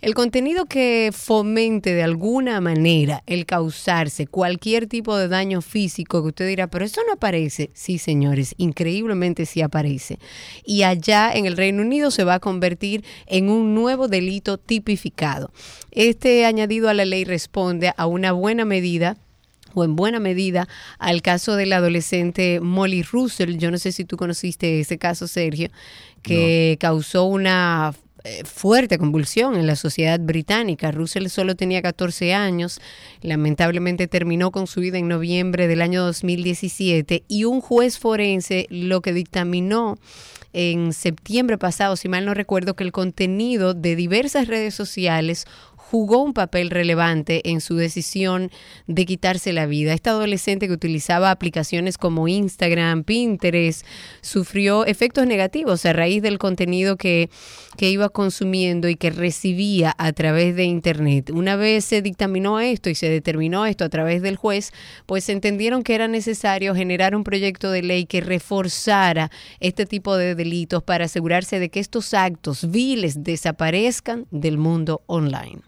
El 0.00 0.14
contenido 0.14 0.64
que 0.64 1.10
fomente 1.12 1.92
de 1.92 2.02
alguna 2.02 2.60
manera 2.60 3.22
el 3.26 3.44
causarse 3.44 4.26
cualquier 4.26 4.86
tipo 4.86 5.16
de 5.16 5.28
daño 5.28 5.60
físico 5.60 6.22
que 6.22 6.28
usted 6.28 6.48
dirá, 6.48 6.68
pero 6.68 6.86
eso 6.86 7.02
no 7.06 7.12
aparece. 7.12 7.70
Sí, 7.74 7.98
señores, 7.98 8.54
increíblemente 8.56 9.44
sí 9.44 9.60
aparece. 9.60 10.18
Y 10.64 10.84
allá 10.84 11.32
en 11.34 11.44
el 11.44 11.56
Reino 11.56 11.82
Unido 11.82 12.10
se 12.10 12.24
va 12.24 12.34
a 12.34 12.40
convertir 12.40 13.04
en 13.26 13.50
un 13.50 13.74
nuevo 13.74 14.08
delito 14.08 14.56
tipificado. 14.56 15.52
Este 15.90 16.46
añadido 16.46 16.88
a 16.88 16.94
la 16.94 17.04
ley 17.04 17.24
responde 17.24 17.92
a 17.96 18.06
una 18.06 18.32
buena 18.32 18.64
medida 18.64 19.18
o 19.74 19.84
en 19.84 19.96
buena 19.96 20.20
medida 20.20 20.68
al 20.98 21.22
caso 21.22 21.56
del 21.56 21.72
adolescente 21.72 22.60
Molly 22.60 23.02
Russell. 23.02 23.56
Yo 23.58 23.70
no 23.70 23.78
sé 23.78 23.92
si 23.92 24.04
tú 24.04 24.16
conociste 24.16 24.80
ese 24.80 24.98
caso, 24.98 25.26
Sergio, 25.26 25.70
que 26.22 26.76
causó 26.80 27.24
una 27.24 27.94
eh, 28.22 28.42
fuerte 28.44 28.98
convulsión 28.98 29.56
en 29.56 29.66
la 29.66 29.76
sociedad 29.76 30.20
británica. 30.20 30.90
Russell 30.90 31.28
solo 31.28 31.54
tenía 31.54 31.80
14 31.80 32.34
años, 32.34 32.78
lamentablemente 33.22 34.08
terminó 34.08 34.50
con 34.50 34.66
su 34.66 34.80
vida 34.80 34.98
en 34.98 35.08
noviembre 35.08 35.68
del 35.68 35.80
año 35.80 36.04
2017 36.04 37.24
y 37.28 37.44
un 37.44 37.62
juez 37.62 37.98
forense 37.98 38.66
lo 38.68 39.00
que 39.00 39.14
dictaminó 39.14 39.98
en 40.52 40.92
septiembre 40.92 41.56
pasado, 41.58 41.96
si 41.96 42.08
mal 42.08 42.26
no 42.26 42.34
recuerdo, 42.34 42.74
que 42.74 42.84
el 42.84 42.92
contenido 42.92 43.72
de 43.72 43.96
diversas 43.96 44.48
redes 44.48 44.74
sociales 44.74 45.46
jugó 45.90 46.22
un 46.22 46.34
papel 46.34 46.70
relevante 46.70 47.50
en 47.50 47.60
su 47.60 47.74
decisión 47.74 48.52
de 48.86 49.06
quitarse 49.06 49.52
la 49.52 49.66
vida. 49.66 49.92
Esta 49.92 50.10
adolescente 50.10 50.68
que 50.68 50.72
utilizaba 50.72 51.32
aplicaciones 51.32 51.98
como 51.98 52.28
Instagram, 52.28 53.02
Pinterest, 53.02 53.84
sufrió 54.20 54.86
efectos 54.86 55.26
negativos 55.26 55.84
a 55.86 55.92
raíz 55.92 56.22
del 56.22 56.38
contenido 56.38 56.96
que, 56.96 57.28
que 57.76 57.90
iba 57.90 58.08
consumiendo 58.08 58.88
y 58.88 58.94
que 58.94 59.10
recibía 59.10 59.92
a 59.98 60.12
través 60.12 60.54
de 60.54 60.62
Internet. 60.62 61.30
Una 61.30 61.56
vez 61.56 61.86
se 61.86 62.02
dictaminó 62.02 62.60
esto 62.60 62.88
y 62.88 62.94
se 62.94 63.08
determinó 63.08 63.66
esto 63.66 63.84
a 63.84 63.88
través 63.88 64.22
del 64.22 64.36
juez, 64.36 64.72
pues 65.06 65.28
entendieron 65.28 65.82
que 65.82 65.96
era 65.96 66.06
necesario 66.06 66.72
generar 66.76 67.16
un 67.16 67.24
proyecto 67.24 67.72
de 67.72 67.82
ley 67.82 68.06
que 68.06 68.20
reforzara 68.20 69.32
este 69.58 69.86
tipo 69.86 70.16
de 70.16 70.36
delitos 70.36 70.84
para 70.84 71.06
asegurarse 71.06 71.58
de 71.58 71.68
que 71.68 71.80
estos 71.80 72.14
actos 72.14 72.70
viles 72.70 73.24
desaparezcan 73.24 74.28
del 74.30 74.56
mundo 74.56 75.02
online. 75.06 75.62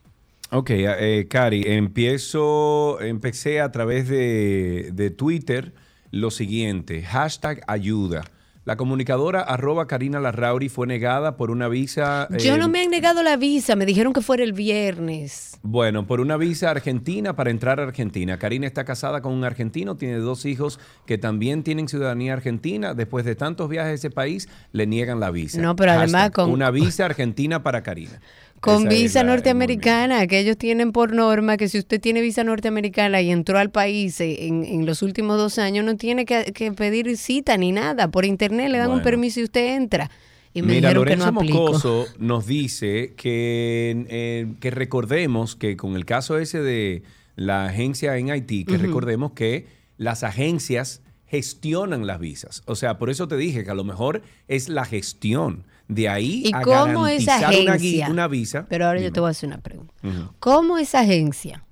Ok, 0.54 0.68
eh, 0.70 1.28
Cari, 1.30 1.64
empiezo, 1.66 3.00
empecé 3.00 3.62
a 3.62 3.72
través 3.72 4.06
de, 4.06 4.90
de, 4.92 5.08
Twitter 5.08 5.72
lo 6.10 6.30
siguiente, 6.30 7.02
hashtag 7.04 7.62
ayuda. 7.66 8.22
La 8.64 8.76
comunicadora 8.76 9.40
arroba 9.40 9.88
Karina 9.88 10.20
Larrauri 10.20 10.68
fue 10.68 10.86
negada 10.86 11.36
por 11.36 11.50
una 11.50 11.66
visa... 11.68 12.28
Yo 12.38 12.58
no 12.58 12.68
me 12.68 12.82
han 12.82 12.90
negado 12.90 13.22
la 13.24 13.36
visa, 13.36 13.74
me 13.74 13.86
dijeron 13.86 14.12
que 14.12 14.20
fuera 14.20 14.44
el 14.44 14.52
viernes. 14.52 15.58
Bueno, 15.62 16.06
por 16.06 16.20
una 16.20 16.36
visa 16.36 16.70
argentina 16.70 17.34
para 17.34 17.50
entrar 17.50 17.80
a 17.80 17.84
Argentina. 17.84 18.38
Karina 18.38 18.68
está 18.68 18.84
casada 18.84 19.20
con 19.20 19.32
un 19.32 19.42
argentino, 19.42 19.96
tiene 19.96 20.18
dos 20.18 20.44
hijos 20.44 20.78
que 21.06 21.18
también 21.18 21.64
tienen 21.64 21.88
ciudadanía 21.88 22.34
argentina. 22.34 22.94
Después 22.94 23.24
de 23.24 23.34
tantos 23.34 23.68
viajes 23.68 23.90
a 23.90 23.94
ese 23.94 24.10
país, 24.10 24.48
le 24.70 24.86
niegan 24.86 25.18
la 25.18 25.32
visa. 25.32 25.60
No, 25.60 25.74
pero 25.74 25.92
además 25.92 26.30
con... 26.30 26.48
Una 26.48 26.70
visa 26.70 27.06
argentina 27.06 27.64
para 27.64 27.82
Karina. 27.82 28.20
Con 28.62 28.88
visa 28.88 29.24
norteamericana, 29.24 30.28
que 30.28 30.38
ellos 30.38 30.56
tienen 30.56 30.92
por 30.92 31.12
norma 31.12 31.56
que 31.56 31.68
si 31.68 31.80
usted 31.80 32.00
tiene 32.00 32.20
visa 32.20 32.44
norteamericana 32.44 33.20
y 33.20 33.32
entró 33.32 33.58
al 33.58 33.70
país 33.70 34.20
en, 34.20 34.86
los 34.86 35.02
últimos 35.02 35.36
dos 35.36 35.58
años, 35.58 35.84
no 35.84 35.96
tiene 35.96 36.24
que, 36.24 36.72
pedir 36.76 37.16
cita 37.16 37.56
ni 37.56 37.72
nada. 37.72 38.12
Por 38.12 38.24
internet 38.24 38.70
le 38.70 38.78
dan 38.78 38.92
un 38.92 39.02
permiso 39.02 39.40
y 39.40 39.44
usted 39.44 39.74
entra. 39.74 40.12
Y 40.54 40.62
me 40.62 40.74
Mira, 40.74 40.92
Lorenzo 40.92 41.34
que 41.40 41.48
no 41.48 42.06
nos 42.18 42.46
dice 42.46 43.14
que, 43.16 44.06
eh, 44.08 44.52
que 44.60 44.70
recordemos 44.70 45.56
que 45.56 45.76
con 45.76 45.96
el 45.96 46.04
caso 46.04 46.38
ese 46.38 46.60
de 46.60 47.02
la 47.34 47.66
agencia 47.66 48.16
en 48.16 48.30
Haití, 48.30 48.64
que 48.64 48.78
recordemos 48.78 49.32
que 49.32 49.66
las 49.96 50.22
agencias 50.22 51.02
gestionan 51.26 52.06
las 52.06 52.20
visas. 52.20 52.62
O 52.66 52.76
sea, 52.76 52.98
por 52.98 53.10
eso 53.10 53.26
te 53.26 53.36
dije 53.36 53.64
que 53.64 53.70
a 53.70 53.74
lo 53.74 53.82
mejor 53.82 54.22
es 54.46 54.68
la 54.68 54.84
gestión 54.84 55.64
de 55.88 56.08
ahí 56.08 56.42
¿Y 56.46 56.54
a 56.54 56.62
cómo 56.62 57.06
esa 57.06 57.48
agencia, 57.48 58.08
una, 58.08 58.28
visa. 58.28 58.66
Pero 58.68 58.86
ahora 58.86 59.00
yo 59.00 59.12
te 59.12 59.20
voy 59.20 59.28
a 59.28 59.30
hacer 59.30 59.48
una 59.48 59.58
pregunta. 59.58 59.92
¿Cómo 60.38 60.78
esa 60.78 61.00
agencia 61.00 61.64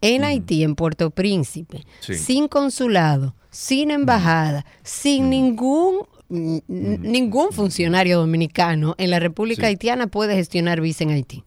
en 0.00 0.24
Haití, 0.24 0.62
en 0.62 0.74
Puerto 0.74 1.10
Príncipe, 1.10 1.84
sin 2.00 2.48
consulado, 2.48 3.34
sin 3.50 3.90
embajada, 3.90 4.64
sin 4.82 5.30
ningún 5.30 6.06
ningún 6.28 7.52
funcionario 7.52 8.18
dominicano 8.18 8.96
en 8.98 9.10
la 9.10 9.20
República 9.20 9.68
Haitiana 9.68 10.08
puede 10.08 10.34
gestionar 10.34 10.80
visa 10.80 11.04
en 11.04 11.10
Haití. 11.10 11.44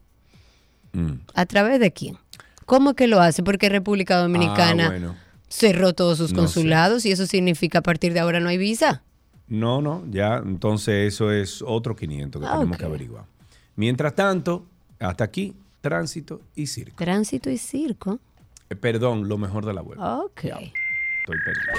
¿A 1.34 1.46
través 1.46 1.80
de 1.80 1.92
quién? 1.92 2.18
¿Cómo 2.66 2.94
que 2.94 3.08
lo 3.08 3.20
hace? 3.20 3.44
Porque 3.44 3.70
República 3.70 4.18
Dominicana 4.18 4.94
ah, 4.96 5.16
cerró 5.48 5.94
todos 5.94 6.18
sus 6.18 6.34
consulados 6.34 7.06
y 7.06 7.12
eso 7.12 7.26
significa 7.26 7.80
a 7.80 7.82
partir 7.82 8.14
de 8.14 8.20
ahora 8.20 8.40
no 8.40 8.50
hay 8.50 8.58
visa. 8.58 9.04
No, 9.50 9.82
no, 9.82 10.04
ya 10.12 10.38
entonces 10.38 11.14
eso 11.14 11.32
es 11.32 11.64
otro 11.66 11.96
500 11.96 12.40
que 12.42 12.48
ah, 12.48 12.54
tenemos 12.54 12.78
que 12.78 12.86
averiguar. 12.86 13.26
Mientras 13.76 14.14
tanto, 14.14 14.66
hasta 15.00 15.24
aquí, 15.24 15.56
tránsito 15.82 16.42
y 16.56 16.68
circo. 16.68 16.98
Tránsito 16.98 17.50
y 17.50 17.58
circo. 17.58 18.20
Eh, 18.70 18.76
perdón, 18.76 19.28
lo 19.28 19.40
mejor 19.40 19.66
de 19.66 19.74
la 19.74 19.82
web. 19.82 19.98
Ok. 20.00 20.44
estoy 20.44 21.38
perdido. 21.44 21.74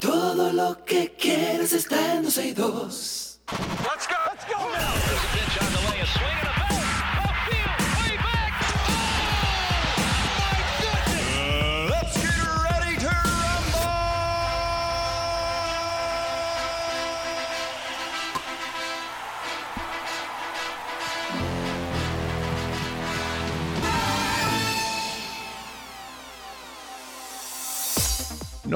Todo 0.00 0.52
lo 0.52 0.84
que 0.84 1.14
quieres 1.18 1.72
está 1.72 2.16
en 2.16 2.24
12 2.24 2.48
y 2.48 2.52
2. 2.52 3.40
Let's 3.48 4.08
go, 4.08 4.14
let's 4.28 4.44
go. 4.46 4.58
There's 4.72 5.95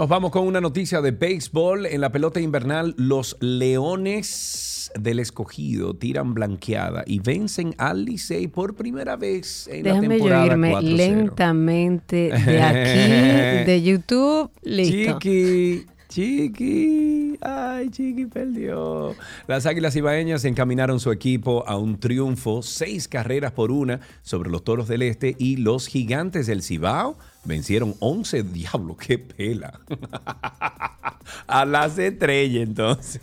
Nos 0.01 0.09
vamos 0.09 0.31
con 0.31 0.47
una 0.47 0.63
noticia 0.63 1.03
de 1.03 1.11
béisbol. 1.11 1.85
En 1.85 2.01
la 2.01 2.11
pelota 2.11 2.41
invernal, 2.41 2.95
los 2.97 3.37
Leones 3.41 4.91
del 4.99 5.19
Escogido 5.19 5.93
tiran 5.93 6.33
blanqueada 6.33 7.05
y 7.07 7.19
vencen 7.19 7.75
al 7.77 8.07
Licey 8.07 8.49
por 8.49 8.75
primera 8.75 9.17
vez 9.17 9.69
en 9.69 9.85
la 9.85 10.01
temporada 10.01 10.47
yo 10.47 10.53
irme 10.53 10.81
lentamente 10.81 12.31
de 12.31 12.63
aquí, 12.63 13.67
de 13.71 13.83
YouTube. 13.85 14.51
Listo. 14.63 15.19
Chiqui, 15.19 15.85
Chiqui, 16.11 17.39
ay, 17.41 17.89
Chiqui 17.89 18.27
perdió. 18.27 19.15
Las 19.47 19.65
Águilas 19.67 19.95
Ibaeñas 19.95 20.45
encaminaron 20.45 20.99
su 20.99 21.13
equipo 21.13 21.63
a 21.69 21.79
un 21.79 22.01
triunfo, 22.01 22.63
seis 22.63 23.07
carreras 23.07 23.53
por 23.53 23.71
una 23.71 24.01
sobre 24.23 24.51
los 24.51 24.65
Toros 24.65 24.89
del 24.89 25.03
Este 25.03 25.37
y 25.39 25.59
los 25.59 25.87
Gigantes 25.87 26.49
del 26.49 26.65
Cibao 26.65 27.17
vencieron 27.45 27.95
11 28.01 28.43
diablos, 28.53 28.97
qué 28.97 29.19
pela. 29.19 29.79
a 31.47 31.65
las 31.65 31.97
estrellas 31.97 32.65
entonces. 32.65 33.23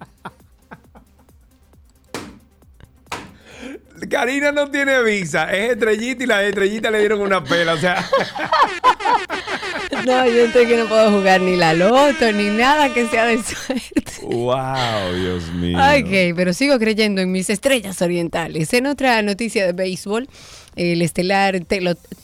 Karina 4.10 4.50
no 4.50 4.68
tiene 4.72 5.04
visa, 5.04 5.52
es 5.52 5.70
estrellita 5.70 6.24
y 6.24 6.26
las 6.26 6.42
estrellitas 6.42 6.90
le 6.90 6.98
dieron 6.98 7.20
una 7.20 7.44
pela, 7.44 7.74
o 7.74 7.78
sea. 7.78 8.04
No, 10.06 10.26
yo 10.26 10.44
estoy 10.44 10.66
que 10.66 10.76
no 10.76 10.86
puedo 10.86 11.10
jugar 11.10 11.40
ni 11.40 11.56
la 11.56 11.74
loto 11.74 12.32
ni 12.32 12.48
nada 12.50 12.92
que 12.92 13.06
sea 13.06 13.26
de 13.26 13.42
suerte. 13.42 14.12
Wow, 14.22 15.14
Dios 15.14 15.52
mío. 15.52 15.78
Ok, 15.78 16.36
pero 16.36 16.52
sigo 16.52 16.78
creyendo 16.78 17.20
en 17.20 17.32
mis 17.32 17.48
estrellas 17.50 18.00
orientales. 18.02 18.72
En 18.74 18.86
otra 18.86 19.22
noticia 19.22 19.66
de 19.66 19.72
béisbol, 19.72 20.28
el 20.78 21.02
estelar 21.02 21.60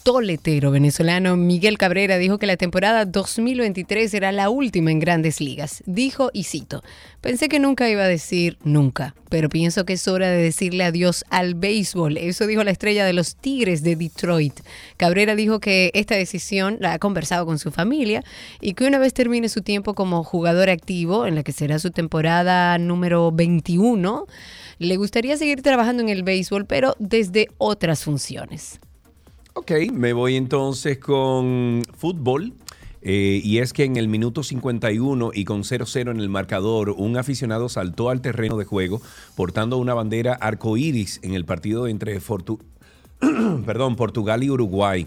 toletero 0.04 0.70
venezolano 0.70 1.36
Miguel 1.36 1.76
Cabrera 1.76 2.18
dijo 2.18 2.38
que 2.38 2.46
la 2.46 2.56
temporada 2.56 3.04
2023 3.04 4.08
será 4.08 4.30
la 4.30 4.48
última 4.48 4.92
en 4.92 5.00
grandes 5.00 5.40
ligas. 5.40 5.82
Dijo, 5.86 6.30
y 6.32 6.44
cito, 6.44 6.84
pensé 7.20 7.48
que 7.48 7.58
nunca 7.58 7.90
iba 7.90 8.04
a 8.04 8.08
decir 8.08 8.56
nunca, 8.62 9.16
pero 9.28 9.48
pienso 9.48 9.84
que 9.84 9.94
es 9.94 10.06
hora 10.06 10.30
de 10.30 10.40
decirle 10.40 10.84
adiós 10.84 11.24
al 11.30 11.56
béisbol. 11.56 12.16
Eso 12.16 12.46
dijo 12.46 12.62
la 12.62 12.70
estrella 12.70 13.04
de 13.04 13.12
los 13.12 13.34
Tigres 13.34 13.82
de 13.82 13.96
Detroit. 13.96 14.60
Cabrera 14.96 15.34
dijo 15.34 15.58
que 15.58 15.90
esta 15.92 16.14
decisión 16.14 16.76
la 16.78 16.92
ha 16.92 16.98
conversado 17.00 17.46
con 17.46 17.58
su 17.58 17.72
familia 17.72 18.22
y 18.60 18.74
que 18.74 18.86
una 18.86 19.00
vez 19.00 19.14
termine 19.14 19.48
su 19.48 19.62
tiempo 19.62 19.94
como 19.94 20.22
jugador 20.22 20.70
activo, 20.70 21.26
en 21.26 21.34
la 21.34 21.42
que 21.42 21.50
será 21.50 21.80
su 21.80 21.90
temporada 21.90 22.78
número 22.78 23.32
21, 23.32 24.28
le 24.78 24.96
gustaría 24.96 25.36
seguir 25.36 25.62
trabajando 25.62 26.02
en 26.02 26.08
el 26.08 26.22
béisbol, 26.22 26.66
pero 26.66 26.94
desde 26.98 27.48
otras 27.58 28.04
funciones. 28.04 28.43
Ok, 29.54 29.72
me 29.92 30.12
voy 30.12 30.36
entonces 30.36 30.98
con 30.98 31.82
fútbol. 31.96 32.52
Eh, 33.06 33.42
y 33.44 33.58
es 33.58 33.74
que 33.74 33.84
en 33.84 33.96
el 33.96 34.08
minuto 34.08 34.42
51 34.42 35.32
y 35.34 35.44
con 35.44 35.62
0-0 35.62 36.10
en 36.10 36.20
el 36.20 36.30
marcador, 36.30 36.90
un 36.90 37.18
aficionado 37.18 37.68
saltó 37.68 38.08
al 38.08 38.22
terreno 38.22 38.56
de 38.56 38.64
juego 38.64 39.02
portando 39.36 39.76
una 39.76 39.92
bandera 39.92 40.32
arcoíris 40.32 41.20
en 41.22 41.34
el 41.34 41.44
partido 41.44 41.86
entre 41.86 42.18
Perdón, 43.66 43.96
Portugal 43.96 44.42
y 44.42 44.50
Uruguay. 44.50 45.06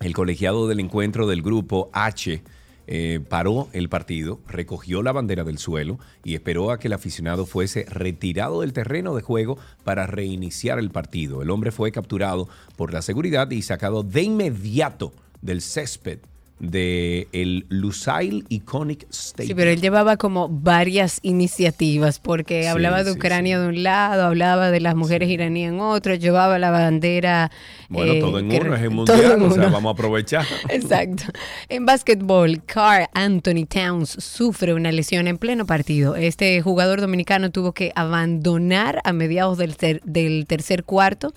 El 0.00 0.14
colegiado 0.14 0.66
del 0.68 0.80
encuentro 0.80 1.26
del 1.26 1.42
grupo 1.42 1.90
H 1.92 2.42
eh, 2.86 3.20
paró 3.28 3.68
el 3.72 3.88
partido, 3.88 4.40
recogió 4.48 5.02
la 5.02 5.12
bandera 5.12 5.44
del 5.44 5.58
suelo 5.58 5.98
y 6.24 6.34
esperó 6.34 6.70
a 6.70 6.78
que 6.78 6.88
el 6.88 6.94
aficionado 6.94 7.46
fuese 7.46 7.84
retirado 7.88 8.60
del 8.60 8.72
terreno 8.72 9.14
de 9.14 9.22
juego 9.22 9.58
para 9.84 10.06
reiniciar 10.06 10.78
el 10.78 10.90
partido. 10.90 11.42
El 11.42 11.50
hombre 11.50 11.70
fue 11.70 11.92
capturado 11.92 12.48
por 12.76 12.92
la 12.92 13.02
seguridad 13.02 13.50
y 13.50 13.62
sacado 13.62 14.02
de 14.02 14.22
inmediato 14.22 15.12
del 15.40 15.60
césped 15.60 16.18
de 16.62 17.26
el 17.32 17.66
Lusail 17.68 18.46
Iconic 18.48 19.06
Stadium. 19.10 19.48
Sí, 19.48 19.54
pero 19.54 19.70
él 19.70 19.80
llevaba 19.80 20.16
como 20.16 20.48
varias 20.48 21.18
iniciativas 21.22 22.20
porque 22.20 22.68
hablaba 22.68 23.02
de 23.02 23.10
Ucrania 23.10 23.60
de 23.60 23.66
un 23.66 23.82
lado, 23.82 24.22
hablaba 24.22 24.70
de 24.70 24.80
las 24.80 24.94
mujeres 24.94 25.28
iraníes 25.28 25.72
en 25.72 25.80
otro, 25.80 26.14
llevaba 26.14 26.60
la 26.60 26.70
bandera. 26.70 27.50
Bueno, 27.92 28.14
todo 28.26 28.38
en 28.38 28.50
eh, 28.50 28.60
uno, 28.60 28.74
es 28.74 28.82
el 28.82 28.90
mundial, 28.90 29.42
o 29.42 29.50
sea, 29.50 29.68
vamos 29.68 29.90
a 29.90 29.92
aprovechar. 29.92 30.46
Exacto. 30.68 31.24
En 31.68 31.84
básquetbol, 31.84 32.62
Carl 32.64 33.06
Anthony 33.12 33.66
Towns 33.68 34.10
sufre 34.10 34.72
una 34.72 34.90
lesión 34.92 35.28
en 35.28 35.36
pleno 35.36 35.66
partido. 35.66 36.16
Este 36.16 36.60
jugador 36.62 37.00
dominicano 37.00 37.50
tuvo 37.50 37.72
que 37.72 37.92
abandonar 37.94 39.00
a 39.04 39.12
mediados 39.12 39.58
del, 39.58 39.76
del 40.04 40.46
tercer 40.46 40.84
cuarto 40.84 41.34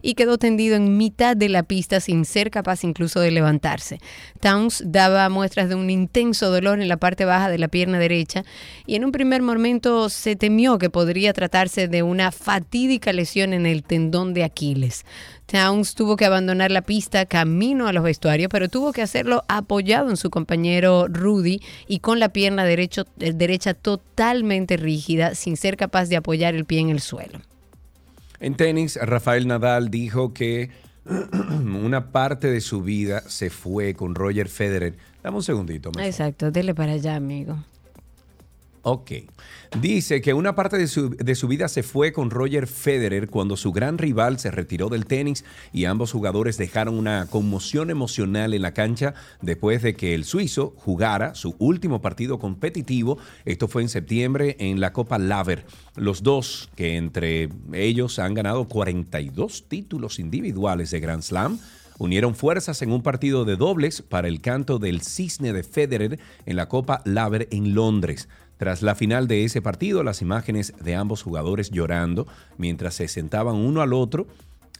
y 0.00 0.14
quedó 0.14 0.38
tendido 0.38 0.76
en 0.76 0.96
mitad 0.96 1.36
de 1.36 1.48
la 1.48 1.62
pista 1.62 2.00
sin 2.00 2.24
ser 2.24 2.50
capaz 2.50 2.84
incluso 2.84 3.20
de 3.20 3.30
levantarse. 3.30 3.98
Towns 4.40 4.82
daba 4.86 5.28
muestras 5.28 5.68
de 5.68 5.74
un 5.74 5.90
intenso 5.90 6.50
dolor 6.50 6.80
en 6.80 6.88
la 6.88 6.96
parte 6.96 7.24
baja 7.24 7.50
de 7.50 7.58
la 7.58 7.68
pierna 7.68 7.98
derecha 7.98 8.44
y 8.86 8.96
en 8.96 9.04
un 9.04 9.12
primer 9.12 9.42
momento 9.42 10.08
se 10.08 10.36
temió 10.36 10.78
que 10.78 10.90
podría 10.90 11.32
tratarse 11.32 11.88
de 11.88 12.02
una 12.02 12.32
fatídica 12.32 13.12
lesión 13.12 13.52
en 13.52 13.66
el 13.66 13.82
tendón 13.82 14.34
de 14.34 14.44
Aquiles. 14.44 15.04
Towns 15.46 15.94
tuvo 15.98 16.14
que 16.14 16.24
abandonar 16.24 16.70
la 16.70 16.82
pista 16.82 17.26
camino 17.26 17.88
a 17.88 17.92
los 17.92 18.04
vestuarios, 18.04 18.48
pero 18.52 18.68
tuvo 18.68 18.92
que 18.92 19.02
hacerlo 19.02 19.42
apoyado 19.48 20.10
en 20.10 20.16
su 20.16 20.30
compañero 20.30 21.08
Rudy 21.08 21.60
y 21.88 21.98
con 21.98 22.20
la 22.20 22.28
pierna 22.28 22.64
derecho, 22.64 23.04
eh, 23.18 23.32
derecha 23.32 23.74
totalmente 23.74 24.76
rígida, 24.76 25.34
sin 25.34 25.56
ser 25.56 25.76
capaz 25.76 26.08
de 26.08 26.14
apoyar 26.14 26.54
el 26.54 26.66
pie 26.66 26.78
en 26.78 26.90
el 26.90 27.00
suelo. 27.00 27.40
En 28.38 28.54
tenis, 28.54 28.96
Rafael 29.02 29.48
Nadal 29.48 29.90
dijo 29.90 30.32
que 30.32 30.70
una 31.04 32.12
parte 32.12 32.48
de 32.48 32.60
su 32.60 32.82
vida 32.82 33.24
se 33.26 33.50
fue 33.50 33.94
con 33.94 34.14
Roger 34.14 34.48
Federer. 34.48 34.94
Dame 35.24 35.38
un 35.38 35.42
segundito. 35.42 35.90
Exacto, 35.98 36.52
dele 36.52 36.76
para 36.76 36.92
allá, 36.92 37.16
amigo. 37.16 37.58
Ok. 38.82 39.12
Dice 39.80 40.20
que 40.20 40.32
una 40.32 40.54
parte 40.54 40.78
de 40.78 40.86
su, 40.86 41.10
de 41.10 41.34
su, 41.34 41.48
vida 41.48 41.68
se 41.68 41.82
fue 41.82 42.12
con 42.12 42.30
Roger 42.30 42.66
Federer 42.66 43.28
cuando 43.28 43.56
su 43.56 43.72
gran 43.72 43.98
rival 43.98 44.38
se 44.38 44.50
retiró 44.50 44.88
del 44.88 45.06
tenis 45.06 45.44
y 45.72 45.84
ambos 45.84 46.12
jugadores 46.12 46.56
dejaron 46.56 46.96
una 46.96 47.26
conmoción 47.26 47.90
emocional 47.90 48.54
en 48.54 48.62
la 48.62 48.72
cancha 48.72 49.14
después 49.42 49.82
de 49.82 49.94
que 49.94 50.14
el 50.14 50.24
suizo 50.24 50.74
jugara 50.76 51.34
su 51.34 51.54
último 51.58 52.00
partido 52.00 52.38
competitivo. 52.38 53.18
Esto 53.44 53.68
fue 53.68 53.82
en 53.82 53.88
septiembre 53.88 54.56
en 54.58 54.80
la 54.80 54.92
Copa 54.92 55.18
Laver. 55.18 55.66
Los 55.96 56.22
dos, 56.22 56.70
que 56.76 56.96
entre 56.96 57.48
ellos 57.72 58.18
han 58.18 58.34
ganado 58.34 58.68
42 58.68 59.68
títulos 59.68 60.18
individuales 60.18 60.90
de 60.90 61.00
Grand 61.00 61.22
Slam, 61.22 61.58
unieron 61.98 62.34
fuerzas 62.34 62.80
en 62.82 62.92
un 62.92 63.02
partido 63.02 63.44
de 63.44 63.56
dobles 63.56 64.02
para 64.02 64.28
el 64.28 64.40
canto 64.40 64.78
del 64.78 65.02
cisne 65.02 65.52
de 65.52 65.62
Federer 65.62 66.18
en 66.46 66.56
la 66.56 66.68
Copa 66.68 67.02
Laver 67.04 67.48
en 67.50 67.74
Londres. 67.74 68.28
Tras 68.58 68.82
la 68.82 68.94
final 68.94 69.28
de 69.28 69.44
ese 69.44 69.62
partido, 69.62 70.02
las 70.02 70.20
imágenes 70.20 70.74
de 70.80 70.96
ambos 70.96 71.22
jugadores 71.22 71.70
llorando 71.70 72.26
mientras 72.58 72.94
se 72.94 73.08
sentaban 73.08 73.54
uno 73.54 73.80
al 73.80 73.92
otro 73.92 74.26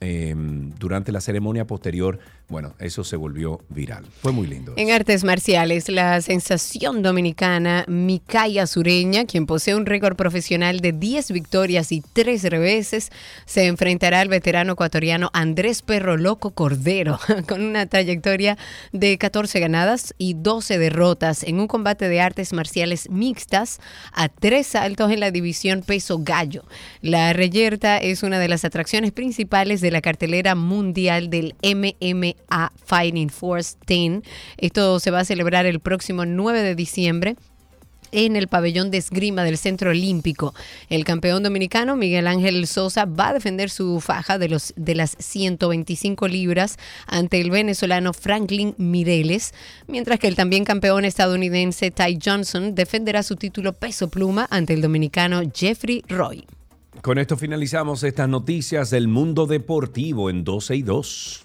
em, 0.00 0.72
durante 0.78 1.12
la 1.12 1.20
ceremonia 1.20 1.66
posterior 1.66 2.18
bueno, 2.48 2.74
eso 2.78 3.04
se 3.04 3.16
volvió 3.16 3.60
viral. 3.68 4.06
Fue 4.22 4.32
muy 4.32 4.46
lindo. 4.46 4.72
En 4.78 4.90
artes 4.90 5.22
marciales, 5.22 5.90
la 5.90 6.18
sensación 6.22 7.02
dominicana 7.02 7.84
Mikaya 7.88 8.66
Sureña, 8.66 9.26
quien 9.26 9.44
posee 9.44 9.74
un 9.74 9.84
récord 9.84 10.16
profesional 10.16 10.80
de 10.80 10.92
10 10.92 11.32
victorias 11.32 11.92
y 11.92 12.00
3 12.00 12.44
reveses, 12.44 13.10
se 13.44 13.66
enfrentará 13.66 14.20
al 14.20 14.28
veterano 14.28 14.72
ecuatoriano 14.72 15.28
Andrés 15.34 15.82
Perro 15.82 16.16
Loco 16.16 16.52
Cordero, 16.52 17.20
con 17.46 17.62
una 17.62 17.84
trayectoria 17.84 18.56
de 18.92 19.18
14 19.18 19.60
ganadas 19.60 20.14
y 20.16 20.32
12 20.32 20.78
derrotas 20.78 21.42
en 21.42 21.60
un 21.60 21.66
combate 21.66 22.08
de 22.08 22.22
artes 22.22 22.54
marciales 22.54 23.10
mixtas 23.10 23.78
a 24.14 24.30
tres 24.30 24.68
saltos 24.68 25.12
en 25.12 25.20
la 25.20 25.30
división 25.30 25.82
peso 25.82 26.20
gallo. 26.20 26.64
La 27.02 27.34
reyerta 27.34 27.98
es 27.98 28.22
una 28.22 28.38
de 28.38 28.48
las 28.48 28.64
atracciones 28.64 29.12
principales 29.12 29.82
de 29.82 29.90
la 29.90 30.00
cartelera 30.00 30.54
mundial 30.54 31.28
del 31.28 31.54
MMA 31.62 32.37
a 32.50 32.72
Fighting 32.84 33.30
Force 33.30 33.76
10. 33.86 34.22
Esto 34.56 35.00
se 35.00 35.10
va 35.10 35.20
a 35.20 35.24
celebrar 35.24 35.66
el 35.66 35.80
próximo 35.80 36.24
9 36.24 36.62
de 36.62 36.74
diciembre 36.74 37.36
en 38.12 38.36
el 38.36 38.48
pabellón 38.48 38.90
de 38.90 38.98
esgrima 38.98 39.44
del 39.44 39.58
Centro 39.58 39.90
Olímpico. 39.90 40.54
El 40.88 41.04
campeón 41.04 41.42
dominicano 41.42 41.96
Miguel 41.96 42.26
Ángel 42.26 42.66
Sosa 42.66 43.04
va 43.04 43.28
a 43.28 43.34
defender 43.34 43.70
su 43.70 44.00
faja 44.00 44.38
de, 44.38 44.48
los, 44.48 44.72
de 44.76 44.94
las 44.94 45.16
125 45.18 46.28
libras 46.28 46.78
ante 47.06 47.40
el 47.40 47.50
venezolano 47.50 48.12
Franklin 48.12 48.74
Mireles, 48.78 49.52
mientras 49.86 50.18
que 50.18 50.28
el 50.28 50.36
también 50.36 50.64
campeón 50.64 51.04
estadounidense 51.04 51.90
Ty 51.90 52.18
Johnson 52.24 52.74
defenderá 52.74 53.22
su 53.22 53.36
título 53.36 53.72
peso 53.72 54.08
pluma 54.08 54.46
ante 54.50 54.74
el 54.74 54.82
dominicano 54.82 55.42
Jeffrey 55.54 56.02
Roy. 56.08 56.46
Con 57.02 57.18
esto 57.18 57.36
finalizamos 57.36 58.02
estas 58.02 58.28
noticias 58.28 58.90
del 58.90 59.06
mundo 59.06 59.46
deportivo 59.46 60.30
en 60.30 60.42
12 60.42 60.76
y 60.76 60.82
2. 60.82 61.44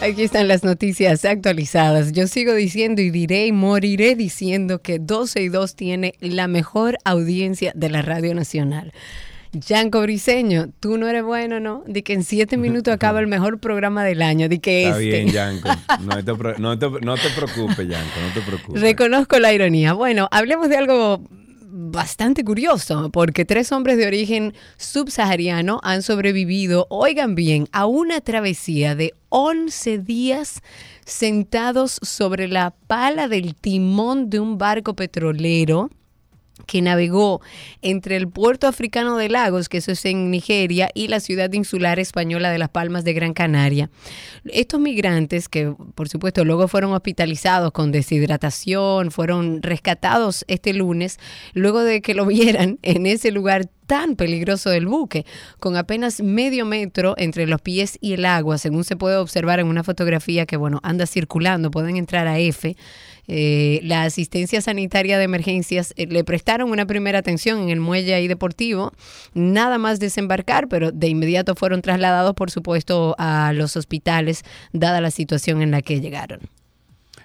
Aquí 0.00 0.22
están 0.22 0.46
las 0.46 0.62
noticias 0.62 1.24
actualizadas. 1.24 2.12
Yo 2.12 2.28
sigo 2.28 2.54
diciendo 2.54 3.02
y 3.02 3.10
diré 3.10 3.46
y 3.46 3.52
moriré 3.52 4.14
diciendo 4.14 4.80
que 4.80 5.00
12 5.00 5.42
y 5.42 5.48
2 5.48 5.74
tiene 5.74 6.14
la 6.20 6.46
mejor 6.46 6.98
audiencia 7.04 7.72
de 7.74 7.90
la 7.90 8.02
Radio 8.02 8.32
Nacional. 8.32 8.92
Yanko 9.52 10.02
Briseño, 10.02 10.68
tú 10.78 10.98
no 10.98 11.08
eres 11.08 11.24
bueno, 11.24 11.58
¿no? 11.58 11.82
De 11.86 12.04
que 12.04 12.12
en 12.12 12.22
siete 12.22 12.56
minutos 12.58 12.94
acaba 12.94 13.18
el 13.18 13.26
mejor 13.26 13.58
programa 13.58 14.04
del 14.04 14.22
año. 14.22 14.48
De 14.48 14.60
que 14.60 14.84
Está 14.84 14.98
bien, 14.98 15.30
Yanko. 15.30 15.68
No 16.00 16.22
te, 16.22 16.34
preocupes, 16.34 17.88
Yanko, 17.88 18.20
no 18.20 18.32
te 18.34 18.40
preocupes. 18.40 18.80
Reconozco 18.80 19.40
la 19.40 19.52
ironía. 19.52 19.94
Bueno, 19.94 20.28
hablemos 20.30 20.68
de 20.68 20.76
algo 20.76 21.24
bastante 21.70 22.44
curioso, 22.44 23.10
porque 23.10 23.44
tres 23.44 23.72
hombres 23.72 23.98
de 23.98 24.06
origen 24.06 24.54
subsahariano 24.76 25.80
han 25.82 26.02
sobrevivido, 26.02 26.86
oigan 26.88 27.34
bien, 27.34 27.68
a 27.72 27.86
una 27.86 28.20
travesía 28.20 28.94
de 28.94 29.14
11 29.28 29.98
días 29.98 30.62
sentados 31.04 31.98
sobre 32.02 32.48
la 32.48 32.70
pala 32.70 33.28
del 33.28 33.54
timón 33.54 34.30
de 34.30 34.40
un 34.40 34.56
barco 34.56 34.94
petrolero 34.94 35.90
que 36.66 36.82
navegó 36.82 37.40
entre 37.82 38.16
el 38.16 38.28
puerto 38.28 38.66
africano 38.66 39.16
de 39.16 39.28
Lagos, 39.28 39.68
que 39.68 39.78
eso 39.78 39.92
es 39.92 40.04
en 40.04 40.30
Nigeria, 40.30 40.90
y 40.94 41.08
la 41.08 41.20
ciudad 41.20 41.52
insular 41.52 41.98
española 41.98 42.50
de 42.50 42.58
Las 42.58 42.68
Palmas 42.68 43.04
de 43.04 43.12
Gran 43.12 43.34
Canaria. 43.34 43.90
Estos 44.44 44.80
migrantes, 44.80 45.48
que 45.48 45.74
por 45.94 46.08
supuesto 46.08 46.44
luego 46.44 46.68
fueron 46.68 46.92
hospitalizados 46.92 47.72
con 47.72 47.92
deshidratación, 47.92 49.10
fueron 49.10 49.62
rescatados 49.62 50.44
este 50.48 50.72
lunes, 50.72 51.18
luego 51.54 51.82
de 51.82 52.02
que 52.02 52.14
lo 52.14 52.26
vieran 52.26 52.78
en 52.82 53.06
ese 53.06 53.30
lugar 53.30 53.68
tan 53.86 54.16
peligroso 54.16 54.68
del 54.68 54.86
buque, 54.86 55.24
con 55.58 55.76
apenas 55.76 56.20
medio 56.20 56.66
metro 56.66 57.14
entre 57.16 57.46
los 57.46 57.62
pies 57.62 57.96
y 58.02 58.12
el 58.12 58.26
agua, 58.26 58.58
según 58.58 58.84
se 58.84 58.96
puede 58.96 59.16
observar 59.16 59.60
en 59.60 59.66
una 59.66 59.82
fotografía 59.82 60.44
que, 60.44 60.58
bueno, 60.58 60.78
anda 60.82 61.06
circulando, 61.06 61.70
pueden 61.70 61.96
entrar 61.96 62.28
a 62.28 62.38
F 62.38 62.76
eh, 63.28 63.80
la 63.84 64.04
asistencia 64.04 64.60
sanitaria 64.62 65.18
de 65.18 65.24
emergencias 65.24 65.92
eh, 65.96 66.06
le 66.06 66.24
prestaron 66.24 66.70
una 66.70 66.86
primera 66.86 67.18
atención 67.18 67.60
en 67.60 67.68
el 67.68 67.78
muelle 67.80 68.14
ahí 68.14 68.26
deportivo, 68.26 68.92
nada 69.34 69.78
más 69.78 70.00
desembarcar, 70.00 70.68
pero 70.68 70.92
de 70.92 71.08
inmediato 71.08 71.54
fueron 71.54 71.82
trasladados, 71.82 72.34
por 72.34 72.50
supuesto, 72.50 73.14
a 73.18 73.52
los 73.52 73.76
hospitales, 73.76 74.44
dada 74.72 75.00
la 75.00 75.10
situación 75.10 75.62
en 75.62 75.70
la 75.70 75.82
que 75.82 76.00
llegaron. 76.00 76.40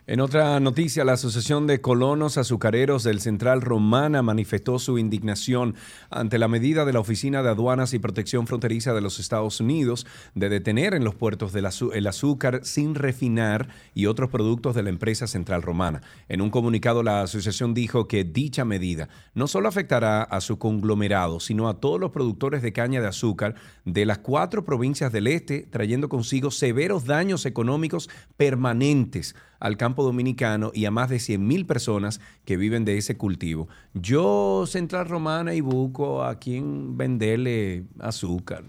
En 0.05 0.19
otra 0.19 0.59
noticia, 0.59 1.05
la 1.05 1.13
Asociación 1.13 1.65
de 1.65 1.79
Colonos 1.79 2.37
Azucareros 2.37 3.03
del 3.03 3.21
Central 3.21 3.61
Romana 3.61 4.21
manifestó 4.21 4.77
su 4.77 4.97
indignación 4.97 5.75
ante 6.09 6.37
la 6.37 6.49
medida 6.49 6.83
de 6.83 6.91
la 6.91 6.99
Oficina 6.99 7.41
de 7.41 7.47
Aduanas 7.47 7.93
y 7.93 7.99
Protección 7.99 8.45
Fronteriza 8.45 8.93
de 8.93 8.99
los 8.99 9.17
Estados 9.19 9.61
Unidos 9.61 10.05
de 10.35 10.49
detener 10.49 10.93
en 10.93 11.05
los 11.05 11.15
puertos 11.15 11.55
el 11.55 12.07
azúcar 12.07 12.65
sin 12.65 12.95
refinar 12.95 13.69
y 13.93 14.07
otros 14.07 14.29
productos 14.29 14.75
de 14.75 14.83
la 14.83 14.89
empresa 14.89 15.25
Central 15.25 15.61
Romana. 15.61 16.01
En 16.27 16.41
un 16.41 16.49
comunicado, 16.49 17.01
la 17.01 17.21
asociación 17.21 17.73
dijo 17.73 18.09
que 18.09 18.25
dicha 18.25 18.65
medida 18.65 19.07
no 19.33 19.47
solo 19.47 19.69
afectará 19.69 20.21
a 20.23 20.41
su 20.41 20.59
conglomerado, 20.59 21.39
sino 21.39 21.69
a 21.69 21.79
todos 21.79 21.97
los 21.97 22.11
productores 22.11 22.61
de 22.61 22.73
caña 22.73 22.99
de 22.99 23.07
azúcar 23.07 23.55
de 23.85 24.05
las 24.05 24.17
cuatro 24.17 24.65
provincias 24.65 25.13
del 25.13 25.27
este, 25.27 25.61
trayendo 25.61 26.09
consigo 26.09 26.51
severos 26.51 27.05
daños 27.05 27.45
económicos 27.45 28.09
permanentes 28.35 29.33
al 29.63 29.77
campo 29.77 30.03
dominicano 30.03 30.71
y 30.73 30.83
a 30.83 30.91
más 30.91 31.09
de 31.09 31.15
100.000 31.15 31.65
personas 31.65 32.19
que 32.43 32.57
viven 32.57 32.83
de 32.83 32.97
ese 32.97 33.15
cultivo. 33.15 33.69
Yo, 33.93 34.65
Central 34.67 35.07
Romana 35.07 35.53
y 35.53 35.61
Buco, 35.61 36.21
¿a 36.25 36.37
quién 36.37 36.97
venderle 36.97 37.85
azúcar? 37.99 38.65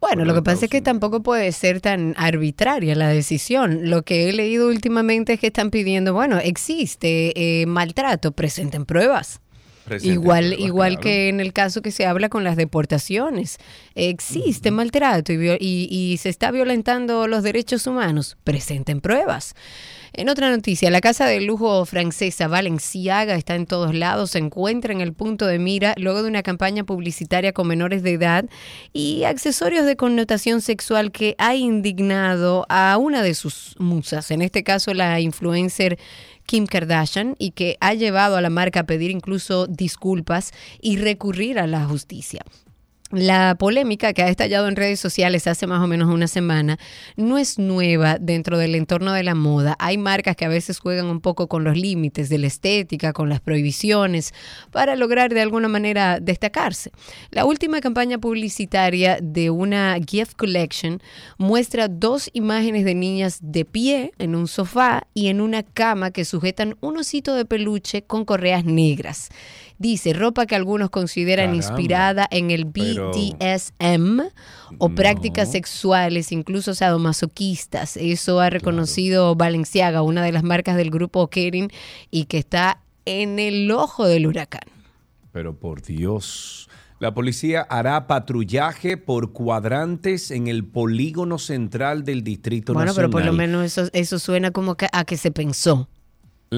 bueno, 0.00 0.24
lo 0.24 0.32
que 0.32 0.42
pasa 0.42 0.66
es 0.66 0.70
que 0.70 0.80
tampoco 0.80 1.24
puede 1.24 1.50
ser 1.50 1.80
tan 1.80 2.14
arbitraria 2.16 2.94
la 2.94 3.08
decisión. 3.08 3.90
Lo 3.90 4.02
que 4.02 4.28
he 4.28 4.32
leído 4.32 4.68
últimamente 4.68 5.32
es 5.32 5.40
que 5.40 5.48
están 5.48 5.70
pidiendo, 5.70 6.14
bueno, 6.14 6.38
existe 6.38 7.32
eh, 7.62 7.66
maltrato, 7.66 8.30
presenten 8.30 8.84
pruebas. 8.84 9.40
Igual 10.02 10.54
igual 10.58 10.98
que 10.98 11.28
en 11.28 11.40
el 11.40 11.52
caso 11.52 11.82
que 11.82 11.90
se 11.90 12.06
habla 12.06 12.28
con 12.28 12.44
las 12.44 12.56
deportaciones. 12.56 13.58
Existe 13.94 14.70
maltrato 14.70 15.32
y, 15.32 15.58
y, 15.90 16.16
se 16.18 16.28
está 16.28 16.50
violentando 16.50 17.26
los 17.26 17.42
derechos 17.42 17.86
humanos. 17.86 18.36
Presenten 18.44 19.00
pruebas. 19.00 19.54
En 20.16 20.28
otra 20.28 20.48
noticia, 20.48 20.92
la 20.92 21.00
casa 21.00 21.26
de 21.26 21.40
lujo 21.40 21.84
francesa 21.86 22.46
Valenciaga 22.46 23.34
está 23.34 23.56
en 23.56 23.66
todos 23.66 23.96
lados, 23.96 24.30
se 24.30 24.38
encuentra 24.38 24.92
en 24.92 25.00
el 25.00 25.12
punto 25.12 25.44
de 25.44 25.58
mira 25.58 25.92
luego 25.96 26.22
de 26.22 26.28
una 26.28 26.44
campaña 26.44 26.84
publicitaria 26.84 27.52
con 27.52 27.66
menores 27.66 28.04
de 28.04 28.12
edad 28.12 28.44
y 28.92 29.24
accesorios 29.24 29.86
de 29.86 29.96
connotación 29.96 30.60
sexual 30.60 31.10
que 31.10 31.34
ha 31.38 31.56
indignado 31.56 32.64
a 32.68 32.96
una 32.96 33.24
de 33.24 33.34
sus 33.34 33.74
musas, 33.80 34.30
en 34.30 34.42
este 34.42 34.62
caso 34.62 34.94
la 34.94 35.18
influencer 35.18 35.98
Kim 36.46 36.66
Kardashian 36.66 37.36
y 37.38 37.52
que 37.52 37.76
ha 37.80 37.94
llevado 37.94 38.36
a 38.36 38.40
la 38.40 38.50
marca 38.50 38.80
a 38.80 38.86
pedir 38.86 39.10
incluso 39.10 39.66
disculpas 39.66 40.52
y 40.80 40.96
recurrir 40.96 41.58
a 41.58 41.66
la 41.66 41.84
justicia. 41.84 42.44
La 43.14 43.54
polémica 43.54 44.12
que 44.12 44.22
ha 44.22 44.28
estallado 44.28 44.66
en 44.66 44.74
redes 44.74 44.98
sociales 44.98 45.46
hace 45.46 45.68
más 45.68 45.80
o 45.80 45.86
menos 45.86 46.12
una 46.12 46.26
semana 46.26 46.80
no 47.16 47.38
es 47.38 47.60
nueva 47.60 48.18
dentro 48.18 48.58
del 48.58 48.74
entorno 48.74 49.12
de 49.12 49.22
la 49.22 49.36
moda. 49.36 49.76
Hay 49.78 49.98
marcas 49.98 50.34
que 50.34 50.44
a 50.44 50.48
veces 50.48 50.80
juegan 50.80 51.06
un 51.06 51.20
poco 51.20 51.46
con 51.46 51.62
los 51.62 51.76
límites 51.76 52.28
de 52.28 52.38
la 52.38 52.48
estética, 52.48 53.12
con 53.12 53.28
las 53.28 53.38
prohibiciones, 53.38 54.34
para 54.72 54.96
lograr 54.96 55.32
de 55.32 55.42
alguna 55.42 55.68
manera 55.68 56.18
destacarse. 56.18 56.90
La 57.30 57.44
última 57.44 57.80
campaña 57.80 58.18
publicitaria 58.18 59.18
de 59.22 59.48
una 59.50 59.96
gift 60.04 60.34
collection 60.36 61.00
muestra 61.38 61.86
dos 61.86 62.30
imágenes 62.32 62.84
de 62.84 62.96
niñas 62.96 63.38
de 63.40 63.64
pie 63.64 64.10
en 64.18 64.34
un 64.34 64.48
sofá 64.48 65.06
y 65.14 65.28
en 65.28 65.40
una 65.40 65.62
cama 65.62 66.10
que 66.10 66.24
sujetan 66.24 66.76
un 66.80 66.96
osito 66.96 67.36
de 67.36 67.44
peluche 67.44 68.02
con 68.02 68.24
correas 68.24 68.64
negras. 68.64 69.28
Dice, 69.78 70.12
ropa 70.12 70.46
que 70.46 70.54
algunos 70.54 70.88
consideran 70.90 71.54
inspirada 71.54 72.28
en 72.30 72.50
el 72.50 72.64
BDSM 72.64 74.20
o 74.78 74.88
prácticas 74.90 75.50
sexuales, 75.50 76.30
incluso 76.30 76.74
sadomasoquistas. 76.74 77.96
Eso 77.96 78.38
ha 78.40 78.50
reconocido 78.50 79.34
Valenciaga, 79.34 80.02
una 80.02 80.22
de 80.22 80.32
las 80.32 80.44
marcas 80.44 80.76
del 80.76 80.90
grupo 80.90 81.26
Kering, 81.28 81.70
y 82.10 82.26
que 82.26 82.38
está 82.38 82.80
en 83.04 83.38
el 83.38 83.70
ojo 83.70 84.06
del 84.06 84.26
huracán. 84.26 84.62
Pero 85.32 85.56
por 85.56 85.82
Dios. 85.82 86.68
La 87.00 87.12
policía 87.12 87.62
hará 87.62 88.06
patrullaje 88.06 88.96
por 88.96 89.32
cuadrantes 89.32 90.30
en 90.30 90.46
el 90.46 90.64
polígono 90.64 91.38
central 91.38 92.04
del 92.04 92.22
Distrito 92.22 92.72
Nacional. 92.72 92.94
Bueno, 92.94 92.96
pero 92.96 93.10
por 93.10 93.24
lo 93.24 93.32
menos 93.32 93.64
eso, 93.64 93.90
eso 93.92 94.18
suena 94.20 94.52
como 94.52 94.76
que 94.76 94.86
a 94.92 95.04
que 95.04 95.16
se 95.16 95.32
pensó. 95.32 95.88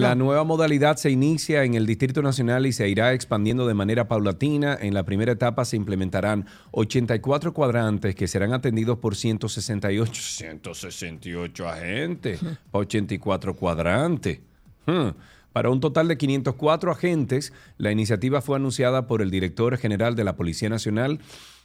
La 0.01 0.15
nueva 0.15 0.45
modalidad 0.45 0.97
se 0.97 1.11
inicia 1.11 1.65
en 1.65 1.75
el 1.75 1.87
Distrito 1.87 2.21
Nacional 2.21 2.67
y 2.67 2.73
se 2.73 2.87
irá 2.89 3.15
expandiendo 3.15 3.67
de 3.67 3.73
manera 3.73 4.09
paulatina. 4.09 4.77
En 4.79 4.93
la 4.93 5.05
primera 5.05 5.33
etapa 5.33 5.65
se 5.65 5.77
implementarán 5.77 6.47
84 6.73 7.55
cuadrantes 7.55 8.15
que 8.15 8.29
serán 8.29 8.53
atendidos 8.53 8.99
por 8.99 9.17
168, 9.17 10.13
168 10.13 11.69
agentes 11.69 12.41
para 12.71 12.83
84 12.83 13.55
cuadrantes. 13.55 14.41
Hmm. 14.85 15.09
Para 15.53 15.71
un 15.71 15.81
total 15.81 16.09
de 16.09 16.19
504 16.19 16.93
agentes, 16.93 17.55
la 17.79 17.91
iniciativa 17.91 18.43
fue 18.43 18.57
anunciada 18.57 19.07
por 19.07 19.23
el 19.23 19.31
director 19.31 19.79
general 19.79 20.15
de 20.15 20.25
la 20.25 20.37
Policía 20.37 20.69
Nacional 20.69 21.21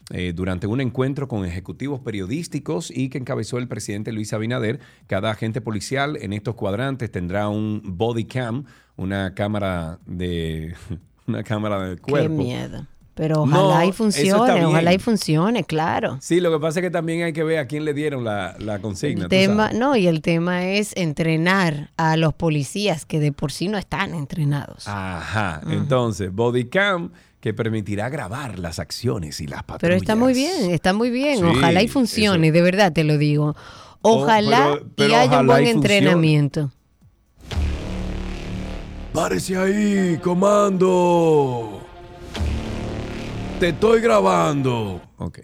eh, 0.10 0.34
durante 0.36 0.68
un 0.68 0.82
encuentro 0.82 1.28
con 1.28 1.46
ejecutivos 1.46 2.00
periodísticos 2.02 2.92
y 2.92 3.10
que 3.10 3.18
encabezó 3.18 3.58
el 3.58 3.68
presidente 3.68 4.12
Luis 4.12 4.34
Abinader. 4.34 4.80
Cada 5.08 5.32
agente 5.32 5.62
policial 5.62 6.18
en 6.22 6.34
estos 6.34 6.56
cuadrantes 6.56 7.12
tendrá 7.12 7.48
un 7.50 7.82
body 7.84 8.26
cam, 8.26 8.66
una 8.98 9.34
cámara 9.34 10.00
de 10.06 10.76
una 11.28 11.44
cámara 11.44 11.82
del 11.82 12.02
cuerpo. 12.02 12.38
Qué 12.38 12.44
miedo. 12.44 12.88
Pero 13.14 13.42
ojalá 13.42 13.86
y 13.86 13.92
funcione, 13.92 14.66
ojalá 14.66 14.94
y 14.94 14.98
funcione, 14.98 15.64
claro. 15.66 16.18
Sí, 16.22 16.40
lo 16.40 16.50
que 16.52 16.60
pasa 16.60 16.80
es 16.80 16.86
que 16.86 16.90
también 16.90 17.24
hay 17.24 17.34
que 17.34 17.44
ver 17.44 17.60
a 17.60 17.68
quién 17.68 17.84
le 17.84 17.94
dieron 17.94 18.24
la, 18.24 18.80
consigna. 18.82 19.28
tema, 19.28 19.72
no, 19.74 19.98
y 19.98 20.08
el 20.08 20.22
tema 20.22 20.66
es 20.66 20.96
entrenar 20.96 21.92
a 21.98 22.16
los 22.16 22.34
policías 22.34 23.06
que 23.06 23.20
de 23.20 23.34
por 23.34 23.52
sí 23.52 23.68
no 23.68 23.78
están 23.78 24.16
entrenados. 24.16 24.88
Ajá, 24.88 25.62
entonces, 25.70 26.34
bodycam 26.34 27.12
que 27.42 27.54
permitirá 27.54 28.08
grabar 28.10 28.60
las 28.60 28.80
acciones 28.80 29.42
y 29.42 29.48
las 29.48 29.64
patrullas. 29.64 29.82
Pero 29.82 29.96
está 29.96 30.16
muy 30.16 30.34
bien, 30.34 30.72
está 30.72 30.94
muy 30.94 31.10
bien. 31.10 31.44
ojalá 31.44 31.82
y 31.82 31.88
funcione, 31.88 32.52
de 32.52 32.62
verdad 32.62 32.94
te 32.94 33.04
lo 33.04 33.18
digo. 33.18 33.56
Ojalá 34.02 34.80
y 34.96 35.12
haya 35.12 35.42
un 35.42 35.48
buen 35.48 35.68
entrenamiento. 35.68 36.72
Párese 39.14 39.58
ahí, 39.58 40.20
comando. 40.24 41.82
Te 43.60 43.70
estoy 43.70 44.02
grabando. 44.02 45.02
Ok. 45.18 45.40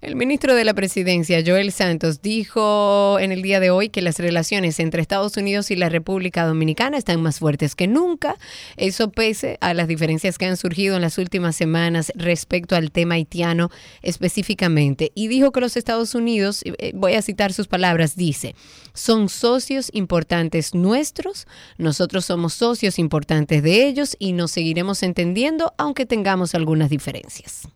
El 0.00 0.16
ministro 0.16 0.54
de 0.54 0.64
la 0.64 0.74
Presidencia, 0.74 1.42
Joel 1.44 1.72
Santos, 1.72 2.22
dijo 2.22 3.18
en 3.18 3.32
el 3.32 3.42
día 3.42 3.60
de 3.60 3.70
hoy 3.70 3.88
que 3.88 4.02
las 4.02 4.18
relaciones 4.18 4.80
entre 4.80 5.02
Estados 5.02 5.36
Unidos 5.36 5.70
y 5.70 5.76
la 5.76 5.88
República 5.88 6.46
Dominicana 6.46 6.96
están 6.96 7.22
más 7.22 7.38
fuertes 7.38 7.74
que 7.74 7.86
nunca. 7.86 8.36
Eso 8.76 9.10
pese 9.10 9.58
a 9.60 9.74
las 9.74 9.88
diferencias 9.88 10.38
que 10.38 10.46
han 10.46 10.56
surgido 10.56 10.96
en 10.96 11.02
las 11.02 11.18
últimas 11.18 11.56
semanas 11.56 12.12
respecto 12.14 12.76
al 12.76 12.90
tema 12.90 13.14
haitiano 13.14 13.70
específicamente. 14.02 15.12
Y 15.14 15.28
dijo 15.28 15.52
que 15.52 15.60
los 15.60 15.76
Estados 15.76 16.14
Unidos, 16.14 16.62
eh, 16.64 16.92
voy 16.94 17.14
a 17.14 17.22
citar 17.22 17.52
sus 17.52 17.66
palabras, 17.66 18.16
dice, 18.16 18.54
son 18.94 19.28
socios 19.28 19.90
importantes 19.92 20.74
nuestros, 20.74 21.46
nosotros 21.78 22.24
somos 22.24 22.54
socios 22.54 22.98
importantes 22.98 23.62
de 23.62 23.86
ellos 23.86 24.16
y 24.18 24.32
nos 24.32 24.50
seguiremos 24.50 25.02
entendiendo 25.02 25.74
aunque 25.78 26.06
tengamos 26.06 26.54
algunas 26.54 26.90
diferencias. 26.90 27.68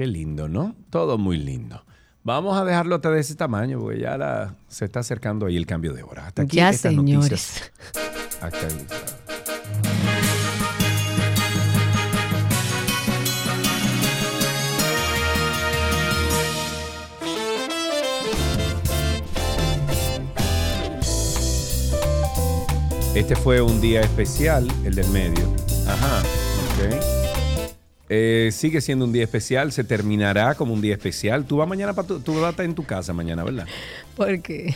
Qué 0.00 0.06
lindo, 0.06 0.48
¿no? 0.48 0.74
Todo 0.88 1.18
muy 1.18 1.36
lindo. 1.36 1.84
Vamos 2.22 2.56
a 2.56 2.64
dejarlo 2.64 2.94
hasta 2.94 3.10
de 3.10 3.20
ese 3.20 3.34
tamaño, 3.34 3.78
porque 3.78 4.00
ya 4.00 4.56
se 4.66 4.86
está 4.86 5.00
acercando 5.00 5.44
ahí 5.44 5.58
el 5.58 5.66
cambio 5.66 5.92
de 5.92 6.02
hora. 6.02 6.28
Hasta 6.28 6.40
aquí 6.40 6.56
ya, 6.56 6.72
señores. 6.72 7.70
Este 23.14 23.36
fue 23.36 23.60
un 23.60 23.82
día 23.82 24.00
especial, 24.00 24.66
el 24.82 24.94
del 24.94 25.10
medio. 25.10 25.54
Ajá, 25.86 26.22
ok. 26.22 27.19
Eh, 28.12 28.50
sigue 28.52 28.80
siendo 28.80 29.04
un 29.04 29.12
día 29.12 29.22
especial, 29.22 29.70
se 29.70 29.84
terminará 29.84 30.56
como 30.56 30.74
un 30.74 30.80
día 30.80 30.94
especial. 30.94 31.44
Tú 31.44 31.58
vas 31.58 31.68
mañana, 31.68 31.94
para 31.94 32.08
tú 32.08 32.34
vas 32.34 32.44
a 32.44 32.50
estar 32.50 32.64
en 32.64 32.74
tu 32.74 32.84
casa 32.84 33.12
mañana, 33.12 33.44
¿verdad? 33.44 33.68
¿Por 34.16 34.42
qué? 34.42 34.74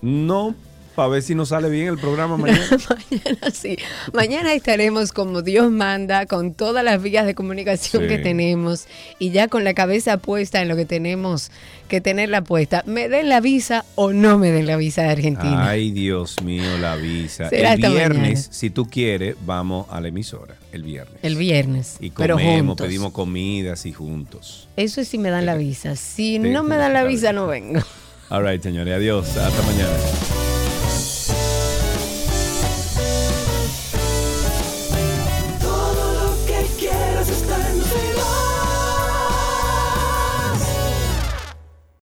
No, 0.00 0.54
para 0.94 1.08
ver 1.08 1.22
si 1.22 1.34
nos 1.34 1.48
sale 1.48 1.68
bien 1.68 1.88
el 1.88 1.98
programa 1.98 2.36
mañana. 2.36 2.60
mañana 3.10 3.50
sí. 3.52 3.76
Mañana 4.12 4.54
estaremos 4.54 5.10
como 5.10 5.42
Dios 5.42 5.68
manda, 5.72 6.26
con 6.26 6.54
todas 6.54 6.84
las 6.84 7.02
vías 7.02 7.26
de 7.26 7.34
comunicación 7.34 8.06
que 8.06 8.18
tenemos 8.18 8.86
y 9.18 9.30
ya 9.30 9.48
con 9.48 9.64
la 9.64 9.74
cabeza 9.74 10.18
puesta 10.18 10.62
en 10.62 10.68
lo 10.68 10.76
que 10.76 10.84
tenemos 10.84 11.50
que 11.88 12.00
tenerla 12.00 12.42
puesta. 12.44 12.84
¿Me 12.86 13.08
den 13.08 13.28
la 13.28 13.40
visa 13.40 13.84
o 13.96 14.12
no 14.12 14.38
me 14.38 14.52
den 14.52 14.68
la 14.68 14.76
visa 14.76 15.02
de 15.02 15.08
Argentina? 15.08 15.70
Ay, 15.70 15.90
Dios 15.90 16.40
mío, 16.44 16.78
la 16.80 16.94
visa. 16.94 17.48
el 17.48 17.80
viernes, 17.80 18.48
si 18.52 18.70
tú 18.70 18.88
quieres, 18.88 19.34
vamos 19.44 19.86
a 19.90 20.00
la 20.00 20.06
emisora. 20.06 20.59
El 20.72 20.82
viernes. 20.82 21.18
El 21.22 21.36
viernes. 21.36 21.96
Y 22.00 22.10
comemos, 22.10 22.76
pedimos 22.76 23.12
comidas 23.12 23.86
y 23.86 23.92
juntos. 23.92 24.68
Eso 24.76 25.00
es 25.00 25.08
si 25.08 25.18
me 25.18 25.30
dan 25.30 25.46
la 25.46 25.56
visa. 25.56 25.96
Si 25.96 26.38
no 26.38 26.62
me 26.62 26.76
dan 26.76 26.92
la 26.92 27.04
visa, 27.04 27.32
no 27.32 27.46
vengo. 27.46 27.80
All 28.28 28.44
right, 28.44 28.62
señores. 28.62 28.94
Adiós. 28.94 29.36
Hasta 29.36 29.62
mañana. 29.62 30.49